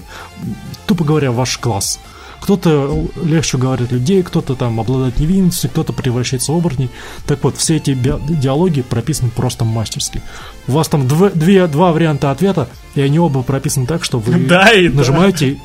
тупо 0.88 1.04
говоря, 1.04 1.32
ваш 1.32 1.58
класс. 1.60 2.00
Кто-то 2.42 3.08
легче 3.24 3.58
говорит 3.58 3.92
людей, 3.92 4.22
кто-то 4.22 4.56
там 4.56 4.80
обладает 4.80 5.20
невинностью, 5.20 5.70
кто-то 5.70 5.94
превращается 5.94 6.52
в 6.52 6.56
оборотней. 6.58 6.90
Так 7.26 7.44
вот, 7.44 7.58
все 7.58 7.78
эти 7.78 7.94
диалоги 7.96 8.82
прописаны 8.82 9.30
просто 9.32 9.64
мастерски. 9.66 10.22
У 10.68 10.74
вас 10.74 10.88
там 10.88 11.04
дв- 11.08 11.32
две, 11.36 11.66
два 11.68 11.92
варианта 11.92 12.30
ответа, 12.32 12.68
и 12.96 13.02
они 13.02 13.20
оба 13.20 13.44
прописаны 13.44 13.86
так, 13.86 14.04
что 14.04 14.20
вы 14.20 14.34
Да 14.48 14.72
и 14.72 14.88
да. 14.88 14.98
нажимаете 14.98 15.60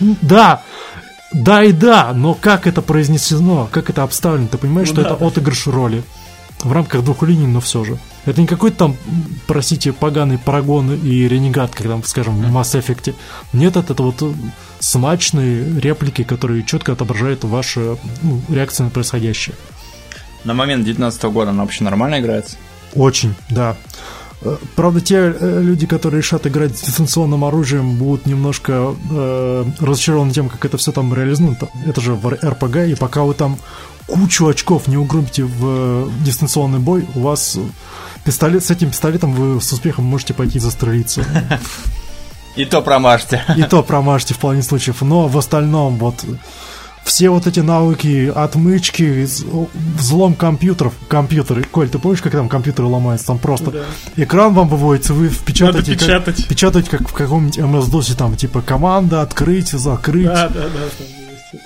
«Да». 0.00 0.62
Да 1.30 1.62
и 1.62 1.72
да, 1.72 2.14
но 2.14 2.32
как 2.32 2.66
это 2.66 2.80
произнесено, 2.80 3.68
как 3.70 3.90
это 3.90 4.02
обставлено, 4.02 4.48
ты 4.48 4.56
понимаешь, 4.56 4.88
Ну 4.88 4.94
что 4.94 5.02
да. 5.02 5.10
это 5.10 5.26
отыгрыш 5.26 5.66
роли 5.66 6.02
в 6.62 6.72
рамках 6.72 7.04
двух 7.04 7.22
линий, 7.22 7.46
но 7.46 7.60
все 7.60 7.84
же. 7.84 7.98
Это 8.24 8.40
не 8.40 8.46
какой-то 8.46 8.76
там, 8.76 8.96
простите, 9.46 9.92
поганый 9.92 10.38
парагон 10.38 10.92
и 10.92 11.28
ренегат, 11.28 11.74
как 11.74 11.86
там, 11.86 12.02
скажем, 12.04 12.40
в 12.40 12.56
Mass 12.56 12.80
Effect. 12.80 13.14
Нет, 13.52 13.76
это, 13.76 13.92
это 13.92 14.02
вот 14.02 14.22
э, 14.22 14.32
смачные 14.80 15.80
реплики, 15.80 16.24
которые 16.24 16.64
четко 16.64 16.92
отображают 16.92 17.44
ваши 17.44 17.96
ну, 18.22 18.40
реакции 18.48 18.84
на 18.84 18.90
происходящее. 18.90 19.54
На 20.44 20.54
момент 20.54 20.84
2019 20.84 21.22
года 21.24 21.50
она 21.50 21.62
вообще 21.62 21.84
нормально 21.84 22.20
играется? 22.20 22.56
Очень, 22.94 23.34
да. 23.50 23.76
Э, 24.42 24.56
Правда, 24.76 25.00
те 25.00 25.16
э, 25.16 25.60
люди, 25.62 25.86
которые 25.86 26.20
решат 26.20 26.46
играть 26.46 26.76
с 26.76 26.82
дистанционным 26.82 27.44
оружием, 27.44 27.96
будут 27.96 28.26
немножко 28.26 28.94
э, 29.10 29.64
разочарованы 29.80 30.32
тем, 30.32 30.48
как 30.48 30.64
это 30.64 30.76
все 30.76 30.92
там 30.92 31.12
реализовано. 31.14 31.56
Это 31.86 32.00
же 32.00 32.14
в 32.14 32.28
РПГ, 32.28 32.76
и 32.88 32.94
пока 32.94 33.22
вы 33.22 33.34
там 33.34 33.58
кучу 34.06 34.46
очков 34.46 34.88
не 34.88 34.96
угробите 34.96 35.44
в 35.44 35.60
э, 35.64 36.10
дистанционный 36.24 36.78
бой, 36.78 37.06
у 37.14 37.20
вас 37.20 37.58
пистолет 38.24 38.64
с 38.64 38.70
этим 38.70 38.90
пистолетом 38.90 39.32
вы 39.32 39.60
с 39.60 39.72
успехом 39.72 40.04
можете 40.04 40.34
пойти 40.34 40.58
застрелиться. 40.58 41.24
И 42.56 42.64
то 42.64 42.82
промажьте. 42.82 43.44
И 43.56 43.62
то 43.62 43.84
промажьте 43.84 44.34
в 44.34 44.38
половине 44.38 44.64
случаев. 44.64 45.02
Но 45.02 45.28
в 45.28 45.38
остальном 45.38 45.96
вот 45.96 46.24
все 47.08 47.30
вот 47.30 47.46
эти 47.46 47.60
навыки, 47.60 48.30
отмычки, 48.34 49.26
взлом 49.96 50.34
компьютеров, 50.34 50.92
компьютеры. 51.08 51.64
Коль, 51.64 51.88
ты 51.88 51.98
помнишь, 51.98 52.20
как 52.20 52.32
там 52.32 52.48
компьютеры 52.50 52.86
ломаются? 52.86 53.26
Там 53.28 53.38
просто 53.38 53.70
Да. 53.70 53.84
экран 54.16 54.52
вам 54.52 54.68
выводится, 54.68 55.14
вы 55.14 55.28
впечатаете. 55.28 55.78
Надо 55.92 55.98
как- 55.98 56.06
печатать. 56.06 56.48
печатать 56.48 56.88
как 56.90 57.08
в 57.08 57.12
каком-нибудь 57.12 57.58
MS-DOS, 57.58 58.14
там, 58.16 58.36
типа, 58.36 58.60
команда, 58.60 59.22
открыть, 59.22 59.70
закрыть. 59.70 60.26
Да, 60.26 60.48
да, 60.48 60.60
да. 60.64 61.04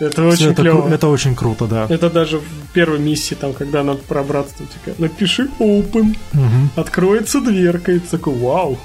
Это 0.06 0.24
очень 0.28 0.46
это, 0.46 0.62
клево. 0.62 0.88
это 0.88 1.08
очень 1.08 1.34
круто, 1.34 1.66
да. 1.66 1.86
Это 1.88 2.08
даже 2.08 2.38
в 2.38 2.72
первой 2.72 3.00
миссии, 3.00 3.34
там, 3.34 3.52
когда 3.52 3.82
надо 3.82 3.98
пробраться, 4.06 4.54
такая, 4.72 4.94
напиши 4.98 5.48
open, 5.58 6.16
Мгм. 6.32 6.70
откроется 6.76 7.40
дверка, 7.40 7.90
и 7.90 7.98
ты 7.98 8.08
такой, 8.08 8.34
вау. 8.38 8.78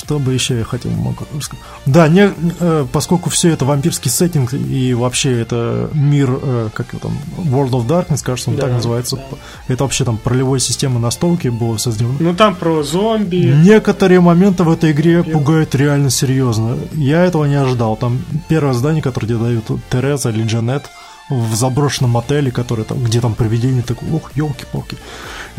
Что 0.00 0.18
бы 0.18 0.32
еще 0.32 0.56
я 0.58 0.64
хотел 0.64 0.90
могу 0.92 1.26
рассказать? 1.36 1.62
Да, 1.84 2.08
не, 2.08 2.32
э, 2.58 2.86
поскольку 2.90 3.28
все 3.28 3.50
это 3.50 3.66
вампирский 3.66 4.10
сеттинг 4.10 4.54
и 4.54 4.94
вообще 4.94 5.42
это 5.42 5.90
мир, 5.92 6.30
э, 6.42 6.68
как 6.72 6.94
его 6.94 7.00
там, 7.00 7.18
World 7.36 7.70
of 7.72 7.86
Darkness, 7.86 8.24
кажется, 8.24 8.48
он 8.50 8.56
Да, 8.56 8.62
так 8.62 8.72
называется. 8.72 9.16
да. 9.16 9.36
Это 9.68 9.84
вообще 9.84 10.04
там 10.06 10.16
про 10.16 10.30
ролевой 10.32 10.58
системы 10.58 10.98
настолки 11.00 11.48
было 11.48 11.76
создано. 11.76 12.14
Ну 12.18 12.34
там 12.34 12.54
про 12.54 12.82
зомби. 12.82 13.52
Некоторые 13.62 14.20
моменты 14.20 14.64
в 14.64 14.70
этой 14.70 14.92
игре 14.92 15.22
пугают 15.22 15.74
реально 15.74 16.08
серьезно. 16.08 16.78
Я 16.94 17.22
этого 17.26 17.44
не 17.44 17.56
ожидал. 17.56 17.96
Там 17.96 18.22
первое 18.48 18.72
здание, 18.72 19.02
которое 19.02 19.26
тебе 19.26 19.38
дают 19.38 19.66
Тереза 19.90 20.30
или 20.30 20.44
Джанет 20.44 20.84
в 21.28 21.54
заброшенном 21.54 22.16
отеле, 22.16 22.50
который 22.50 22.84
там, 22.84 23.04
где 23.04 23.20
там 23.20 23.34
привидение 23.34 23.82
такое, 23.82 24.10
ох, 24.12 24.32
елки-палки. 24.34 24.96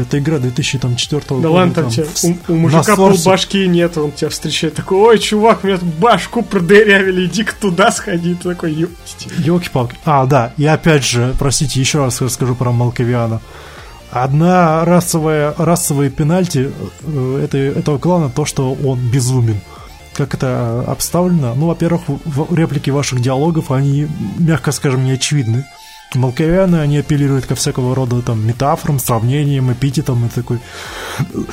Это 0.01 0.19
игра 0.19 0.39
2004 0.39 1.21
Да 1.27 1.35
года. 1.35 1.49
ладно, 1.49 1.73
там, 1.73 1.89
тебе, 1.89 2.05
у, 2.47 2.53
у 2.53 2.55
мужика 2.55 2.95
полбашки 2.95 3.57
нет, 3.57 3.97
он 3.97 4.11
тебя 4.11 4.29
встречает 4.29 4.75
такой, 4.75 4.97
ой, 4.97 5.19
чувак, 5.19 5.63
мне 5.63 5.77
тут 5.77 5.87
башку 5.95 6.41
продырявили, 6.41 7.25
иди-ка 7.25 7.53
туда 7.59 7.91
сходи. 7.91 8.35
Ты 8.35 8.49
такой, 8.49 8.73
ёптить. 8.73 9.27
Елки-палки. 9.39 9.95
А, 10.05 10.25
да, 10.25 10.53
и 10.57 10.65
опять 10.65 11.03
же, 11.03 11.35
простите, 11.39 11.79
еще 11.79 11.99
раз 11.99 12.21
расскажу 12.21 12.55
про 12.55 12.71
Малковиана. 12.71 13.41
Одна 14.11 14.83
расовая, 14.83 15.53
расовые 15.57 16.09
пенальти 16.09 16.69
э, 17.03 17.41
этой, 17.45 17.69
этого 17.69 17.97
клана 17.97 18.29
то, 18.29 18.43
что 18.43 18.73
он 18.73 18.99
безумен. 18.99 19.61
Как 20.13 20.33
это 20.33 20.83
обставлено? 20.85 21.55
Ну, 21.55 21.67
во-первых, 21.67 22.01
реплики 22.49 22.89
ваших 22.89 23.21
диалогов, 23.21 23.71
они, 23.71 24.07
мягко 24.37 24.73
скажем, 24.73 25.05
не 25.05 25.11
очевидны. 25.13 25.65
Малковианы, 26.13 26.77
они 26.77 26.97
апеллируют 26.97 27.45
ко 27.45 27.55
всякого 27.55 27.95
рода 27.95 28.21
там 28.21 28.45
метафорам, 28.45 28.99
сравнениям, 28.99 29.71
эпитетам 29.71 30.25
и 30.25 30.29
такой. 30.29 30.59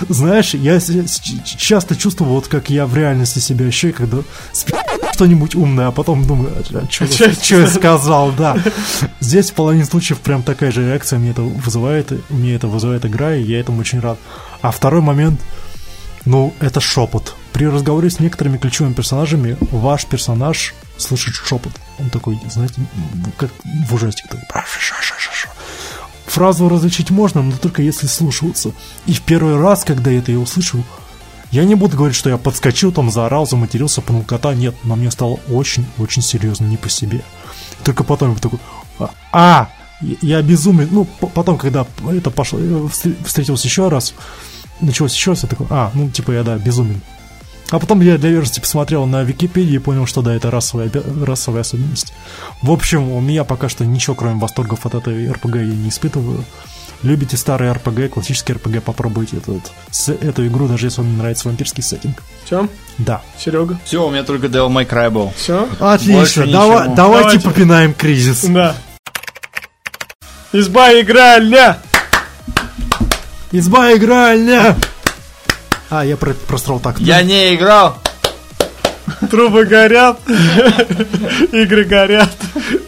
Знаешь, 0.09 0.55
я 0.55 0.81
часто 1.45 1.95
чувствую, 1.97 2.31
вот 2.31 2.49
как 2.49 2.69
я 2.71 2.87
в 2.87 2.97
реальности 2.97 3.39
себя 3.39 3.67
ощущаю, 3.67 3.95
когда 3.95 4.19
что-нибудь 5.13 5.55
умное, 5.55 5.89
а 5.89 5.93
потом 5.93 6.25
думаю, 6.25 6.53
а, 6.73 6.87
чё 6.87 7.07
что 7.07 7.61
я 7.61 7.67
сказал, 7.67 8.33
да. 8.33 8.57
Здесь 9.21 9.51
в 9.51 9.55
половине 9.55 9.85
случаев 9.85 10.19
прям 10.21 10.43
такая 10.43 10.71
же 10.71 10.87
реакция 10.87 11.19
мне 11.19 11.31
это 11.31 11.43
вызывает, 11.43 12.13
мне 12.31 12.55
это 12.55 12.69
вызывает 12.69 13.05
игра, 13.05 13.35
и 13.35 13.43
я 13.43 13.61
этому 13.61 13.81
очень 13.81 14.01
рад. 14.01 14.19
А 14.61 14.71
второй 14.71 15.03
момент, 15.03 15.41
ну, 16.25 16.55
это 16.61 16.81
шепот. 16.81 17.35
При 17.53 17.67
разговоре 17.67 18.11
с 18.11 18.21
некоторыми 18.21 18.59
ключевыми 18.59 18.93
персонажами 18.93 19.57
ваш 19.73 20.07
персонаж 20.07 20.75
слышит 20.99 21.35
шепот. 21.35 21.73
Он 21.99 22.11
такой, 22.11 22.39
знаете, 22.51 22.81
как 23.37 23.51
в 23.87 23.95
ужастике. 23.95 24.29
такой. 24.29 24.45
Фразу 26.27 26.69
различить 26.69 27.11
можно, 27.11 27.43
но 27.43 27.57
только 27.57 27.83
если 27.83 28.07
слушаться. 28.07 28.73
И 29.07 29.15
в 29.15 29.23
первый 29.23 29.59
раз, 29.59 29.85
когда 29.85 30.11
я 30.11 30.19
это 30.19 30.31
я 30.33 30.39
услышал, 30.39 30.85
Я 31.51 31.65
не 31.65 31.75
буду 31.75 31.97
говорить, 31.97 32.17
что 32.17 32.29
я 32.29 32.37
подскочил, 32.37 32.93
там 32.93 33.11
заорал, 33.11 33.47
заматерился, 33.47 34.03
пнул 34.03 34.23
кота. 34.23 34.55
Нет, 34.55 34.75
но 34.85 34.97
мне 34.97 35.11
стало 35.11 35.41
очень-очень 35.49 36.21
серьезно, 36.21 36.67
не 36.67 36.77
по 36.77 36.91
себе. 36.91 37.23
Только 37.85 38.05
потом 38.05 38.35
я 38.35 38.39
такой, 38.39 38.59
а, 39.33 39.71
я 40.21 40.43
безумный. 40.43 40.87
Ну, 40.91 41.05
потом, 41.07 41.57
когда 41.57 41.87
это 42.11 42.31
пошло, 42.31 42.59
э, 42.59 42.63
встр- 42.63 43.25
встретился 43.25 43.67
еще 43.67 43.89
раз, 43.89 44.13
началось 44.83 45.15
еще 45.15 45.31
раз, 45.31 45.43
я 45.45 45.49
такой, 45.49 45.67
а, 45.71 45.91
ну, 45.95 46.11
типа, 46.11 46.33
я, 46.33 46.43
да, 46.43 46.57
безумен. 46.59 47.01
А 47.71 47.79
потом 47.79 48.01
я 48.01 48.17
для 48.17 48.31
верности 48.31 48.61
посмотрел 48.61 49.05
на 49.07 49.23
Википедии 49.23 49.75
и 49.75 49.79
понял, 49.79 50.07
что 50.07 50.23
да, 50.23 50.35
это 50.35 50.51
расовая, 50.51 50.91
расовая 51.25 51.61
особенность. 51.61 52.15
В 52.63 52.71
общем, 52.71 53.11
у 53.13 53.21
меня 53.21 53.45
пока 53.45 53.69
что 53.69 53.85
ничего, 53.85 54.17
кроме 54.17 54.41
восторгов 54.41 54.87
от 54.87 54.95
этой 54.95 55.31
РПГ, 55.31 55.57
я 55.57 55.63
не 55.65 55.91
испытываю. 55.91 56.45
Любите 57.03 57.37
старые 57.37 57.71
РПГ, 57.73 58.11
классические 58.15 58.57
РПГ, 58.57 58.83
попробуйте 58.83 59.37
этот, 59.37 59.71
с- 59.91 60.09
эту 60.13 60.47
игру, 60.49 60.67
даже 60.67 60.87
если 60.87 61.03
вам 61.03 61.11
не 61.13 61.17
нравится 61.19 61.47
вампирский 61.47 61.83
сеттинг. 61.83 62.23
Все, 62.45 62.69
Да. 62.97 63.21
Серега, 63.39 63.79
Все, 63.85 64.05
у 64.05 64.11
меня 64.11 64.25
только 64.25 64.47
Devil 64.49 64.69
May 64.71 64.89
Cry 64.89 65.09
был. 65.11 65.33
все? 65.37 65.69
Отлично, 65.79 66.47
давай, 66.47 66.89
давайте 66.89 66.97
Давайте. 66.97 67.41
попинаем 67.41 67.95
кризис. 67.95 68.45
Да. 68.47 68.75
Изба 70.53 70.99
игральня! 71.01 71.79
Изба 73.53 73.93
игральня! 73.95 74.77
А, 75.91 76.05
я 76.05 76.17
про- 76.17 76.35
просрал 76.35 76.81
так. 76.81 76.99
Я 77.01 77.23
не 77.23 77.55
играл. 77.55 77.99
Трубы 79.31 79.65
горят, 79.65 80.21
игры 81.53 81.85
горят, 81.85 82.31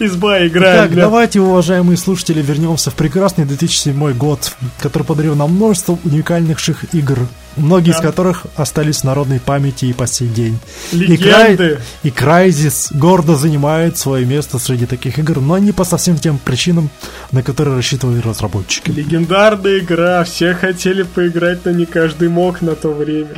изба 0.00 0.38
Так, 0.38 0.48
игральня. 0.48 0.96
давайте, 0.96 1.40
уважаемые 1.40 1.96
слушатели, 1.96 2.42
вернемся 2.42 2.90
в 2.90 2.94
прекрасный 2.94 3.46
2007 3.46 4.12
год, 4.12 4.52
который 4.80 5.04
подарил 5.04 5.34
нам 5.34 5.52
множество 5.54 5.98
уникальных 6.04 6.58
игр, 6.92 7.20
многие 7.56 7.90
из 7.90 7.96
Да. 7.96 8.02
которых 8.02 8.46
остались 8.56 8.98
в 9.00 9.04
народной 9.04 9.40
памяти 9.40 9.86
и 9.86 9.92
по 9.92 10.06
сей 10.06 10.28
день. 10.28 10.58
Легенды. 10.92 11.78
И, 12.02 12.10
Край- 12.10 12.48
и 12.48 12.50
Crysis 12.50 12.96
гордо 12.96 13.36
занимает 13.36 13.98
свое 13.98 14.24
место 14.26 14.58
среди 14.58 14.86
таких 14.86 15.18
игр, 15.18 15.40
но 15.40 15.58
не 15.58 15.72
по 15.72 15.84
совсем 15.84 16.18
тем 16.18 16.38
причинам, 16.38 16.90
на 17.32 17.42
которые 17.42 17.76
рассчитывали 17.76 18.20
разработчики. 18.20 18.90
Легендарная 18.90 19.78
игра, 19.78 20.24
все 20.24 20.54
хотели 20.54 21.02
поиграть, 21.02 21.64
но 21.64 21.70
не 21.72 21.86
каждый 21.86 22.28
мог 22.28 22.60
на 22.62 22.74
то 22.74 22.88
время. 22.92 23.34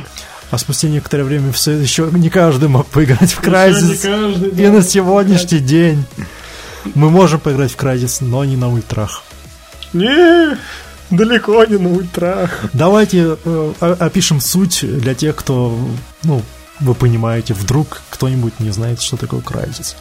А 0.51 0.57
спустя 0.59 0.87
некоторое 0.87 1.23
время 1.23 1.51
все 1.51 1.71
еще 1.71 2.09
не 2.11 2.29
каждый 2.29 2.69
мог 2.69 2.85
поиграть 2.87 3.31
в 3.33 3.41
Crysis. 3.41 4.01
каждый, 4.03 4.49
И 4.49 4.67
на 4.67 4.83
сегодняшний 4.83 5.59
день 5.59 6.03
мы 6.93 7.09
можем 7.09 7.39
поиграть 7.39 7.71
в 7.71 7.75
Crysis, 7.77 8.17
но 8.23 8.45
не 8.45 8.55
на 8.55 8.69
ультрах. 8.71 9.23
Не, 9.93 10.55
далеко 11.15 11.63
не 11.65 11.77
на 11.77 11.89
ультрах. 11.89 12.61
Давайте 12.73 13.37
э, 13.43 13.73
опишем 13.99 14.39
суть 14.41 14.79
для 14.83 15.13
тех, 15.15 15.35
кто, 15.35 15.77
ну, 16.23 16.41
вы 16.79 16.93
понимаете, 16.95 17.53
вдруг 17.53 18.01
кто-нибудь 18.09 18.59
не 18.59 18.71
знает, 18.71 19.01
что 19.01 19.17
такое 19.17 19.41
Crysis. 19.41 19.95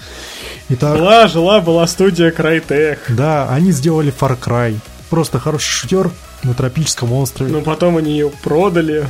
Итак, 0.71 0.97
Была, 0.99 1.29
жила, 1.29 1.61
была 1.61 1.87
студия 1.87 2.31
Crytek. 2.31 2.99
да, 3.09 3.49
они 3.51 3.73
сделали 3.73 4.13
Far 4.19 4.39
Cry. 4.41 4.77
Просто 5.11 5.39
хороший 5.39 5.69
шутер 5.71 6.11
на 6.43 6.55
тропическом 6.55 7.13
острове. 7.13 7.53
Но 7.53 7.61
потом 7.61 7.99
они 7.99 8.13
ее 8.13 8.31
продали. 8.43 9.07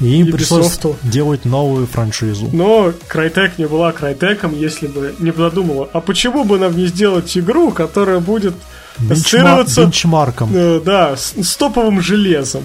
и 0.00 0.06
им 0.20 0.26
Ubisoft. 0.28 0.32
пришлось 0.32 0.78
делать 1.02 1.44
новую 1.44 1.86
франшизу. 1.86 2.48
Но 2.52 2.92
Crytek 3.12 3.52
не 3.58 3.66
была 3.66 3.92
Crytek'ом, 3.92 4.56
если 4.58 4.86
бы 4.86 5.14
не 5.18 5.30
подумала, 5.32 5.88
а 5.92 6.00
почему 6.00 6.44
бы 6.44 6.58
нам 6.58 6.74
не 6.76 6.86
сделать 6.86 7.36
игру, 7.36 7.70
которая 7.70 8.20
будет 8.20 8.54
ассоциироваться 9.10 9.84
бенчмарком. 9.84 10.50
э, 10.54 10.80
да, 10.84 11.16
с, 11.16 11.34
с 11.36 11.56
топовым 11.56 12.00
железом. 12.00 12.64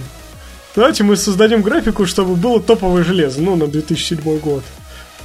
Давайте 0.76 1.04
мы 1.04 1.18
создадим 1.18 1.62
графику, 1.62 2.06
чтобы 2.06 2.36
было 2.36 2.62
топовое 2.62 3.04
железо, 3.04 3.42
ну, 3.42 3.56
на 3.56 3.68
2007 3.68 4.40
год. 4.40 4.64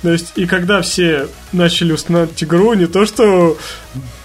То 0.02 0.12
есть, 0.12 0.32
и 0.36 0.46
когда 0.46 0.82
все 0.82 1.28
начали 1.52 1.92
устанавливать 1.92 2.42
игру, 2.42 2.74
не 2.74 2.86
то 2.86 3.06
что 3.06 3.56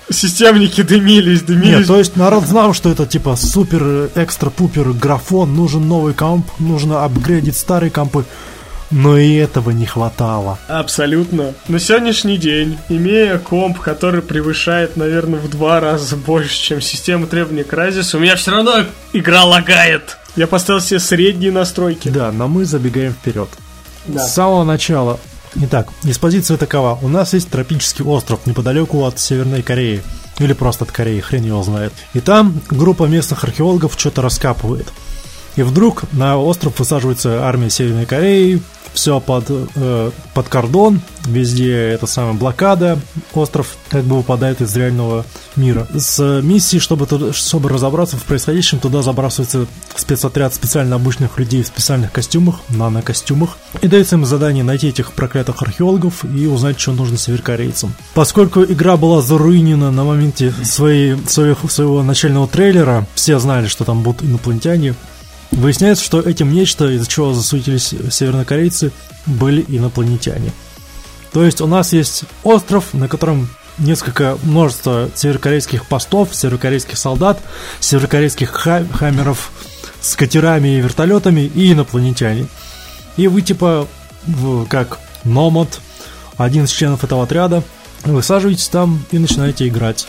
системники 0.09 0.81
дымились, 0.81 1.41
дымились. 1.41 1.79
Нет, 1.79 1.87
то 1.87 1.97
есть 1.97 2.15
народ 2.15 2.45
знал, 2.45 2.73
что 2.73 2.89
это 2.89 3.05
типа 3.05 3.35
супер 3.35 4.09
экстра-пупер 4.15 4.91
графон, 4.91 5.55
нужен 5.55 5.87
новый 5.87 6.13
комп, 6.13 6.47
нужно 6.59 7.03
апгрейдить 7.03 7.57
старые 7.57 7.91
компы. 7.91 8.25
Но 8.91 9.18
и 9.18 9.35
этого 9.35 9.72
не 9.72 9.85
хватало. 9.85 10.59
Абсолютно. 10.68 11.53
На 11.68 11.80
сегодняшний 11.80 12.38
день, 12.38 12.77
имея 12.89 13.38
комп, 13.38 13.80
который 13.80 14.22
превышает, 14.22 14.97
наверное, 14.97 15.39
в 15.39 15.49
два 15.49 15.80
раза 15.80 16.18
больше, 16.18 16.61
чем 16.61 16.81
система 16.81 17.27
требований 17.27 17.63
Crysis, 17.63 18.15
у 18.15 18.19
меня 18.19 18.35
все 18.35 18.51
равно 18.51 18.85
игра 19.13 19.45
лагает. 19.45 20.18
Я 20.35 20.47
поставил 20.47 20.81
себе 20.81 20.99
средние 20.99 21.51
настройки. 21.51 22.09
Да, 22.09 22.31
но 22.31 22.47
мы 22.47 22.65
забегаем 22.65 23.13
вперед. 23.13 23.49
Да. 24.07 24.26
С 24.26 24.34
самого 24.34 24.63
начала. 24.63 25.19
Итак, 25.55 25.89
диспозиция 26.03 26.57
такова. 26.57 26.97
У 27.01 27.09
нас 27.09 27.34
есть 27.34 27.49
тропический 27.49 28.05
остров 28.05 28.45
неподалеку 28.45 29.03
от 29.05 29.19
Северной 29.19 29.61
Кореи. 29.61 30.01
Или 30.39 30.53
просто 30.53 30.85
от 30.85 30.91
Кореи, 30.91 31.19
хрен 31.19 31.43
его 31.43 31.61
знает. 31.63 31.93
И 32.13 32.19
там 32.19 32.61
группа 32.69 33.03
местных 33.03 33.43
археологов 33.43 33.95
что-то 33.97 34.22
раскапывает. 34.22 34.88
И 35.55 35.63
вдруг 35.63 36.03
на 36.13 36.37
остров 36.37 36.79
высаживается 36.79 37.45
армия 37.45 37.69
Северной 37.69 38.05
Кореи, 38.05 38.61
все 38.93 39.19
под, 39.19 39.45
э, 39.49 40.11
под 40.33 40.49
кордон, 40.49 41.01
везде 41.25 41.73
это 41.73 42.07
самая 42.07 42.33
блокада, 42.33 42.99
остров 43.33 43.77
как 43.89 44.03
бы 44.03 44.17
выпадает 44.17 44.61
из 44.61 44.75
реального 44.75 45.25
мира. 45.55 45.87
С 45.93 46.41
миссией, 46.41 46.79
чтобы, 46.79 47.07
чтобы 47.33 47.69
разобраться 47.69 48.17
в 48.17 48.23
происходящем, 48.23 48.79
туда 48.79 49.01
забрасывается 49.01 49.67
спецотряд 49.95 50.53
специально 50.53 50.95
обученных 50.95 51.37
людей 51.37 51.63
в 51.63 51.67
специальных 51.67 52.11
костюмах, 52.11 52.59
нано-костюмах, 52.69 53.57
и 53.81 53.87
дается 53.87 54.15
им 54.15 54.25
задание 54.25 54.63
найти 54.63 54.89
этих 54.89 55.13
проклятых 55.13 55.61
археологов 55.61 56.25
и 56.25 56.47
узнать, 56.47 56.79
что 56.79 56.91
нужно 56.91 57.17
северокорейцам. 57.17 57.93
Поскольку 58.13 58.63
игра 58.63 58.97
была 58.97 59.21
заруинена 59.21 59.91
на 59.91 60.03
моменте 60.03 60.53
своей, 60.63 61.15
своего, 61.27 61.67
своего 61.67 62.03
начального 62.03 62.47
трейлера, 62.47 63.05
все 63.15 63.39
знали, 63.39 63.67
что 63.67 63.85
там 63.85 64.03
будут 64.03 64.23
инопланетяне, 64.23 64.95
Выясняется, 65.51 66.03
что 66.03 66.21
этим 66.21 66.53
нечто, 66.53 66.89
из-за 66.89 67.07
чего 67.07 67.33
засуетились 67.33 67.93
севернокорейцы, 68.09 68.91
были 69.25 69.63
инопланетяне. 69.67 70.51
То 71.33 71.43
есть 71.43 71.61
у 71.61 71.67
нас 71.67 71.93
есть 71.93 72.23
остров, 72.43 72.93
на 72.93 73.07
котором 73.07 73.49
несколько 73.77 74.37
множество 74.43 75.09
северокорейских 75.13 75.85
постов, 75.85 76.35
северокорейских 76.35 76.97
солдат, 76.97 77.41
северокорейских 77.79 78.51
ха- 78.51 78.85
хаммеров 78.93 79.51
с 80.01 80.15
катерами 80.15 80.77
и 80.77 80.81
вертолетами 80.81 81.41
и 81.41 81.71
инопланетяне. 81.71 82.47
И 83.17 83.27
вы 83.27 83.41
типа 83.41 83.87
как 84.69 84.99
Номад, 85.23 85.79
один 86.37 86.65
из 86.65 86.71
членов 86.71 87.03
этого 87.03 87.23
отряда, 87.23 87.63
высаживаетесь 88.03 88.67
там 88.69 89.03
и 89.11 89.19
начинаете 89.19 89.67
играть. 89.67 90.07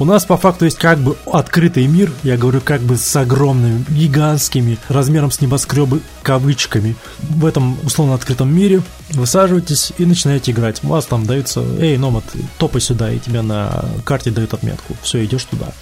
У 0.00 0.04
нас 0.04 0.24
по 0.24 0.36
факту 0.36 0.64
есть 0.64 0.78
как 0.78 1.00
бы 1.00 1.16
открытый 1.26 1.88
мир, 1.88 2.12
я 2.22 2.36
говорю 2.36 2.60
как 2.60 2.80
бы 2.82 2.96
с 2.96 3.16
огромными, 3.16 3.84
гигантскими, 3.88 4.78
размером 4.88 5.32
с 5.32 5.40
небоскребы 5.40 6.02
кавычками. 6.22 6.94
В 7.18 7.44
этом 7.44 7.76
условно 7.82 8.14
открытом 8.14 8.54
мире 8.54 8.80
высаживаетесь 9.10 9.92
и 9.98 10.06
начинаете 10.06 10.52
играть. 10.52 10.84
У 10.84 10.88
вас 10.88 11.06
там 11.06 11.26
дается, 11.26 11.64
эй, 11.80 11.98
Номад, 11.98 12.22
топай 12.58 12.80
сюда, 12.80 13.10
и 13.10 13.18
тебе 13.18 13.42
на 13.42 13.86
карте 14.04 14.30
дают 14.30 14.54
отметку. 14.54 14.96
Все, 15.02 15.24
идешь 15.24 15.44
туда. 15.44 15.72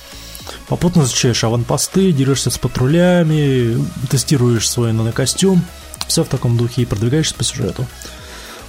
Попутно 0.67 1.03
изучаешь 1.03 1.45
аванпосты, 1.45 2.11
дерешься 2.11 2.49
с 2.49 2.57
патрулями, 2.57 3.85
тестируешь 4.09 4.71
свой 4.71 4.95
нанокостюм. 4.95 5.63
Все 6.09 6.25
в 6.25 6.29
таком 6.29 6.57
духе 6.57 6.83
и 6.83 6.87
продвигаешься 6.87 7.35
по 7.35 7.45
сюжету. 7.45 7.85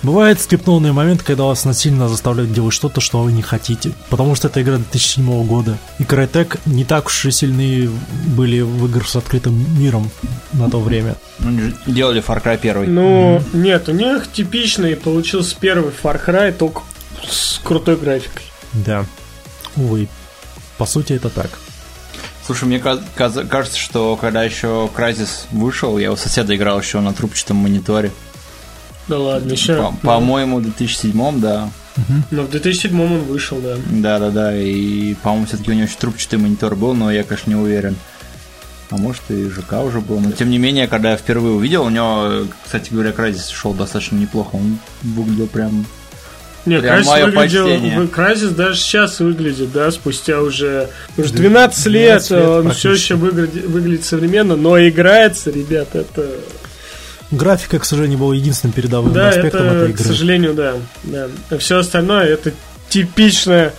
Бывает 0.07 0.39
скриптованный 0.39 0.93
момент, 0.93 1.21
когда 1.21 1.43
вас 1.43 1.65
насильно 1.65 2.07
заставляют 2.07 2.53
делать 2.53 2.73
что-то, 2.73 3.01
что 3.01 3.23
вы 3.23 3.33
не 3.33 3.41
хотите. 3.41 3.91
Потому 4.09 4.35
что 4.35 4.47
это 4.47 4.61
игра 4.61 4.77
2007 4.77 5.45
года. 5.45 5.77
И 5.99 6.03
Crytek 6.03 6.61
не 6.65 6.85
так 6.85 7.07
уж 7.07 7.25
и 7.25 7.31
сильны 7.31 7.89
были 8.25 8.61
в 8.61 8.85
играх 8.85 9.05
с 9.09 9.17
открытым 9.17 9.77
миром 9.77 10.09
на 10.53 10.69
то 10.69 10.79
время. 10.79 11.17
Они 11.39 11.59
же 11.59 11.75
делали 11.87 12.23
Far 12.25 12.41
Cry 12.41 12.53
1. 12.53 12.95
Ну, 12.95 13.43
нет, 13.51 13.89
у 13.89 13.91
них 13.91 14.31
типичный 14.31 14.95
получился 14.95 15.57
первый 15.59 15.91
Far 15.91 16.25
Cry, 16.25 16.53
только 16.53 16.83
с 17.27 17.59
крутой 17.61 17.97
графикой. 17.97 18.43
Да. 18.71 19.05
Увы. 19.75 20.07
По 20.77 20.85
сути, 20.85 21.11
это 21.11 21.29
так. 21.29 21.49
Слушай, 22.45 22.63
мне 22.63 22.79
кажется, 22.79 23.77
что 23.77 24.15
когда 24.15 24.41
еще 24.41 24.89
Crysis 24.95 25.47
вышел, 25.51 25.97
я 25.97 26.13
у 26.13 26.15
соседа 26.15 26.55
играл 26.55 26.79
еще 26.79 27.01
на 27.01 27.13
трубчатом 27.13 27.57
мониторе. 27.57 28.13
Да 29.07 29.17
ладно, 29.17 29.51
еще. 29.51 29.77
По- 29.77 30.07
По-моему, 30.07 30.57
в 30.57 30.63
2007 30.63 31.39
да. 31.39 31.69
Но 32.29 32.43
в 32.43 32.49
2007 32.51 33.01
он 33.01 33.19
вышел, 33.23 33.57
да. 33.59 33.75
Да-да-да, 33.89 34.55
и, 34.55 35.15
по-моему, 35.15 35.47
все-таки 35.47 35.71
у 35.71 35.73
него 35.73 35.85
еще 35.85 35.97
трубчатый 35.99 36.37
монитор 36.39 36.75
был, 36.75 36.93
но 36.93 37.11
я, 37.11 37.23
конечно, 37.23 37.49
не 37.49 37.55
уверен. 37.55 37.95
А 38.89 38.97
может 38.97 39.21
и 39.29 39.49
ЖК 39.49 39.83
уже 39.83 39.99
был. 39.99 40.19
Но 40.19 40.31
тем 40.31 40.49
не 40.49 40.57
менее, 40.59 40.87
когда 40.87 41.11
я 41.11 41.17
впервые 41.17 41.55
увидел, 41.55 41.83
у 41.83 41.89
него, 41.89 42.45
кстати 42.63 42.93
говоря, 42.93 43.09
Crysis 43.11 43.51
шел 43.53 43.73
достаточно 43.73 44.15
неплохо. 44.15 44.55
Он 44.55 44.79
выглядел 45.01 45.47
прям... 45.47 45.85
Нет, 46.65 46.81
Прям 46.81 47.03
моё 47.05 47.25
выглядел, 47.27 47.65
почтение. 47.65 47.97
Crysis 48.07 48.49
даже 48.53 48.77
сейчас 48.79 49.19
выглядит, 49.21 49.71
да, 49.71 49.89
спустя 49.89 50.41
уже, 50.41 50.89
уже 51.17 51.33
12 51.33 51.85
лет, 51.87 52.27
12 52.27 52.31
лет 52.31 52.41
он 52.41 52.71
все 52.71 52.91
еще 52.91 53.15
выглядит, 53.15 53.65
выглядит 53.65 54.03
современно, 54.03 54.55
но 54.57 54.77
играется, 54.77 55.49
ребят, 55.49 55.95
это... 55.95 56.29
Графика, 57.31 57.79
к 57.79 57.85
сожалению, 57.85 58.19
была 58.19 58.35
единственным 58.35 58.73
передовым 58.73 59.13
Да, 59.13 59.29
аспектом 59.29 59.65
это, 59.67 59.75
этой 59.75 59.93
к 59.93 59.95
игры. 59.99 60.05
сожалению, 60.07 60.53
да. 60.53 60.75
да. 61.03 61.27
А 61.49 61.57
все 61.57 61.77
остальное 61.79 62.25
это 62.25 62.53
типичная 62.89 63.73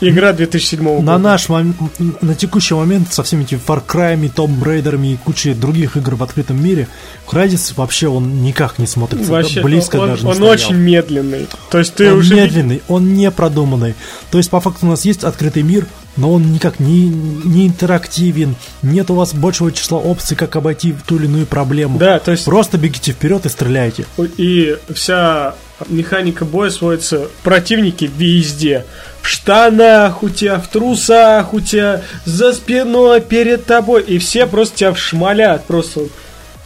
игра 0.00 0.32
2007 0.32 0.82
года. 0.84 1.02
На 1.02 1.18
наш 1.18 1.48
на 1.48 2.34
текущий 2.34 2.74
момент 2.74 3.12
со 3.12 3.22
всеми 3.22 3.44
этими 3.44 3.60
Far 3.66 3.82
Cry, 3.86 4.16
Tomb 4.34 4.62
Raider 4.62 5.00
и 5.06 5.16
кучей 5.16 5.54
других 5.54 5.96
игр 5.96 6.14
в 6.16 6.22
открытом 6.22 6.62
мире, 6.62 6.88
Crysis 7.26 7.72
вообще 7.76 8.08
он 8.08 8.42
никак 8.42 8.78
не 8.78 8.86
смотрится, 8.86 9.30
Вообще, 9.30 9.62
близко 9.62 9.96
он, 9.96 10.08
даже 10.10 10.22
не 10.24 10.28
он 10.30 10.34
стоял. 10.36 10.52
очень 10.52 10.74
медленный. 10.76 11.46
То 11.70 11.78
есть 11.78 11.94
ты 11.94 12.12
он 12.12 12.18
уже 12.18 12.34
медленный, 12.34 12.82
он 12.88 13.14
не 13.14 13.30
продуманный. 13.30 13.94
То 14.30 14.38
есть, 14.38 14.50
по 14.50 14.60
факту, 14.60 14.86
у 14.86 14.90
нас 14.90 15.04
есть 15.04 15.24
открытый 15.24 15.62
мир, 15.62 15.86
но 16.16 16.32
он 16.32 16.52
никак 16.52 16.80
не, 16.80 17.08
не 17.08 17.66
интерактивен. 17.66 18.56
Нет 18.82 19.10
у 19.10 19.14
вас 19.14 19.34
большего 19.34 19.72
числа 19.72 19.98
опций, 19.98 20.36
как 20.36 20.56
обойти 20.56 20.94
ту 21.06 21.16
или 21.16 21.26
иную 21.26 21.46
проблему. 21.46 21.98
Да, 21.98 22.18
то 22.18 22.30
есть 22.30 22.44
Просто 22.44 22.78
бегите 22.78 23.12
вперед 23.12 23.44
и 23.46 23.48
стреляйте. 23.48 24.06
и 24.18 24.76
вся 24.94 25.54
механика 25.88 26.44
боя 26.44 26.70
сводится 26.70 27.28
противники 27.42 28.10
везде. 28.16 28.84
В 29.22 29.28
штанах 29.28 30.22
у 30.22 30.28
тебя, 30.28 30.58
в 30.58 30.68
трусах 30.68 31.52
у 31.52 31.60
тебя, 31.60 32.02
за 32.24 32.52
спиной, 32.52 33.20
перед 33.20 33.66
тобой. 33.66 34.02
И 34.02 34.18
все 34.18 34.46
просто 34.46 34.76
тебя 34.76 34.92
вшмалят. 34.92 35.64
Просто 35.66 36.02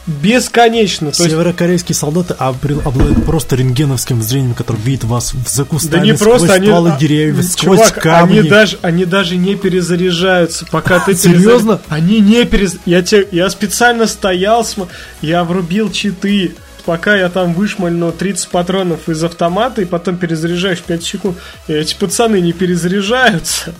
бесконечно. 0.07 1.11
То 1.11 1.23
Северокорейские 1.29 1.95
солдаты 1.95 2.33
обладают 2.33 3.25
просто 3.25 3.55
рентгеновским 3.55 4.21
зрением, 4.21 4.53
который 4.53 4.81
видит 4.81 5.03
вас 5.03 5.33
в 5.33 5.47
за 5.47 5.65
да 5.89 5.99
не 5.99 6.13
просто 6.13 6.47
сквозь 6.47 6.57
они... 6.57 6.67
стволы 6.67 6.91
а, 6.91 6.97
деревьев, 6.97 7.45
сквозь 7.45 7.79
чувак, 7.79 8.01
камни. 8.01 8.39
Они 8.39 8.49
даже, 8.49 8.79
они 8.81 9.05
даже 9.05 9.37
не 9.37 9.55
перезаряжаются, 9.55 10.65
пока 10.71 10.99
ты 10.99 11.15
Серьезно? 11.15 11.73
перезаря- 11.73 11.79
Они 11.89 12.19
не 12.19 12.45
перез... 12.45 12.77
Я, 12.85 13.01
те... 13.03 13.27
я 13.31 13.49
специально 13.49 14.07
стоял, 14.07 14.65
см- 14.65 14.91
я 15.21 15.43
врубил 15.43 15.91
читы, 15.91 16.55
пока 16.81 17.15
я 17.15 17.29
там 17.29 17.53
вышмальнул 17.53 18.11
30 18.11 18.49
патронов 18.49 19.09
из 19.09 19.23
автомата, 19.23 19.81
и 19.81 19.85
потом 19.85 20.17
перезаряжаешь 20.17 20.81
5 20.81 21.03
секунд. 21.03 21.37
Эти 21.67 21.95
пацаны 21.95 22.41
не 22.41 22.53
перезаряжаются. 22.53 23.73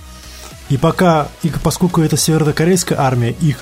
И 0.69 0.77
пока, 0.77 1.27
и 1.43 1.51
поскольку 1.63 2.01
это 2.01 2.15
северокорейская 2.15 2.97
армия, 2.99 3.31
их 3.41 3.57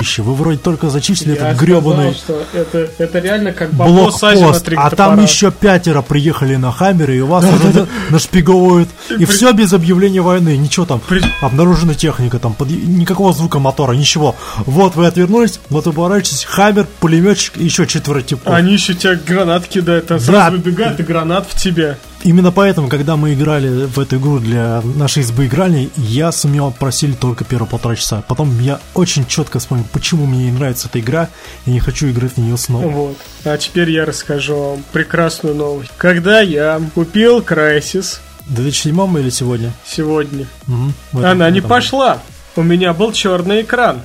д***ище, 0.00 0.22
вы 0.22 0.34
вроде 0.34 0.58
только 0.58 0.90
зачислили 0.90 1.36
Я 1.36 1.50
этот 1.50 1.60
гребаный 1.60 2.14
что 2.14 2.42
это, 2.52 2.88
это 2.98 3.18
реально 3.18 3.52
как 3.52 3.72
бабло 3.72 4.10
блокпост, 4.10 4.68
а 4.76 4.90
там 4.90 5.22
еще 5.22 5.50
пятеро 5.50 6.02
приехали 6.02 6.56
на 6.56 6.72
Хаммере, 6.72 7.18
и 7.18 7.20
вас 7.20 7.44
уже 7.44 7.86
нашпиговывают. 8.10 8.88
И 9.18 9.24
все 9.24 9.52
без 9.52 9.72
объявления 9.72 10.20
войны, 10.20 10.56
ничего 10.56 10.86
там. 10.86 11.00
Обнаружена 11.40 11.94
техника, 11.94 12.38
там 12.38 12.56
никакого 12.60 13.32
звука 13.32 13.58
мотора, 13.58 13.92
ничего. 13.92 14.36
Вот 14.66 14.96
вы 14.96 15.06
отвернулись, 15.06 15.60
вот 15.68 15.86
вы 15.86 15.92
поворачиваетесь, 15.92 16.44
Хаммер, 16.44 16.86
пулеметчик 17.00 17.56
и 17.58 17.64
еще 17.64 17.86
четверо 17.86 18.22
типов. 18.22 18.52
Они 18.52 18.72
еще 18.72 18.94
тебя 18.94 19.14
гранат 19.14 19.66
кидают, 19.66 20.06
Да. 20.06 20.18
сразу 20.18 20.56
выбегают, 20.56 21.00
и 21.00 21.02
гранат 21.02 21.46
в 21.48 21.60
тебя. 21.60 21.96
Именно 22.22 22.52
поэтому, 22.52 22.88
когда 22.88 23.16
мы 23.16 23.32
играли 23.32 23.86
в 23.86 23.98
эту 23.98 24.18
игру 24.18 24.38
для 24.40 24.82
нашей 24.82 25.22
избы 25.22 25.46
игральни, 25.46 25.90
я 25.96 26.32
сумел 26.32 26.70
просили 26.70 27.12
только 27.14 27.44
первые 27.44 27.68
полтора 27.68 27.96
часа. 27.96 28.22
Потом 28.28 28.60
я 28.60 28.78
очень 28.94 29.26
четко 29.26 29.58
вспомнил, 29.58 29.86
почему 29.90 30.26
мне 30.26 30.44
не 30.50 30.52
нравится 30.52 30.88
эта 30.88 31.00
игра, 31.00 31.28
и 31.64 31.70
не 31.70 31.80
хочу 31.80 32.10
играть 32.10 32.32
в 32.32 32.36
нее 32.36 32.58
снова. 32.58 32.86
Вот. 32.88 33.16
А 33.44 33.56
теперь 33.56 33.90
я 33.90 34.04
расскажу 34.04 34.54
вам 34.56 34.84
прекрасную 34.92 35.54
новость. 35.54 35.90
Когда 35.96 36.40
я 36.40 36.78
купил 36.94 37.40
Crysis 37.40 38.18
В 38.46 38.54
2007 38.54 39.18
или 39.18 39.30
сегодня? 39.30 39.72
сегодня, 39.86 40.46
в 40.66 41.18
этом- 41.18 41.30
она 41.30 41.48
не 41.50 41.62
пошла. 41.62 42.18
У 42.54 42.62
меня 42.62 42.92
был 42.92 43.12
черный 43.12 43.62
экран. 43.62 44.02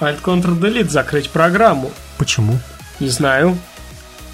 Alt-Ctrl-Delete, 0.00 0.90
закрыть 0.90 1.30
программу. 1.30 1.90
Почему? 2.18 2.58
Не 3.00 3.08
знаю. 3.08 3.56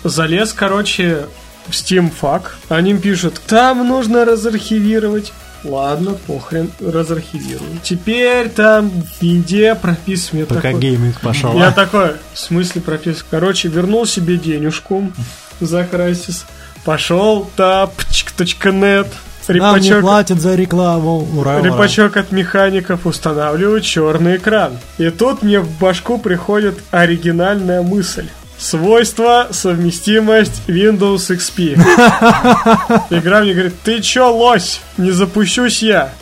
Залез, 0.02 0.52
короче, 0.52 1.26
в 1.66 1.70
Steam 1.70 2.12
FAQ. 2.20 2.43
Они 2.68 2.94
пишут, 2.94 3.40
там 3.47 3.86
нужно 3.86 4.24
разархивировать. 4.24 5.32
Ладно, 5.64 6.16
похрен, 6.26 6.72
разархивирую. 6.80 7.78
Теперь 7.82 8.48
там 8.48 8.90
в 8.90 9.22
винде 9.22 9.74
прописываю. 9.76 10.40
Я 10.40 10.47
Пока 10.47 10.60
такой, 10.60 10.80
гейминг 10.80 11.20
пошел. 11.20 11.56
Я 11.56 11.68
а? 11.68 11.72
такой, 11.72 12.14
в 12.32 12.39
смысле 12.39 12.80
прописываю? 12.80 13.26
Короче, 13.30 13.68
вернул 13.68 14.05
себе 14.05 14.39
денежку 14.39 15.12
за 15.60 15.82
Crysis. 15.82 16.44
Пошел 16.84 17.48
тапчик.нет. 17.55 19.06
Нам 19.48 19.80
не 19.80 19.89
Репачок, 19.89 20.01
платят 20.01 20.40
за 20.40 20.55
рекламу. 20.55 21.26
Ура, 21.36 21.59
ура. 21.59 21.62
репачок 21.62 22.16
от 22.16 22.32
механиков 22.32 23.06
устанавливаю 23.06 23.80
черный 23.80 24.36
экран. 24.36 24.78
И 24.98 25.10
тут 25.10 25.43
мне 25.43 25.60
в 25.60 25.78
башку 25.78 26.18
приходит 26.18 26.78
оригинальная 26.90 27.82
мысль. 27.82 28.28
Свойства, 28.58 29.48
совместимость 29.50 30.62
Windows 30.68 31.28
XP. 31.36 31.74
Игра 33.10 33.40
мне 33.40 33.54
говорит, 33.54 33.74
ты 33.82 34.00
чё, 34.00 34.32
лось? 34.32 34.80
Не 34.98 35.10
запущусь 35.10 35.82
я. 35.82 36.12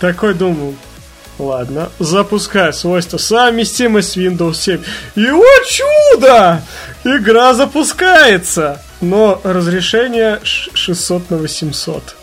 Такой 0.00 0.34
думаю, 0.34 0.74
ладно, 1.38 1.88
запускаю 1.98 2.72
свойства, 2.74 3.16
совместимость 3.16 4.16
Windows 4.18 4.54
7. 4.54 4.82
И 5.14 5.26
о 5.30 5.42
чудо! 5.70 6.60
Игра 7.04 7.54
запускается! 7.54 8.82
Но 9.00 9.40
разрешение 9.42 10.40
ш- 10.42 10.70
600 10.74 11.30
на 11.30 11.36
800. 11.38 12.16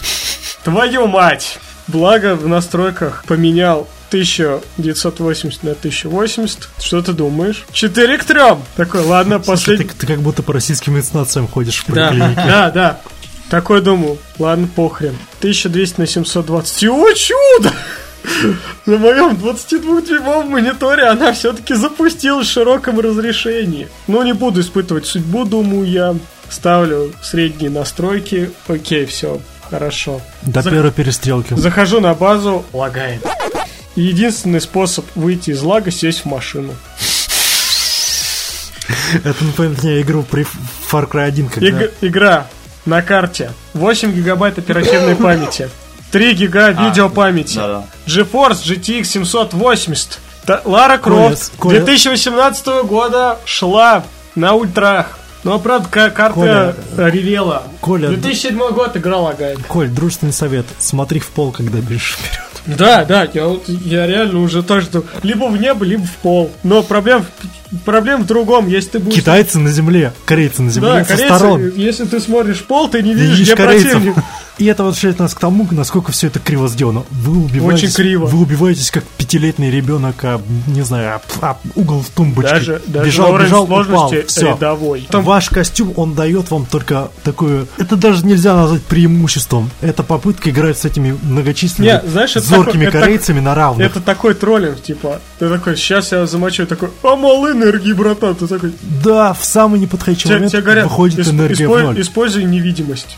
Твою 0.64 1.06
мать! 1.08 1.58
Благо 1.88 2.36
в 2.36 2.46
настройках 2.46 3.24
поменял 3.26 3.88
1980 4.12 5.62
на 5.62 5.70
1080. 5.72 6.68
Что 6.80 7.02
ты 7.02 7.12
думаешь? 7.12 7.64
4 7.72 8.18
к 8.18 8.24
3. 8.24 8.40
Такой, 8.76 9.00
ладно, 9.02 9.38
последний... 9.40 9.86
Ты, 9.86 9.94
ты 9.94 10.06
как 10.06 10.20
будто 10.20 10.42
по 10.42 10.52
российским 10.52 10.96
инстанциям 10.96 11.48
ходишь 11.48 11.84
в 11.86 11.92
Да, 11.92 12.08
поликлинике. 12.08 12.42
да, 12.46 12.70
да. 12.70 13.00
Такой 13.50 13.80
думаю, 13.82 14.18
ладно, 14.38 14.66
похрен. 14.74 15.16
1200 15.38 16.00
на 16.00 16.06
720. 16.06 16.82
И, 16.84 16.88
о 16.88 17.12
чудо! 17.14 17.72
На 18.86 18.96
моем 18.98 19.32
22-дюймовом 19.34 20.48
мониторе 20.48 21.04
она 21.04 21.32
все-таки 21.32 21.74
запустилась 21.74 22.46
в 22.46 22.52
широком 22.52 23.00
разрешении. 23.00 23.88
Но 24.06 24.22
не 24.22 24.32
буду 24.32 24.60
испытывать 24.60 25.06
судьбу, 25.06 25.44
думаю 25.44 25.84
я. 25.88 26.14
Ставлю 26.48 27.12
средние 27.22 27.70
настройки. 27.70 28.50
Окей, 28.68 29.06
все, 29.06 29.40
хорошо. 29.70 30.20
До 30.42 30.62
За- 30.62 30.70
первой 30.70 30.92
перестрелки. 30.92 31.54
Захожу 31.54 32.00
на 32.00 32.14
базу, 32.14 32.64
лагает. 32.72 33.26
И 33.96 34.02
Единственный 34.02 34.60
способ 34.60 35.04
выйти 35.14 35.50
из 35.50 35.62
лага 35.62 35.90
сесть 35.90 36.20
в 36.20 36.24
машину. 36.26 36.74
Это 39.24 39.44
напоминает 39.44 39.82
мне 39.82 40.00
игру 40.00 40.22
при 40.22 40.44
Far 40.90 41.08
Cry 41.08 41.24
1, 41.24 41.48
когда... 41.48 41.68
Иг- 41.68 41.92
игра 42.00 42.46
на 42.86 43.02
карте 43.02 43.52
8 43.74 44.12
гигабайт 44.12 44.58
оперативной 44.58 45.14
памяти 45.16 45.68
3 46.10 46.34
гига 46.34 46.70
видеопамяти 46.70 47.56
Да-да. 47.56 47.84
GeForce 48.06 48.62
GTX 48.64 49.04
780 49.04 50.18
Та- 50.46 50.62
Лара 50.64 50.98
Крофт 50.98 51.52
Коля- 51.58 51.80
2018 51.80 52.66
года 52.84 53.38
шла 53.44 54.04
на 54.34 54.54
ультрах 54.54 55.18
но, 55.44 55.58
правда, 55.58 55.88
ка- 55.88 56.10
карта 56.10 56.34
Коля, 56.34 57.10
ревела. 57.10 57.64
Коля, 57.80 58.08
2007 58.10 58.56
год 58.72 58.96
игра 58.96 59.16
лагает. 59.18 59.58
Коль, 59.66 59.88
дружественный 59.88 60.32
совет. 60.32 60.66
Смотри 60.78 61.18
в 61.18 61.26
пол, 61.30 61.50
когда 61.50 61.78
бежишь 61.80 62.16
вперед. 62.16 62.51
Да, 62.66 63.04
да, 63.04 63.28
я, 63.32 63.46
вот, 63.48 63.68
я 63.68 64.06
реально 64.06 64.40
уже 64.40 64.62
то, 64.62 64.80
что 64.80 65.04
либо 65.22 65.44
в 65.48 65.60
небо, 65.60 65.84
либо 65.84 66.04
в 66.04 66.16
пол. 66.18 66.52
Но 66.62 66.82
проблем, 66.82 67.24
в- 67.70 67.78
проблем 67.84 68.22
в 68.22 68.26
другом. 68.26 68.68
Если 68.68 68.90
ты 68.90 68.98
будешь... 69.00 69.16
Китайцы 69.16 69.58
на 69.58 69.70
земле, 69.70 70.12
корейцы 70.24 70.62
на 70.62 70.70
земле, 70.70 70.90
Да, 70.90 71.04
со 71.04 71.10
корейцы, 71.16 71.34
сторон. 71.34 71.72
если 71.74 72.04
ты 72.04 72.20
смотришь 72.20 72.62
пол, 72.62 72.88
ты 72.88 73.02
не 73.02 73.10
Не 73.10 73.14
видишь, 73.14 73.38
видишь 73.38 73.54
где 73.54 73.56
корейцев. 73.56 73.90
противник. 73.92 74.16
И 74.58 74.66
это 74.66 74.84
возвращает 74.84 75.18
нас 75.18 75.34
к 75.34 75.40
тому, 75.40 75.66
насколько 75.70 76.12
все 76.12 76.26
это 76.26 76.38
криво 76.38 76.68
сделано. 76.68 77.04
Вы 77.10 77.44
убиваетесь, 77.44 77.84
Очень 77.84 77.94
криво. 77.96 78.26
Вы 78.26 78.38
убиваетесь 78.42 78.90
как 78.90 79.02
пятилетний 79.04 79.70
ребенок, 79.70 80.16
а, 80.24 80.40
не 80.66 80.82
знаю, 80.82 81.16
об- 81.16 81.44
об 81.44 81.56
угол 81.74 82.00
в 82.02 82.10
тумбочке. 82.10 82.52
Даже, 82.54 82.82
даже 82.86 83.06
бежал, 83.06 83.38
бежал, 83.38 83.64
упал. 83.64 84.12
Все. 84.26 84.48
рядовой. 84.50 85.08
Там 85.10 85.24
Ваш 85.24 85.48
костюм, 85.48 85.94
он 85.96 86.14
дает 86.14 86.50
вам 86.50 86.66
только 86.66 87.10
такую... 87.24 87.66
Это 87.78 87.96
даже 87.96 88.26
нельзя 88.26 88.54
назвать 88.54 88.82
преимуществом. 88.82 89.70
Это 89.80 90.02
попытка 90.02 90.50
играть 90.50 90.78
с 90.78 90.84
этими 90.84 91.16
многочисленными 91.22 92.00
Не, 92.04 92.10
знаешь, 92.10 92.36
это 92.36 92.46
зоркими 92.46 92.84
такой- 92.84 92.88
это 92.88 93.00
корейцами 93.00 93.40
на 93.40 93.54
равных. 93.54 93.86
Это 93.86 94.00
такой 94.00 94.34
троллинг, 94.34 94.82
типа, 94.82 95.20
ты 95.38 95.48
такой, 95.48 95.76
сейчас 95.76 96.12
я 96.12 96.26
замочу, 96.26 96.66
такой, 96.66 96.90
а 97.02 97.16
мало 97.16 97.50
энергии, 97.52 97.92
братан, 97.94 98.34
ты 98.34 98.46
такой, 98.46 98.74
Да, 99.02 99.32
в 99.32 99.44
самый 99.44 99.80
неподходящий 99.80 100.24
тебе, 100.24 100.34
момент 100.34 100.52
тебе 100.52 100.62
говорят, 100.62 100.84
выходит 100.84 101.18
«Исп- 101.20 101.30
энергия 101.30 101.64
испо- 101.64 101.80
в 101.80 101.84
ноль. 101.84 102.00
используй 102.02 102.44
невидимость. 102.44 103.16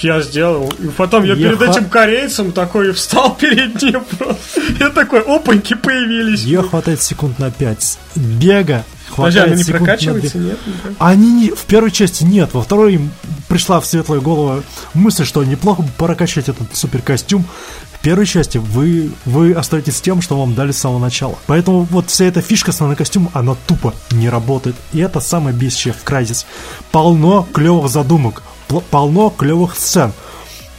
Я 0.00 0.20
сделал. 0.22 0.72
И 0.78 0.88
потом 0.88 1.24
я, 1.24 1.34
Я 1.34 1.48
перед 1.50 1.58
ха- 1.58 1.70
этим 1.72 1.88
корейцем 1.88 2.52
такой 2.52 2.92
встал 2.92 3.36
перед 3.40 3.80
ним 3.82 4.02
просто. 4.18 4.60
Я 4.78 4.90
такой, 4.90 5.20
опаньки 5.20 5.74
появились. 5.74 6.42
Ее 6.42 6.62
хватает 6.62 7.02
секунд 7.02 7.38
на 7.38 7.50
5. 7.50 7.98
Бега 8.16 8.84
Подожди, 9.14 9.38
она 9.38 9.54
не 9.54 9.62
две. 9.62 10.40
нет? 10.40 10.58
Они 10.98 11.32
не, 11.32 11.50
в 11.50 11.64
первой 11.64 11.90
части 11.92 12.24
нет, 12.24 12.50
во 12.52 12.62
второй 12.62 12.94
им 12.94 13.10
пришла 13.48 13.80
в 13.80 13.86
светлую 13.86 14.20
голову 14.20 14.62
мысль, 14.94 15.24
что 15.24 15.44
неплохо 15.44 15.82
бы 15.82 15.88
прокачать 15.96 16.48
этот 16.48 16.76
супер 16.76 17.02
костюм. 17.02 17.44
В 17.92 18.00
первой 18.02 18.26
части 18.26 18.58
вы, 18.58 19.10
вы 19.24 19.52
остаетесь 19.52 19.96
с 19.96 20.00
тем, 20.00 20.20
что 20.20 20.38
вам 20.38 20.54
дали 20.54 20.72
с 20.72 20.78
самого 20.78 20.98
начала. 20.98 21.38
Поэтому 21.46 21.82
вот 21.84 22.10
вся 22.10 22.24
эта 22.24 22.40
фишка 22.42 22.70
основной 22.70 22.96
костюм, 22.96 23.30
она 23.32 23.56
тупо 23.66 23.94
не 24.10 24.28
работает. 24.28 24.76
И 24.92 24.98
это 24.98 25.20
самое 25.20 25.56
бесящее 25.56 25.94
в 25.94 26.04
Crysis. 26.04 26.44
Полно 26.90 27.46
клевых 27.52 27.88
задумок, 27.90 28.42
полно 28.90 29.30
клевых 29.30 29.76
сцен. 29.76 30.12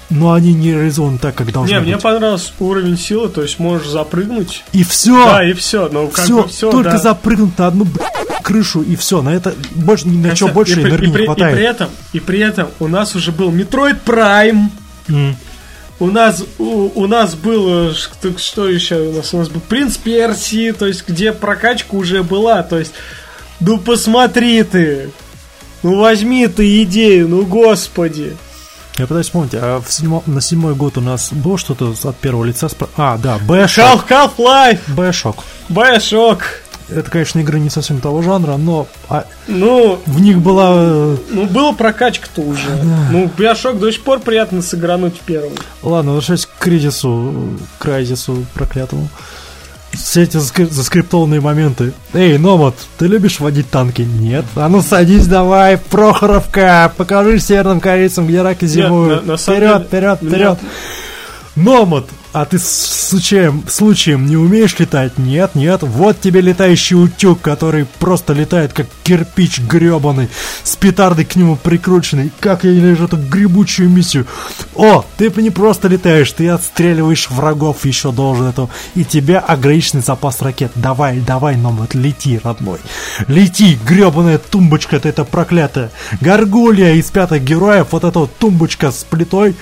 Но 0.10 0.32
они 0.32 0.54
не 0.54 0.72
реализованы 0.72 1.18
так, 1.18 1.36
как 1.36 1.52
должны 1.52 1.70
Не, 1.70 1.80
быть. 1.80 1.88
мне 1.88 1.98
понравился 1.98 2.54
уровень 2.60 2.98
силы, 2.98 3.28
то 3.28 3.42
есть 3.42 3.60
можешь 3.60 3.88
запрыгнуть. 3.88 4.64
И 4.72 4.84
все! 4.84 5.26
Да, 5.26 5.44
и 5.44 5.52
все. 5.52 5.90
Ну, 5.92 6.08
как 6.08 6.24
все, 6.24 6.44
бы 6.44 6.48
все, 6.48 6.72
только 6.72 6.92
да. 6.92 6.98
запрыгнуть 6.98 7.58
на 7.58 7.68
одну 7.68 7.86
крышу 8.42 8.82
и 8.82 8.96
все. 8.96 9.22
На 9.22 9.30
это 9.36 9.54
больше 9.76 10.08
ни 10.08 10.26
на 10.26 10.34
что 10.34 10.48
больше 10.48 10.80
и, 10.80 10.84
энергии 10.84 11.08
и 11.08 11.12
не 11.12 11.26
хватает. 11.26 11.54
И 11.54 11.56
при 11.58 11.66
этом, 11.66 11.90
и 12.14 12.20
при 12.22 12.40
этом 12.40 12.70
у 12.80 12.88
нас 12.88 13.16
уже 13.16 13.34
был 13.34 13.52
Metroid 13.52 13.98
Prime. 14.06 14.70
М. 15.10 15.36
У 16.00 16.08
нас, 16.12 16.44
у, 16.60 16.92
у 16.96 17.08
нас 17.08 17.34
был, 17.36 17.90
э, 17.90 17.94
что, 17.94 18.38
что 18.38 18.70
еще 18.70 19.00
у 19.00 19.14
нас? 19.14 19.34
У 19.34 19.40
нас 19.40 19.50
был 19.50 19.62
Принц 19.62 19.98
Персии, 19.98 20.72
то 20.72 20.86
есть 20.86 21.08
где 21.08 21.34
прокачка 21.34 21.96
уже 21.96 22.22
была, 22.22 22.62
то 22.62 22.78
есть, 22.78 22.94
ну 23.60 23.80
посмотри 23.80 24.62
ты, 24.62 25.10
ну 25.84 26.00
возьми 26.00 26.48
ты 26.48 26.84
идею, 26.84 27.28
ну 27.30 27.46
господи. 27.46 28.36
Я 28.98 29.06
пытаюсь 29.06 29.28
вспомнить, 29.28 29.52
а 29.54 29.80
в 29.80 29.92
седьмо- 29.92 30.24
на 30.26 30.42
седьмой 30.42 30.74
год 30.74 30.98
у 30.98 31.02
нас 31.02 31.32
было 31.32 31.58
что-то 31.58 31.94
от 32.04 32.16
первого 32.18 32.46
лица? 32.46 32.66
спро- 32.68 32.90
А, 32.98 33.18
да, 33.18 33.38
Бэшок. 33.38 34.10
Half-Life, 34.10 34.80
Бэшок. 34.88 35.44
Bioshock, 35.70 36.40
Это, 36.90 37.12
конечно, 37.12 37.40
игры 37.40 37.60
не 37.60 37.70
совсем 37.70 38.00
того 38.00 38.22
жанра, 38.24 38.56
но 38.58 38.88
а, 39.10 39.26
ну, 39.48 40.00
в 40.06 40.22
них 40.22 40.40
была... 40.40 40.72
э, 40.74 41.18
ну 41.32 41.46
была 41.46 41.74
прокачка-то 41.74 42.42
уже. 42.42 42.70
Ну, 43.12 43.30
Bioshock 43.38 43.78
до 43.78 43.92
сих 43.92 44.02
пор 44.04 44.20
приятно 44.22 44.62
сыгрануть 44.62 45.18
в 45.18 45.20
первый. 45.20 45.52
Ладно, 45.84 46.14
возвращаясь 46.14 46.46
к 46.46 46.58
кризису, 46.58 47.60
к 47.78 47.84
кризису 47.84 48.46
проклятому. 48.54 49.10
Все 50.04 50.24
эти 50.24 50.38
заскрип- 50.38 50.72
заскриптованные 50.72 51.42
моменты. 51.42 51.94
Эй, 52.14 52.38
Номад, 52.38 52.76
ты 52.98 53.08
любишь 53.08 53.40
водить 53.40 53.70
танки? 53.70 54.02
Нет. 54.04 54.46
А 54.56 54.70
ну 54.70 54.82
садись 54.82 55.28
давай, 55.28 55.78
Прохоровка, 55.78 56.92
покажи 56.96 57.40
северным 57.40 57.80
корейцам, 57.80 58.28
где 58.28 58.42
раки 58.42 58.66
зимуют. 58.66 59.26
на- 59.26 59.32
на 59.34 59.38
самом 59.38 59.58
вперед, 59.60 59.78
деле, 59.78 59.88
вперед, 59.88 60.20
вперед. 60.20 60.60
Номад, 61.56 62.06
а 62.34 62.46
ты 62.46 62.60
случаем, 62.60 63.64
случаем 63.68 64.26
не 64.26 64.38
умеешь 64.38 64.78
летать? 64.80 65.18
Нет, 65.18 65.56
нет. 65.56 65.82
Вот 65.82 66.20
тебе 66.22 66.42
летающий 66.42 66.96
утюг, 66.96 67.42
который 67.42 67.86
просто 68.00 68.34
летает 68.34 68.74
как 68.74 68.88
кирпич 69.04 69.60
гребаный, 69.60 70.30
с 70.64 70.76
петардой 70.76 71.26
к 71.26 71.36
нему 71.36 71.56
прикрученной. 71.56 72.32
Как 72.40 72.64
я 72.64 72.72
ненавижу 72.72 73.06
эту 73.06 73.18
гребучую 73.18 73.90
миссию. 73.90 74.28
О, 74.76 75.06
ты 75.18 75.32
не 75.42 75.50
просто 75.50 75.88
летаешь, 75.88 76.32
ты 76.32 76.50
отстреливаешь 76.50 77.30
врагов 77.30 77.86
еще 77.86 78.12
должен 78.12 78.48
этого. 78.48 78.70
И 78.96 79.04
тебя 79.04 79.40
ограниченный 79.40 80.04
запас 80.04 80.42
ракет. 80.42 80.72
Давай, 80.76 81.20
давай, 81.20 81.56
Номад, 81.56 81.96
лети, 81.96 82.40
родной. 82.44 82.80
Лети, 83.28 83.80
гребаная 83.86 84.38
тумбочка 84.38 85.00
ты 85.00 85.10
это 85.10 85.24
проклятая. 85.24 85.92
Горгулья 86.22 86.94
из 86.94 87.10
пятых 87.10 87.44
героев, 87.44 87.88
вот 87.92 88.04
эта 88.04 88.20
вот 88.20 88.36
тумбочка 88.38 88.92
с 88.92 89.04
плитой. 89.04 89.56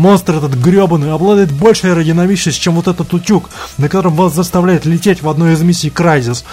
Монстр 0.00 0.36
этот 0.36 0.54
гребаный 0.54 1.12
обладает 1.12 1.52
большей 1.52 1.90
аэродинамичностью, 1.90 2.62
чем 2.62 2.74
вот 2.74 2.88
этот 2.88 3.12
утюг, 3.12 3.50
на 3.76 3.88
котором 3.88 4.14
вас 4.14 4.34
заставляет 4.34 4.86
лететь 4.86 5.22
в 5.22 5.28
одной 5.28 5.52
из 5.52 5.60
миссий 5.60 5.90
Crysis. 5.90 6.44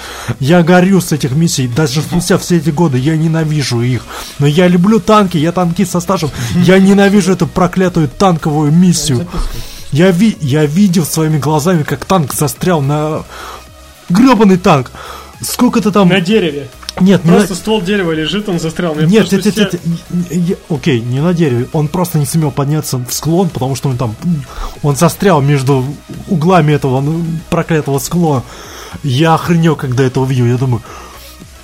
Я 0.41 0.63
горю 0.63 0.99
с 0.99 1.13
этих 1.13 1.31
миссий, 1.31 1.67
даже 1.67 2.01
спустя 2.01 2.37
все 2.37 2.57
эти 2.57 2.71
годы, 2.71 2.97
я 2.97 3.15
ненавижу 3.15 3.81
их. 3.81 4.03
Но 4.39 4.47
я 4.47 4.67
люблю 4.67 4.99
танки, 4.99 5.37
я 5.37 5.53
танкист 5.53 5.93
со 5.93 6.01
стажем, 6.01 6.29
я 6.55 6.77
ненавижу 6.77 7.31
эту 7.31 7.47
проклятую 7.47 8.09
танковую 8.09 8.73
миссию. 8.73 9.25
Я, 9.93 10.11
ви 10.11 10.35
я 10.41 10.65
видел 10.65 11.05
своими 11.05 11.39
глазами, 11.39 11.83
как 11.83 12.03
танк 12.03 12.33
застрял 12.33 12.81
на... 12.81 13.23
гребаный 14.09 14.57
танк. 14.57 14.91
Сколько 15.41 15.81
ты 15.81 15.91
там... 15.91 16.09
На 16.09 16.19
дереве. 16.21 16.67
Нет, 16.99 17.23
не 17.23 17.31
на- 17.31 17.37
Просто 17.37 17.55
ствол 17.55 17.81
дерева 17.81 18.11
лежит, 18.11 18.49
он 18.49 18.59
застрял. 18.59 18.95
Мне 18.95 19.05
нет, 19.05 19.29
просто 19.29 19.35
нет, 19.35 19.45
нет, 19.45 19.67
все- 19.69 19.79
нет, 19.85 20.31
не- 20.31 20.37
не- 20.37 20.57
окей, 20.69 20.99
не 20.99 21.19
на 21.19 21.33
дереве. 21.33 21.67
Он 21.73 21.87
просто 21.87 22.17
не 22.17 22.25
сумел 22.25 22.51
подняться 22.51 22.97
в 22.97 23.11
склон, 23.11 23.49
потому 23.49 23.75
что 23.75 23.89
он 23.89 23.97
там, 23.97 24.15
он 24.81 24.95
застрял 24.95 25.41
между 25.41 25.85
углами 26.27 26.73
этого 26.73 27.01
ну, 27.01 27.23
проклятого 27.49 27.99
склона. 27.99 28.43
Я 29.03 29.35
охренел, 29.35 29.75
когда 29.75 30.03
это 30.05 30.19
увидел. 30.21 30.45
Я 30.45 30.57
думаю, 30.57 30.81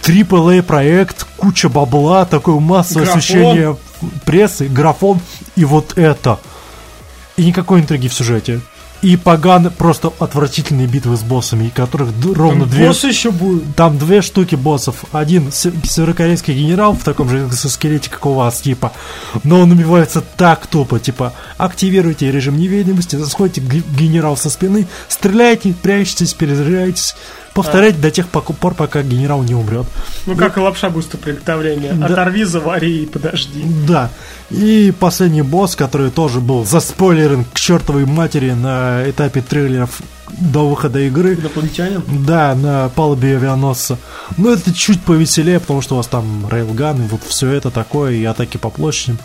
AAA 0.03 0.61
проект, 0.61 1.25
куча 1.37 1.69
бабла, 1.69 2.25
такое 2.25 2.59
массовое 2.59 3.05
Графон. 3.05 3.19
освещение 3.19 3.77
прессы, 4.25 4.67
графон 4.67 5.19
и 5.55 5.65
вот 5.65 5.97
это. 5.97 6.39
И 7.37 7.45
никакой 7.45 7.79
интриги 7.79 8.07
в 8.07 8.13
сюжете. 8.13 8.61
И 9.03 9.17
погано, 9.17 9.69
просто 9.69 10.11
отвратительные 10.19 10.87
битвы 10.87 11.17
с 11.17 11.21
боссами, 11.23 11.67
которых 11.69 12.09
ровно 12.33 12.65
две... 12.65 12.87
Босс 12.87 13.03
еще 13.03 13.31
будет. 13.31 13.75
Там 13.75 13.97
две 13.97 14.21
штуки 14.21 14.55
боссов. 14.55 15.03
Один 15.11 15.51
се- 15.51 15.73
северокорейский 15.83 16.53
генерал 16.53 16.93
в 16.93 17.03
таком 17.03 17.29
же 17.29 17.45
экзоскелете, 17.45 18.09
как 18.09 18.25
у 18.25 18.33
вас, 18.33 18.61
типа. 18.61 18.93
Но 19.43 19.59
он 19.59 19.71
убивается 19.73 20.21
так 20.21 20.67
тупо, 20.67 20.99
типа, 20.99 21.33
активируйте 21.57 22.31
режим 22.31 22.57
невидимости, 22.57 23.17
засходите 23.17 23.59
г- 23.59 23.83
генерал 23.97 24.37
со 24.37 24.49
спины, 24.49 24.87
стреляйте, 25.09 25.73
прячетесь, 25.73 26.33
перезаряжайтесь. 26.33 27.15
Повторяйте 27.53 27.99
до 27.99 28.09
тех 28.09 28.27
пор, 28.29 28.73
пока 28.73 29.03
генерал 29.03 29.43
не 29.43 29.53
умрет. 29.53 29.85
Ну, 30.25 30.35
как 30.35 30.57
и 30.57 30.59
лапша 30.59 30.89
быстрого 30.89 31.21
приготовления. 31.21 31.93
Да. 31.93 32.07
Оторви, 32.07 32.43
завари 32.45 33.03
и 33.03 33.05
подожди. 33.05 33.63
Да. 33.87 34.09
И 34.49 34.91
последний 34.99 35.43
босс, 35.43 35.75
который 35.75 36.09
тоже 36.09 36.39
был 36.39 36.65
заспойлерен 36.65 37.45
к 37.45 37.53
чертовой 37.53 38.05
матери 38.05 38.51
на 38.51 39.07
этапе 39.07 39.41
трейлеров 39.41 40.01
до 40.31 40.67
выхода 40.67 40.99
игры. 40.99 41.35
Инопланетянин? 41.35 42.01
Да, 42.25 42.55
на 42.55 42.89
палубе 42.89 43.35
авианосца. 43.37 43.99
Но 44.37 44.51
это 44.51 44.73
чуть 44.73 45.01
повеселее, 45.03 45.59
потому 45.59 45.81
что 45.81 45.93
у 45.93 45.97
вас 45.97 46.07
там 46.07 46.47
рейлган 46.49 47.03
и 47.03 47.07
вот 47.07 47.21
все 47.23 47.51
это 47.51 47.69
такое, 47.69 48.13
и 48.13 48.23
атаки 48.25 48.57
по 48.57 48.69
площадям. 48.69 49.19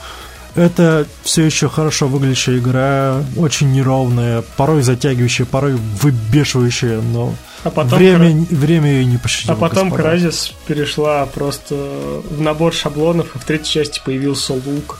Это 0.54 1.06
все 1.22 1.44
еще 1.44 1.68
хорошо 1.68 2.08
выглядящая 2.08 2.58
игра, 2.58 3.22
очень 3.36 3.72
неровная, 3.72 4.42
порой 4.56 4.82
затягивающая, 4.82 5.46
порой 5.46 5.74
выбешивающая, 6.02 7.00
но 7.00 7.32
А 7.64 7.70
потом, 7.70 7.98
время, 7.98 8.46
время 8.50 8.90
ее 8.92 9.04
не 9.04 9.16
а 9.16 9.18
пощадило. 9.18 9.56
потом 9.56 9.88
господа. 9.90 10.02
Кразис 10.10 10.52
перешла 10.66 11.26
просто 11.26 11.74
в 11.74 12.40
набор 12.40 12.72
шаблонов, 12.72 13.34
и 13.34 13.38
в 13.38 13.44
третьей 13.44 13.72
части 13.72 14.00
появился 14.04 14.52
лук. 14.54 14.98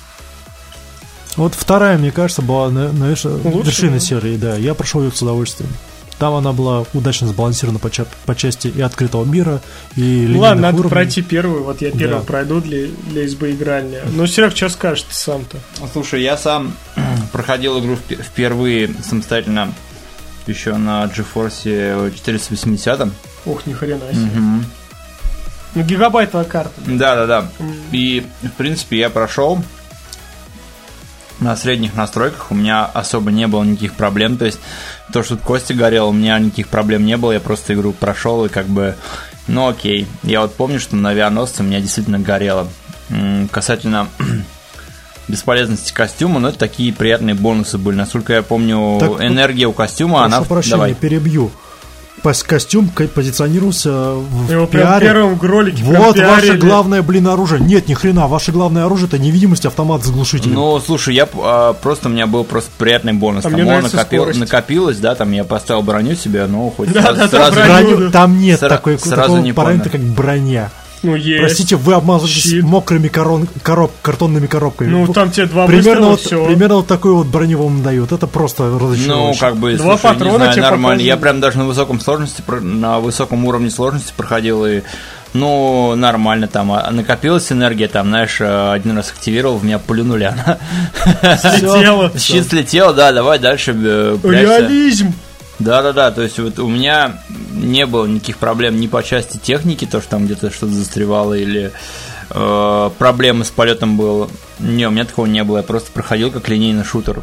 Вот 1.37 1.55
вторая, 1.55 1.99
мне 1.99 2.11
кажется, 2.11 2.43
была 2.43 2.69
на, 2.71 2.93
на 2.93 3.05
верш- 3.13 3.29
Лучше, 3.49 3.67
вершиной 3.69 3.93
да. 3.95 4.01
серии, 4.01 4.37
да. 4.37 4.57
Я 4.57 4.75
прошел 4.75 5.03
ее 5.05 5.13
с 5.13 5.23
удовольствием. 5.23 5.71
Там 6.19 6.35
она 6.35 6.53
была 6.53 6.85
удачно 6.95 7.29
сбалансирована 7.29 7.79
по, 7.79 7.91
ча- 7.93 8.07
по 8.27 8.35
части 8.35 8.67
и 8.67 8.81
открытого 8.81 9.25
мира, 9.25 9.61
и 9.95 10.01
Ну 10.01 10.05
линейных 10.11 10.41
ладно, 10.41 10.63
надо 10.63 10.75
уровней. 10.79 10.91
пройти 10.91 11.23
первую, 11.23 11.63
вот 11.63 11.81
я 11.81 11.93
первую 11.93 12.23
Да. 12.23 12.27
пройду 12.27 12.61
для, 12.61 12.89
для 13.09 13.23
избы 13.23 13.53
игральня. 13.53 14.01
Ну, 14.13 14.27
Серег, 14.27 14.57
что 14.57 14.69
скажешь 14.69 15.05
ты 15.05 15.15
сам-то? 15.15 15.59
Слушай, 15.93 16.23
я 16.25 16.37
сам 16.37 16.73
проходил 17.33 17.79
игру 17.79 17.95
впе- 17.95 18.21
впервые 18.21 18.91
самостоятельно 19.09 19.73
еще 20.49 20.77
на 20.77 21.05
GeForce 21.05 22.15
480. 22.15 23.09
Ух, 23.47 23.67
ни 23.67 23.73
хрена 23.73 24.13
себе. 24.13 24.31
Ну, 25.75 25.83
гигабайтовая 25.83 26.45
карта. 26.45 26.73
Да, 26.87 27.15
да, 27.15 27.27
да. 27.27 27.49
И, 27.93 28.27
в 28.43 28.51
принципе, 28.53 28.99
я 28.99 29.11
прошел 29.11 29.63
на 31.41 31.57
средних 31.57 31.95
настройках. 31.95 32.51
У 32.51 32.55
меня 32.55 32.85
особо 32.87 33.31
не 33.31 33.47
было 33.47 33.63
никаких 33.63 33.95
проблем. 33.95 34.39
То 34.39 34.47
есть, 34.47 34.59
то, 35.13 35.23
что 35.23 35.37
тут 35.37 35.45
Костя 35.45 35.75
горел, 35.75 36.09
у 36.09 36.13
меня 36.13 36.39
никаких 36.39 36.69
проблем 36.69 37.05
не 37.05 37.17
было. 37.17 37.33
Я 37.33 37.41
просто 37.41 37.75
игру 37.75 37.93
прошел 37.93 38.45
и 38.47 38.49
как 38.49 38.67
бы... 38.67 38.97
Ну, 39.47 39.69
окей. 39.69 40.07
Я 40.23 40.41
вот 40.41 40.55
помню, 40.55 40.81
что 40.81 40.97
на 40.97 41.11
авианосце 41.11 41.63
у 41.63 41.67
меня 41.67 41.81
действительно 41.81 42.19
горело. 42.19 42.67
Касательно 43.51 44.09
бесполезности 45.29 45.93
костюма, 45.93 46.41
но 46.41 46.49
это 46.49 46.59
такие 46.59 46.93
приятные 46.93 47.35
бонусы 47.35 47.79
были. 47.79 47.97
Насколько 47.97 48.35
я 48.35 48.43
помню, 48.43 48.97
Так, 48.99 49.21
энергия 49.23 49.67
у 49.67 49.73
костюма, 49.73 50.21
Прошу 50.23 50.37
она... 50.37 50.43
прощения, 50.45 50.77
Давай. 50.77 50.95
перебью. 50.95 51.51
Костюм 52.47 52.89
ко- 52.89 53.07
позиционировался 53.07 53.91
в 54.11 54.51
Его 54.51 54.67
прям 54.67 54.87
в 54.87 54.91
пиаре. 54.91 55.07
первом 55.07 55.41
ролике 55.41 55.85
прям 55.85 56.03
Вот 56.03 56.19
ваше 56.19 56.43
пиарили. 56.47 56.57
главное, 56.59 57.01
блин, 57.03 57.29
оружие. 57.29 57.61
Нет, 57.61 57.89
ни 57.89 57.95
хрена, 57.95 58.27
ваше 58.27 58.51
главное 58.51 58.85
оружие 58.87 59.07
это 59.07 59.19
невидимость, 59.19 59.65
автомат 59.65 60.05
с 60.05 60.11
глушителем. 60.11 60.55
Ну, 60.55 60.81
слушай, 60.81 61.15
я 61.15 61.29
а, 61.37 61.75
просто 61.75 62.09
у 62.09 62.11
меня 62.11 62.27
был 62.27 62.43
просто 62.45 62.71
приятный 62.77 63.13
бонус. 63.13 63.47
А 63.47 63.51
там 63.51 63.61
нравится 63.61 63.97
накопил- 63.97 64.23
скорость. 64.23 64.41
накопилось, 64.41 64.99
да, 64.99 65.15
там 65.15 65.31
я 65.31 65.45
поставил 65.45 65.83
броню 65.83 66.17
себе, 66.17 66.47
ну 66.47 66.73
хоть 66.77 66.93
Да, 66.93 67.03
сразу, 67.03 67.19
да, 67.19 67.29
да, 67.29 67.53
сразу- 67.53 67.55
броню. 67.55 67.97
Броню- 67.97 68.11
там 68.11 68.39
нет 68.41 68.61
Сра- 68.63 68.69
такой, 68.69 68.99
сразу 68.99 69.15
такого 69.23 69.39
не 69.39 69.53
параметра, 69.53 69.91
как 69.91 70.01
броня. 70.01 70.71
Ну, 71.03 71.15
есть. 71.15 71.41
Простите, 71.41 71.77
вы 71.77 71.95
обмазываетесь 71.95 72.43
Щит. 72.43 72.63
мокрыми 72.65 73.09
корон, 73.09 73.49
короб, 73.63 73.93
картонными 74.03 74.47
коробками. 74.47 74.89
Ну, 74.89 75.13
там 75.13 75.31
тебе 75.31 75.47
два 75.47 75.67
примерно 75.67 76.09
выстрела, 76.09 76.11
вот, 76.11 76.21
всё. 76.21 76.45
примерно 76.47 76.75
вот 76.77 76.87
такую 76.87 77.17
вот 77.17 77.27
броню 77.29 77.63
вам 77.63 77.83
дают. 77.83 78.11
Это 78.13 78.27
просто 78.27 78.65
Ну, 78.65 78.79
разочаровывающе. 78.79 79.41
как 79.41 79.57
бы, 79.57 79.75
Два 79.77 79.97
слушай, 79.99 80.03
патрона 80.15 80.31
не 80.33 80.37
знаю, 80.39 80.53
тебе 80.53 80.63
нормально. 80.63 80.83
показывают. 80.89 81.07
Я 81.07 81.17
прям 81.17 81.41
даже 81.41 81.59
на 81.59 81.65
высоком 81.67 82.01
сложности, 82.01 82.43
про- 82.43 82.61
на 82.61 82.99
высоком 82.99 83.45
уровне 83.45 83.71
сложности 83.71 84.13
проходил, 84.17 84.67
и 84.67 84.83
Ну, 85.35 85.95
нормально 85.95 86.49
там. 86.49 86.73
а, 86.73 86.91
Накопилась 86.91 87.53
энергия, 87.53 87.87
там, 87.87 88.09
знаешь, 88.09 88.39
э, 88.41 88.73
один 88.73 88.97
раз 88.97 89.11
активировал, 89.11 89.59
в 89.59 89.65
меня 89.65 89.79
плюнули 89.79 90.25
она. 90.25 90.59
Слетело. 91.37 92.11
Щит 92.19 92.49
слетел, 92.49 92.95
да, 92.95 93.13
давай 93.13 93.39
дальше 93.39 93.73
э. 93.77 94.17
Реализм. 94.25 95.13
Да-да-да, 95.59 96.11
то 96.13 96.23
есть 96.23 96.39
вот 96.39 96.59
у 96.59 96.69
меня 96.69 97.21
не 97.53 97.85
было 97.87 98.07
никаких 98.07 98.39
проблем 98.39 98.79
ни 98.79 98.87
по 98.87 99.03
части 99.03 99.39
техники, 99.39 99.87
то, 99.87 100.01
что 100.01 100.11
там 100.11 100.27
где-то 100.27 100.51
что-то 100.51 100.73
застревало, 100.73 101.35
или 101.35 101.73
э, 102.31 102.91
проблемы 102.99 103.45
с 103.45 103.51
полетом 103.51 103.97
было. 103.97 104.31
Не, 104.61 104.87
у 104.87 104.91
меня 104.91 105.05
такого 105.05 105.27
не 105.27 105.43
было, 105.43 105.59
я 105.59 105.63
просто 105.63 105.91
проходил 105.91 106.31
как 106.31 106.49
линейный 106.49 106.85
шутер. 106.85 107.23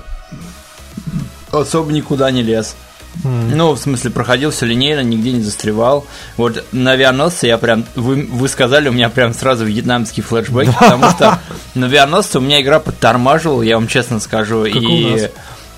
Особо 1.51 1.91
никуда 1.93 2.29
не 2.31 2.43
лез. 2.43 2.75
Ну, 3.23 3.71
в 3.71 3.79
смысле, 3.79 4.11
проходил 4.11 4.51
все 4.51 4.65
линейно, 4.65 4.99
нигде 4.99 5.31
не 5.31 5.41
застревал. 5.41 6.05
Вот 6.37 6.63
на 6.73 6.91
авианосце 6.91 7.47
я 7.47 7.57
прям, 7.57 7.85
вы, 7.95 8.27
вы 8.29 8.47
сказали, 8.49 8.89
у 8.89 8.91
меня 8.91 9.09
прям 9.09 9.33
сразу 9.33 9.65
вьетнамский 9.65 10.21
флешбэк, 10.21 10.69
потому 10.77 11.09
что 11.11 11.39
на 11.75 11.85
авианосце 11.87 12.39
у 12.39 12.41
меня 12.41 12.61
игра 12.61 12.79
подтормаживала, 12.79 13.61
я 13.61 13.75
вам 13.75 13.87
честно 13.87 14.19
скажу. 14.19 14.63
Как 14.63 14.75
и. 14.75 15.29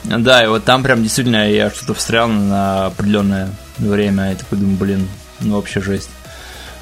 Да, 0.08 0.44
и 0.44 0.48
вот 0.48 0.64
там 0.64 0.84
прям 0.84 1.04
действительно 1.04 1.50
я 1.52 1.70
что-то 1.70 1.94
встрял 1.94 2.28
на 2.28 2.88
определенное 2.88 3.50
время, 3.78 4.32
и 4.32 4.36
такой 4.36 4.58
думаю, 4.58 4.78
блин, 4.78 5.08
ну 5.40 5.56
вообще 5.56 5.82
жесть. 5.82 6.10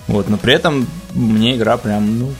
Вот, 0.08 0.30
но 0.30 0.38
при 0.38 0.54
этом 0.54 0.88
мне 1.14 1.56
игра 1.56 1.78
прям, 1.78 2.20
ну, 2.20 2.34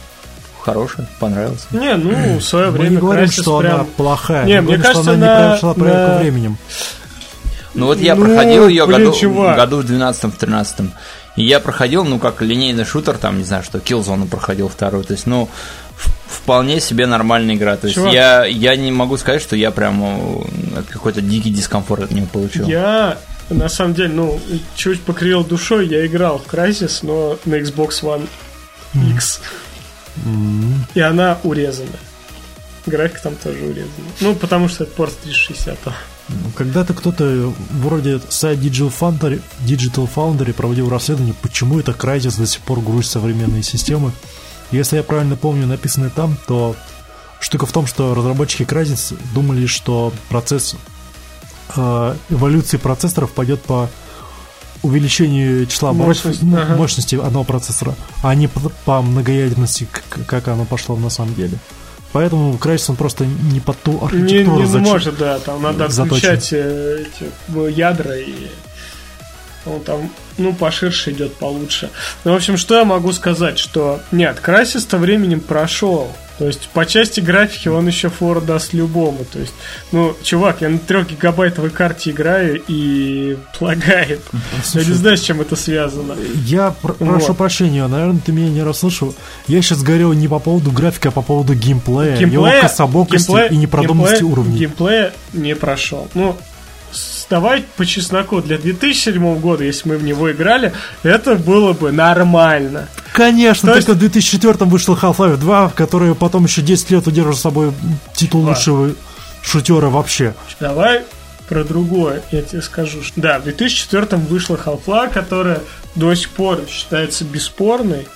хорошая, 0.60 1.08
понравилась. 1.18 1.66
Не, 1.72 1.94
ну, 1.96 2.38
в 2.38 2.42
свое 2.42 2.66
Мы 2.70 2.78
время 2.78 2.90
не 2.90 2.96
говорим, 2.98 3.24
Crysis 3.24 3.42
что 3.42 3.58
прям... 3.60 3.74
она 3.74 3.84
плохая. 3.84 4.44
Не, 4.46 4.60
мы 4.60 4.68
мне 4.68 4.76
говорим, 4.76 4.82
что 4.84 4.92
кажется, 4.92 5.10
она 5.12 5.18
не 5.18 5.24
на- 5.42 5.48
прошла 5.50 5.74
проверку 5.74 6.12
на- 6.12 6.18
временем. 6.18 6.58
Ну 7.74 7.86
вот 7.86 7.98
я 8.00 8.14
Ну, 8.14 8.24
проходил 8.24 8.68
ее 8.68 8.86
блин, 8.86 9.04
году, 9.06 9.18
чувак. 9.18 9.56
году 9.56 9.82
в 9.82 9.84
12-13. 9.84 10.90
И 11.36 11.44
я 11.44 11.60
проходил, 11.60 12.04
ну, 12.04 12.18
как 12.18 12.40
линейный 12.40 12.84
шутер, 12.86 13.18
там, 13.18 13.36
не 13.36 13.44
знаю, 13.44 13.62
что, 13.62 13.76
Killzone 13.78 14.26
проходил 14.26 14.68
второй. 14.68 15.04
То 15.04 15.12
есть, 15.12 15.26
ну, 15.26 15.50
вполне 16.26 16.80
себе 16.80 17.06
нормальная 17.06 17.54
игра. 17.54 17.76
То 17.76 17.86
есть, 17.86 17.96
Чувак. 17.96 18.12
я, 18.12 18.44
я 18.44 18.76
не 18.76 18.92
могу 18.92 19.16
сказать, 19.16 19.42
что 19.42 19.56
я 19.56 19.70
прям 19.70 20.44
какой-то 20.88 21.20
дикий 21.20 21.50
дискомфорт 21.50 22.04
от 22.04 22.10
нее 22.10 22.26
получил. 22.26 22.66
Я, 22.66 23.18
на 23.50 23.68
самом 23.68 23.94
деле, 23.94 24.10
ну, 24.10 24.40
чуть 24.74 25.02
покривил 25.02 25.44
душой, 25.44 25.88
я 25.88 26.06
играл 26.06 26.38
в 26.38 26.52
Crysis, 26.52 27.00
но 27.02 27.38
на 27.44 27.56
Xbox 27.56 28.02
One 28.02 28.28
X. 29.14 29.40
И 30.94 31.00
она 31.00 31.38
урезана. 31.42 31.90
График 32.86 33.20
там 33.20 33.34
тоже 33.34 33.64
урезан. 33.64 33.90
Ну, 34.20 34.34
потому 34.34 34.68
что 34.68 34.84
это 34.84 34.92
порт 34.92 35.16
360. 35.24 35.76
Когда-то 36.56 36.94
кто-то 36.94 37.52
вроде 37.70 38.20
сайт 38.28 38.58
Digital 38.58 38.92
Foundry, 39.00 39.40
Digital 39.64 40.08
Foundry 40.12 40.52
проводил 40.52 40.88
расследование, 40.88 41.34
почему 41.42 41.78
это 41.80 41.92
Crysis 41.92 42.38
до 42.38 42.46
сих 42.46 42.60
пор 42.62 42.80
грузит 42.80 43.10
современные 43.10 43.62
системы. 43.62 44.12
Если 44.72 44.96
я 44.96 45.02
правильно 45.02 45.36
помню 45.36 45.66
написанное 45.66 46.10
там, 46.10 46.36
то 46.46 46.74
штука 47.40 47.66
в 47.66 47.72
том, 47.72 47.86
что 47.86 48.14
разработчики 48.14 48.62
Crysis 48.62 49.16
думали, 49.34 49.66
что 49.66 50.12
процесс 50.28 50.74
э, 51.76 52.16
эволюции 52.30 52.76
процессоров 52.76 53.32
пойдет 53.32 53.62
по 53.62 53.88
увеличению 54.82 55.66
числа 55.66 55.92
мощности, 55.92 56.44
ага. 56.44 56.76
мощности 56.76 57.16
одного 57.16 57.44
процессора, 57.44 57.94
а 58.22 58.34
не 58.34 58.46
по, 58.48 58.60
по 58.84 59.02
многоядерности, 59.02 59.88
как 60.26 60.48
оно 60.48 60.64
пошло 60.64 60.96
на 60.96 61.10
самом 61.10 61.34
деле. 61.34 61.58
Поэтому 62.12 62.54
Crysis 62.54 62.86
он 62.88 62.96
просто 62.96 63.26
не 63.26 63.60
под 63.60 63.80
ту 63.82 63.92
Не, 63.92 63.98
архитектуру 64.06 64.60
не 64.60 64.66
зачем- 64.66 64.88
может, 64.88 65.18
да, 65.18 65.38
там 65.38 65.62
надо 65.62 65.88
заточен. 65.88 66.16
отключать 66.16 66.52
э, 66.52 67.04
эти 67.06 67.30
э, 67.54 67.70
ядра 67.70 68.16
и 68.16 68.48
он 69.66 69.80
там, 69.80 70.10
ну, 70.38 70.52
поширше 70.52 71.10
идет, 71.12 71.34
получше. 71.34 71.90
Ну, 72.24 72.32
в 72.32 72.36
общем, 72.36 72.56
что 72.56 72.76
я 72.78 72.84
могу 72.84 73.12
сказать, 73.12 73.58
что 73.58 74.00
нет, 74.12 74.38
Crysis-то 74.44 74.98
временем 74.98 75.40
прошел. 75.40 76.08
То 76.38 76.46
есть 76.46 76.68
по 76.74 76.84
части 76.84 77.20
графики 77.20 77.66
он 77.68 77.86
еще 77.86 78.10
фору 78.10 78.42
даст 78.42 78.74
любому. 78.74 79.24
То 79.24 79.38
есть, 79.38 79.54
ну, 79.90 80.14
чувак, 80.22 80.60
я 80.60 80.68
на 80.68 80.78
3 80.78 81.04
гигабайтовой 81.04 81.70
карте 81.70 82.10
играю 82.10 82.62
и 82.68 83.38
лагает. 83.60 84.20
Я 84.74 84.84
не 84.84 84.92
знаю, 84.92 85.16
с 85.16 85.22
чем 85.22 85.40
это 85.40 85.56
связано. 85.56 86.14
Я 86.44 86.72
пр- 86.82 86.92
прошу 86.92 87.28
Вот. 87.28 87.38
прощения, 87.38 87.86
наверное, 87.86 88.20
ты 88.20 88.32
меня 88.32 88.50
не 88.50 88.62
расслышал. 88.62 89.14
Я 89.46 89.62
сейчас 89.62 89.82
говорил 89.82 90.12
не 90.12 90.28
по 90.28 90.38
поводу 90.38 90.70
графики, 90.72 91.08
а 91.08 91.10
по 91.10 91.22
поводу 91.22 91.54
геймплея, 91.54 92.16
его 92.18 92.46
Геймплея- 92.46 92.60
кособокости 92.60 93.30
геймплея- 93.30 93.48
и 93.52 93.56
непродуманности 93.56 94.22
геймплея- 94.22 94.32
уровней. 94.32 94.58
Геймплея 94.58 95.12
не 95.32 95.56
прошел. 95.56 96.06
Ну, 96.12 96.36
давай 97.30 97.64
по 97.76 97.84
чесноку, 97.86 98.40
для 98.40 98.58
2007 98.58 99.38
года, 99.38 99.64
если 99.64 99.88
мы 99.88 99.96
в 99.96 100.04
него 100.04 100.30
играли, 100.30 100.72
это 101.02 101.34
было 101.36 101.72
бы 101.72 101.92
нормально. 101.92 102.88
Конечно, 103.12 103.72
То 103.72 103.78
только 103.80 103.94
в 103.94 103.98
2004 103.98 104.54
вышел 104.66 104.94
Half-Life 104.94 105.36
2, 105.38 105.70
который 105.70 106.14
потом 106.14 106.44
еще 106.44 106.62
10 106.62 106.90
лет 106.90 107.06
удерживал 107.06 107.36
с 107.36 107.40
собой 107.40 107.72
титул 108.14 108.42
Чувак. 108.42 108.56
лучшего 108.56 108.94
шутера 109.42 109.88
вообще. 109.88 110.34
Давай 110.60 111.02
про 111.48 111.62
другое, 111.64 112.22
я 112.32 112.42
тебе 112.42 112.60
скажу. 112.62 112.98
Да, 113.14 113.38
в 113.38 113.44
2004 113.44 114.16
вышла 114.22 114.56
Half-Life, 114.56 115.12
которая 115.12 115.60
до 115.94 116.14
сих 116.14 116.30
пор 116.30 116.60
считается 116.68 117.24
бесспорной. 117.24 118.06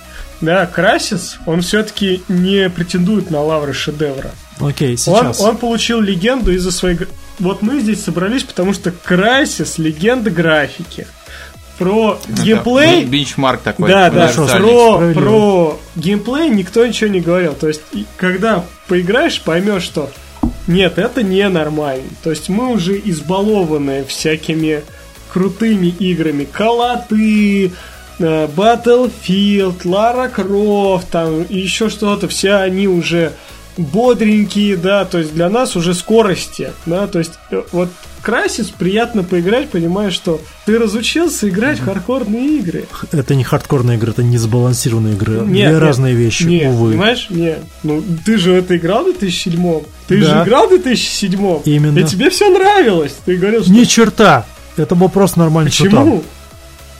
Да, 0.41 0.65
Красис, 0.65 1.37
он 1.45 1.61
все-таки 1.61 2.23
не 2.27 2.67
претендует 2.69 3.29
на 3.29 3.41
лавры 3.41 3.73
шедевра. 3.73 4.31
Окей, 4.59 4.91
Он, 4.91 4.97
сейчас. 4.97 5.39
он 5.39 5.57
получил 5.57 6.01
легенду 6.01 6.51
из-за 6.51 6.71
своей... 6.71 6.97
Вот 7.39 7.61
мы 7.61 7.79
здесь 7.79 8.03
собрались, 8.03 8.43
потому 8.43 8.73
что 8.73 8.91
Крайсис— 8.91 9.77
легенда 9.77 10.29
графики. 10.29 11.07
Про 11.77 12.19
геймплей... 12.27 13.05
Ну, 13.05 13.09
Бенчмарк 13.09 13.61
такой. 13.61 13.89
Да, 13.89 14.11
да, 14.11 14.27
про, 14.27 15.13
про 15.13 15.79
геймплей 15.95 16.49
никто 16.49 16.85
ничего 16.85 17.09
не 17.09 17.21
говорил. 17.21 17.53
То 17.53 17.67
есть, 17.67 17.81
когда 18.17 18.63
поиграешь, 18.87 19.41
поймешь, 19.41 19.81
что 19.81 20.11
нет, 20.67 20.99
это 20.99 21.23
ненормально. 21.23 22.09
То 22.23 22.29
есть 22.29 22.49
мы 22.49 22.71
уже 22.71 22.99
избалованы 23.03 24.05
всякими 24.05 24.83
крутыми 25.31 25.87
играми. 25.87 26.45
Call 26.45 26.91
of 26.91 27.14
Duty, 27.14 27.71
э, 28.19 28.47
Battlefield, 28.47 29.81
Лара 29.85 30.29
Крофт, 30.29 31.09
там 31.09 31.43
и 31.43 31.57
еще 31.57 31.89
что-то. 31.89 32.27
Все 32.27 32.55
они 32.55 32.87
уже 32.87 33.33
бодренькие, 33.77 34.77
да, 34.77 35.05
то 35.05 35.19
есть 35.19 35.33
для 35.33 35.49
нас 35.49 35.75
уже 35.75 35.93
скорости, 35.93 36.71
да, 36.85 37.07
то 37.07 37.19
есть 37.19 37.33
э, 37.51 37.61
вот 37.71 37.89
Красис 38.21 38.67
приятно 38.69 39.23
поиграть, 39.23 39.69
понимая, 39.69 40.11
что 40.11 40.39
ты 40.65 40.77
разучился 40.77 41.49
играть 41.49 41.79
в 41.79 41.85
хардкорные 41.85 42.59
игры. 42.59 42.85
Это 43.11 43.33
не 43.33 43.43
хардкорная 43.43 43.95
игра, 43.97 44.11
это 44.11 44.21
не 44.21 44.37
сбалансированная 44.37 45.13
игра. 45.13 45.35
Нет, 45.37 45.45
Две 45.47 45.67
нет, 45.69 45.79
разные 45.79 46.13
вещи, 46.13 46.43
Нет, 46.43 46.69
увы. 46.71 46.91
понимаешь? 46.91 47.27
Нет. 47.31 47.63
Ну, 47.81 48.03
ты 48.23 48.37
же 48.37 48.53
это 48.53 48.77
играл 48.77 49.03
в 49.03 49.17
2007 49.17 49.81
Ты 50.07 50.21
Да. 50.21 50.27
же 50.37 50.43
играл 50.43 50.67
в 50.67 50.69
2007 50.69 51.61
Именно. 51.65 51.99
И 51.99 52.03
тебе 52.03 52.29
все 52.29 52.49
нравилось. 52.49 53.15
Ты 53.25 53.37
говорил, 53.37 53.63
что... 53.63 53.71
Ни 53.71 53.85
черта! 53.85 54.45
Это 54.77 54.93
был 54.95 55.09
просто 55.09 55.39
нормальный 55.39 55.71
шутан. 55.71 56.21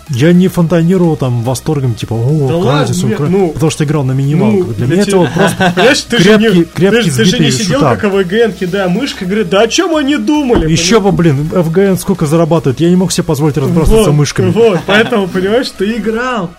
Я 0.09 0.33
не 0.33 0.47
фонтанировал 0.47 1.15
там 1.15 1.43
восторгом, 1.43 1.95
типа, 1.95 2.13
о, 2.13 2.47
Да 2.47 2.57
ладно, 2.57 2.91
Crysis, 2.91 3.07
нет, 3.07 3.19
ну, 3.19 3.49
потому 3.49 3.71
что 3.71 3.83
играл 3.83 4.03
на 4.03 4.11
минималках. 4.11 4.67
Ну, 4.67 4.73
для 4.73 4.85
для 4.85 4.95
меня 4.95 5.05
тебя- 5.05 5.11
это 5.11 5.17
вот 5.19 5.33
просто 5.33 5.73
ты 6.17 6.23
же 6.23 6.37
не, 6.37 6.47
крепкий- 6.49 6.63
крепкий 6.73 7.09
ты, 7.09 7.15
ты 7.15 7.25
же 7.25 7.39
не 7.39 7.51
сидел 7.51 7.79
шутан. 7.79 7.97
как 7.97 8.03
АВГН, 8.05 8.51
кидая 8.59 8.89
мышкой, 8.89 9.27
говорит, 9.27 9.49
да 9.49 9.61
о 9.61 9.67
чем 9.67 9.95
они 9.95 10.17
думали? 10.17 10.69
Еще 10.69 10.99
бы, 10.99 11.11
блин, 11.11 11.49
FGN 11.51 11.97
сколько 11.97 12.25
зарабатывает? 12.25 12.79
Я 12.79 12.89
не 12.89 12.95
мог 12.95 13.11
себе 13.11 13.23
позволить 13.23 13.57
разбрасываться 13.57 14.09
вот, 14.09 14.17
мышками. 14.17 14.51
Вот, 14.51 14.79
поэтому, 14.85 15.27
понимаешь, 15.27 15.69
ты 15.77 15.95
играл. 15.95 16.51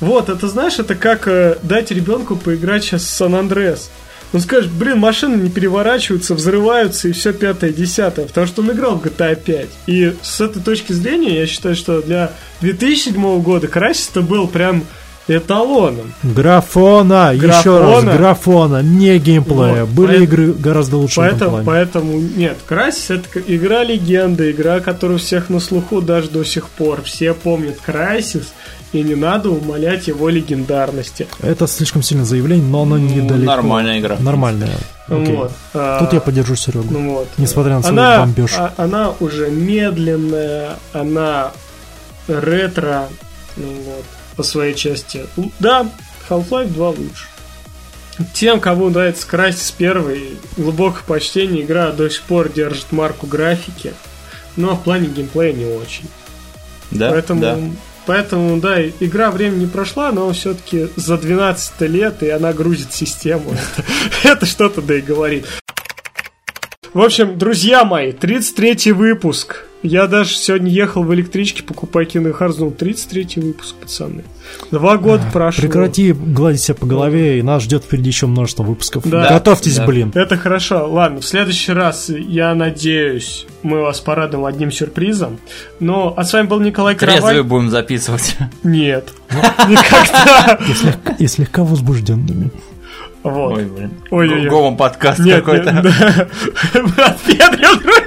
Вот, 0.00 0.28
это 0.28 0.48
знаешь, 0.48 0.78
это 0.78 0.94
как 0.94 1.26
э, 1.26 1.56
дать 1.62 1.90
ребенку 1.90 2.36
поиграть 2.36 2.84
сейчас 2.84 3.02
в 3.02 3.08
Сан-Андрес. 3.08 3.90
Он 4.32 4.40
скажет, 4.40 4.70
блин, 4.72 4.98
машины 4.98 5.36
не 5.36 5.50
переворачиваются, 5.50 6.34
взрываются 6.34 7.08
и 7.08 7.12
все 7.12 7.32
пятое, 7.32 7.70
десятое, 7.70 8.26
потому 8.26 8.46
что 8.46 8.62
он 8.62 8.72
играл 8.72 8.96
в 8.98 9.04
GTA 9.04 9.36
5. 9.36 9.68
И 9.86 10.14
с 10.22 10.40
этой 10.40 10.60
точки 10.62 10.92
зрения 10.92 11.38
я 11.38 11.46
считаю, 11.46 11.74
что 11.76 12.02
для 12.02 12.32
2007 12.60 13.40
года 13.42 13.66
Crysis 13.68 14.08
это 14.10 14.20
был 14.22 14.48
прям 14.48 14.84
эталоном. 15.28 16.12
Графона, 16.22 17.32
еще 17.34 17.46
раз, 17.80 18.02
Графона. 18.04 18.12
графона, 18.16 18.82
не 18.82 19.18
геймплея. 19.18 19.84
Вот, 19.84 19.90
Были 19.94 20.18
поэт- 20.18 20.22
игры 20.22 20.52
гораздо 20.52 20.96
лучше 20.98 21.16
Поэтому, 21.16 21.64
поэтому 21.64 22.18
нет, 22.18 22.56
Crysis 22.68 23.14
это 23.16 23.40
игра 23.46 23.82
легенда, 23.82 24.50
игра, 24.50 24.80
которая 24.80 25.16
у 25.16 25.20
всех 25.20 25.48
на 25.50 25.60
слуху 25.60 26.00
даже 26.00 26.30
до 26.30 26.44
сих 26.44 26.68
пор. 26.68 27.02
Все 27.02 27.34
помнят 27.34 27.78
Crysis, 27.86 28.44
и 28.96 29.02
не 29.02 29.14
надо 29.14 29.50
умалять 29.50 30.08
его 30.08 30.28
легендарности. 30.28 31.26
Это 31.40 31.66
слишком 31.66 32.02
сильное 32.02 32.24
заявление, 32.24 32.66
но 32.66 32.82
оно 32.82 32.96
Ну, 32.96 33.08
недалеко. 33.08 33.46
Нормальная 33.46 33.98
игра. 33.98 34.16
Нормальная. 34.18 34.76
Окей. 35.08 35.36
Вот. 35.36 35.52
А, 35.74 36.00
Тут 36.00 36.12
я 36.12 36.20
поддержу 36.20 36.56
Серегу. 36.56 36.86
ну 36.90 37.10
вот. 37.14 37.28
Несмотря 37.36 37.74
на 37.74 37.82
свой 37.82 37.92
она, 37.92 38.20
бомбеж. 38.20 38.52
а- 38.56 38.72
она 38.76 39.12
уже 39.20 39.50
медленная, 39.50 40.76
она 40.92 41.52
ретро, 42.28 43.08
ну 43.56 43.66
вот, 43.84 44.04
по 44.36 44.42
своей 44.42 44.74
части. 44.74 45.26
Да, 45.60 45.86
Half-Life 46.28 46.68
2 46.72 46.88
лучше. 46.90 47.26
Тем, 48.32 48.60
кому 48.60 48.88
нравится 48.88 49.26
Crysis 49.30 49.74
1, 49.78 50.38
глубокое 50.56 51.02
почтение, 51.06 51.62
игра 51.62 51.92
до 51.92 52.08
сих 52.08 52.22
пор 52.22 52.48
держит 52.48 52.90
марку 52.90 53.26
графики, 53.26 53.92
но 54.56 54.74
в 54.74 54.82
плане 54.82 55.06
геймплея 55.08 55.52
не 55.52 55.66
очень. 55.66 56.08
Да, 56.90 57.10
Поэтому 57.10 57.40
да. 57.42 57.58
Поэтому, 58.06 58.60
да, 58.60 58.80
игра 58.80 59.30
время 59.30 59.56
не 59.56 59.66
прошла, 59.66 60.12
но 60.12 60.32
все-таки 60.32 60.88
за 60.94 61.18
12 61.18 61.80
лет, 61.82 62.22
и 62.22 62.30
она 62.30 62.52
грузит 62.52 62.92
систему. 62.92 63.52
Это 64.22 64.46
что-то 64.46 64.80
да 64.80 64.94
и 64.94 65.00
говорит. 65.00 65.46
В 66.94 67.00
общем, 67.02 67.36
друзья 67.36 67.84
мои, 67.84 68.12
33 68.12 68.92
выпуск. 68.92 69.65
Я 69.82 70.06
даже 70.06 70.34
сегодня 70.34 70.70
ехал 70.70 71.02
в 71.04 71.14
электричке, 71.14 71.62
Hearts, 72.36 72.56
думал, 72.58 72.72
33 72.72 73.28
выпуск, 73.36 73.74
пацаны. 73.76 74.24
Два 74.70 74.96
года 74.96 75.22
прошло. 75.32 75.62
Прекрати 75.62 76.12
гладить 76.12 76.60
себя 76.62 76.74
по 76.74 76.86
голове, 76.86 77.38
и 77.38 77.42
нас 77.42 77.62
ждет 77.62 77.84
впереди 77.84 78.08
еще 78.08 78.26
множество 78.26 78.62
выпусков. 78.64 79.08
Да. 79.08 79.28
Готовьтесь, 79.28 79.76
Да. 79.76 79.86
блин. 79.86 80.10
Это 80.14 80.36
хорошо. 80.36 80.88
Ладно, 80.90 81.20
в 81.20 81.24
следующий 81.24 81.72
раз, 81.72 82.08
я 82.08 82.54
надеюсь, 82.54 83.46
мы 83.62 83.82
вас 83.82 84.00
порадуем 84.00 84.44
одним 84.46 84.72
сюрпризом. 84.72 85.38
Но, 85.78 86.14
а 86.16 86.24
с 86.24 86.32
вами 86.32 86.46
был 86.46 86.60
Николай 86.60 86.94
Трезвые 86.94 87.20
Каравай. 87.20 87.42
будем 87.42 87.70
записывать. 87.70 88.36
Нет. 88.64 89.10
Никогда. 89.68 90.58
И, 91.18 91.26
слегка, 91.26 91.62
возбужденными. 91.64 92.50
Вот. 93.22 93.56
Ой, 93.56 93.64
блин. 93.64 93.90
Ой-ой-ой. 94.10 94.48
Гомон 94.48 94.76
подкаст 94.76 95.18
Нет, 95.18 95.44
какой-то. 95.44 95.72
нет, 95.72 96.28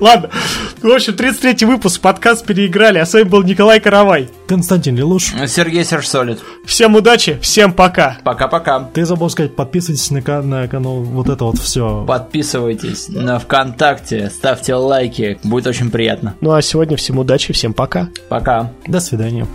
Ладно. 0.00 0.30
В 0.82 0.90
общем, 0.90 1.14
33 1.14 1.66
выпуск, 1.66 2.00
подкаст 2.00 2.44
переиграли. 2.44 2.98
А 2.98 3.06
с 3.06 3.14
вами 3.14 3.24
был 3.24 3.42
Николай 3.42 3.80
Каравай. 3.80 4.28
Константин 4.46 4.96
Лелуш, 4.96 5.32
Сергей 5.46 5.84
Сержсолид. 5.84 6.40
Всем 6.64 6.94
удачи, 6.94 7.38
всем 7.40 7.72
пока. 7.72 8.18
Пока-пока. 8.24 8.88
ты 8.92 9.04
забыл 9.04 9.28
сказать, 9.30 9.56
подписывайтесь 9.56 10.10
на, 10.10 10.42
на 10.42 10.68
канал, 10.68 11.02
вот 11.02 11.28
это 11.28 11.44
вот 11.44 11.58
все. 11.58 12.04
Подписывайтесь 12.06 13.08
на 13.08 13.38
ВКонтакте, 13.38 14.30
ставьте 14.30 14.74
лайки, 14.74 15.38
будет 15.42 15.66
очень 15.66 15.90
приятно. 15.90 16.34
Ну 16.40 16.52
а 16.52 16.62
сегодня 16.62 16.96
всем 16.96 17.18
удачи, 17.18 17.52
всем 17.52 17.74
пока. 17.74 18.08
Пока. 18.28 18.72
До 18.86 19.00
свидания. 19.00 19.46